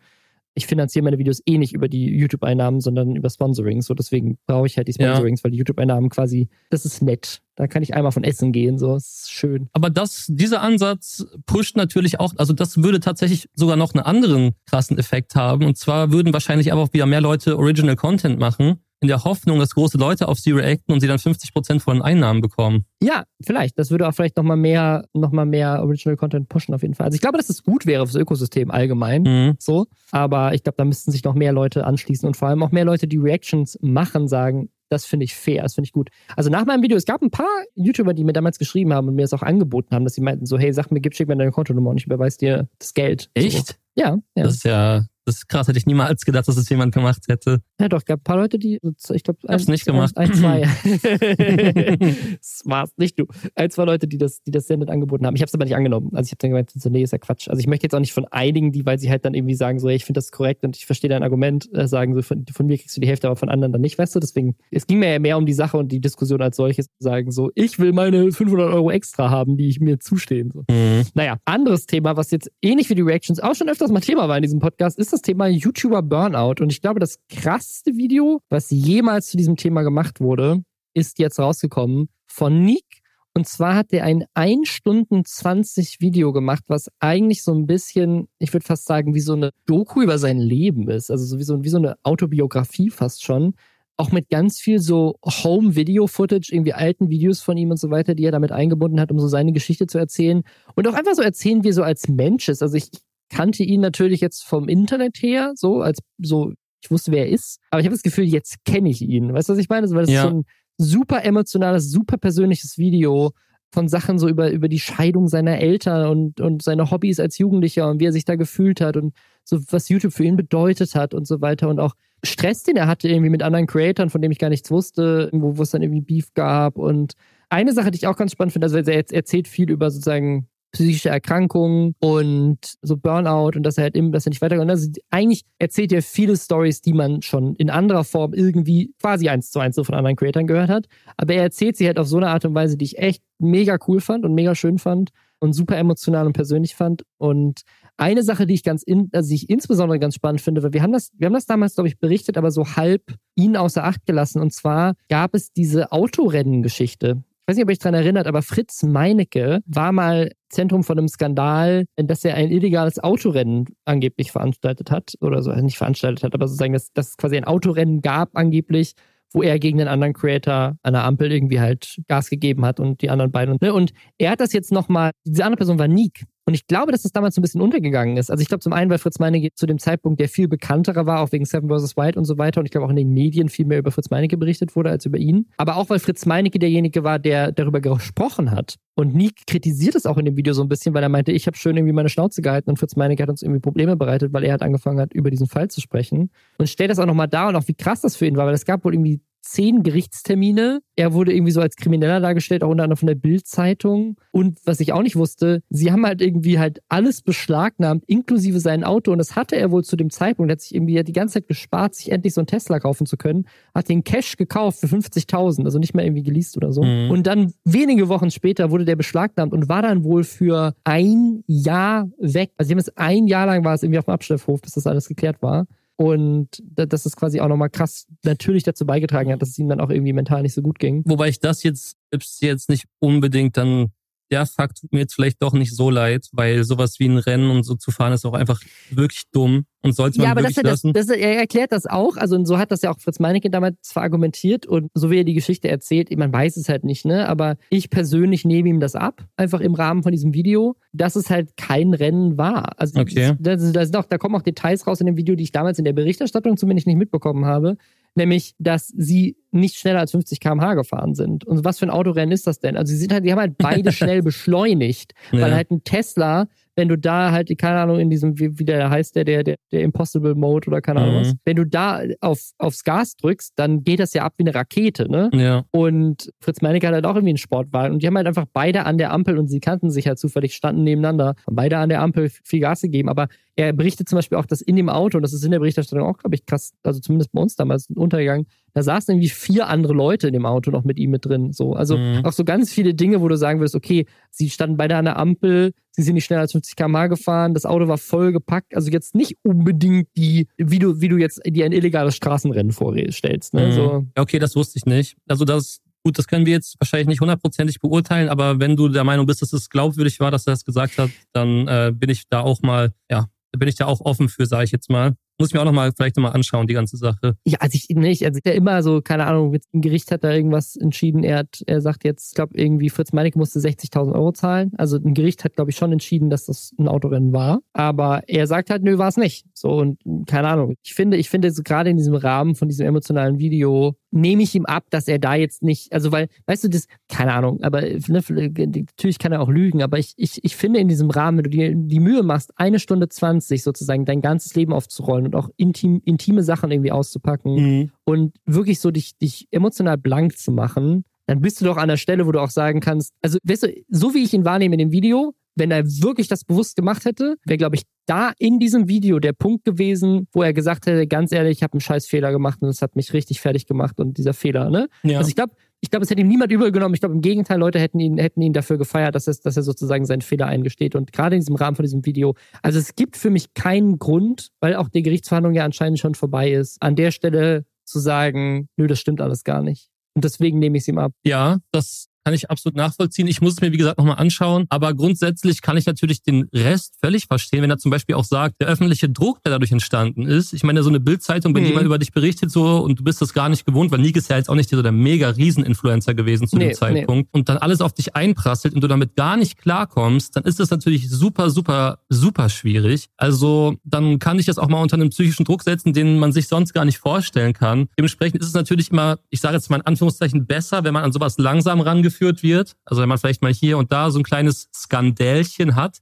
Ich 0.54 0.68
finanziere 0.68 1.04
meine 1.04 1.18
Videos 1.18 1.42
eh 1.46 1.58
nicht 1.58 1.74
über 1.74 1.88
die 1.88 2.10
YouTube-Einnahmen, 2.18 2.82
sondern 2.82 3.16
über 3.16 3.30
Sponsorings. 3.30 3.86
So 3.86 3.94
deswegen 3.94 4.38
brauche 4.48 4.68
ich 4.68 4.76
halt 4.76 4.90
die 4.90 4.94
Ja. 5.00 5.14
Sponsorings, 5.14 5.44
weil 5.46 5.52
die 5.52 5.58
YouTube-Einnahmen 5.58 6.10
quasi, 6.10 6.50
das 6.70 6.86
ist 6.86 7.02
nett. 7.02 7.42
Da 7.56 7.68
kann 7.68 7.84
ich 7.84 7.94
einmal 7.94 8.12
von 8.12 8.26
essen 8.26 8.52
gehen, 8.52 8.78
so 8.78 8.94
das 8.94 9.22
ist 9.22 9.32
schön. 9.32 9.70
Aber 9.72 9.90
das, 9.90 10.26
dieser 10.28 10.62
Ansatz 10.62 11.26
pusht 11.46 11.78
natürlich 11.78 12.20
auch, 12.20 12.34
also 12.36 12.52
das 12.52 12.84
würde 12.84 13.00
tatsächlich 13.00 13.48
sogar 13.54 13.78
noch 13.78 13.94
einen 13.94 14.04
anderen 14.04 14.52
krassen 14.70 14.98
Effekt 14.98 15.36
haben. 15.36 15.66
Und 15.66 15.78
zwar 15.78 16.12
würden 16.12 16.34
wahrscheinlich 16.34 16.74
aber 16.74 16.82
auch 16.82 16.92
wieder 16.92 17.06
mehr 17.06 17.22
Leute 17.22 17.58
Original 17.58 17.96
Content 17.96 18.38
machen, 18.38 18.80
in 19.02 19.08
der 19.08 19.24
Hoffnung, 19.24 19.60
dass 19.60 19.72
große 19.72 19.98
Leute 19.98 20.28
auf 20.28 20.40
sie 20.40 20.52
reacten 20.52 20.94
und 20.94 21.00
sie 21.02 21.08
dann 21.08 21.20
50 21.20 21.54
Prozent 21.54 21.82
von 21.82 21.98
den 21.98 22.04
Einnahmen 22.04 22.40
bekommen. 22.40 22.86
Ja, 23.02 23.24
vielleicht. 23.44 23.78
Das 23.80 23.90
würde 23.90 24.08
auch 24.08 24.14
vielleicht 24.14 24.38
nochmal 24.38 24.58
mehr, 24.58 25.06
noch 25.14 25.32
mal 25.32 25.46
mehr 25.46 25.82
Original 25.82 26.16
Content 26.16 26.50
pushen 26.50 26.74
auf 26.76 26.84
jeden 26.84 26.94
Fall. 26.94 27.06
Also 27.06 27.16
ich 27.16 27.22
glaube, 27.22 27.38
dass 27.38 27.50
es 27.50 27.64
gut 27.64 27.88
wäre 27.88 28.06
fürs 28.06 28.16
Ökosystem 28.16 28.70
allgemein. 28.70 29.24
Mhm. 29.24 29.56
So. 29.60 29.88
Aber 30.12 30.54
ich 30.54 30.64
glaube, 30.64 30.76
da 30.78 30.86
müssten 30.86 31.12
sich 31.12 31.24
noch 31.24 31.34
mehr 31.34 31.52
Leute 31.52 31.86
anschließen 31.86 32.28
und 32.28 32.38
vor 32.38 32.48
allem 32.48 32.62
auch 32.62 32.72
mehr 32.72 32.86
Leute, 32.86 33.08
die 33.08 33.18
Reactions 33.18 33.78
machen, 33.82 34.28
sagen, 34.28 34.70
das 34.92 35.06
finde 35.06 35.24
ich 35.24 35.34
fair, 35.34 35.64
das 35.64 35.74
finde 35.74 35.88
ich 35.88 35.94
gut. 35.94 36.10
Also 36.36 36.50
nach 36.50 36.66
meinem 36.66 36.84
Video, 36.84 36.98
es 36.98 37.06
gab 37.06 37.22
ein 37.22 37.32
paar 37.32 37.48
YouTuber, 37.76 38.14
die 38.14 38.24
mir 38.24 38.34
damals 38.34 38.60
geschrieben 38.60 38.94
haben 38.94 39.08
und 39.08 39.16
mir 39.16 39.22
das 39.22 39.34
auch 39.34 39.42
angeboten 39.42 39.96
haben, 39.96 40.04
dass 40.04 40.16
sie 40.16 40.22
meinten 40.22 40.46
so, 40.46 40.60
hey, 40.60 40.74
sag 40.74 40.92
mir, 40.92 41.00
gib, 41.00 41.16
schick 41.16 41.28
mir 41.28 41.38
deine 41.38 41.52
Kontonummer 41.52 41.92
und 41.92 41.98
ich 41.98 42.06
überweise 42.06 42.38
dir 42.38 42.68
das 42.78 42.94
Geld. 42.94 43.30
So. 43.36 43.46
Echt? 43.46 43.80
Ja, 43.96 44.20
ja. 44.36 44.44
Das 44.44 44.56
ist 44.56 44.66
ja, 44.66 45.06
das 45.32 45.38
ist 45.38 45.48
krass, 45.48 45.68
hätte 45.68 45.80
ich 45.80 45.86
niemals 45.86 46.26
gedacht, 46.26 46.48
dass 46.48 46.58
es 46.58 46.68
jemand 46.70 46.94
gemacht 46.94 47.24
hätte. 47.28 47.62
ja, 47.80 47.88
doch, 47.88 48.04
gab 48.04 48.20
ein 48.20 48.24
paar 48.24 48.38
Leute, 48.38 48.60
die, 48.60 48.80
ich 49.14 49.24
glaube, 49.24 49.40
Hab's 49.48 49.68
nicht 49.68 49.86
gemacht. 49.86 50.18
Ein, 50.18 50.34
zwei. 50.34 50.62
das 52.38 52.62
war's 52.66 52.92
nicht 52.98 53.18
du. 53.18 53.26
Ein, 53.56 53.72
zwei 53.72 53.86
Leute, 53.86 54.08
die 54.08 54.18
das, 54.18 54.44
die 54.44 54.52
das 54.52 54.68
sehr 54.68 54.78
nett 54.78 54.90
angeboten 54.90 55.26
haben. 55.26 55.36
Ich 55.36 55.42
habe 55.42 55.48
es 55.48 55.54
aber 55.54 55.64
nicht 55.64 55.76
angenommen. 55.76 56.10
Also 56.14 56.28
ich 56.28 56.32
habe 56.32 56.40
dann 56.40 56.52
gemeint, 56.52 56.72
so, 56.72 56.90
nee, 56.90 57.04
ist 57.04 57.12
ja 57.12 57.18
Quatsch. 57.18 57.48
Also 57.48 57.60
ich 57.60 57.68
möchte 57.68 57.86
jetzt 57.86 57.96
auch 57.96 58.00
nicht 58.00 58.14
von 58.14 58.26
einigen, 58.26 58.72
die, 58.72 58.86
weil 58.86 59.00
sie 59.00 59.10
halt 59.10 59.24
dann 59.26 59.34
irgendwie 59.34 59.56
sagen, 59.56 59.80
so, 59.80 59.88
hey, 59.88 59.96
ich 59.96 60.06
finde 60.06 60.18
das 60.18 60.32
korrekt 60.32 60.64
und 60.66 60.76
ich 60.76 60.86
verstehe 60.86 61.10
dein 61.10 61.24
Argument, 61.24 61.70
äh, 61.74 61.88
sagen 61.88 62.14
so, 62.14 62.22
von, 62.22 62.46
von 62.52 62.66
mir 62.66 62.78
kriegst 62.78 62.96
du 62.98 63.02
die 63.02 63.08
Hälfte, 63.08 63.28
aber 63.28 63.38
von 63.38 63.50
anderen 63.50 63.72
dann 63.72 63.82
nicht, 63.82 63.98
weißt 63.98 64.14
du? 64.16 64.20
Deswegen, 64.20 64.56
es 64.70 64.86
ging 64.86 65.00
mir 65.00 65.14
ja 65.14 65.20
mehr 65.20 65.38
um 65.38 65.46
die 65.46 65.54
Sache 65.54 65.78
und 65.78 65.92
die 65.92 66.02
Diskussion 66.02 66.42
als 66.42 66.58
solches, 66.58 66.88
zu 66.88 66.92
sagen 67.00 67.32
so, 67.32 67.52
ich 67.56 67.80
will 67.80 67.94
meine 67.94 68.32
500 68.32 68.74
Euro 68.74 68.92
extra 68.92 69.30
haben, 69.30 69.56
die 69.56 69.70
ich 69.70 69.80
mir 69.80 70.00
zustehen. 70.00 70.52
So. 70.52 70.64
Mhm. 70.70 71.04
Naja, 71.14 71.38
anderes 71.46 71.86
Thema, 71.86 72.18
was 72.18 72.32
jetzt 72.32 72.52
ähnlich 72.62 72.90
wie 72.90 72.96
die 72.96 73.02
Reactions 73.02 73.40
auch 73.40 73.56
schon 73.56 73.70
öfters 73.70 73.92
mal 73.92 74.02
Thema 74.02 74.28
war 74.28 74.38
in 74.38 74.44
diesem 74.44 74.60
Podcast, 74.60 75.00
ist 75.00 75.14
das 75.14 75.21
Thema 75.22 75.48
YouTuber 75.48 76.02
Burnout. 76.02 76.62
Und 76.62 76.72
ich 76.72 76.82
glaube, 76.82 77.00
das 77.00 77.20
krasseste 77.30 77.96
Video, 77.96 78.42
was 78.50 78.70
jemals 78.70 79.28
zu 79.28 79.38
diesem 79.38 79.56
Thema 79.56 79.84
gemacht 79.84 80.20
wurde, 80.20 80.64
ist 80.94 81.20
jetzt 81.20 81.40
rausgekommen 81.40 82.10
von 82.28 82.64
Nick. 82.64 83.02
Und 83.34 83.48
zwar 83.48 83.76
hat 83.76 83.94
er 83.94 84.04
ein 84.04 84.26
1 84.34 84.68
Stunden 84.68 85.24
20 85.24 86.02
Video 86.02 86.34
gemacht, 86.34 86.64
was 86.68 86.90
eigentlich 87.00 87.44
so 87.44 87.54
ein 87.54 87.66
bisschen, 87.66 88.28
ich 88.40 88.52
würde 88.52 88.66
fast 88.66 88.86
sagen, 88.86 89.16
wie 89.16 89.22
so 89.22 89.34
eine 89.34 89.52
Doku 89.66 90.02
über 90.02 90.18
sein 90.18 90.38
Leben 90.38 90.90
ist. 90.90 91.10
Also 91.10 91.26
so 91.26 91.40
wie 91.40 91.44
so, 91.44 91.64
wie 91.64 91.70
so 91.70 91.78
eine 91.78 91.96
Autobiografie 92.04 92.90
fast 92.90 93.24
schon. 93.24 93.54
Auch 93.96 94.12
mit 94.12 94.30
ganz 94.30 94.60
viel 94.60 94.80
so 94.80 95.16
Home-Video-Footage, 95.24 96.52
irgendwie 96.52 96.74
alten 96.74 97.10
Videos 97.10 97.42
von 97.42 97.56
ihm 97.56 97.72
und 97.72 97.78
so 97.78 97.90
weiter, 97.90 98.16
die 98.16 98.26
er 98.26 98.32
damit 98.32 98.52
eingebunden 98.52 99.00
hat, 99.00 99.12
um 99.12 99.20
so 99.20 99.28
seine 99.28 99.54
Geschichte 99.54 99.88
zu 99.88 99.98
erzählen. 99.98 100.42
Und 100.76 100.88
auch 100.88 100.94
einfach 100.94 101.14
so 101.14 101.22
erzählen, 101.22 101.64
wie 101.64 101.70
er 101.70 101.74
so 101.74 101.84
als 101.84 102.10
Mensch 102.10 102.50
ist. 102.50 102.62
Also 102.62 102.76
ich 102.76 102.90
kannte 103.32 103.64
ihn 103.64 103.82
natürlich 103.82 104.22
jetzt 104.22 104.44
vom 104.44 104.68
Internet 104.68 105.18
her, 105.22 105.54
so 105.56 105.82
als 105.82 106.00
so, 106.20 106.52
ich 106.84 106.92
wusste, 106.92 107.12
wer 107.12 107.26
er 107.26 107.30
ist. 107.32 107.60
Aber 107.70 107.80
ich 107.80 107.86
habe 107.86 107.96
das 107.96 108.04
Gefühl, 108.04 108.26
jetzt 108.26 108.58
kenne 108.66 108.90
ich 108.90 109.02
ihn. 109.02 109.34
Weißt 109.34 109.50
du, 109.50 109.54
was 109.54 109.60
ich 109.60 109.70
meine? 109.70 109.84
Also, 109.84 109.96
Weil 109.96 110.04
das 110.06 110.12
Ja. 110.14 110.24
ist 110.26 110.30
so 110.32 110.38
ein 110.38 110.44
super 110.78 111.24
emotionales, 111.24 111.90
super 111.92 112.18
persönliches 112.18 112.78
Video 112.78 113.32
von 113.74 113.88
Sachen 113.88 114.20
so 114.20 114.28
über, 114.28 114.52
über 114.52 114.68
die 114.68 114.80
Scheidung 114.80 115.28
seiner 115.28 115.60
Eltern 115.60 116.10
und, 116.10 116.42
und 116.42 116.62
seine 116.62 116.92
Hobbys 116.92 117.20
als 117.20 117.38
Jugendlicher 117.38 117.90
und 117.90 118.00
wie 118.00 118.06
er 118.06 118.12
sich 118.12 118.26
da 118.26 118.36
gefühlt 118.36 118.82
hat 118.82 118.98
und 118.98 119.14
so 119.46 119.60
was 119.70 119.88
YouTube 119.90 120.12
für 120.14 120.26
ihn 120.26 120.36
bedeutet 120.36 120.94
hat 120.96 121.14
und 121.14 121.26
so 121.26 121.40
weiter 121.40 121.70
und 121.70 121.80
auch 121.80 121.94
Stress, 122.24 122.64
den 122.64 122.76
er 122.76 122.88
hatte 122.88 123.08
irgendwie 123.08 123.30
mit 123.30 123.42
anderen 123.44 123.68
Creatoren, 123.68 124.10
von 124.10 124.22
dem 124.22 124.32
ich 124.32 124.40
gar 124.40 124.50
nichts 124.50 124.70
wusste, 124.72 125.30
wo, 125.32 125.58
wo 125.58 125.62
es 125.64 125.72
dann 125.72 125.82
irgendwie 125.82 126.02
Beef 126.02 126.34
gab 126.34 126.78
und 126.78 127.14
eine 127.50 127.74
Sache, 127.74 127.92
die 127.92 127.98
ich 127.98 128.08
auch 128.08 128.18
ganz 128.18 128.34
spannend 128.34 128.54
finde, 128.54 128.66
also 128.66 128.78
er 128.78 129.14
erzählt 129.14 129.48
viel 129.48 129.70
über 129.72 129.90
sozusagen 129.90 130.48
psychische 130.72 131.10
Erkrankungen 131.10 131.96
und 132.00 132.60
so 132.82 132.98
Burnout 132.98 133.52
und 133.56 133.64
dass 133.64 133.78
er 133.78 133.84
halt 133.84 133.96
eben, 133.96 134.12
dass 134.12 134.26
er 134.26 134.32
nicht 134.32 134.42
weiterkommt. 134.42 134.70
Also 134.70 134.90
eigentlich 135.10 135.44
erzählt 135.60 135.92
er 135.92 136.02
viele 136.02 136.38
Stories, 136.38 136.82
die 136.82 136.94
man 136.94 137.22
schon 137.22 137.56
in 137.56 137.70
anderer 137.70 138.04
Form 138.04 138.34
irgendwie 138.34 138.94
quasi 139.00 139.30
eins 139.30 139.52
zu 139.52 139.60
eins 139.60 139.76
so 139.76 139.84
von 139.84 139.96
anderen 139.96 140.16
Creatoren 140.16 140.48
gehört 140.48 140.70
hat. 140.70 140.88
Aber 141.18 141.34
er 141.34 141.44
erzählt 141.44 141.78
sie 141.78 141.88
halt 141.88 142.00
auf 142.00 142.08
so 142.08 142.18
eine 142.18 142.30
Art 142.30 142.46
und 142.46 142.56
Weise, 142.56 142.78
die 142.78 142.86
ich 142.86 142.98
echt 142.98 143.22
mega 143.40 143.78
cool 143.88 144.00
fand 144.00 144.26
und 144.26 144.34
mega 144.34 144.56
schön 144.56 144.78
fand 144.78 145.12
und 145.40 145.54
super 145.54 145.78
emotional 145.78 146.28
und 146.28 146.34
persönlich 146.34 146.76
fand. 146.76 147.04
Und 147.18 147.62
eine 147.98 148.24
Sache, 148.24 148.46
die 148.46 148.54
ich 148.54 148.64
ganz 148.64 148.84
in, 148.84 149.10
also 149.12 149.34
ich 149.34 149.50
insbesondere 149.50 150.00
ganz 150.00 150.16
spannend 150.16 150.42
finde, 150.42 150.64
weil 150.64 150.74
wir 150.74 150.84
haben 150.84 150.94
das, 150.94 151.12
wir 151.18 151.26
haben 151.26 151.34
das 151.34 151.46
damals, 151.46 151.76
glaube 151.76 151.88
ich, 151.88 152.00
berichtet, 152.00 152.38
aber 152.38 152.52
so 152.52 152.76
halb 152.76 153.16
ihn 153.36 153.58
außer 153.58 153.84
Acht 153.84 154.06
gelassen. 154.06 154.42
Und 154.42 154.54
zwar 154.54 154.94
gab 155.10 155.34
es 155.34 155.52
diese 155.52 155.92
Autorennen-Geschichte. 155.92 157.24
Ich 157.42 157.54
weiß 157.54 157.56
nicht, 157.58 157.64
ob 157.64 157.70
ihr 157.70 157.74
euch 157.74 157.80
daran 157.80 157.96
erinnert, 157.96 158.28
aber 158.28 158.44
Fritz 158.44 158.84
Meinecke 158.84 159.62
war 159.66 159.92
mal 159.92 160.32
Zentrum 160.50 160.84
von 160.84 160.98
einem 160.98 161.08
Skandal, 161.08 161.86
dass 161.96 162.24
er 162.24 162.36
ein 162.36 162.52
illegales 162.52 163.00
Autorennen 163.00 163.66
angeblich 163.84 164.32
veranstaltet 164.32 164.92
hat. 164.92 165.16
Oder 165.22 165.42
so, 165.42 165.50
also 165.50 165.64
nicht 165.64 165.78
veranstaltet 165.78 166.24
hat, 166.24 166.36
aber 166.36 166.48
sozusagen, 166.48 166.74
dass, 166.74 166.94
dass 166.94 167.10
es 167.10 167.18
quasi 167.18 167.38
ein 167.38 167.46
Autorennen 167.46 168.02
gab 168.02 168.30
angeblich, 168.38 168.94
wo 169.34 169.42
er 169.42 169.60
gegen 169.60 169.80
den 169.80 169.88
anderen 169.88 170.14
Creator 170.14 170.78
an 170.84 170.94
der 170.94 171.04
Ampel 171.04 171.32
irgendwie 171.32 171.60
halt 171.60 171.98
Gas 172.08 172.30
gegeben 172.30 172.64
hat 172.64 172.80
und 172.80 173.02
die 173.02 173.10
anderen 173.10 173.32
beiden. 173.32 173.58
Ne? 173.60 173.74
Und 173.74 173.92
er 174.18 174.32
hat 174.32 174.40
das 174.40 174.54
jetzt 174.54 174.72
nochmal, 174.72 175.12
diese 175.26 175.44
andere 175.44 175.58
Person 175.58 175.80
war 175.80 175.88
Nick. 175.88 176.26
Und 176.46 176.54
ich 176.56 176.66
glaube, 176.68 176.92
dass 176.92 177.04
das 177.04 177.12
damals 177.12 177.36
so 177.36 177.42
ein 177.42 177.44
bisschen 177.44 177.62
untergegangen 177.62 178.18
ist. 178.18 178.32
Also 178.32 178.42
ich 178.42 178.48
glaube 178.48 178.62
zum 178.62 178.74
einen, 178.74 178.90
weil 178.90 178.98
Fritz 178.98 179.20
Meinecke 179.20 179.50
zu 179.54 179.68
dem 179.68 179.78
Zeitpunkt 179.78 180.20
der 180.20 180.28
viel 180.28 180.48
bekannterer 180.48 181.06
war, 181.06 181.22
auch 181.22 181.32
wegen 181.32 181.46
Seven 181.46 181.70
vs. 181.70 181.96
White 181.98 182.18
und 182.18 182.26
so 182.26 182.38
weiter. 182.38 182.60
Und 182.60 182.66
ich 182.66 182.72
glaube 182.72 182.86
auch 182.86 182.90
in 182.90 182.96
den 182.96 183.14
Medien 183.14 183.50
viel 183.50 183.66
mehr 183.66 183.80
über 183.80 183.92
Fritz 183.92 184.10
Meinecke 184.10 184.38
berichtet 184.38 184.76
wurde 184.76 184.90
als 184.90 185.06
über 185.06 185.18
ihn. 185.18 185.48
Aber 185.58 185.76
auch, 185.78 185.90
weil 185.90 186.00
Fritz 186.00 186.26
Meinecke 186.26 186.58
derjenige 186.58 187.04
war, 187.04 187.20
der 187.20 187.52
darüber 187.52 187.80
gesprochen 187.80 188.52
hat. 188.52 188.76
Und 188.96 189.16
Nick 189.16 189.46
kritisiert 189.48 189.96
es 189.96 190.06
auch 190.06 190.18
in 190.18 190.26
dem 190.26 190.36
Video 190.36 190.54
so 190.54 190.62
ein 190.62 190.68
bisschen, 190.68 190.94
weil 190.94 191.04
er 191.04 191.10
meinte, 191.10 191.32
ich 191.32 191.48
habe 191.48 191.58
schön 191.58 191.78
irgendwie 191.78 191.94
meine 191.94 192.10
Schnauze 192.10 192.42
gehalten 192.42 192.70
und 192.70 192.78
Fritz 192.78 192.96
Meinecke 192.96 193.24
hat 193.24 193.30
uns 193.30 193.42
irgendwie 193.42 193.62
Probleme 193.62 193.96
bereitet, 193.96 194.34
weil 194.34 194.44
er 194.44 194.52
halt 194.52 194.62
angefangen 194.62 195.00
hat, 195.00 195.14
über 195.14 195.30
diesen 195.30 195.48
Fall 195.48 195.70
zu 195.70 195.80
sprechen. 195.80 196.32
Und 196.58 196.70
stellt 196.70 196.92
das 196.92 197.00
auch 197.00 197.06
nochmal 197.06 197.28
dar 197.28 197.50
und 197.50 197.56
auch 197.56 197.68
wie 197.68 197.74
krass 197.74 198.02
das 198.02 198.16
für 198.16 198.26
ihn 198.26 198.36
war, 198.36 198.48
weil 198.48 198.54
es 198.54 198.66
gab 198.66 198.84
wohl 198.84 198.94
irgendwie 198.94 199.22
zehn 199.42 199.84
Gerichtstermine. 199.84 200.82
Er 200.96 201.14
wurde 201.14 201.34
irgendwie 201.34 201.52
so 201.52 201.62
als 201.62 201.76
Krimineller 201.76 202.20
dargestellt, 202.20 202.64
auch 202.64 202.70
unter 202.70 202.84
anderem 202.84 202.98
von 202.98 203.08
der 203.08 203.16
Bild-Zeitung. 203.16 204.18
Und 204.32 204.60
was 204.66 204.80
ich 204.80 204.94
auch 204.94 205.02
nicht 205.02 205.16
wusste, 205.16 205.64
sie 205.70 205.92
haben 205.92 206.06
halt 206.06 206.22
irgendwie 206.22 206.60
halt 206.60 206.82
alles 206.90 207.22
beschlagnahmt, 207.22 208.04
inklusive 208.08 208.60
sein 208.60 208.84
Auto. 208.84 209.12
Und 209.12 209.18
das 209.18 209.36
hatte 209.36 209.56
er 209.56 209.72
wohl 209.72 209.84
zu 209.84 209.96
dem 209.96 210.10
Zeitpunkt. 210.10 210.50
Er 210.50 210.54
hat 210.54 210.62
sich 210.62 210.76
irgendwie 210.76 211.04
die 211.04 211.14
ganze 211.14 211.36
Zeit 211.36 211.48
gespart, 211.48 211.96
sich 211.96 212.12
endlich 212.12 212.34
so 212.34 212.42
ein 212.42 212.48
Tesla 212.48 212.80
kaufen 212.80 213.06
zu 213.06 213.18
können. 213.18 213.46
Hat 213.74 213.90
den 213.90 214.04
Cash 214.04 214.38
gekauft 214.38 214.80
für 214.80 214.88
50.000, 214.88 215.66
also 215.66 215.80
nicht 215.80 215.94
mehr 215.94 216.06
irgendwie 216.06 216.24
geleast 216.24 216.58
oder 216.58 216.72
so. 216.72 216.84
Mhm. 216.84 217.12
Und 217.12 217.28
dann 217.28 217.54
wenige 217.66 218.10
Wochen 218.10 218.32
später 218.32 218.72
wurde 218.72 218.86
der 218.86 218.96
beschlagnahmt 218.96 219.54
und 219.54 219.70
war 219.70 219.82
dann 219.82 220.04
wohl 220.04 220.24
für 220.24 220.76
ein 220.84 221.44
Jahr 221.48 222.10
weg. 222.20 222.52
Also 222.58 222.70
sie 222.70 222.74
haben 222.74 222.80
es 222.80 222.98
ein 222.98 223.28
Jahr 223.28 223.46
lang 223.48 223.64
war 223.64 223.74
es 223.74 223.84
irgendwie 223.84 224.00
auf 224.00 224.06
dem 224.06 224.14
Abstellhof, 224.14 224.62
bis 224.62 224.74
das 224.74 224.88
alles 224.88 225.08
geklärt 225.08 225.42
war. 225.42 225.68
Und 226.02 226.64
dass 226.76 227.06
es 227.06 227.16
quasi 227.16 227.42
auch 227.42 227.48
nochmal 227.48 227.70
krass 227.70 228.08
natürlich 228.24 228.64
dazu 228.64 228.88
beigetragen 228.88 229.32
hat, 229.32 229.42
dass 229.42 229.50
es 229.50 229.60
ihm 229.60 229.70
dann 229.70 229.80
auch 229.80 229.92
irgendwie 229.92 230.14
mental 230.14 230.42
nicht 230.42 230.56
so 230.56 230.64
gut 230.64 230.80
ging. 230.80 231.04
Wobei 231.06 231.30
ich 231.30 231.40
das 231.40 231.62
jetzt, 231.62 231.96
jetzt 232.40 232.70
nicht 232.70 232.86
unbedingt 233.00 233.56
dann 233.56 233.92
der 234.32 234.46
Fakt 234.46 234.80
tut 234.80 234.94
mir 234.94 235.00
jetzt 235.00 235.14
vielleicht 235.14 235.42
doch 235.42 235.54
nicht 235.54 235.76
so 235.76 235.90
leid, 235.90 236.28
weil 236.32 236.64
sowas 236.64 237.00
wie 237.00 237.08
ein 237.08 237.18
Rennen 237.18 237.52
und 237.52 237.64
so 237.64 237.76
zu 237.76 237.92
fahren 237.92 238.14
ist 238.14 238.26
auch 238.26 238.34
einfach 238.34 238.60
wirklich 238.90 239.24
dumm 239.32 239.66
und 239.84 239.94
sollte 239.94 240.18
man 240.18 240.26
ja, 240.26 240.32
aber 240.32 240.42
wirklich 240.42 240.56
das, 240.56 240.64
lassen. 240.64 240.94
Das, 240.94 241.08
das, 241.08 241.18
er 241.18 241.38
erklärt 241.38 241.72
das 241.72 241.86
auch, 241.86 242.18
also 242.18 242.36
und 242.36 242.46
so 242.46 242.58
hat 242.58 242.72
das 242.72 242.82
ja 242.82 242.92
auch 242.92 243.00
Fritz 243.00 243.20
Meinecke 243.20 243.50
damals 243.50 243.76
verargumentiert 243.92 244.66
und 244.66 244.90
so 244.94 245.12
wie 245.12 245.18
er 245.18 245.24
die 245.24 245.34
Geschichte 245.34 245.70
erzählt, 245.70 246.16
man 246.18 246.32
weiß 246.32 246.58
es 246.58 246.70
halt 246.70 246.84
nicht, 246.84 247.06
ne, 247.06 247.28
aber 247.28 247.58
ich 247.70 247.90
persönlich 247.90 248.46
nehme 248.46 248.70
ihm 248.70 248.80
das 248.80 248.96
ab, 248.96 249.26
einfach 249.36 249.60
im 249.60 249.74
Rahmen 249.74 250.04
von 250.04 250.12
diesem 250.12 250.34
Video, 250.34 250.76
dass 250.94 251.16
es 251.16 251.30
halt 251.30 251.58
kein 251.58 251.94
Rennen 251.94 252.38
war. 252.38 252.80
Also 252.80 253.00
okay. 253.00 253.36
das, 253.40 253.74
das, 253.74 253.92
das, 253.92 254.08
da 254.08 254.18
kommen 254.18 254.36
auch 254.36 254.42
Details 254.42 254.88
raus 254.88 255.02
in 255.02 255.08
dem 255.08 255.18
Video, 255.18 255.36
die 255.36 255.44
ich 255.44 255.52
damals 255.52 255.80
in 255.80 255.86
der 255.86 255.94
Berichterstattung 255.94 256.58
zumindest 256.58 256.88
nicht 256.88 256.98
mitbekommen 256.98 257.46
habe, 257.46 257.78
nämlich, 258.16 258.56
dass 258.60 258.88
sie 258.88 259.38
nicht 259.52 259.78
schneller 259.78 260.00
als 260.00 260.12
50 260.12 260.40
km/h 260.40 260.74
gefahren 260.76 261.16
sind. 261.16 261.46
Und 261.46 261.64
was 261.64 261.80
für 261.80 261.86
ein 261.86 261.90
Autorennen 261.90 262.32
ist 262.32 262.48
das 262.48 262.60
denn? 262.60 262.78
Also 262.78 262.92
sie 262.92 262.98
sind 262.98 263.14
halt, 263.14 263.26
die 263.26 263.32
haben 263.32 263.40
halt 263.40 263.58
beide 263.58 263.92
schnell 263.92 264.22
beschleunigt, 264.22 265.14
ja. 265.32 265.42
weil 265.42 265.56
halt 265.56 265.72
ein 265.72 265.84
Tesla 265.84 266.48
wenn 266.82 266.90
du 266.90 266.98
da 266.98 267.32
halt, 267.32 267.56
keine 267.60 267.80
Ahnung, 267.80 268.00
in 268.00 268.10
diesem, 268.10 268.40
wie, 268.40 268.58
wie 268.58 268.66
der 268.66 268.90
heißt, 268.90 269.16
der, 269.16 269.24
der, 269.24 269.44
der, 269.44 269.58
der 269.72 269.82
Impossible 269.82 270.34
Mode 270.34 270.68
oder 270.68 270.82
keine 270.82 271.02
Ahnung 271.02 271.14
mhm. 271.14 271.20
was, 271.20 271.36
wenn 271.46 271.56
du 271.56 271.64
da 271.64 272.02
auf, 272.22 272.40
aufs 272.58 272.84
Gas 272.84 273.16
drückst, 273.18 273.54
dann 273.56 273.84
geht 273.84 274.00
das 274.00 274.16
ja 274.16 274.24
ab 274.24 274.34
wie 274.38 274.44
eine 274.44 274.56
Rakete, 274.56 275.08
ne? 275.08 275.30
Ja. 275.32 275.64
Und 275.70 276.32
Fritz 276.40 276.64
Meinecke 276.64 276.88
hat 276.88 276.96
halt 276.96 277.06
auch 277.06 277.14
irgendwie 277.14 277.34
einen 277.34 277.38
Sportwagen 277.38 277.94
und 277.94 278.02
die 278.02 278.08
haben 278.08 278.18
halt 278.18 278.26
einfach 278.26 278.48
beide 278.52 278.86
an 278.86 278.98
der 278.98 279.14
Ampel 279.14 279.38
und 279.38 279.48
sie 279.48 279.60
kannten 279.60 279.92
sich 279.92 280.08
halt 280.08 280.18
zufällig, 280.18 280.56
standen 280.56 280.84
nebeneinander, 280.84 281.36
haben 281.46 281.56
beide 281.56 281.78
an 281.78 281.90
der 281.90 282.02
Ampel 282.02 282.32
viel 282.44 282.62
Gas 282.62 282.82
gegeben, 282.82 283.08
aber 283.08 283.28
er 283.56 283.74
berichtet 283.74 284.10
zum 284.10 284.18
Beispiel 284.18 284.38
auch, 284.38 284.46
dass 284.46 284.62
in 284.62 284.76
dem 284.76 284.90
Auto, 284.90 285.18
und 285.18 285.22
das 285.22 285.34
ist 285.34 285.44
in 285.44 285.52
der 285.52 285.60
Berichterstattung 285.60 286.08
auch, 286.08 286.18
glaube 286.18 286.36
ich, 286.36 286.46
krass, 286.46 286.74
also 286.84 287.00
zumindest 287.00 287.32
bei 287.32 287.42
uns 287.42 287.56
damals 287.56 287.88
untergegangen, 287.94 288.48
da 288.74 288.82
saßen 288.82 289.14
irgendwie 289.14 289.30
vier 289.30 289.68
andere 289.68 289.94
Leute 289.94 290.28
in 290.28 290.34
dem 290.34 290.46
Auto 290.46 290.72
noch 290.72 290.84
mit 290.84 290.98
ihm 290.98 291.12
mit 291.12 291.26
drin. 291.26 291.52
So. 291.52 291.74
Also 291.74 291.98
mhm. 291.98 292.26
auch 292.26 292.32
so 292.32 292.46
ganz 292.46 292.74
viele 292.74 292.94
Dinge, 292.94 293.22
wo 293.22 293.28
du 293.28 293.36
sagen 293.36 293.60
würdest, 293.60 293.76
okay, 293.76 294.06
sie 294.30 294.50
standen 294.50 294.78
beide 294.78 294.96
an 294.96 295.06
der 295.06 295.18
Ampel, 295.18 295.74
sie 295.92 296.04
sind 296.04 296.16
nicht 296.16 296.26
schneller 296.26 296.42
als 296.42 296.54
50 296.54 296.76
km 296.76 297.10
gefahren, 297.10 297.54
das 297.54 297.66
Auto 297.66 297.88
war 297.88 297.98
voll 297.98 298.32
gepackt. 298.32 298.76
Also 298.76 298.90
jetzt 298.90 299.16
nicht 299.16 299.38
unbedingt 299.44 300.08
die, 300.18 300.48
wie 300.58 300.80
du, 300.80 301.02
wie 301.02 301.10
du 301.10 301.18
jetzt 301.18 301.42
dir 301.46 301.66
ein 301.66 301.72
illegales 301.72 302.16
Straßenrennen 302.16 302.72
vorstellst. 302.72 303.54
Ne? 303.54 303.68
Mhm. 303.68 303.72
So. 303.72 304.06
Okay, 304.16 304.40
das 304.40 304.56
wusste 304.56 304.78
ich 304.78 304.86
nicht. 304.86 305.18
Also 305.28 305.46
das, 305.46 305.82
gut, 306.04 306.18
das 306.18 306.28
können 306.28 306.46
wir 306.46 306.54
jetzt 306.54 306.80
wahrscheinlich 306.80 307.08
nicht 307.08 307.22
hundertprozentig 307.22 307.80
beurteilen, 307.80 308.30
aber 308.30 308.60
wenn 308.60 308.76
du 308.76 308.88
der 308.88 309.04
Meinung 309.04 309.26
bist, 309.26 309.42
dass 309.42 309.54
es 309.54 309.70
glaubwürdig 309.70 310.20
war, 310.20 310.32
dass 310.32 310.48
er 310.48 310.54
das 310.54 310.66
gesagt 310.66 310.98
hat, 310.98 311.10
dann 311.34 311.68
äh, 311.68 311.92
bin 311.94 312.10
ich 312.10 312.24
da 312.30 312.42
auch 312.42 312.62
mal, 312.62 312.94
ja, 313.10 313.28
bin 313.58 313.68
ich 313.68 313.76
da 313.76 313.86
auch 313.86 314.02
offen 314.02 314.30
für, 314.30 314.46
sage 314.46 314.64
ich 314.64 314.72
jetzt 314.72 314.90
mal. 314.90 315.16
Muss 315.42 315.50
ich 315.50 315.54
mir 315.54 315.62
auch 315.62 315.66
noch 315.66 315.74
mal 315.74 315.92
vielleicht 315.96 316.16
noch 316.16 316.24
mal 316.24 316.30
anschauen, 316.30 316.68
die 316.68 316.74
ganze 316.74 316.98
Sache. 316.98 317.36
Ja, 317.46 317.60
also 317.60 317.76
ich 317.76 317.90
nicht. 317.96 318.26
Also 318.26 318.40
ja 318.46 318.52
immer 318.54 318.84
so, 318.84 319.02
keine 319.02 319.26
Ahnung, 319.26 319.54
ein 319.74 319.82
Gericht 319.82 320.12
hat 320.12 320.24
da 320.24 320.32
irgendwas 320.32 320.76
entschieden. 320.76 321.24
Er 321.24 321.40
hat, 321.40 321.62
er 321.68 321.82
sagt 321.82 322.04
jetzt, 322.04 322.30
ich 322.30 322.36
glaube, 322.36 322.58
irgendwie 322.58 322.90
Fritz 322.90 323.14
Meinecke 323.14 323.38
musste 323.38 323.60
60.000 323.60 324.14
Euro 324.14 324.32
zahlen. 324.32 324.72
Also 324.78 324.98
ein 324.98 325.14
Gericht 325.14 325.44
hat, 325.44 325.56
glaube 325.56 325.72
ich, 325.72 325.78
schon 325.78 325.92
entschieden, 325.92 326.30
dass 326.30 326.46
das 326.46 326.72
ein 326.80 326.88
Autorennen 326.88 327.34
war. 327.34 327.62
Aber 327.74 328.24
er 328.28 328.48
sagt 328.48 328.70
halt, 328.70 328.84
nö, 328.84 328.98
war 328.98 329.10
es 329.10 329.18
nicht. 329.18 329.46
So 329.54 329.72
und 329.72 330.00
keine 330.28 330.48
Ahnung. 330.48 330.76
Ich 330.84 330.94
finde, 330.94 331.18
ich 331.18 331.30
finde 331.30 331.52
gerade 331.52 331.90
in 331.90 331.98
diesem 331.98 332.16
Rahmen 332.16 332.56
von 332.56 332.68
diesem 332.68 332.86
emotionalen 332.88 333.40
Video 333.40 333.96
nehme 334.12 334.44
ich 334.44 334.54
ihm 334.56 334.66
ab, 334.66 334.86
dass 334.90 335.08
er 335.08 335.20
da 335.20 335.36
jetzt 335.36 335.64
nicht, 335.64 335.94
also 335.94 336.12
weil, 336.12 336.28
weißt 336.46 336.66
du, 336.66 336.70
das, 336.70 336.86
keine 337.08 337.34
Ahnung, 337.34 337.62
aber 337.64 337.82
ne, 337.82 338.22
natürlich 338.28 339.20
kann 339.20 339.32
er 339.32 339.42
auch 339.42 339.50
lügen, 339.50 339.82
aber 339.82 339.98
ich, 339.98 340.14
ich, 340.18 340.44
ich 340.44 340.56
finde 340.56 340.80
in 340.80 340.88
diesem 340.88 341.10
Rahmen, 341.10 341.38
wenn 341.38 341.44
du 341.46 341.50
dir 341.50 341.74
die 341.74 342.00
Mühe 342.00 342.24
machst, 342.24 342.52
eine 342.58 342.80
Stunde 342.80 343.10
20 343.10 343.64
sozusagen 343.64 344.06
dein 344.06 344.22
ganzes 344.22 344.56
Leben 344.56 344.74
aufzurollen 344.74 345.26
und 345.26 345.36
auch 345.36 345.50
intim, 345.58 346.02
intime 346.06 346.44
Sachen 346.44 346.72
irgendwie 346.72 346.92
auszupacken 346.92 347.56
mhm. 347.56 347.92
und 348.04 348.36
wirklich 348.46 348.80
so 348.80 348.92
dich, 348.92 349.18
dich 349.18 349.48
emotional 349.52 349.98
blank 349.98 350.38
zu 350.38 350.52
machen, 350.52 351.06
dann 351.28 351.40
bist 351.40 351.62
du 351.62 351.66
doch 351.66 351.78
an 351.78 351.88
der 351.88 351.98
Stelle, 351.98 352.28
wo 352.28 352.32
du 352.32 352.42
auch 352.42 352.50
sagen 352.50 352.82
kannst, 352.82 353.14
also 353.22 353.38
weißt 353.44 353.64
du, 353.64 353.74
so 353.90 354.14
wie 354.14 354.24
ich 354.24 354.34
ihn 354.34 354.44
wahrnehme 354.46 354.76
in 354.76 354.80
dem 354.80 354.92
Video, 354.92 355.34
wenn 355.62 355.70
er 355.70 355.86
wirklich 355.86 356.28
das 356.28 356.44
bewusst 356.44 356.76
gemacht 356.76 357.06
hätte, 357.06 357.36
wäre, 357.46 357.58
glaube 357.58 357.76
ich, 357.76 357.84
da 358.08 358.32
in 358.40 358.58
diesem 358.58 358.88
Video 358.88 359.20
der 359.20 359.32
Punkt 359.32 359.64
gewesen, 359.64 360.28
wo 360.32 360.42
er 360.42 360.54
gesagt 360.54 360.88
hätte, 360.88 361.06
ganz 361.06 361.32
ehrlich, 361.32 361.60
ich 361.60 361.64
habe 361.64 361.74
einen 361.74 361.82
scheiß 361.82 362.08
Fehler 362.08 362.32
gemacht 362.32 362.64
und 362.64 362.70
es 362.70 362.82
hat 362.82 362.96
mich 362.96 363.14
richtig 363.14 363.42
fertig 363.42 363.68
gemacht 363.68 364.00
und 364.00 364.18
dieser 364.18 364.34
Fehler, 364.34 364.72
ne? 364.72 364.88
Ja. 365.04 365.20
Also 365.20 365.30
ich 365.30 365.36
glaube, 365.36 365.54
ich 365.80 365.92
glaube, 365.92 366.04
es 366.04 366.10
hätte 366.10 366.22
ihm 366.22 366.28
niemand 366.28 366.52
übel 366.52 366.72
genommen. 366.72 366.96
Ich 366.96 367.00
glaube, 367.00 367.14
im 367.14 367.22
Gegenteil, 367.22 367.60
Leute 367.60 367.80
hätten 367.80 368.00
ihn, 368.00 368.18
hätten 368.18 368.42
ihn 368.42 368.54
dafür 368.54 368.80
gefeiert, 368.80 369.14
dass, 369.14 369.28
es, 369.28 369.42
dass 369.42 369.56
er 369.56 369.62
sozusagen 369.64 370.06
seinen 370.06 370.22
Fehler 370.22 370.48
eingesteht. 370.48 370.96
Und 370.96 371.14
gerade 371.14 371.36
in 371.36 371.42
diesem 371.42 371.56
Rahmen 371.56 371.76
von 371.76 371.84
diesem 371.84 372.06
Video, 372.06 372.34
also 372.64 372.80
es 372.80 372.96
gibt 372.96 373.16
für 373.16 373.30
mich 373.30 373.54
keinen 373.54 374.00
Grund, 374.00 374.50
weil 374.62 374.76
auch 374.76 374.90
die 374.90 375.04
Gerichtsverhandlung 375.04 375.54
ja 375.54 375.64
anscheinend 375.64 376.00
schon 376.00 376.16
vorbei 376.16 376.52
ist, 376.52 376.82
an 376.82 376.96
der 376.96 377.12
Stelle 377.12 377.66
zu 377.86 378.00
sagen, 378.00 378.68
nö, 378.78 378.88
das 378.88 379.00
stimmt 379.00 379.22
alles 379.22 379.44
gar 379.44 379.62
nicht. 379.62 379.90
Und 380.16 380.26
deswegen 380.26 380.58
nehme 380.58 380.78
ich 380.78 380.84
es 380.84 380.88
ihm 380.88 380.98
ab. 380.98 381.14
Ja, 381.24 381.60
das 381.72 382.08
kann 382.24 382.34
ich 382.34 382.50
absolut 382.50 382.76
nachvollziehen. 382.76 383.28
Ich 383.28 383.42
muss 383.42 383.54
es 383.54 383.62
mir, 383.62 383.72
wie 383.72 383.78
gesagt, 383.78 383.98
nochmal 383.98 384.18
anschauen. 384.18 384.66
Aber 384.70 384.94
grundsätzlich 384.94 385.62
kann 385.62 385.78
ich 385.78 385.86
natürlich 385.86 386.22
den 386.22 386.48
Rest 386.54 386.96
völlig 387.02 387.26
verstehen, 387.26 387.62
wenn 387.64 387.70
er 387.70 387.78
zum 387.78 387.92
Beispiel 387.92 388.16
auch 388.16 388.24
sagt, 388.24 388.62
der 388.62 388.68
öffentliche 388.68 389.10
Druck, 389.10 389.42
der 389.44 389.52
dadurch 389.52 389.72
entstanden 389.72 390.28
ist. 390.28 390.54
Ich 390.54 390.64
meine, 390.64 390.84
so 390.84 390.90
eine 390.90 391.00
Bildzeitung, 391.00 391.56
wenn 391.56 391.64
mhm. 391.64 391.70
jemand 391.70 391.86
über 391.86 391.98
dich 391.98 392.12
berichtet 392.12 392.52
so 392.52 392.78
und 392.78 393.00
du 393.00 393.04
bist 393.04 393.22
das 393.22 393.34
gar 393.34 393.50
nicht 393.50 393.66
gewohnt, 393.66 393.92
weil 393.92 394.00
Nick 394.00 394.16
ist 394.16 394.30
ja 394.30 394.38
jetzt 394.38 394.50
auch 394.50 394.56
nicht 394.56 394.70
so 394.70 394.82
der 394.82 394.92
mega 394.92 395.30
Rieseninfluencer 395.30 396.14
gewesen 396.14 396.48
zu 396.48 396.58
nee, 396.58 396.70
dem 396.70 396.74
Zeitpunkt 396.76 397.34
nee. 397.34 397.40
und 397.40 397.50
dann 397.50 397.58
alles 397.58 397.82
auf 397.82 397.94
dich 397.94 398.16
einprasselt 398.16 398.76
und 398.76 398.82
du 398.82 398.88
damit 398.88 399.16
gar 399.16 399.38
nicht 399.38 399.58
klarkommst, 399.58 400.36
dann 400.36 400.44
ist 400.44 400.60
das 400.60 400.70
natürlich 400.70 401.10
super, 401.10 401.50
super, 401.50 402.00
super 402.10 402.50
schwierig. 402.50 403.10
Also 403.18 403.76
dann 403.84 404.20
kann 404.20 404.38
ich 404.40 404.46
das 404.46 404.58
auch 404.58 404.70
mal 404.70 404.82
unter 404.82 404.96
einen 404.96 405.10
psychischen 405.10 405.46
Druck 405.46 405.64
setzen, 405.64 405.94
den 405.94 406.20
man 406.20 406.32
sich 406.32 406.48
sonst 406.48 406.74
gar 406.74 406.86
nicht 406.86 407.00
vorstellen 407.00 407.54
kann. 407.54 407.88
Dementsprechend 407.98 408.42
ist 408.42 408.48
es 408.48 408.54
natürlich 408.54 408.92
immer, 408.92 409.18
ich 409.30 409.42
sage 409.42 409.56
jetzt 409.56 409.70
mal 409.70 409.78
in 409.78 409.86
Anführungszeichen, 409.86 410.46
besser, 410.46 410.84
wenn 410.84 410.94
man 410.94 411.04
an 411.04 411.12
sowas 411.12 411.38
langsam 411.38 411.82
rangeht 411.82 412.11
geführt 412.12 412.44
wird. 412.44 412.76
Also 412.86 413.02
wenn 413.02 413.10
man 413.10 413.18
vielleicht 413.18 413.42
mal 413.42 413.54
hier 413.54 413.78
und 413.78 413.92
da 413.92 414.12
so 414.12 414.20
ein 414.20 414.24
kleines 414.24 414.70
Skandälchen 414.74 415.76
hat. 415.76 416.00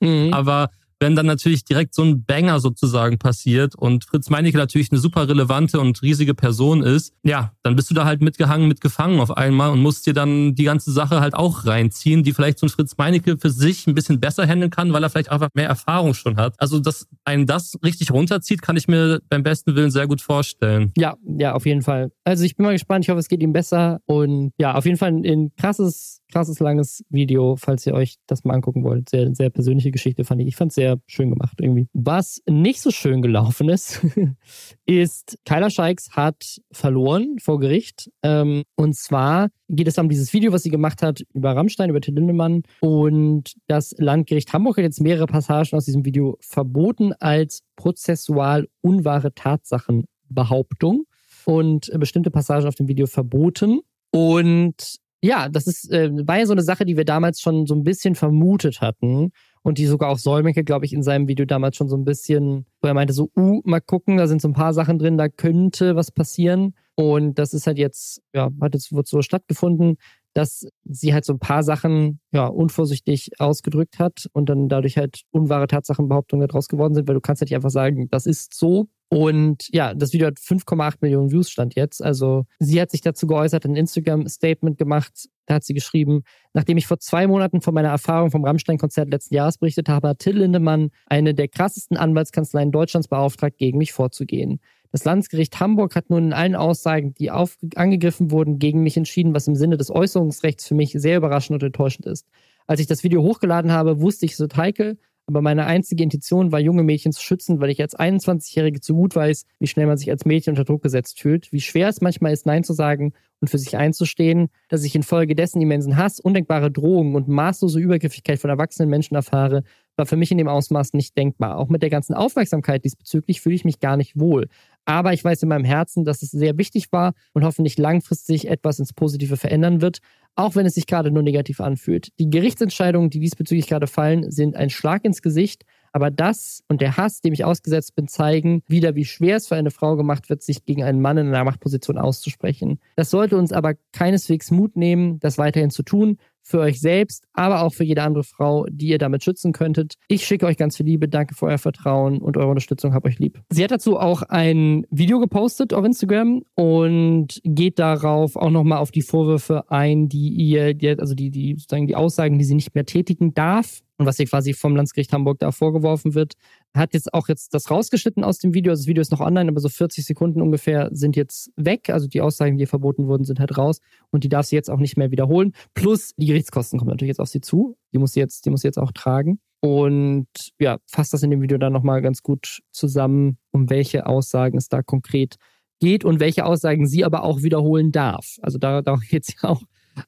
mhm. 0.00 0.30
Aber 0.32 0.70
wenn 1.00 1.16
dann 1.16 1.26
natürlich 1.26 1.64
direkt 1.64 1.94
so 1.94 2.02
ein 2.02 2.24
Banger 2.24 2.60
sozusagen 2.60 3.18
passiert 3.18 3.74
und 3.74 4.04
Fritz 4.04 4.30
Meinecke 4.30 4.58
natürlich 4.58 4.92
eine 4.92 5.00
super 5.00 5.28
relevante 5.28 5.80
und 5.80 6.00
riesige 6.02 6.34
Person 6.34 6.82
ist, 6.82 7.14
ja, 7.22 7.52
dann 7.62 7.74
bist 7.74 7.90
du 7.90 7.94
da 7.94 8.04
halt 8.04 8.20
mitgehangen, 8.20 8.68
mitgefangen 8.68 9.20
auf 9.20 9.36
einmal 9.36 9.70
und 9.70 9.80
musst 9.80 10.06
dir 10.06 10.14
dann 10.14 10.54
die 10.54 10.64
ganze 10.64 10.92
Sache 10.92 11.20
halt 11.20 11.34
auch 11.34 11.66
reinziehen, 11.66 12.22
die 12.22 12.32
vielleicht 12.32 12.58
so 12.58 12.66
ein 12.66 12.70
Fritz 12.70 12.96
Meinecke 12.98 13.38
für 13.38 13.50
sich 13.50 13.86
ein 13.86 13.94
bisschen 13.94 14.20
besser 14.20 14.46
handeln 14.46 14.70
kann, 14.70 14.92
weil 14.92 15.02
er 15.02 15.10
vielleicht 15.10 15.30
einfach 15.30 15.48
mehr 15.54 15.68
Erfahrung 15.68 16.14
schon 16.14 16.36
hat. 16.36 16.54
Also, 16.58 16.80
dass 16.80 17.08
einen 17.24 17.46
das 17.46 17.78
richtig 17.82 18.10
runterzieht, 18.10 18.62
kann 18.62 18.76
ich 18.76 18.88
mir 18.88 19.20
beim 19.28 19.42
besten 19.42 19.74
Willen 19.74 19.90
sehr 19.90 20.06
gut 20.06 20.20
vorstellen. 20.20 20.92
Ja, 20.96 21.16
ja, 21.38 21.54
auf 21.54 21.66
jeden 21.66 21.82
Fall. 21.82 22.10
Also 22.24 22.44
ich 22.44 22.56
bin 22.56 22.64
mal 22.64 22.72
gespannt. 22.72 23.04
Ich 23.04 23.08
hoffe, 23.08 23.20
es 23.20 23.28
geht 23.28 23.42
ihm 23.42 23.52
besser. 23.52 24.00
Und 24.06 24.52
ja, 24.58 24.74
auf 24.74 24.84
jeden 24.84 24.96
Fall 24.96 25.12
ein, 25.12 25.52
krasses, 25.56 26.20
krasses, 26.30 26.60
langes 26.60 27.04
Video, 27.08 27.56
falls 27.56 27.86
ihr 27.86 27.94
euch 27.94 28.16
das 28.26 28.44
mal 28.44 28.54
angucken 28.54 28.84
wollt. 28.84 29.08
Sehr, 29.08 29.34
sehr 29.34 29.50
persönliche 29.50 29.90
Geschichte 29.90 30.24
fand 30.24 30.40
ich. 30.40 30.48
Ich 30.48 30.56
fand 30.56 30.72
es 30.72 30.76
sehr 30.90 31.00
schön 31.06 31.30
gemacht 31.30 31.58
irgendwie. 31.60 31.88
Was 31.92 32.42
nicht 32.48 32.80
so 32.80 32.90
schön 32.90 33.22
gelaufen 33.22 33.68
ist, 33.68 34.00
ist, 34.86 35.38
Kyla 35.44 35.70
Scheiks 35.70 36.10
hat 36.12 36.60
verloren 36.72 37.36
vor 37.40 37.60
Gericht. 37.60 38.10
Ähm, 38.22 38.64
und 38.76 38.96
zwar 38.96 39.48
geht 39.68 39.88
es 39.88 39.98
um 39.98 40.08
dieses 40.08 40.32
Video, 40.32 40.52
was 40.52 40.62
sie 40.62 40.70
gemacht 40.70 41.02
hat 41.02 41.22
über 41.32 41.54
Rammstein, 41.54 41.90
über 41.90 42.00
Till 42.00 42.14
Lindemann. 42.14 42.62
Und 42.80 43.54
das 43.66 43.94
Landgericht 43.98 44.52
Hamburg 44.52 44.76
hat 44.76 44.84
jetzt 44.84 45.00
mehrere 45.00 45.26
Passagen 45.26 45.76
aus 45.76 45.84
diesem 45.84 46.04
Video 46.04 46.36
verboten 46.40 47.12
als 47.20 47.62
prozessual 47.76 48.68
unwahre 48.80 49.32
Tatsachenbehauptung 49.34 51.04
und 51.44 51.90
bestimmte 51.98 52.30
Passagen 52.30 52.66
auf 52.66 52.74
dem 52.74 52.88
Video 52.88 53.06
verboten. 53.06 53.80
Und 54.10 54.98
ja, 55.22 55.48
das 55.48 55.66
ist, 55.66 55.90
äh, 55.92 56.10
war 56.26 56.38
ja 56.38 56.46
so 56.46 56.52
eine 56.52 56.62
Sache, 56.62 56.84
die 56.86 56.96
wir 56.96 57.04
damals 57.04 57.40
schon 57.40 57.66
so 57.66 57.74
ein 57.74 57.84
bisschen 57.84 58.14
vermutet 58.14 58.80
hatten 58.80 59.32
und 59.62 59.78
die 59.78 59.86
sogar 59.86 60.10
auch 60.10 60.18
Solmecke, 60.18 60.64
glaube 60.64 60.86
ich, 60.86 60.92
in 60.92 61.02
seinem 61.02 61.28
Video 61.28 61.44
damals 61.44 61.76
schon 61.76 61.88
so 61.88 61.96
ein 61.96 62.04
bisschen, 62.04 62.66
wo 62.80 62.88
er 62.88 62.94
meinte 62.94 63.12
so, 63.12 63.30
uh, 63.36 63.60
mal 63.64 63.80
gucken, 63.80 64.16
da 64.16 64.26
sind 64.26 64.40
so 64.40 64.48
ein 64.48 64.54
paar 64.54 64.72
Sachen 64.72 64.98
drin, 64.98 65.18
da 65.18 65.28
könnte 65.28 65.96
was 65.96 66.10
passieren. 66.10 66.74
Und 66.94 67.38
das 67.38 67.54
ist 67.54 67.66
halt 67.66 67.78
jetzt, 67.78 68.22
ja, 68.34 68.50
hat 68.60 68.74
jetzt 68.74 68.92
wird 68.92 69.06
so 69.06 69.22
stattgefunden, 69.22 69.96
dass 70.34 70.66
sie 70.84 71.12
halt 71.12 71.24
so 71.24 71.34
ein 71.34 71.38
paar 71.38 71.62
Sachen 71.62 72.20
ja 72.32 72.46
unvorsichtig 72.46 73.32
ausgedrückt 73.38 73.98
hat 73.98 74.26
und 74.32 74.48
dann 74.48 74.68
dadurch 74.68 74.96
halt 74.96 75.22
unwahre 75.30 75.66
Tatsachenbehauptungen 75.66 76.46
daraus 76.46 76.68
geworden 76.68 76.94
sind, 76.94 77.08
weil 77.08 77.14
du 77.14 77.20
kannst 77.20 77.40
halt 77.40 77.50
nicht 77.50 77.56
einfach 77.56 77.70
sagen, 77.70 78.08
das 78.10 78.26
ist 78.26 78.54
so. 78.54 78.88
Und 79.12 79.68
ja, 79.72 79.92
das 79.92 80.12
Video 80.12 80.28
hat 80.28 80.38
5,8 80.38 80.98
Millionen 81.00 81.32
Views 81.32 81.50
stand 81.50 81.74
jetzt. 81.74 82.00
Also 82.00 82.44
sie 82.60 82.80
hat 82.80 82.92
sich 82.92 83.00
dazu 83.00 83.26
geäußert, 83.26 83.64
ein 83.64 83.74
Instagram-Statement 83.74 84.78
gemacht. 84.78 85.28
Da 85.46 85.54
hat 85.54 85.64
sie 85.64 85.74
geschrieben, 85.74 86.22
nachdem 86.54 86.76
ich 86.76 86.86
vor 86.86 87.00
zwei 87.00 87.26
Monaten 87.26 87.60
von 87.60 87.74
meiner 87.74 87.88
Erfahrung 87.88 88.30
vom 88.30 88.44
Rammstein-Konzert 88.44 89.10
letzten 89.10 89.34
Jahres 89.34 89.58
berichtet 89.58 89.88
habe, 89.88 90.10
hat 90.10 90.20
Till 90.20 90.38
Lindemann 90.38 90.90
eine 91.06 91.34
der 91.34 91.48
krassesten 91.48 91.96
Anwaltskanzleien 91.96 92.70
Deutschlands 92.70 93.08
beauftragt, 93.08 93.58
gegen 93.58 93.78
mich 93.78 93.92
vorzugehen. 93.92 94.60
Das 94.92 95.04
Landesgericht 95.04 95.58
Hamburg 95.58 95.96
hat 95.96 96.08
nun 96.08 96.26
in 96.26 96.32
allen 96.32 96.54
Aussagen, 96.54 97.12
die 97.14 97.30
angegriffen 97.30 98.30
wurden, 98.30 98.60
gegen 98.60 98.84
mich 98.84 98.96
entschieden, 98.96 99.34
was 99.34 99.48
im 99.48 99.56
Sinne 99.56 99.76
des 99.76 99.90
Äußerungsrechts 99.90 100.68
für 100.68 100.76
mich 100.76 100.92
sehr 100.92 101.16
überraschend 101.16 101.60
und 101.60 101.66
enttäuschend 101.66 102.06
ist. 102.06 102.28
Als 102.68 102.78
ich 102.78 102.86
das 102.86 103.02
Video 103.02 103.22
hochgeladen 103.22 103.72
habe, 103.72 104.00
wusste 104.00 104.24
ich, 104.26 104.32
es 104.32 104.40
wird 104.40 104.56
heikel, 104.56 104.98
aber 105.30 105.42
meine 105.42 105.66
einzige 105.66 106.02
Intention 106.02 106.52
war, 106.52 106.60
junge 106.60 106.82
Mädchen 106.82 107.12
zu 107.12 107.22
schützen, 107.22 107.60
weil 107.60 107.70
ich 107.70 107.80
als 107.80 107.96
21-Jährige 107.96 108.80
zu 108.80 108.94
gut 108.94 109.14
weiß, 109.14 109.44
wie 109.58 109.66
schnell 109.66 109.86
man 109.86 109.96
sich 109.96 110.10
als 110.10 110.24
Mädchen 110.24 110.52
unter 110.52 110.64
Druck 110.64 110.82
gesetzt 110.82 111.20
fühlt, 111.20 111.52
wie 111.52 111.60
schwer 111.60 111.88
es 111.88 112.00
manchmal 112.00 112.32
ist, 112.32 112.46
Nein 112.46 112.64
zu 112.64 112.72
sagen 112.72 113.12
und 113.40 113.48
für 113.48 113.58
sich 113.58 113.76
einzustehen, 113.76 114.48
dass 114.68 114.84
ich 114.84 114.94
infolgedessen 114.94 115.62
immensen 115.62 115.96
Hass, 115.96 116.20
undenkbare 116.20 116.70
Drohungen 116.70 117.14
und 117.14 117.28
maßlose 117.28 117.80
Übergriffigkeit 117.80 118.38
von 118.38 118.50
erwachsenen 118.50 118.90
Menschen 118.90 119.14
erfahre, 119.14 119.62
war 119.96 120.06
für 120.06 120.16
mich 120.16 120.30
in 120.30 120.38
dem 120.38 120.48
Ausmaß 120.48 120.94
nicht 120.94 121.16
denkbar. 121.16 121.58
Auch 121.58 121.68
mit 121.68 121.82
der 121.82 121.90
ganzen 121.90 122.14
Aufmerksamkeit 122.14 122.84
diesbezüglich 122.84 123.40
fühle 123.40 123.54
ich 123.54 123.64
mich 123.64 123.80
gar 123.80 123.96
nicht 123.96 124.18
wohl. 124.18 124.48
Aber 124.84 125.12
ich 125.12 125.24
weiß 125.24 125.42
in 125.42 125.48
meinem 125.48 125.64
Herzen, 125.64 126.04
dass 126.04 126.22
es 126.22 126.30
sehr 126.30 126.58
wichtig 126.58 126.92
war 126.92 127.12
und 127.32 127.44
hoffentlich 127.44 127.78
langfristig 127.78 128.48
etwas 128.48 128.78
ins 128.78 128.92
Positive 128.92 129.36
verändern 129.36 129.80
wird, 129.80 129.98
auch 130.34 130.54
wenn 130.54 130.66
es 130.66 130.74
sich 130.74 130.86
gerade 130.86 131.10
nur 131.10 131.22
negativ 131.22 131.60
anfühlt. 131.60 132.08
Die 132.18 132.30
Gerichtsentscheidungen, 132.30 133.10
die 133.10 133.20
diesbezüglich 133.20 133.66
gerade 133.66 133.86
fallen, 133.86 134.30
sind 134.30 134.56
ein 134.56 134.70
Schlag 134.70 135.04
ins 135.04 135.22
Gesicht, 135.22 135.64
aber 135.92 136.10
das 136.10 136.62
und 136.68 136.80
der 136.80 136.96
Hass, 136.96 137.20
dem 137.20 137.32
ich 137.32 137.44
ausgesetzt 137.44 137.96
bin, 137.96 138.06
zeigen 138.06 138.62
wieder, 138.68 138.94
wie 138.94 139.04
schwer 139.04 139.36
es 139.36 139.48
für 139.48 139.56
eine 139.56 139.70
Frau 139.70 139.96
gemacht 139.96 140.30
wird, 140.30 140.42
sich 140.42 140.64
gegen 140.64 140.84
einen 140.84 141.00
Mann 141.00 141.18
in 141.18 141.28
einer 141.28 141.44
Machtposition 141.44 141.98
auszusprechen. 141.98 142.78
Das 142.96 143.10
sollte 143.10 143.36
uns 143.36 143.52
aber 143.52 143.74
keineswegs 143.92 144.50
Mut 144.50 144.76
nehmen, 144.76 145.18
das 145.20 145.36
weiterhin 145.36 145.70
zu 145.70 145.82
tun 145.82 146.18
für 146.42 146.60
euch 146.60 146.80
selbst, 146.80 147.24
aber 147.32 147.62
auch 147.62 147.72
für 147.72 147.84
jede 147.84 148.02
andere 148.02 148.24
Frau, 148.24 148.66
die 148.70 148.88
ihr 148.88 148.98
damit 148.98 149.24
schützen 149.24 149.52
könntet. 149.52 149.94
Ich 150.08 150.26
schicke 150.26 150.46
euch 150.46 150.56
ganz 150.56 150.76
viel 150.76 150.86
Liebe, 150.86 151.08
danke 151.08 151.34
für 151.34 151.46
euer 151.46 151.58
Vertrauen 151.58 152.18
und 152.18 152.36
eure 152.36 152.48
Unterstützung, 152.48 152.94
hab 152.94 153.04
euch 153.04 153.18
lieb. 153.18 153.40
Sie 153.50 153.62
hat 153.62 153.70
dazu 153.70 153.98
auch 153.98 154.22
ein 154.22 154.86
Video 154.90 155.20
gepostet 155.20 155.72
auf 155.72 155.84
Instagram 155.84 156.42
und 156.54 157.40
geht 157.44 157.78
darauf 157.78 158.36
auch 158.36 158.50
nochmal 158.50 158.78
auf 158.78 158.90
die 158.90 159.02
Vorwürfe 159.02 159.70
ein, 159.70 160.08
die 160.08 160.28
ihr, 160.30 160.74
also 160.98 161.14
die, 161.14 161.30
die 161.30 161.54
sozusagen 161.56 161.86
die 161.86 161.96
Aussagen, 161.96 162.38
die 162.38 162.44
sie 162.44 162.54
nicht 162.54 162.74
mehr 162.74 162.86
tätigen 162.86 163.34
darf 163.34 163.80
und 164.00 164.06
was 164.06 164.18
ihr 164.18 164.26
quasi 164.26 164.54
vom 164.54 164.74
Landesgericht 164.74 165.12
Hamburg 165.12 165.38
da 165.40 165.52
vorgeworfen 165.52 166.14
wird. 166.14 166.32
Hat 166.74 166.94
jetzt 166.94 167.12
auch 167.12 167.28
jetzt 167.28 167.52
das 167.52 167.70
rausgeschnitten 167.70 168.24
aus 168.24 168.38
dem 168.38 168.54
Video. 168.54 168.72
Also 168.72 168.80
das 168.82 168.86
Video 168.86 169.02
ist 169.02 169.12
noch 169.12 169.20
online, 169.20 169.50
aber 169.50 169.60
so 169.60 169.68
40 169.68 170.06
Sekunden 170.06 170.40
ungefähr 170.40 170.88
sind 170.90 171.16
jetzt 171.16 171.50
weg. 171.56 171.90
Also 171.90 172.08
die 172.08 172.22
Aussagen, 172.22 172.56
die 172.56 172.64
verboten 172.64 173.08
wurden, 173.08 173.24
sind 173.24 173.40
halt 173.40 173.58
raus 173.58 173.80
und 174.10 174.24
die 174.24 174.30
darf 174.30 174.46
sie 174.46 174.56
jetzt 174.56 174.70
auch 174.70 174.78
nicht 174.78 174.96
mehr 174.96 175.10
wiederholen. 175.10 175.52
Plus 175.74 176.14
die 176.16 176.24
Gerichtskosten 176.24 176.78
kommen 176.78 176.88
natürlich 176.88 177.10
jetzt 177.10 177.20
auf 177.20 177.28
sie 177.28 177.42
zu. 177.42 177.76
Die 177.92 177.98
muss 177.98 178.12
sie 178.12 178.20
jetzt, 178.20 178.46
die 178.46 178.50
muss 178.50 178.62
sie 178.62 178.68
jetzt 178.68 178.78
auch 178.78 178.92
tragen. 178.92 179.38
Und 179.60 180.28
ja, 180.58 180.78
fasst 180.86 181.12
das 181.12 181.22
in 181.22 181.30
dem 181.30 181.42
Video 181.42 181.58
dann 181.58 181.74
nochmal 181.74 182.00
ganz 182.00 182.22
gut 182.22 182.60
zusammen, 182.72 183.36
um 183.50 183.68
welche 183.68 184.06
Aussagen 184.06 184.56
es 184.56 184.68
da 184.68 184.82
konkret 184.82 185.36
geht 185.78 186.06
und 186.06 186.20
welche 186.20 186.46
Aussagen 186.46 186.86
sie 186.86 187.04
aber 187.04 187.22
auch 187.22 187.42
wiederholen 187.42 187.92
darf. 187.92 188.36
Also 188.40 188.56
da, 188.56 188.80
da 188.80 188.96
geht 189.10 189.26
sie 189.26 189.34
auch, 189.42 189.60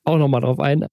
auch 0.02 0.16
nochmal 0.16 0.40
drauf 0.40 0.60
ein 0.60 0.86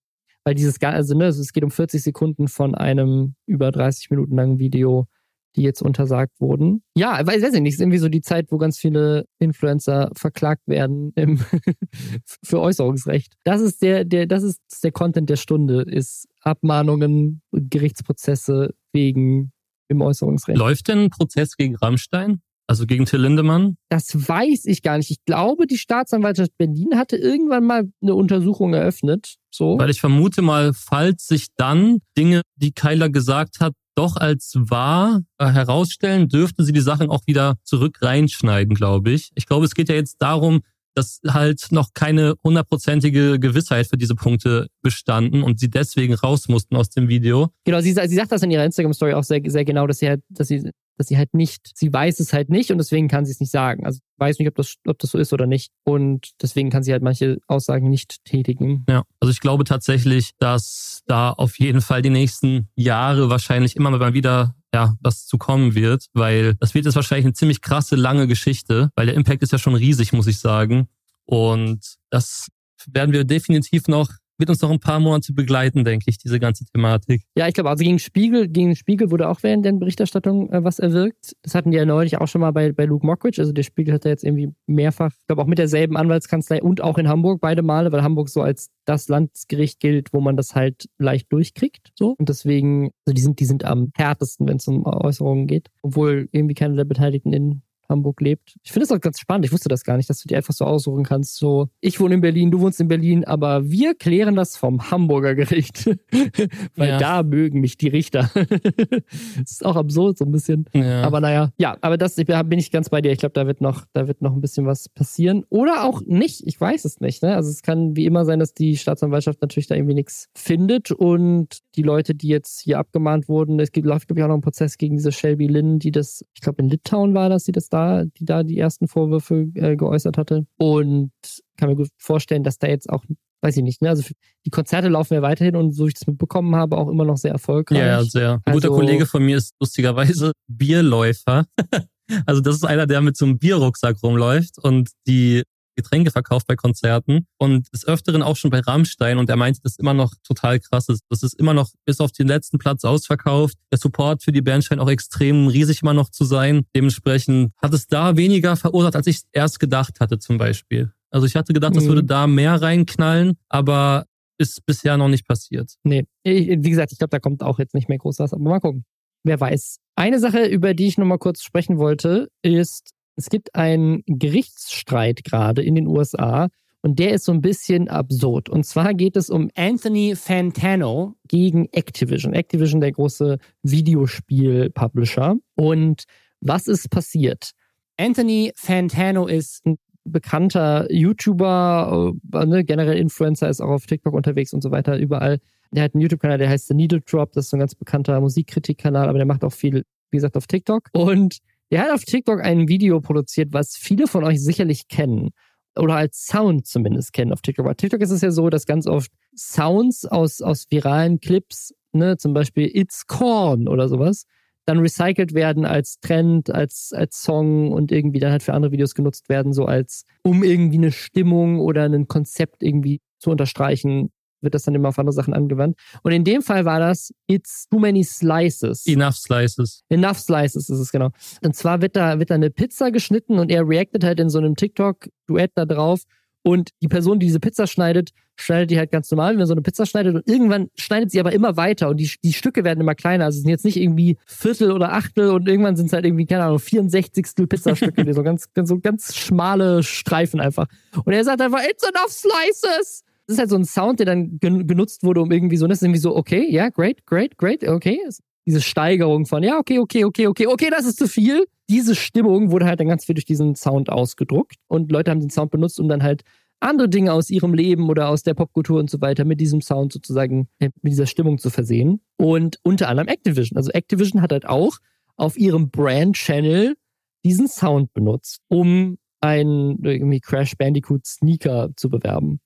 weil 0.44 0.56
dieses, 0.56 0.82
also 0.82 1.16
ne, 1.16 1.26
es 1.26 1.54
geht 1.54 1.64
um 1.64 1.72
40 1.72 2.02
Sekunden 2.02 2.48
von 2.48 2.76
einem 2.76 3.36
über 3.46 3.72
30 3.72 4.10
Minuten 4.10 4.36
langen 4.36 4.60
Video, 4.60 5.08
die 5.56 5.64
jetzt 5.64 5.82
untersagt 5.82 6.40
wurden. 6.40 6.84
Ja, 6.96 7.26
weiß 7.26 7.44
ich 7.44 7.62
nicht, 7.62 7.70
es 7.70 7.76
ist 7.76 7.82
irgendwie 7.82 7.98
so 7.98 8.10
die 8.10 8.22
Zeit, 8.22 8.52
wo 8.52 8.58
ganz 8.58 8.78
viele 8.78 9.26
Influencer 9.40 10.12
verklagt 10.16 10.68
werden 10.68 11.12
im 11.16 11.40
für 12.44 12.60
Äußerungsrecht. 12.60 13.34
Das 13.44 13.62
ist 13.62 13.82
der, 13.82 14.06
der, 14.06 14.28
das 14.28 14.44
ist 14.44 14.62
der 14.84 14.92
Content 14.92 15.30
der 15.30 15.38
Stunde, 15.38 15.82
ist 15.82 16.28
Abmahnungen 16.42 17.42
und 17.52 17.72
Gerichtsprozesse 17.72 18.74
wegen 18.94 19.52
im 19.88 20.02
Äußerungsrecht. 20.02 20.58
Läuft 20.58 20.88
denn 20.88 21.06
ein 21.06 21.10
Prozess 21.10 21.58
gegen 21.58 21.76
Rammstein? 21.76 22.42
Also 22.70 22.86
gegen 22.86 23.08
Till 23.08 23.20
Lindemann? 23.20 23.78
Das 23.90 24.14
weiß 24.14 24.66
ich 24.66 24.84
gar 24.84 24.98
nicht. 24.98 25.10
Ich 25.10 25.26
glaube, 25.26 25.66
die 25.66 25.80
Staatsanwaltschaft 25.80 26.56
Berlin 26.56 26.98
hatte 26.98 27.18
irgendwann 27.18 27.66
mal 27.66 27.90
eine 28.00 28.14
Untersuchung 28.14 28.76
eröffnet. 28.76 29.38
So. 29.50 29.80
Weil 29.80 29.90
ich 29.90 30.00
vermute 30.00 30.44
mal, 30.44 30.74
falls 30.76 31.26
sich 31.26 31.48
dann 31.58 31.98
Dinge, 32.16 32.44
die 32.58 32.72
Keiler 32.72 33.10
gesagt 33.10 33.60
hat, 33.60 33.74
doch 33.96 34.18
als 34.18 34.54
wahr 34.56 35.22
äh, 35.40 35.48
herausstellen, 35.48 36.30
dürften 36.30 36.64
sie 36.64 36.72
die 36.72 36.80
Sachen 36.80 37.10
auch 37.10 37.22
wieder 37.26 37.56
zurück 37.64 38.04
reinschneiden, 38.04 38.76
glaube 38.76 39.10
ich. 39.14 39.32
Ich 39.34 39.48
glaube, 39.48 39.66
es 39.66 39.74
geht 39.74 39.90
ja 39.90 39.96
jetzt 39.96 40.18
darum, 40.20 40.62
dass 40.94 41.22
halt 41.28 41.72
noch 41.72 41.94
keine 41.96 42.36
hundertprozentige 42.44 43.40
Gewissheit 43.40 43.88
für 43.88 43.98
diese 43.98 44.14
Punkte 44.14 44.68
bestanden 44.84 45.42
und 45.42 45.60
sie 45.60 45.72
deswegen 45.72 46.14
raus 46.14 46.48
mussten 46.50 46.76
aus 46.76 46.90
dem 46.90 47.08
Video. 47.08 47.50
Genau, 47.66 47.82
sie, 47.82 47.94
sie 47.94 48.16
sagt 48.16 48.32
das 48.32 48.44
in 48.44 48.52
ihrer 48.52 48.66
Instagram-Story 48.66 49.14
auch 49.14 49.24
sehr, 49.24 49.42
sehr 49.48 49.66
genau, 49.66 49.88
dass 49.88 49.98
sie 49.98 50.10
halt, 50.10 50.22
dass 50.30 50.50
sie 50.50 50.70
dass 51.00 51.08
sie 51.08 51.18
halt 51.18 51.34
nicht, 51.34 51.72
sie 51.76 51.92
weiß 51.92 52.20
es 52.20 52.34
halt 52.34 52.50
nicht 52.50 52.72
und 52.72 52.78
deswegen 52.78 53.08
kann 53.08 53.26
sie 53.26 53.32
es 53.32 53.40
nicht 53.40 53.52
sagen. 53.52 53.86
Also 53.86 54.00
weiß 54.18 54.38
nicht, 54.38 54.50
ob 54.50 54.56
das, 54.56 54.76
ob 54.86 55.00
das 55.00 55.12
so 55.12 55.18
ist 55.18 55.32
oder 55.32 55.48
nicht. 55.48 55.72
Und 55.86 56.32
deswegen 56.42 56.70
kann 56.70 56.84
sie 56.84 56.92
halt 56.92 57.02
manche 57.02 57.38
Aussagen 57.48 57.90
nicht 57.90 58.26
tätigen. 58.26 58.86
Ja, 58.90 59.04
also 59.22 59.32
ich 59.32 59.40
glaube 59.40 59.64
tatsächlich, 59.64 60.32
dass 60.40 61.02
da 61.08 61.32
auf 61.32 61.58
jeden 61.58 61.80
Fall 61.80 62.02
die 62.02 62.10
nächsten 62.10 62.68
Jahre 62.76 63.30
wahrscheinlich 63.30 63.78
immer 63.78 63.92
mal 63.92 64.14
wieder 64.14 64.56
ja, 64.74 64.98
was 65.00 65.26
zu 65.26 65.38
kommen 65.38 65.74
wird, 65.74 66.08
weil 66.14 66.56
das 66.56 66.74
wird 66.74 66.84
jetzt 66.84 66.96
wahrscheinlich 66.96 67.26
eine 67.26 67.34
ziemlich 67.34 67.62
krasse, 67.62 67.96
lange 67.96 68.28
Geschichte, 68.28 68.92
weil 68.96 69.06
der 69.06 69.16
Impact 69.16 69.42
ist 69.42 69.54
ja 69.54 69.58
schon 69.58 69.76
riesig, 69.76 70.12
muss 70.12 70.28
ich 70.28 70.40
sagen. 70.40 70.90
Und 71.24 71.96
das 72.10 72.50
werden 72.88 73.14
wir 73.14 73.24
definitiv 73.24 73.88
noch 73.88 74.10
wird 74.40 74.50
uns 74.50 74.62
noch 74.62 74.72
ein 74.72 74.80
paar 74.80 75.00
Monate 75.00 75.34
begleiten, 75.34 75.84
denke 75.84 76.06
ich, 76.08 76.18
diese 76.18 76.40
ganze 76.40 76.66
Thematik. 76.66 77.24
Ja, 77.36 77.48
ich 77.48 77.54
glaube, 77.54 77.70
also 77.70 77.84
gegen 77.84 78.00
Spiegel, 78.00 78.48
gegen 78.48 78.76
Spiegel 78.76 79.12
wurde 79.12 79.30
auch 79.30 79.44
während 79.44 79.66
der 79.66 79.74
Berichterstattung 79.74 80.52
äh, 80.52 80.64
was 80.64 80.80
erwirkt. 80.80 81.36
Das 81.44 81.56
hatten 81.56 81.72
die 81.72 81.78
ja 81.78 81.86
neulich 81.86 82.18
auch 82.18 82.28
schon 82.28 82.42
mal 82.42 82.52
bei, 82.52 82.72
bei 82.72 82.86
Luke 82.86 83.06
Mockridge. 83.06 83.42
Also 83.42 83.52
der 83.52 83.64
Spiegel 83.64 83.94
hat 83.94 84.06
da 84.06 84.10
jetzt 84.10 84.24
irgendwie 84.24 84.54
mehrfach, 84.66 85.12
ich 85.12 85.28
glaube 85.28 85.42
auch 85.42 85.48
mit 85.48 85.58
derselben 85.58 85.98
Anwaltskanzlei 85.98 86.62
und 86.62 86.82
auch 86.82 86.98
in 86.98 87.08
Hamburg 87.08 87.42
beide 87.42 87.62
Male, 87.62 87.92
weil 87.92 88.02
Hamburg 88.02 88.30
so 88.30 88.42
als 88.42 88.70
das 88.86 89.08
Landesgericht 89.08 89.80
gilt, 89.80 90.14
wo 90.14 90.22
man 90.22 90.38
das 90.38 90.56
halt 90.56 90.90
leicht 90.98 91.32
durchkriegt. 91.32 91.92
So. 91.96 92.16
Und 92.18 92.30
deswegen, 92.30 92.92
also 93.06 93.14
die 93.14 93.22
sind, 93.22 93.40
die 93.40 93.46
sind 93.46 93.66
am 93.66 93.92
härtesten, 93.96 94.48
wenn 94.48 94.58
es 94.58 94.68
um 94.68 94.86
Äußerungen 94.86 95.48
geht. 95.48 95.68
Obwohl 95.82 96.30
irgendwie 96.32 96.56
keine 96.56 96.76
der 96.76 96.86
Beteiligten 96.86 97.34
in 97.34 97.62
Hamburg 97.90 98.22
lebt. 98.22 98.56
Ich 98.64 98.72
finde 98.72 98.86
es 98.86 98.92
auch 98.92 99.00
ganz 99.00 99.20
spannend. 99.20 99.46
Ich 99.46 99.52
wusste 99.52 99.70
das 99.70 99.84
gar 99.84 99.98
nicht, 99.98 100.10
dass 100.10 100.22
du 100.22 100.28
dir 100.28 100.38
einfach 100.38 100.54
so 100.54 100.66
aussuchen 100.66 101.04
kannst. 101.04 101.36
So, 101.36 101.70
ich 101.82 102.00
wohne 102.00 102.16
in 102.16 102.22
Berlin, 102.22 102.52
du 102.52 102.62
wohnst 102.62 102.80
in 102.80 102.88
Berlin, 102.88 103.26
aber 103.26 103.70
wir 103.70 103.96
klären 103.96 104.36
das 104.36 104.58
vom 104.58 104.92
Hamburger 104.92 105.36
Gericht. 105.36 105.88
Weil 106.76 106.90
ja. 106.90 106.98
da 106.98 107.24
mögen 107.24 107.60
mich 107.60 107.78
die 107.78 107.88
Richter. 107.88 108.30
das 108.34 109.52
ist 109.52 109.66
auch 109.66 109.76
absurd, 109.76 110.18
so 110.18 110.26
ein 110.26 110.32
bisschen. 110.32 110.66
Ja. 110.74 111.04
Aber 111.04 111.20
naja, 111.20 111.52
ja, 111.58 111.78
aber 111.82 111.98
das 111.98 112.18
ich, 112.18 112.28
bin 112.28 112.60
ich 112.60 112.72
ganz 112.72 112.90
bei 112.90 113.02
dir. 113.02 113.12
Ich 113.12 113.20
glaube, 113.20 113.34
da 113.34 113.48
wird 113.48 113.62
noch, 113.62 113.86
da 113.94 114.08
wird 114.08 114.22
noch 114.22 114.34
ein 114.34 114.42
bisschen 114.42 114.66
was 114.66 114.90
passieren. 114.90 115.46
Oder 115.50 115.84
auch 115.84 116.02
nicht. 116.06 116.46
Ich 116.46 116.60
weiß 116.60 116.86
es 116.86 117.00
nicht. 117.00 117.24
Ne? 117.24 117.36
Also 117.36 117.50
es 117.50 117.62
kann 117.62 117.96
wie 117.96 118.06
immer 118.06 118.26
sein, 118.26 118.40
dass 118.40 118.54
die 118.54 118.78
Staatsanwaltschaft 118.78 119.42
natürlich 119.42 119.68
da 119.68 119.76
irgendwie 119.76 119.96
nichts 119.96 120.30
findet 120.36 120.92
und 120.92 121.60
die 121.76 121.84
Leute, 121.84 122.16
die 122.16 122.28
jetzt 122.28 122.62
hier 122.62 122.80
abgemahnt 122.80 123.30
wurden, 123.30 123.60
es 123.60 123.72
gibt, 123.72 123.88
läuft, 123.88 124.08
glaube 124.08 124.20
ich, 124.20 124.24
auch 124.24 124.30
noch 124.30 124.36
ein 124.36 124.42
Prozess 124.42 124.78
gegen 124.78 124.98
diese 124.98 125.12
Shelby 125.12 125.48
Lynn, 125.48 125.80
die 125.80 125.92
das, 125.92 126.26
ich 126.34 126.42
glaube, 126.42 126.62
in 126.62 126.70
Litauen 126.70 127.14
war 127.14 127.30
das, 127.30 127.44
die 127.46 127.52
das 127.52 127.70
da, 127.70 127.79
die 128.06 128.26
da 128.26 128.44
die 128.44 128.58
ersten 128.58 128.88
Vorwürfe 128.88 129.48
äh, 129.56 129.76
geäußert 129.76 130.18
hatte. 130.18 130.46
Und 130.58 131.12
kann 131.58 131.70
mir 131.70 131.76
gut 131.76 131.90
vorstellen, 131.98 132.44
dass 132.44 132.58
da 132.58 132.68
jetzt 132.68 132.90
auch 132.90 133.04
weiß 133.42 133.58
ich 133.58 133.64
nicht, 133.64 133.82
ne? 133.82 133.90
Also 133.90 134.04
die 134.46 134.50
Konzerte 134.50 134.90
laufen 134.90 135.14
ja 135.14 135.22
weiterhin 135.22 135.56
und 135.56 135.72
so 135.72 135.88
ich 135.88 135.94
das 135.94 136.08
mitbekommen 136.08 136.56
habe, 136.56 136.78
auch 136.78 136.90
immer 136.90 137.06
noch 137.06 137.18
sehr 137.18 137.32
erfolgreich. 137.32 137.80
Ja, 137.80 138.04
sehr. 138.04 138.42
Ein 138.46 138.54
guter 138.54 138.70
also, 138.70 138.76
Kollege 138.76 139.06
von 139.06 139.24
mir 139.24 139.38
ist 139.38 139.54
lustigerweise 139.60 140.34
Bierläufer. 140.48 141.46
also 142.26 142.42
das 142.42 142.56
ist 142.56 142.66
einer, 142.66 142.88
der 142.88 143.02
mit 143.02 143.18
so 143.18 143.26
einem 143.26 143.38
Bierrucksack 143.38 143.98
rumläuft 144.04 144.58
und 144.62 144.90
die 145.08 145.44
Getränke 145.82 146.12
verkauft 146.12 146.48
bei 146.48 146.56
Konzerten 146.56 147.26
und 147.38 147.68
des 147.74 147.88
Öfteren 147.88 148.22
auch 148.22 148.36
schon 148.36 148.52
bei 148.52 148.60
Rammstein 148.60 149.18
und 149.18 149.30
er 149.30 149.36
meinte, 149.36 149.62
das 149.64 149.74
ist 149.74 149.80
immer 149.80 149.94
noch 149.94 150.14
total 150.24 150.60
krass 150.60 150.90
ist. 150.90 151.04
Das 151.10 151.24
ist 151.24 151.34
immer 151.34 151.54
noch 151.54 151.70
bis 151.86 152.00
auf 152.00 152.12
den 152.12 152.28
letzten 152.28 152.58
Platz 152.58 152.84
ausverkauft. 152.84 153.56
Der 153.72 153.80
Support 153.80 154.24
für 154.24 154.32
die 154.32 154.42
Band 154.42 154.64
scheint 154.64 154.82
auch 154.82 154.90
extrem 154.90 155.48
riesig 155.48 155.82
immer 155.82 155.94
noch 155.94 156.10
zu 156.10 156.26
sein. 156.26 156.66
Dementsprechend 156.76 157.54
hat 157.62 157.74
es 157.74 157.88
da 157.88 158.18
weniger 158.18 158.56
verursacht, 158.56 158.96
als 158.96 159.08
ich 159.08 159.22
erst 159.32 159.60
gedacht 159.60 160.00
hatte 160.00 160.20
zum 160.20 160.38
Beispiel. 160.38 160.92
Also 161.12 161.26
ich 161.26 161.36
hatte 161.36 161.54
gedacht, 161.54 161.74
mhm. 161.74 161.78
das 161.78 161.86
würde 161.86 162.04
da 162.04 162.28
mehr 162.28 162.62
reinknallen, 162.62 163.38
aber 163.48 164.06
ist 164.38 164.66
bisher 164.66 164.98
noch 164.98 165.10
nicht 165.10 165.28
passiert. 165.28 165.74
Nee, 165.84 166.06
wie 166.24 166.70
gesagt, 166.70 166.92
ich 166.92 166.98
glaube, 166.98 167.12
da 167.12 167.20
kommt 167.20 167.44
auch 167.44 167.60
jetzt 167.60 167.76
nicht 167.76 167.90
mehr 167.90 167.98
groß 167.98 168.20
was, 168.20 168.34
aber 168.34 168.44
mal 168.44 168.60
gucken. 168.60 168.86
Wer 169.24 169.40
weiß. 169.40 169.80
Eine 169.96 170.20
Sache, 170.20 170.46
über 170.46 170.74
die 170.74 170.88
ich 170.88 170.98
noch 170.98 171.06
mal 171.06 171.18
kurz 171.18 171.44
sprechen 171.44 171.78
wollte, 171.78 172.30
ist, 172.42 172.92
es 173.20 173.30
gibt 173.30 173.54
einen 173.54 174.02
Gerichtsstreit 174.08 175.26
gerade 175.26 175.62
in 175.62 175.76
den 175.76 175.88
USA 175.88 176.48
und 176.82 177.00
der 177.00 177.12
ist 177.12 177.26
so 177.26 177.34
ein 177.34 177.42
bisschen 177.42 177.90
absurd. 177.90 178.48
Und 178.48 178.66
zwar 178.66 178.94
geht 178.94 179.18
es 179.18 179.30
um 179.30 179.50
Anthony 179.56 180.16
Fantano 180.16 181.16
gegen 181.28 181.68
Activision. 181.74 182.32
Activision, 182.32 182.80
der 182.80 182.94
große 182.94 183.38
Videospiel-Publisher. 183.64 185.36
Und 185.56 186.04
was 186.40 186.68
ist 186.68 186.90
passiert? 186.90 187.52
Anthony 187.98 188.54
Fantano 188.56 189.28
ist 189.28 189.66
ein 189.66 189.76
bekannter 190.06 190.88
YouTuber, 190.90 192.14
äh, 192.34 192.46
ne, 192.46 192.64
generell 192.64 192.98
Influencer, 192.98 193.50
ist 193.50 193.60
auch 193.60 193.70
auf 193.70 193.86
TikTok 193.86 194.14
unterwegs 194.14 194.54
und 194.54 194.64
so 194.64 194.72
weiter, 194.72 194.98
überall. 194.98 195.40
Der 195.74 195.84
hat 195.84 195.94
einen 195.94 196.02
YouTube-Kanal, 196.02 196.38
der 196.38 196.50
heißt 196.50 196.70
The 196.70 196.74
Needle 196.74 197.02
Drop, 197.02 197.34
das 197.34 197.46
ist 197.46 197.50
so 197.52 197.58
ein 197.58 197.60
ganz 197.60 197.76
bekannter 197.76 198.20
Musikkritik-Kanal, 198.22 199.10
aber 199.10 199.18
der 199.18 199.28
macht 199.28 199.44
auch 199.44 199.52
viel, 199.52 199.84
wie 200.10 200.18
gesagt, 200.18 200.38
auf 200.38 200.48
TikTok. 200.48 200.88
Und 200.94 201.40
der 201.72 201.84
hat 201.84 201.92
auf 201.92 202.04
TikTok 202.04 202.42
ein 202.42 202.68
Video 202.68 203.00
produziert, 203.02 203.54
was 203.54 203.76
viele 203.78 204.08
von 204.08 204.24
euch 204.24 204.42
sicherlich 204.42 204.88
kennen. 204.88 205.32
Oder 205.78 205.96
als 205.96 206.26
Sound 206.26 206.68
zumindest 206.68 207.14
kennen 207.14 207.32
auf 207.32 207.42
TikTok. 207.42 207.66
Bei 207.66 207.74
TikTok 207.74 208.02
ist 208.02 208.12
es 208.12 208.22
ja 208.22 208.32
so, 208.32 208.50
dass 208.50 208.66
ganz 208.66 208.88
oft 208.88 209.12
Sounds 209.36 210.06
aus, 210.06 210.42
aus 210.42 210.66
viralen 210.70 211.20
Clips, 211.20 211.74
ne, 211.92 212.18
zum 212.18 212.34
Beispiel 212.34 212.70
It's 212.74 213.06
Corn 213.08 213.68
oder 213.68 213.88
sowas, 213.88 214.26
dann 214.66 214.80
recycelt 214.80 215.34
werden 215.34 215.66
als 215.66 216.00
Trend, 216.00 216.52
als, 216.52 216.92
als 216.94 217.24
Song 217.24 217.72
und 217.72 217.92
irgendwie 217.92 218.20
dann 218.20 218.32
halt 218.32 218.44
für 218.44 218.54
andere 218.54 218.72
Videos 218.72 218.94
genutzt 218.94 219.30
werden, 219.30 219.54
so 219.54 219.66
als, 219.66 220.06
um 220.24 220.44
irgendwie 220.44 220.78
eine 220.78 220.92
Stimmung 220.92 221.60
oder 221.60 221.86
ein 221.86 222.08
Konzept 222.08 222.62
irgendwie 222.62 223.02
zu 223.20 223.32
unterstreichen, 223.32 224.12
wird 224.42 224.54
das 224.54 224.64
dann 224.64 224.76
immer 224.76 224.90
auf 224.90 225.00
andere 225.00 225.14
Sachen 225.14 225.34
angewandt. 225.34 225.78
Und 226.04 226.12
in 226.12 226.24
dem 226.24 226.42
Fall 226.42 226.66
war 226.66 226.80
das 226.80 227.14
It's 227.28 227.68
too 227.70 227.80
many 227.80 228.04
slices. 228.04 228.86
Enough 228.86 229.16
slices. 229.16 229.84
Enough 229.90 230.20
slices 230.20 230.70
ist 230.70 230.80
es, 230.80 230.92
genau. 230.92 231.10
Und 231.44 231.56
zwar 231.56 231.82
wird 231.82 231.96
da, 231.96 232.20
wird 232.20 232.30
da 232.30 232.36
eine 232.36 232.50
Pizza 232.50 232.92
geschnitten 232.92 233.40
und 233.40 233.52
er 233.52 233.68
reactet 233.68 234.04
halt 234.04 234.20
in 234.20 234.30
so 234.30 234.40
einem 234.40 234.56
TikTok-Duett 234.56 235.52
da 235.56 235.66
drauf 235.66 236.04
und 236.44 236.72
die 236.82 236.88
Person, 236.88 237.20
die 237.20 237.26
diese 237.26 237.40
Pizza 237.40 237.68
schneidet, 237.68 238.12
schneidet 238.38 238.72
die 238.72 238.78
halt 238.78 238.92
ganz 238.92 239.12
normal, 239.12 239.38
wenn 239.38 239.46
so 239.46 239.54
eine 239.54 239.62
Pizza 239.62 239.86
schneidet. 239.86 240.16
Und 240.16 240.28
irgendwann 240.28 240.70
schneidet 240.76 241.12
sie 241.12 241.20
aber 241.20 241.34
immer 241.34 241.58
weiter 241.58 241.90
und 241.90 241.98
die, 241.98 242.10
die 242.24 242.34
Stücke 242.34 242.64
werden 242.64 242.80
immer 242.80 242.96
kleiner. 242.96 243.26
Also 243.26 243.38
es 243.38 243.42
sind 243.44 243.50
jetzt 243.50 243.66
nicht 243.66 243.78
irgendwie 243.78 244.18
Viertel 244.26 244.72
oder 244.72 244.94
Achtel 244.94 245.32
und 245.32 245.48
irgendwann 245.48 245.76
sind 245.76 245.88
es 245.88 245.94
halt 245.94 246.06
irgendwie, 246.06 246.26
keine 246.26 246.46
Ahnung, 246.46 246.60
64. 246.60 247.48
Pizzastücke, 247.48 248.14
so 248.14 248.24
ganz, 248.24 248.52
ganz, 248.54 248.70
so 248.70 248.80
ganz 248.80 249.16
schmale 249.16 249.84
Streifen 249.84 250.40
einfach. 250.40 250.68
Und 251.04 251.12
er 251.12 251.24
sagt 251.24 251.42
einfach, 251.42 251.62
it's 251.70 251.84
enough 251.84 252.12
slices. 252.12 253.04
Das 253.30 253.36
ist 253.36 253.40
halt 253.40 253.50
so 253.50 253.58
ein 253.58 253.66
Sound, 253.66 254.00
der 254.00 254.08
dann 254.08 254.40
genutzt 254.40 255.04
wurde, 255.04 255.22
um 255.22 255.32
irgendwie 255.32 255.58
so, 255.58 255.68
das 255.68 255.78
ist 255.78 255.84
irgendwie 255.84 256.00
so, 256.00 256.16
okay, 256.16 256.46
ja, 256.50 256.64
yeah, 256.64 256.70
great, 256.70 257.06
great, 257.06 257.38
great, 257.38 257.64
okay. 257.64 258.00
Diese 258.48 258.62
Steigerung 258.62 259.28
von, 259.28 259.44
ja, 259.44 259.60
okay, 259.60 259.80
okay, 259.80 260.04
okay, 260.04 260.28
okay, 260.28 260.48
okay, 260.48 260.70
das 260.72 260.86
ist 260.86 260.98
zu 260.98 261.08
viel 261.08 261.46
diese 261.70 261.94
Stimmung 261.96 262.52
wurde 262.52 262.66
halt 262.66 262.80
dann 262.80 262.88
ganz 262.88 263.06
viel 263.06 263.14
durch 263.14 263.26
diesen 263.26 263.56
Sound 263.56 263.90
ausgedruckt 263.90 264.56
und 264.68 264.92
Leute 264.92 265.12
haben 265.12 265.20
den 265.20 265.30
Sound 265.30 265.52
benutzt, 265.52 265.80
um 265.80 265.88
dann 265.88 266.02
halt 266.02 266.24
andere 266.60 266.90
Dinge 266.90 267.14
aus 267.14 267.30
ihrem 267.30 267.54
Leben 267.54 267.90
oder 267.90 268.10
aus 268.10 268.24
der 268.24 268.34
Popkultur 268.34 268.80
und 268.80 268.90
so 268.90 269.00
weiter 269.00 269.24
mit 269.24 269.40
diesem 269.40 269.62
Sound 269.62 269.94
sozusagen, 269.94 270.50
äh, 270.58 270.72
mit 270.82 270.92
dieser 270.92 271.06
Stimmung 271.06 271.38
zu 271.38 271.50
versehen. 271.52 272.02
Und 272.18 272.60
unter 272.64 272.90
anderem 272.90 273.08
Activision. 273.08 273.56
Also 273.56 273.72
Activision 273.72 274.22
hat 274.22 274.32
halt 274.32 274.48
auch 274.48 274.78
auf 275.16 275.38
ihrem 275.38 275.70
Brand-Channel 275.70 276.76
diesen 277.24 277.48
Sound 277.48 277.94
benutzt, 277.94 278.42
um 278.50 278.98
einen 279.22 279.84
irgendwie 279.84 280.20
Crash 280.20 280.58
Bandicoot 280.58 281.06
Sneaker 281.06 281.70
zu 281.76 281.90
bewerben. 281.90 282.40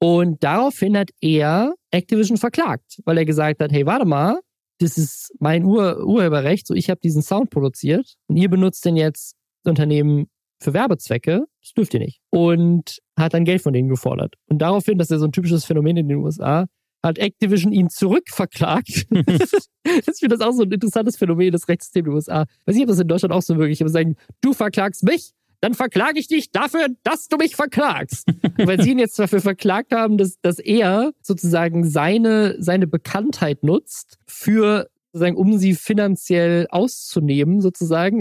Und 0.00 0.42
daraufhin 0.42 0.96
hat 0.96 1.10
er 1.20 1.74
Activision 1.90 2.38
verklagt, 2.38 3.00
weil 3.04 3.18
er 3.18 3.24
gesagt 3.24 3.60
hat, 3.60 3.70
hey, 3.70 3.84
warte 3.84 4.06
mal, 4.06 4.40
das 4.78 4.96
ist 4.96 5.34
mein 5.38 5.64
Ur 5.64 6.04
Urheberrecht, 6.04 6.66
so 6.66 6.74
ich 6.74 6.88
habe 6.88 7.00
diesen 7.00 7.22
Sound 7.22 7.50
produziert 7.50 8.14
und 8.26 8.36
ihr 8.36 8.48
benutzt 8.48 8.84
den 8.84 8.96
jetzt 8.96 9.36
das 9.62 9.70
Unternehmen 9.70 10.28
für 10.62 10.72
Werbezwecke, 10.72 11.44
das 11.62 11.72
dürft 11.72 11.94
ihr 11.94 12.00
nicht. 12.00 12.20
Und 12.30 12.98
hat 13.18 13.34
dann 13.34 13.44
Geld 13.44 13.62
von 13.62 13.72
denen 13.72 13.88
gefordert. 13.88 14.34
Und 14.46 14.58
daraufhin, 14.58 14.98
das 14.98 15.06
ist 15.06 15.12
ja 15.12 15.18
so 15.18 15.26
ein 15.26 15.32
typisches 15.32 15.64
Phänomen 15.64 15.96
in 15.98 16.08
den 16.08 16.18
USA, 16.18 16.66
hat 17.02 17.18
Activision 17.18 17.72
ihn 17.72 17.88
zurückverklagt. 17.88 18.88
ich 19.10 20.18
finde 20.18 20.36
das 20.36 20.40
auch 20.40 20.52
so 20.52 20.62
ein 20.62 20.72
interessantes 20.72 21.16
Phänomen 21.16 21.52
des 21.52 21.68
Rechtssystems 21.68 22.06
in 22.06 22.10
den 22.10 22.14
USA. 22.14 22.46
Weiß 22.66 22.74
nicht, 22.74 22.84
ob 22.84 22.88
das 22.88 23.00
in 23.00 23.08
Deutschland 23.08 23.32
auch 23.32 23.42
so 23.42 23.54
möglich 23.54 23.80
ist, 23.80 23.82
aber 23.82 23.90
sagen, 23.90 24.16
du 24.40 24.52
verklagst 24.52 25.02
mich, 25.02 25.32
dann 25.60 25.74
verklage 25.74 26.18
ich 26.18 26.26
dich 26.26 26.50
dafür, 26.50 26.86
dass 27.02 27.28
du 27.28 27.36
mich 27.36 27.56
verklagst. 27.56 28.26
Weil 28.56 28.80
sie 28.82 28.92
ihn 28.92 28.98
jetzt 28.98 29.18
dafür 29.18 29.40
verklagt 29.40 29.92
haben, 29.92 30.16
dass, 30.16 30.40
dass 30.40 30.58
er 30.58 31.12
sozusagen 31.22 31.84
seine, 31.84 32.56
seine 32.58 32.86
Bekanntheit 32.86 33.62
nutzt 33.62 34.18
für 34.26 34.88
sozusagen, 35.12 35.36
um 35.36 35.58
sie 35.58 35.74
finanziell 35.74 36.66
auszunehmen, 36.70 37.60
sozusagen, 37.60 38.20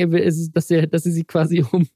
dass 0.53 0.71
er, 0.71 0.87
dass 0.87 1.05
er 1.05 1.11
sie 1.11 1.23
quasi 1.23 1.63
um 1.71 1.87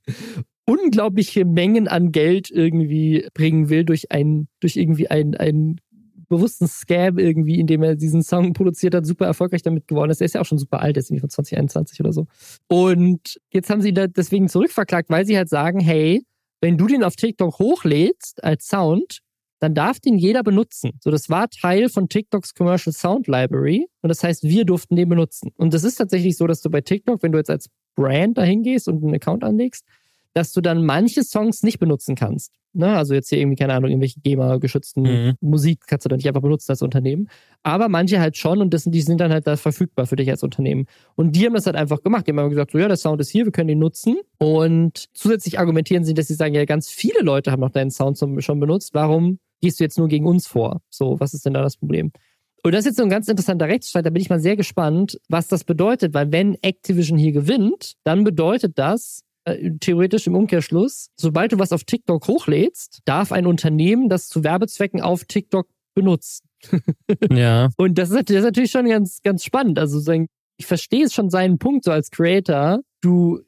unglaubliche 0.66 1.46
Mengen 1.46 1.88
an 1.88 2.12
Geld 2.12 2.50
irgendwie 2.50 3.28
bringen 3.34 3.70
will 3.70 3.84
durch 3.84 4.12
ein, 4.12 4.48
durch 4.62 4.78
irgendwie 4.78 5.10
ein, 5.10 5.36
ein 5.36 5.80
bewussten 6.36 6.67
Scam 6.67 7.17
irgendwie, 7.17 7.59
in 7.59 7.67
dem 7.67 7.84
er 7.84 7.95
diesen 7.95 8.23
Song 8.23 8.53
produziert 8.53 8.95
hat, 8.95 9.05
super 9.05 9.25
erfolgreich 9.25 9.61
damit 9.61 9.88
geworden 9.88 10.11
ist. 10.11 10.21
Er 10.21 10.25
ist 10.25 10.36
ja 10.36 10.41
auch 10.41 10.45
schon 10.45 10.57
super 10.57 10.81
alt, 10.81 10.97
ist 10.97 11.09
irgendwie 11.09 11.21
von 11.21 11.29
2021 11.29 11.99
oder 11.99 12.13
so. 12.13 12.27
Und 12.67 13.39
jetzt 13.51 13.69
haben 13.69 13.81
sie 13.81 13.93
da 13.93 14.07
deswegen 14.07 14.49
zurückverklagt, 14.49 15.09
weil 15.09 15.25
sie 15.25 15.38
halt 15.38 15.49
sagen, 15.49 15.79
hey, 15.79 16.23
wenn 16.61 16.77
du 16.77 16.88
den 16.88 17.03
auf 17.03 17.15
TikTok 17.15 17.59
hochlädst 17.59 18.43
als 18.43 18.67
Sound, 18.67 19.19
dann 19.59 19.73
darf 19.73 19.99
den 19.99 20.17
jeder 20.17 20.43
benutzen. 20.43 20.91
So, 21.01 21.09
das 21.09 21.29
war 21.29 21.49
Teil 21.49 21.88
von 21.88 22.09
TikToks 22.09 22.53
Commercial 22.53 22.93
Sound 22.93 23.27
Library 23.27 23.88
und 24.01 24.09
das 24.09 24.21
heißt, 24.23 24.43
wir 24.43 24.65
durften 24.65 24.97
den 24.97 25.07
benutzen. 25.07 25.51
Und 25.55 25.73
das 25.73 25.86
ist 25.86 25.95
tatsächlich 25.95 26.36
so, 26.36 26.47
dass 26.47 26.61
du 26.61 26.69
bei 26.69 26.81
TikTok, 26.81 27.23
wenn 27.23 27.31
du 27.31 27.38
jetzt 27.38 27.49
als 27.49 27.69
Brand 27.95 28.38
dahin 28.38 28.63
gehst 28.63 28.89
und 28.89 29.03
einen 29.03 29.15
Account 29.15 29.43
anlegst, 29.43 29.86
dass 30.34 30.51
du 30.51 30.61
dann 30.61 30.86
manche 30.86 31.23
Songs 31.23 31.63
nicht 31.63 31.79
benutzen 31.79 32.15
kannst. 32.15 32.53
Ne? 32.73 32.95
Also 32.95 33.13
jetzt 33.13 33.29
hier 33.29 33.38
irgendwie, 33.39 33.55
keine 33.55 33.73
Ahnung, 33.73 33.89
irgendwelche 33.89 34.19
GEMA-geschützten 34.19 35.03
mhm. 35.03 35.34
Musik 35.41 35.81
kannst 35.86 36.05
du 36.05 36.09
dann 36.09 36.17
nicht 36.17 36.27
einfach 36.27 36.41
benutzen 36.41 36.71
als 36.71 36.81
Unternehmen. 36.81 37.29
Aber 37.61 37.88
manche 37.88 38.19
halt 38.19 38.36
schon 38.36 38.59
und 38.59 38.73
das, 38.73 38.84
die 38.86 39.01
sind 39.01 39.21
dann 39.21 39.31
halt 39.31 39.45
da 39.45 39.55
verfügbar 39.57 40.07
für 40.07 40.15
dich 40.15 40.29
als 40.29 40.41
Unternehmen. 40.41 40.88
Und 41.15 41.36
die 41.36 41.45
haben 41.45 41.53
das 41.53 41.67
halt 41.67 41.75
einfach 41.75 42.01
gemacht. 42.01 42.27
Die 42.27 42.31
haben 42.31 42.49
gesagt, 42.49 42.71
so 42.71 42.79
ja, 42.79 42.88
der 42.88 42.97
Sound 42.97 43.21
ist 43.21 43.29
hier, 43.29 43.45
wir 43.45 43.51
können 43.51 43.69
ihn 43.69 43.79
nutzen. 43.79 44.17
Und 44.39 45.05
zusätzlich 45.13 45.59
argumentieren 45.59 46.03
sie, 46.03 46.15
dass 46.15 46.27
sie 46.27 46.34
sagen, 46.34 46.55
ja, 46.55 46.65
ganz 46.65 46.89
viele 46.89 47.21
Leute 47.21 47.51
haben 47.51 47.61
noch 47.61 47.69
deinen 47.69 47.91
Sound 47.91 48.17
schon 48.39 48.59
benutzt. 48.59 48.93
Warum 48.93 49.39
gehst 49.61 49.79
du 49.79 49.84
jetzt 49.84 49.99
nur 49.99 50.07
gegen 50.07 50.25
uns 50.25 50.47
vor? 50.47 50.81
So, 50.89 51.19
was 51.19 51.34
ist 51.36 51.45
denn 51.45 51.53
da 51.53 51.61
das 51.61 51.77
Problem? 51.77 52.11
Und 52.63 52.71
das 52.71 52.79
ist 52.79 52.86
jetzt 52.86 52.97
so 52.97 53.03
ein 53.03 53.09
ganz 53.09 53.27
interessanter 53.27 53.67
Rechtsstreit. 53.67 54.05
Da 54.05 54.09
bin 54.09 54.21
ich 54.21 54.29
mal 54.29 54.39
sehr 54.39 54.55
gespannt, 54.55 55.19
was 55.27 55.47
das 55.47 55.63
bedeutet, 55.65 56.13
weil 56.13 56.31
wenn 56.31 56.57
Activision 56.61 57.17
hier 57.17 57.34
gewinnt, 57.34 57.93
dann 58.03 58.23
bedeutet 58.23 58.79
das, 58.79 59.23
theoretisch 59.80 60.28
im 60.28 60.36
Umkehrschluss, 60.36 61.10
sobald 61.16 61.52
du 61.52 61.60
was 61.60 61.72
auf 61.72 61.84
TikTok 61.84 62.28
hochlädst, 62.28 63.00
darf 63.06 63.32
ein 63.32 63.46
Unternehmen 63.46 64.10
das 64.10 64.28
zu 64.28 64.44
Werbezwecken 64.44 65.02
auf 65.02 65.26
TikTok 65.26 65.68
benutzen. 65.94 66.48
ja. 67.32 67.70
Und 67.78 67.98
das 67.98 68.10
ist, 68.10 68.30
das 68.30 68.38
ist, 68.38 68.44
natürlich 68.44 68.72
schon 68.72 68.88
ganz, 68.88 69.22
ganz 69.22 69.44
spannend. 69.44 69.80
Also 69.80 70.00
ich 70.58 70.66
verstehe 70.66 71.06
es 71.06 71.14
schon 71.14 71.30
seinen 71.30 71.60
Punkt 71.60 71.84
so 71.84 71.91
als 71.91 72.10
Creator. 72.10 72.80
Du 73.02 73.41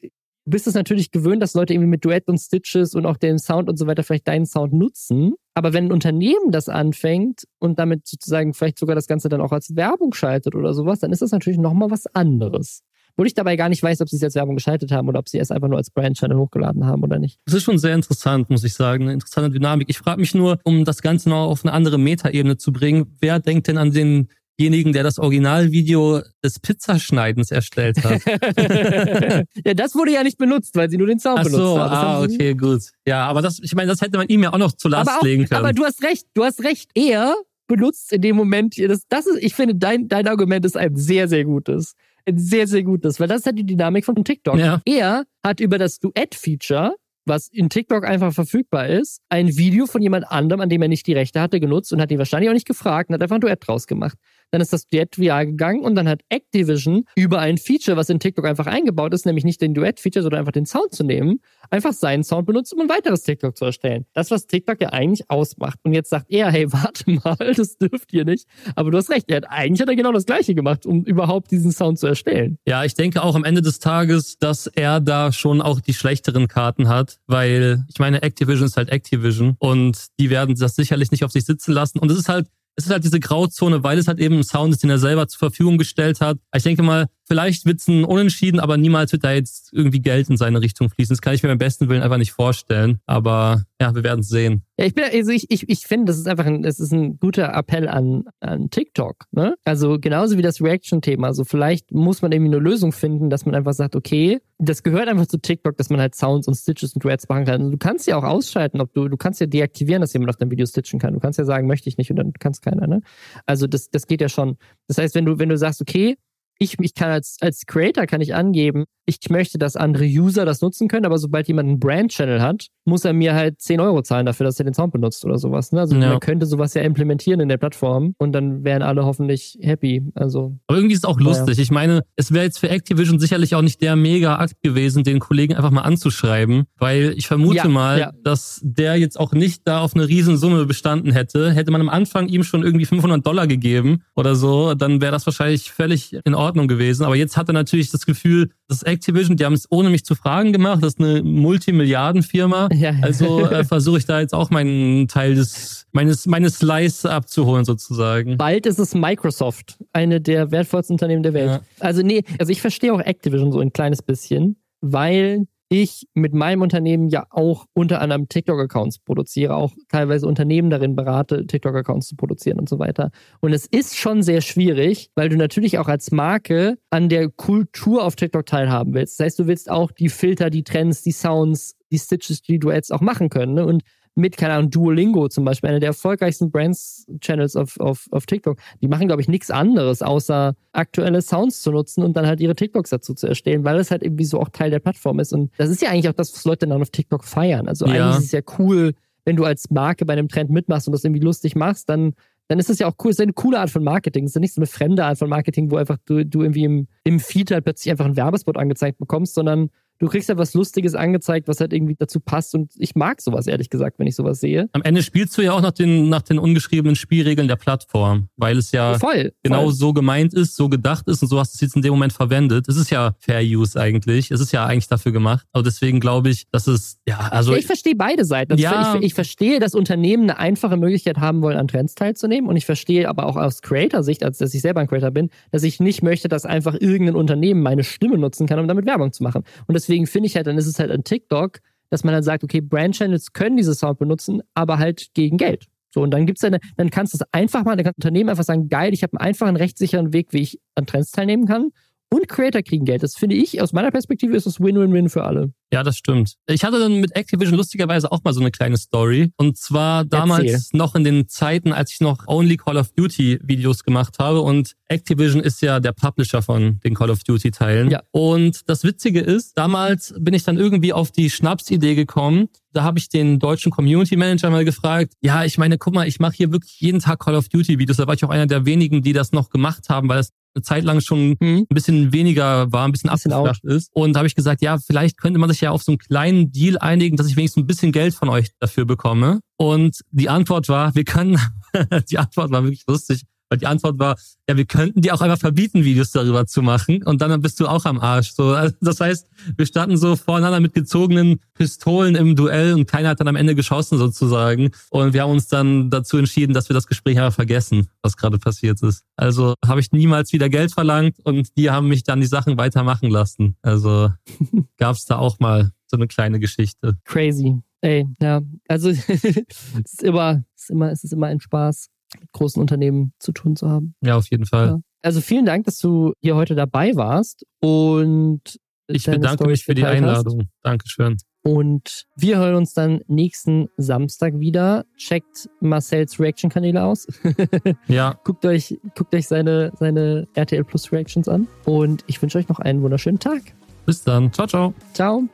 bist 0.46 0.68
es 0.68 0.76
natürlich 0.76 1.12
gewöhnt, 1.12 1.42
dass 1.42 1.54
Leute 1.54 1.74
irgendwie 1.74 1.90
mit 1.90 2.06
Duett 2.06 2.28
und 2.28 2.38
Stitches 2.38 2.94
und 2.94 3.06
auch 3.06 3.18
den 3.18 3.40
Sound 3.40 3.68
und 3.68 3.78
so 3.78 3.88
weiter 3.88 4.04
vielleicht 4.04 4.28
deinen 4.28 4.46
Sound 4.46 4.74
nutzen. 4.74 5.34
Aber 5.56 5.74
wenn 5.74 5.86
ein 5.86 5.92
Unternehmen 5.92 6.52
das 6.52 6.70
anfängt 6.70 7.46
und 7.60 7.80
damit 7.80 8.06
sozusagen 8.06 8.54
vielleicht 8.54 8.78
sogar 8.78 8.96
das 8.96 9.08
Ganze 9.08 9.30
dann 9.30 9.42
auch 9.42 9.52
als 9.52 9.76
Werbung 9.76 10.14
schaltet 10.14 10.54
oder 10.54 10.74
sowas, 10.74 11.00
dann 11.00 11.12
ist 11.12 11.22
das 11.22 11.32
natürlich 11.32 11.58
nochmal 11.58 11.90
was 11.90 12.06
anderes. 12.08 12.84
Wo 13.18 13.24
ich 13.24 13.34
dabei 13.34 13.56
gar 13.56 13.70
nicht 13.70 13.82
weiß, 13.82 14.02
ob 14.02 14.10
sie 14.10 14.18
es 14.18 14.24
als 14.24 14.36
Werbung 14.36 14.56
geschaltet 14.56 14.92
haben 14.92 15.08
oder 15.08 15.20
ob 15.20 15.30
sie 15.30 15.40
es 15.40 15.52
einfach 15.52 15.68
nur 15.68 15.78
als 15.78 15.90
Brand-Channel 15.90 16.38
hochgeladen 16.38 16.86
haben 16.86 17.02
oder 17.04 17.18
nicht. 17.18 17.40
Das 17.46 17.56
ist 17.56 17.64
schon 17.64 17.78
sehr 17.78 17.96
interessant, 17.96 18.50
muss 18.50 18.64
ich 18.64 18.74
sagen. 18.74 19.04
Eine 19.04 19.14
interessante 19.14 19.50
Dynamik. 19.50 19.90
Ich 19.90 19.98
frage 19.98 20.20
mich 20.20 20.36
nur, 20.36 20.60
um 20.64 20.84
das 20.84 21.02
Ganze 21.02 21.30
noch 21.30 21.48
auf 21.48 21.64
eine 21.64 21.74
andere 21.74 21.98
Metaebene 21.98 22.58
zu 22.58 22.74
bringen, 22.74 23.16
wer 23.22 23.40
denkt 23.40 23.68
denn 23.68 23.78
an 23.78 23.92
denjenigen, 23.92 24.92
der 24.92 25.04
das 25.04 25.18
Originalvideo 25.18 26.22
des 26.44 26.60
Pizzaschneidens 26.60 27.52
erstellt 27.52 28.04
hat. 28.04 28.22
ja, 29.66 29.74
das 29.74 29.96
wurde 29.96 30.12
ja 30.12 30.24
nicht 30.24 30.38
benutzt, 30.38 30.76
weil 30.76 30.90
sie 30.90 30.98
nur 30.98 31.08
den 31.08 31.20
Sound 31.20 31.40
Ach 31.40 31.44
benutzt 31.44 31.62
so, 31.62 31.80
haben. 31.80 31.90
Das 31.90 32.00
ah, 32.00 32.14
haben 32.14 32.26
okay, 32.26 32.54
gut. 32.54 32.82
Ja, 33.08 33.26
aber 33.28 33.42
das, 33.42 33.60
ich 33.62 33.76
meine, 33.76 33.88
das 33.88 34.02
hätte 34.02 34.18
man 34.18 34.28
ihm 34.28 34.44
ja 34.44 34.52
auch 34.52 34.58
noch 34.58 34.74
zu 34.74 34.90
Last 34.90 35.10
auch, 35.10 35.24
legen 35.24 35.46
können. 35.46 35.60
aber 35.60 35.72
du 35.72 35.86
hast 35.86 36.04
recht, 36.04 36.28
du 36.34 36.44
hast 36.44 36.64
recht. 36.64 36.92
Er 36.96 37.36
benutzt 37.68 38.12
in 38.14 38.22
dem 38.22 38.36
Moment, 38.36 38.78
das, 38.78 39.04
das 39.10 39.26
ist, 39.26 39.42
ich 39.42 39.56
finde, 39.56 39.76
dein, 39.76 40.08
dein 40.08 40.28
Argument 40.28 40.66
ist 40.66 40.78
ein 40.78 40.96
sehr, 40.96 41.28
sehr 41.28 41.46
gutes. 41.46 41.96
Sehr, 42.34 42.68
sehr 42.68 42.84
gutes, 42.84 43.20
weil 43.20 43.28
das 43.28 43.40
ist 43.40 43.46
halt 43.46 43.60
die 43.60 43.66
Dynamik 43.66 44.06
von 44.06 44.16
TikTok. 44.16 44.58
Ja. 44.58 44.82
Er 44.86 45.26
hat 45.44 45.60
über 45.60 45.78
das 45.78 46.00
Duett-Feature, 46.00 46.96
was 47.26 47.48
in 47.48 47.70
TikTok 47.70 48.06
einfach 48.06 48.34
verfügbar 48.34 48.88
ist, 48.88 49.22
ein 49.30 49.58
Video 49.58 49.86
von 49.86 50.02
jemand 50.02 50.32
anderem, 50.32 50.62
an 50.62 50.70
dem 50.70 50.82
er 50.82 50.88
nicht 50.88 51.06
die 51.08 51.14
Rechte 51.14 51.42
hatte, 51.42 51.60
genutzt 51.60 51.94
und 51.94 52.02
hat 52.02 52.12
ihn 52.12 52.18
wahrscheinlich 52.18 52.50
auch 52.50 52.54
nicht 52.54 52.68
gefragt 52.68 53.10
und 53.10 53.16
hat 53.16 53.22
einfach 53.22 53.36
ein 53.36 53.42
Duett 53.42 53.68
draus 53.68 53.88
gemacht. 53.88 54.18
Dann 54.52 54.62
ist 54.62 54.74
das 54.74 54.88
Duett 54.88 55.16
VR 55.16 55.46
gegangen 55.46 55.82
und 55.82 55.96
dann 55.96 56.08
hat 56.08 56.22
Activision 56.30 57.06
über 57.16 57.40
ein 57.40 57.58
Feature, 57.58 57.98
was 57.98 58.10
in 58.10 58.20
TikTok 58.20 58.46
einfach 58.46 58.68
eingebaut 58.68 59.14
ist, 59.14 59.26
nämlich 59.26 59.44
nicht 59.44 59.62
den 59.62 59.74
Duett-Feature, 59.74 60.24
sondern 60.24 60.40
einfach 60.40 60.52
den 60.52 60.66
Sound 60.66 60.94
zu 60.94 61.04
nehmen, 61.04 61.40
einfach 61.70 61.94
seinen 61.94 62.24
Sound 62.24 62.46
benutzt, 62.46 62.74
um 62.74 62.82
ein 62.82 62.90
weiteres 62.90 63.24
TikTok 63.24 63.58
zu 63.58 63.66
erstellen. 63.66 64.06
Das, 64.14 64.32
was 64.32 64.48
TikTok 64.48 64.82
ja 64.82 64.90
eigentlich 64.90 65.30
ausmacht. 65.30 65.80
Und 65.84 65.94
jetzt 65.94 66.10
sagt 66.10 66.28
er, 66.30 66.52
hey, 66.52 66.72
warte 66.72 67.12
mal, 67.12 67.54
das 67.56 67.78
dürft 67.78 68.14
ihr 68.14 68.26
nicht. 68.26 68.48
Aber 68.76 68.92
du 68.92 68.98
hast 68.98 69.10
recht, 69.10 69.30
er 69.30 69.38
hat, 69.38 69.46
eigentlich 69.50 69.82
hat 69.82 69.90
er 69.90 69.96
genau 69.96 70.12
das 70.12 70.26
Gleiche 70.26 70.56
gemacht, 70.56 70.86
um 70.86 71.04
überhaupt 71.04 71.52
diesen 71.52 71.72
Sound 71.72 72.00
zu 72.00 72.08
erstellen. 72.08 72.58
Ja, 72.68 72.84
ich 72.84 72.94
denke 72.94 73.24
auch 73.24 73.36
am 73.36 73.44
Ende 73.44 73.62
des 73.62 73.80
Tages, 73.80 74.38
dass 74.38 74.68
er 74.68 75.00
da 75.00 75.32
schon 75.32 75.62
auch 75.62 75.80
die 75.80 75.94
schlechteren 75.94 76.48
Karten 76.48 76.88
hat, 76.88 77.20
weil 77.28 77.86
ich 77.90 78.00
meine, 78.00 78.22
Activision 78.22 78.66
ist 78.66 78.78
halt 78.78 78.90
Activision 78.90 79.56
und 79.60 80.08
die 80.20 80.30
werden 80.30 80.56
das 80.56 80.76
sicherlich 80.76 81.12
nicht 81.12 81.24
auf 81.24 81.32
sich 81.32 81.46
sitzen 81.46 81.72
lassen. 81.74 82.00
Und 82.00 82.12
es 82.12 82.18
ist 82.18 82.30
halt, 82.30 82.48
es 82.76 82.86
ist 82.86 82.92
halt 82.92 83.04
diese 83.04 83.20
Grauzone, 83.20 83.84
weil 83.84 83.98
es 83.98 84.08
halt 84.08 84.20
eben 84.20 84.38
ein 84.38 84.44
Sound 84.44 84.74
ist, 84.74 84.84
den 84.84 84.90
er 84.90 85.00
selber 85.00 85.28
zur 85.28 85.40
Verfügung 85.40 85.78
gestellt 85.78 86.20
hat. 86.20 86.38
Ich 86.54 86.64
denke 86.64 86.84
mal, 86.84 87.08
vielleicht 87.26 87.66
wird's 87.66 87.88
ein 87.88 88.04
Unentschieden, 88.04 88.60
aber 88.60 88.78
niemals 88.78 89.12
wird 89.12 89.24
da 89.24 89.32
jetzt 89.32 89.74
irgendwie 89.74 90.00
Geld 90.00 90.30
in 90.30 90.38
seine 90.38 90.62
Richtung 90.62 90.90
fließen. 90.90 91.14
Das 91.14 91.22
kann 91.22 91.34
ich 91.34 91.44
mir 91.44 91.50
beim 91.50 91.58
besten 91.58 91.90
Willen 91.90 92.04
einfach 92.04 92.18
nicht 92.18 92.32
vorstellen. 92.32 93.00
Aber 93.06 93.64
ja, 93.82 93.94
wir 93.94 94.04
werden 94.04 94.24
sehen. 94.24 94.64
Ja, 94.78 94.86
ich 94.86 94.94
also 94.98 95.32
ich, 95.32 95.50
ich, 95.50 95.70
ich 95.70 95.88
finde, 95.88 96.06
das 96.06 96.18
ist 96.18 96.28
einfach 96.28 96.46
ein, 96.46 96.62
das 96.62 96.80
ist 96.80 96.92
ein 96.92 97.18
guter 97.20 97.54
Appell 97.54 97.88
an, 97.88 98.26
an 98.42 98.70
TikTok, 98.70 99.26
ne? 99.32 99.56
Also 99.64 99.98
genauso 100.00 100.38
wie 100.38 100.42
das 100.42 100.62
Reaction-Thema. 100.62 101.28
Also 101.28 101.44
vielleicht 101.46 101.92
muss 101.92 102.22
man 102.22 102.32
irgendwie 102.32 102.56
eine 102.56 102.64
Lösung 102.64 102.92
finden, 102.92 103.30
dass 103.30 103.46
man 103.46 103.56
einfach 103.56 103.74
sagt, 103.74 103.96
okay, 103.96 104.40
das 104.58 104.84
gehört 104.84 105.08
einfach 105.08 105.28
zu 105.28 105.38
TikTok, 105.38 105.78
dass 105.78 105.90
man 105.90 106.00
halt 106.00 106.16
Sounds 106.16 106.48
und 106.48 106.56
Stitches 106.56 106.94
und 106.94 107.04
Duets 107.04 107.28
machen 107.28 107.46
kann. 107.46 107.62
Und 107.64 107.72
du 107.72 107.78
kannst 107.78 108.08
ja 108.08 108.18
auch 108.18 108.24
ausschalten, 108.24 108.82
ob 108.82 108.94
du, 108.94 109.08
du 109.08 109.18
kannst 109.18 109.40
ja 109.42 109.48
deaktivieren, 109.48 110.02
dass 110.02 110.14
jemand 110.14 110.30
auf 110.30 110.38
deinem 110.38 110.52
Video 110.52 110.66
stitchen 110.66 111.00
kann. 111.00 111.14
Du 111.14 111.20
kannst 111.20 111.40
ja 111.40 111.46
sagen, 111.46 111.68
möchte 111.68 111.90
ich 111.90 111.98
nicht 111.98 112.10
und 112.12 112.18
dann 112.18 112.34
kann 112.34 112.52
es 112.52 112.62
keiner, 112.62 112.88
ne? 112.88 113.02
Also 113.46 113.68
das, 113.68 113.90
das 113.90 114.08
geht 114.08 114.22
ja 114.22 114.30
schon. 114.30 114.58
Das 114.88 114.98
heißt, 114.98 115.16
wenn 115.16 115.26
du, 115.26 115.40
wenn 115.40 115.50
du 115.50 115.58
sagst, 115.58 115.82
okay, 115.82 116.18
ich, 116.60 116.78
ich 116.80 116.94
kann 116.94 117.12
als, 117.12 117.38
als 117.42 117.66
Creator 117.66 118.06
kann 118.06 118.22
ich 118.22 118.34
angeben, 118.34 118.86
ich 119.08 119.20
möchte, 119.30 119.60
dass 119.60 119.76
andere 119.76 120.06
User 120.06 120.46
das 120.46 120.62
nutzen 120.62 120.88
können, 120.88 121.06
aber 121.06 121.20
sobald 121.20 121.48
jemand 121.48 121.70
einen 121.70 121.80
Brand-Channel 121.80 122.42
hat, 122.42 122.68
muss 122.86 123.06
er 123.06 123.14
mir 123.14 123.36
halt 123.36 123.62
10 123.62 123.80
Euro 123.80 124.02
zahlen 124.02 124.26
dafür, 124.26 124.46
dass 124.46 124.58
er 124.60 124.66
den 124.66 124.74
Sound 124.74 124.94
benutzt 124.94 125.24
oder 125.26 125.38
sowas. 125.38 125.72
Ne? 125.72 125.80
Also 125.82 125.96
Ja. 125.96 126.10
man 126.10 126.20
könnte 126.20 126.46
sowas 126.46 126.74
ja 126.74 126.82
implementieren 126.82 127.40
in 127.40 127.50
der 127.50 127.58
Plattform 127.58 128.16
und 128.18 128.32
dann 128.32 128.64
wären 128.64 128.82
alle 128.82 129.06
hoffentlich 129.06 129.58
happy. 129.62 130.04
Also 130.16 130.58
Aber 130.68 130.78
irgendwie 130.78 130.94
ist 130.94 131.04
es 131.04 131.06
auch 131.06 131.20
lustig. 131.20 131.60
Ich 131.60 131.70
meine, 131.72 132.02
es 132.16 132.32
wäre 132.32 132.46
jetzt 132.46 132.60
für 132.60 132.70
Activision 132.70 133.20
sicherlich 133.20 133.54
auch 133.54 133.62
nicht 133.62 133.82
der 133.82 133.96
Mega-Akt 133.96 134.62
gewesen, 134.64 135.04
den 135.04 135.20
Kollegen 135.20 135.56
einfach 135.56 135.72
mal 135.72 135.82
anzuschreiben, 135.82 136.64
weil 136.78 137.14
ich 137.16 137.28
vermute 137.28 137.58
Ja, 137.58 137.68
mal, 137.68 138.12
dass 138.24 138.60
der 138.64 138.96
jetzt 138.96 139.20
auch 139.20 139.34
nicht 139.34 139.62
da 139.66 139.82
auf 139.82 139.94
eine 139.94 140.08
Riesensumme 140.08 140.66
bestanden 140.66 141.12
hätte. 141.12 141.52
Hätte 141.52 141.72
man 141.72 141.82
am 141.82 141.90
Anfang 141.90 142.28
ihm 142.28 142.44
schon 142.44 142.64
irgendwie 142.64 142.86
500 142.86 143.26
Dollar 143.26 143.46
gegeben 143.46 144.02
oder 144.16 144.36
so, 144.36 144.74
dann 144.74 145.00
wäre 145.02 145.12
das 145.12 145.28
wahrscheinlich 145.28 145.72
völlig 145.72 146.18
in 146.26 146.34
Ordnung 146.34 146.45
gewesen. 146.54 147.04
Aber 147.04 147.16
jetzt 147.16 147.38
hat 147.38 147.50
er 147.50 147.54
natürlich 147.54 147.92
das 147.92 148.06
Gefühl, 148.06 148.52
das 148.68 148.78
ist 148.78 148.84
Activision, 148.84 149.38
die 149.38 149.46
haben 149.46 149.54
es 149.54 149.72
ohne 149.72 149.90
mich 149.90 150.06
zu 150.06 150.16
fragen 150.16 150.54
gemacht, 150.54 150.84
das 150.84 150.94
ist 150.94 151.00
eine 151.00 151.24
Multimilliardenfirma. 151.24 152.70
ja. 152.74 152.94
Also 153.02 153.42
äh, 153.46 153.64
versuche 153.66 153.98
ich 153.98 154.06
da 154.06 154.20
jetzt 154.20 154.34
auch 154.34 154.50
meinen 154.50 155.08
Teil 155.08 155.36
des 155.36 155.86
meines 155.92 156.26
meines 156.26 156.60
Slice 156.60 157.06
abzuholen 157.06 157.66
sozusagen. 157.66 158.38
Bald 158.38 158.66
ist 158.66 158.80
es 158.80 158.94
Microsoft, 158.96 159.78
eine 159.94 160.22
der 160.22 160.52
wertvollsten 160.52 160.96
Unternehmen 160.96 161.24
der 161.24 161.34
Welt. 161.34 161.50
Ja. 161.50 161.62
Also 161.80 162.02
nee, 162.02 162.24
also 162.40 162.52
ich 162.52 162.62
verstehe 162.62 162.94
auch 162.94 163.00
Activision 163.00 163.52
so 163.52 163.60
ein 163.60 163.74
kleines 163.74 164.02
bisschen, 164.02 164.58
weil 164.82 165.48
ich 165.70 166.08
mit 166.14 166.34
meinem 166.34 166.62
Unternehmen 166.62 167.08
ja 167.08 167.26
auch 167.30 167.66
unter 167.74 168.02
anderem 168.02 168.30
TikTok-Accounts 168.30 169.00
produziere, 169.00 169.56
auch 169.56 169.74
teilweise 169.90 170.28
Unternehmen 170.28 170.70
darin 170.70 170.96
berate, 170.96 171.48
TikTok-Accounts 171.48 172.08
zu 172.08 172.16
produzieren 172.16 172.60
und 172.60 172.70
so 172.70 172.80
weiter. 172.80 173.12
Und 173.40 173.54
es 173.54 173.66
ist 173.66 173.98
schon 173.98 174.22
sehr 174.22 174.42
schwierig, 174.42 175.10
weil 175.16 175.30
du 175.30 175.38
natürlich 175.38 175.80
auch 175.80 175.88
als 175.88 176.12
Marke 176.12 176.78
an 176.90 177.10
der 177.10 177.30
Kultur 177.30 178.04
auf 178.04 178.16
TikTok 178.16 178.46
teilhaben 178.46 178.94
willst. 178.94 179.20
Das 179.20 179.26
heißt, 179.26 179.40
du 179.40 179.48
willst 179.48 179.70
auch 179.70 179.92
die 179.92 180.10
Filter, 180.10 180.50
die 180.50 180.64
Trends, 180.64 181.02
die 181.02 181.12
Sounds, 181.12 181.76
die 181.92 182.00
Stitches, 182.00 182.42
die 182.42 182.60
Duets 182.60 182.92
auch 182.92 183.02
machen 183.02 183.30
können. 183.30 183.56
Ne? 183.56 183.66
Und 183.66 183.84
mit, 184.16 184.38
keine 184.38 184.54
Ahnung, 184.54 184.72
Duolingo 184.72 185.28
zum 185.28 185.46
Beispiel, 185.46 185.70
einer 185.70 185.80
der 185.80 185.90
erfolgreichsten 185.90 186.50
Brands-Channels 186.52 187.56
auf, 187.56 187.80
auf, 187.80 188.08
auf 188.12 188.26
TikTok, 188.26 188.58
die 188.82 188.88
machen, 188.88 189.08
glaube 189.08 189.22
ich, 189.22 189.28
nichts 189.28 189.52
anderes, 189.52 190.02
außer 190.02 190.56
aktuelle 190.72 191.22
Sounds 191.22 191.62
zu 191.62 191.72
nutzen 191.72 192.04
und 192.04 192.16
dann 192.16 192.26
halt 192.26 192.40
ihre 192.40 192.56
TikToks 192.56 192.90
dazu 192.90 193.14
zu 193.14 193.28
erstellen, 193.28 193.64
weil 193.64 193.78
es 193.78 193.92
halt 193.92 194.04
irgendwie 194.04 194.26
so 194.26 194.40
auch 194.40 194.50
Teil 194.50 194.72
der 194.72 194.80
Plattform 194.80 195.20
ist. 195.20 195.34
Und 195.34 195.52
das 195.58 195.70
ist 195.70 195.82
ja 195.82 195.90
eigentlich 195.90 196.10
auch 196.10 196.14
das, 196.14 196.34
was 196.34 196.46
Leute 196.46 196.68
dann 196.68 196.82
auf 196.82 196.90
TikTok 196.90 197.24
feiern. 197.24 197.68
Also 197.68 197.86
Ja. 197.86 197.94
eigentlich 197.94 198.18
ist 198.20 198.26
es 198.26 198.32
ja 198.32 198.42
cool, 198.58 198.94
wenn 199.26 199.36
du 199.36 199.44
als 199.44 199.70
Marke 199.70 200.06
bei 200.06 200.14
einem 200.14 200.30
Trend 200.30 200.50
mitmachst 200.50 200.88
und 200.88 200.94
das 200.94 201.04
irgendwie 201.04 201.22
lustig 201.22 201.56
machst, 201.56 201.90
dann 201.90 202.14
dann 202.48 202.60
ist 202.60 202.70
das 202.70 202.78
ja 202.78 202.88
auch 202.88 202.94
cool. 203.04 203.10
Es 203.10 203.18
ist 203.18 203.24
eine 203.24 203.34
coole 203.34 203.60
Art 203.60 203.72
von 203.72 203.84
Marketing. 203.84 204.26
Es 204.26 204.32
ist 204.32 204.36
ja 204.36 204.42
nicht 204.42 204.54
so 204.54 204.62
eine 204.62 204.68
fremde 204.68 205.04
Art 205.04 205.18
von 205.18 205.30
Marketing, 205.30 205.72
wo 205.72 205.78
einfach 205.78 205.98
du, 206.06 206.24
du 206.24 206.44
irgendwie 206.44 206.66
im, 206.66 206.88
im 207.04 207.20
Feed 207.20 207.50
halt 207.50 207.64
plötzlich 207.64 207.90
einfach 207.90 208.06
einen 208.06 208.18
Werbespot 208.18 208.58
angezeigt 208.58 209.00
bekommst, 209.00 209.34
sondern 209.34 209.72
du 210.00 210.08
kriegst 210.08 210.30
ja 210.30 210.38
was 210.38 210.54
Lustiges 210.54 210.96
angezeigt, 210.96 211.48
was 211.48 211.60
halt 211.60 211.74
irgendwie 211.74 211.96
dazu 211.98 212.20
passt. 212.20 212.56
Und 212.56 212.72
ich 212.78 212.96
mag 212.96 213.22
sowas, 213.22 213.48
ehrlich 213.48 213.70
gesagt, 213.70 214.00
wenn 214.00 214.08
ich 214.08 214.16
sowas 214.16 214.40
sehe. 214.40 214.70
Am 214.74 214.82
Ende 214.82 215.04
spielst 215.04 215.38
du 215.38 215.42
ja 215.42 215.54
auch 215.54 215.62
nach 215.62 215.72
den, 215.72 216.10
nach 216.10 216.22
den 216.22 216.40
ungeschriebenen 216.40 216.96
Spielregeln 216.96 217.48
der 217.48 217.56
Plattform, 217.56 218.30
weil 218.38 218.58
es 218.58 218.72
ja 218.72 218.98
voll. 219.00 219.34
genau 219.44 219.64
voll. 219.64 219.74
so 219.74 219.94
gemeint 219.94 220.34
ist, 220.34 220.56
so 220.56 220.70
gedacht 220.70 221.08
ist 221.08 221.22
und 221.22 221.30
so 221.30 221.40
hast 221.40 221.54
du 221.54 221.58
es 221.58 221.62
jetzt 221.62 221.76
in 221.76 221.82
dem 221.82 221.92
Moment 221.92 222.14
verwendet. 222.14 222.68
Es 222.68 222.78
ist 222.78 222.90
ja 222.90 223.16
Fair 223.20 223.42
Use 223.42 223.80
eigentlich. 223.80 224.32
Es 224.32 224.40
ist 224.40 224.52
ja 224.52 224.66
eigentlich 224.66 224.88
dafür 224.88 225.12
gemacht. 225.12 225.46
Aber 225.54 225.64
deswegen 225.64 226.00
glaube 226.00 226.30
ich, 226.30 226.46
dass 226.52 226.68
es, 226.68 226.98
ja, 227.08 227.20
also. 227.20 227.56
Ich 227.56 227.66
verstehe 227.66 227.96
beide 227.96 228.26
Seiten. 228.26 228.54
Also 228.54 228.64
Ja. 228.64 228.96
ich, 228.98 229.06
ich 229.06 229.14
verstehe, 229.14 229.60
dass 229.60 229.76
Unternehmen 229.76 230.24
eine 230.24 230.38
einfache 230.40 230.78
Möglichkeit 230.78 231.18
haben 231.18 231.42
wollen, 231.42 231.58
an 231.58 231.68
Trends 231.68 231.96
teilzunehmen. 231.96 232.50
Und 232.50 232.58
ich 232.58 232.66
verstehe 232.66 233.08
aber 233.08 233.26
auch 233.26 233.38
aus 233.38 233.62
Creator-Sicht, 233.62 234.24
als 234.24 234.40
dass 234.40 234.54
ich 234.54 234.62
selber 234.62 234.82
ein 234.82 234.88
Creator 234.88 235.12
bin, 235.12 235.30
dass 235.52 235.64
ich 235.64 235.80
nicht 235.80 236.04
möchte, 236.04 236.28
dass 236.28 236.46
einfach 236.46 236.76
irgendein 236.80 237.16
Unternehmen 237.16 237.62
meine 237.62 237.84
Stimme 237.84 238.18
nutzen 238.18 238.48
kann, 238.48 238.60
um 238.60 238.68
damit 238.68 238.86
Werbung 238.86 239.12
zu 239.14 239.24
machen. 239.24 239.44
Und 239.68 239.74
deswegen 239.86 240.08
finde 240.08 240.28
ich 240.28 240.36
halt, 240.36 240.48
dann 240.48 240.58
ist 240.58 240.68
es 240.68 240.80
halt 240.80 240.92
an 240.92 241.04
TikTok, 241.04 241.60
dass 241.90 242.04
man 242.04 242.14
dann 242.14 242.24
sagt, 242.24 242.44
okay, 242.44 242.62
Brand-Channels 242.62 243.34
können 243.34 243.58
diese 243.58 243.76
Sound 243.76 244.00
benutzen, 244.00 244.42
aber 244.54 244.80
halt 244.80 245.14
gegen 245.14 245.38
Geld. 245.38 245.68
So, 245.94 246.02
und 246.02 246.12
dann 246.12 246.26
gibt's 246.26 246.44
eine, 246.44 246.60
dann 246.76 246.90
kannst 246.90 247.14
du 247.14 247.18
es 247.18 247.26
einfach 247.32 247.64
mal, 247.64 247.76
dann 247.76 247.86
kann 247.86 247.94
das 247.96 248.06
Unternehmen 248.06 248.30
einfach 248.30 248.44
sagen, 248.44 248.68
geil, 248.68 248.94
ich 248.94 249.04
habe 249.04 249.14
einen 249.14 249.28
einfachen, 249.28 249.56
rechtssicheren 249.56 250.12
Weg, 250.12 250.34
wie 250.34 250.42
ich 250.42 250.60
an 250.74 250.86
Trends 250.86 251.12
teilnehmen 251.12 251.46
kann. 251.46 251.70
Und 252.16 252.30
Creator 252.30 252.62
kriegen 252.62 252.86
Geld. 252.86 253.04
Das 253.04 253.16
finde 253.16 253.36
ich, 253.36 253.62
aus 253.62 253.74
meiner 253.74 253.92
Perspektive 253.92 254.38
ist 254.38 254.46
das 254.46 254.62
Win-Win-Win 254.62 255.10
für 255.10 255.26
alle. 255.26 255.52
Ja, 255.74 255.84
das 255.84 255.98
stimmt. 255.98 256.36
Ich 256.48 256.64
hatte 256.64 256.80
dann 256.80 257.02
mit 257.02 257.14
Activision 257.14 257.58
lustigerweise 257.58 258.10
auch 258.10 258.24
mal 258.24 258.32
so 258.32 258.40
eine 258.40 258.52
kleine 258.52 258.78
Story. 258.78 259.34
Und 259.36 259.58
zwar 259.58 260.06
damals 260.06 260.50
Erzähl. 260.50 260.78
noch 260.78 260.96
in 260.96 261.04
den 261.04 261.28
Zeiten, 261.28 261.74
als 261.74 261.92
ich 261.92 262.00
noch 262.00 262.26
Only 262.28 262.56
Call 262.56 262.78
of 262.78 262.94
Duty 262.94 263.40
Videos 263.44 263.84
gemacht 263.84 264.16
habe. 264.18 264.40
Und 264.40 264.76
Activision 264.88 265.42
ist 265.42 265.62
ja 265.62 265.82
der 265.82 265.92
Publisher 265.92 266.42
von 266.42 266.80
den 266.86 266.94
Call 266.94 267.10
of 267.10 267.26
Duty 267.26 267.52
Teilen. 267.52 267.92
Ja. 267.92 268.02
Und 268.12 268.62
das 268.70 268.86
Witzige 268.86 269.20
ist, 269.20 269.58
damals 269.58 270.14
bin 270.18 270.34
ich 270.34 270.44
dann 270.44 270.56
irgendwie 270.56 270.94
auf 270.94 271.12
die 271.12 271.30
Schnapsidee 271.30 271.96
gekommen. 271.96 272.48
Da 272.72 272.84
habe 272.84 272.98
ich 272.98 273.10
den 273.10 273.40
deutschen 273.40 273.74
Community 273.74 274.16
Manager 274.16 274.50
mal 274.50 274.64
gefragt. 274.64 275.16
Ja, 275.20 275.44
ich 275.44 275.58
meine, 275.58 275.78
guck 275.78 275.94
mal, 275.94 276.08
ich 276.08 276.20
mache 276.20 276.38
hier 276.38 276.54
wirklich 276.54 276.80
jeden 276.80 277.02
Tag 277.02 277.20
Call 277.20 277.36
of 277.36 277.50
Duty 277.50 277.78
Videos. 277.78 277.98
Da 277.98 278.08
war 278.08 278.14
ich 278.14 278.24
auch 278.24 278.30
einer 278.30 278.48
der 278.48 278.66
wenigen, 278.66 279.02
die 279.02 279.12
das 279.12 279.34
noch 279.34 279.50
gemacht 279.50 279.90
haben, 279.90 280.08
weil 280.08 280.20
das 280.20 280.32
eine 280.56 280.64
Zeit 280.64 280.84
lang 280.84 281.02
schon 281.02 281.36
Hm? 281.40 281.60
ein 281.60 281.68
bisschen 281.70 282.14
weniger 282.14 282.72
war, 282.72 282.86
ein 282.86 282.92
bisschen, 282.92 283.12
Bisschen 283.12 283.34
abgeflacht 283.34 283.64
ist. 283.66 283.90
Und 283.94 284.14
da 284.14 284.20
habe 284.20 284.28
ich 284.28 284.36
gesagt, 284.36 284.62
ja, 284.62 284.78
vielleicht 284.78 285.18
könnte 285.18 285.40
man 285.40 285.50
sich 285.50 285.62
ja 285.62 285.72
auf 285.72 285.84
so 285.84 285.92
einen 285.92 286.00
kleinen 286.00 286.52
Deal 286.52 286.78
einigen, 286.78 287.18
dass 287.18 287.28
ich 287.28 287.36
wenigstens 287.36 287.64
ein 287.64 287.68
bisschen 287.68 287.92
Geld 287.92 288.14
von 288.14 288.30
euch 288.30 288.52
dafür 288.60 288.86
bekomme. 288.86 289.40
Und 289.58 290.00
die 290.12 290.30
Antwort 290.30 290.70
war, 290.70 290.96
wir 290.96 291.04
können, 291.04 291.40
die 292.10 292.18
Antwort 292.18 292.52
war 292.52 292.64
wirklich 292.64 292.84
lustig. 292.88 293.24
Weil 293.50 293.60
die 293.60 293.68
Antwort 293.68 294.00
war, 294.00 294.16
ja, 294.50 294.58
wir 294.58 294.66
könnten 294.66 295.02
dir 295.02 295.14
auch 295.14 295.22
einfach 295.22 295.40
verbieten, 295.40 295.84
Videos 295.84 296.12
darüber 296.12 296.46
zu 296.48 296.62
machen 296.62 297.04
und 297.04 297.22
dann 297.22 297.42
bist 297.42 297.60
du 297.60 297.68
auch 297.68 297.86
am 297.86 298.00
Arsch. 298.00 298.32
So, 298.32 298.50
also 298.50 298.76
das 298.82 299.00
heißt, 299.00 299.28
wir 299.58 299.66
standen 299.66 299.98
so 299.98 300.16
voreinander 300.16 300.60
mit 300.60 300.74
gezogenen 300.74 301.40
Pistolen 301.54 302.16
im 302.16 302.36
Duell 302.36 302.74
und 302.74 302.88
keiner 302.88 303.10
hat 303.10 303.20
dann 303.20 303.28
am 303.28 303.36
Ende 303.36 303.56
geschossen 303.56 303.98
sozusagen. 303.98 304.72
Und 304.90 305.14
wir 305.14 305.24
haben 305.24 305.32
uns 305.32 305.48
dann 305.48 305.90
dazu 305.90 306.18
entschieden, 306.18 306.54
dass 306.54 306.70
wir 306.70 306.74
das 306.74 306.88
Gespräch 306.88 307.18
einfach 307.20 307.36
vergessen, 307.36 307.88
was 308.02 308.18
gerade 308.18 308.40
passiert 308.40 308.82
ist. 308.82 309.04
Also 309.16 309.54
habe 309.66 309.80
ich 309.80 309.92
niemals 309.92 310.34
wieder 310.34 310.50
Geld 310.50 310.74
verlangt 310.74 311.20
und 311.24 311.58
die 311.58 311.70
haben 311.70 311.88
mich 311.88 312.04
dann 312.04 312.22
die 312.22 312.28
Sachen 312.28 312.58
weitermachen 312.58 313.10
lassen. 313.10 313.56
Also 313.62 314.12
gab 314.78 314.96
es 314.96 315.06
da 315.06 315.18
auch 315.18 315.40
mal 315.40 315.72
so 315.88 315.98
eine 315.98 316.08
kleine 316.08 316.40
Geschichte. 316.40 316.98
Crazy. 317.06 317.62
Ey, 317.82 318.08
ja, 318.20 318.42
also 318.68 318.90
es 319.08 319.08
ist 319.08 320.04
immer, 320.04 320.44
es 320.56 320.64
ist 320.64 320.70
immer, 320.72 320.92
es 320.92 321.04
ist 321.04 321.14
immer 321.14 321.28
ein 321.28 321.40
Spaß, 321.40 321.90
mit 322.20 322.32
großen 322.32 322.62
Unternehmen 322.62 323.14
zu 323.20 323.32
tun 323.32 323.56
zu 323.56 323.70
haben. 323.70 323.96
Ja, 324.02 324.18
auf 324.18 324.30
jeden 324.30 324.46
Fall. 324.46 324.68
Ja. 324.68 324.80
Also 325.02 325.22
vielen 325.22 325.46
Dank, 325.46 325.66
dass 325.66 325.78
du 325.78 326.14
hier 326.22 326.36
heute 326.36 326.56
dabei 326.56 326.96
warst 326.96 327.46
und 327.62 328.42
ich 328.88 329.06
bedanke 329.06 329.44
Storys 329.44 329.52
mich 329.52 329.64
für 329.66 329.76
die 329.76 329.86
Einladung. 329.86 330.42
Hast. 330.42 330.50
Dankeschön. 330.64 331.18
Und 331.44 332.06
wir 332.16 332.40
hören 332.40 332.56
uns 332.56 332.74
dann 332.74 333.02
nächsten 333.08 333.68
Samstag 333.78 334.40
wieder. 334.40 334.86
Checkt 334.98 335.48
Marcells 335.60 336.20
Reaction-Kanäle 336.20 336.84
aus. 336.84 337.08
ja. 337.88 338.20
Guckt 338.24 338.46
euch, 338.46 338.80
guckt 338.96 339.14
euch 339.14 339.28
seine, 339.28 339.72
seine 339.78 340.28
RTL 340.34 340.64
Plus 340.64 340.92
Reactions 340.92 341.28
an. 341.28 341.48
Und 341.66 342.04
ich 342.08 342.20
wünsche 342.20 342.40
euch 342.40 342.50
noch 342.50 342.60
einen 342.60 342.82
wunderschönen 342.82 343.20
Tag. 343.20 343.44
Bis 343.86 344.04
dann. 344.04 344.34
Ciao, 344.34 344.48
ciao. 344.48 344.74
Ciao. 344.94 345.30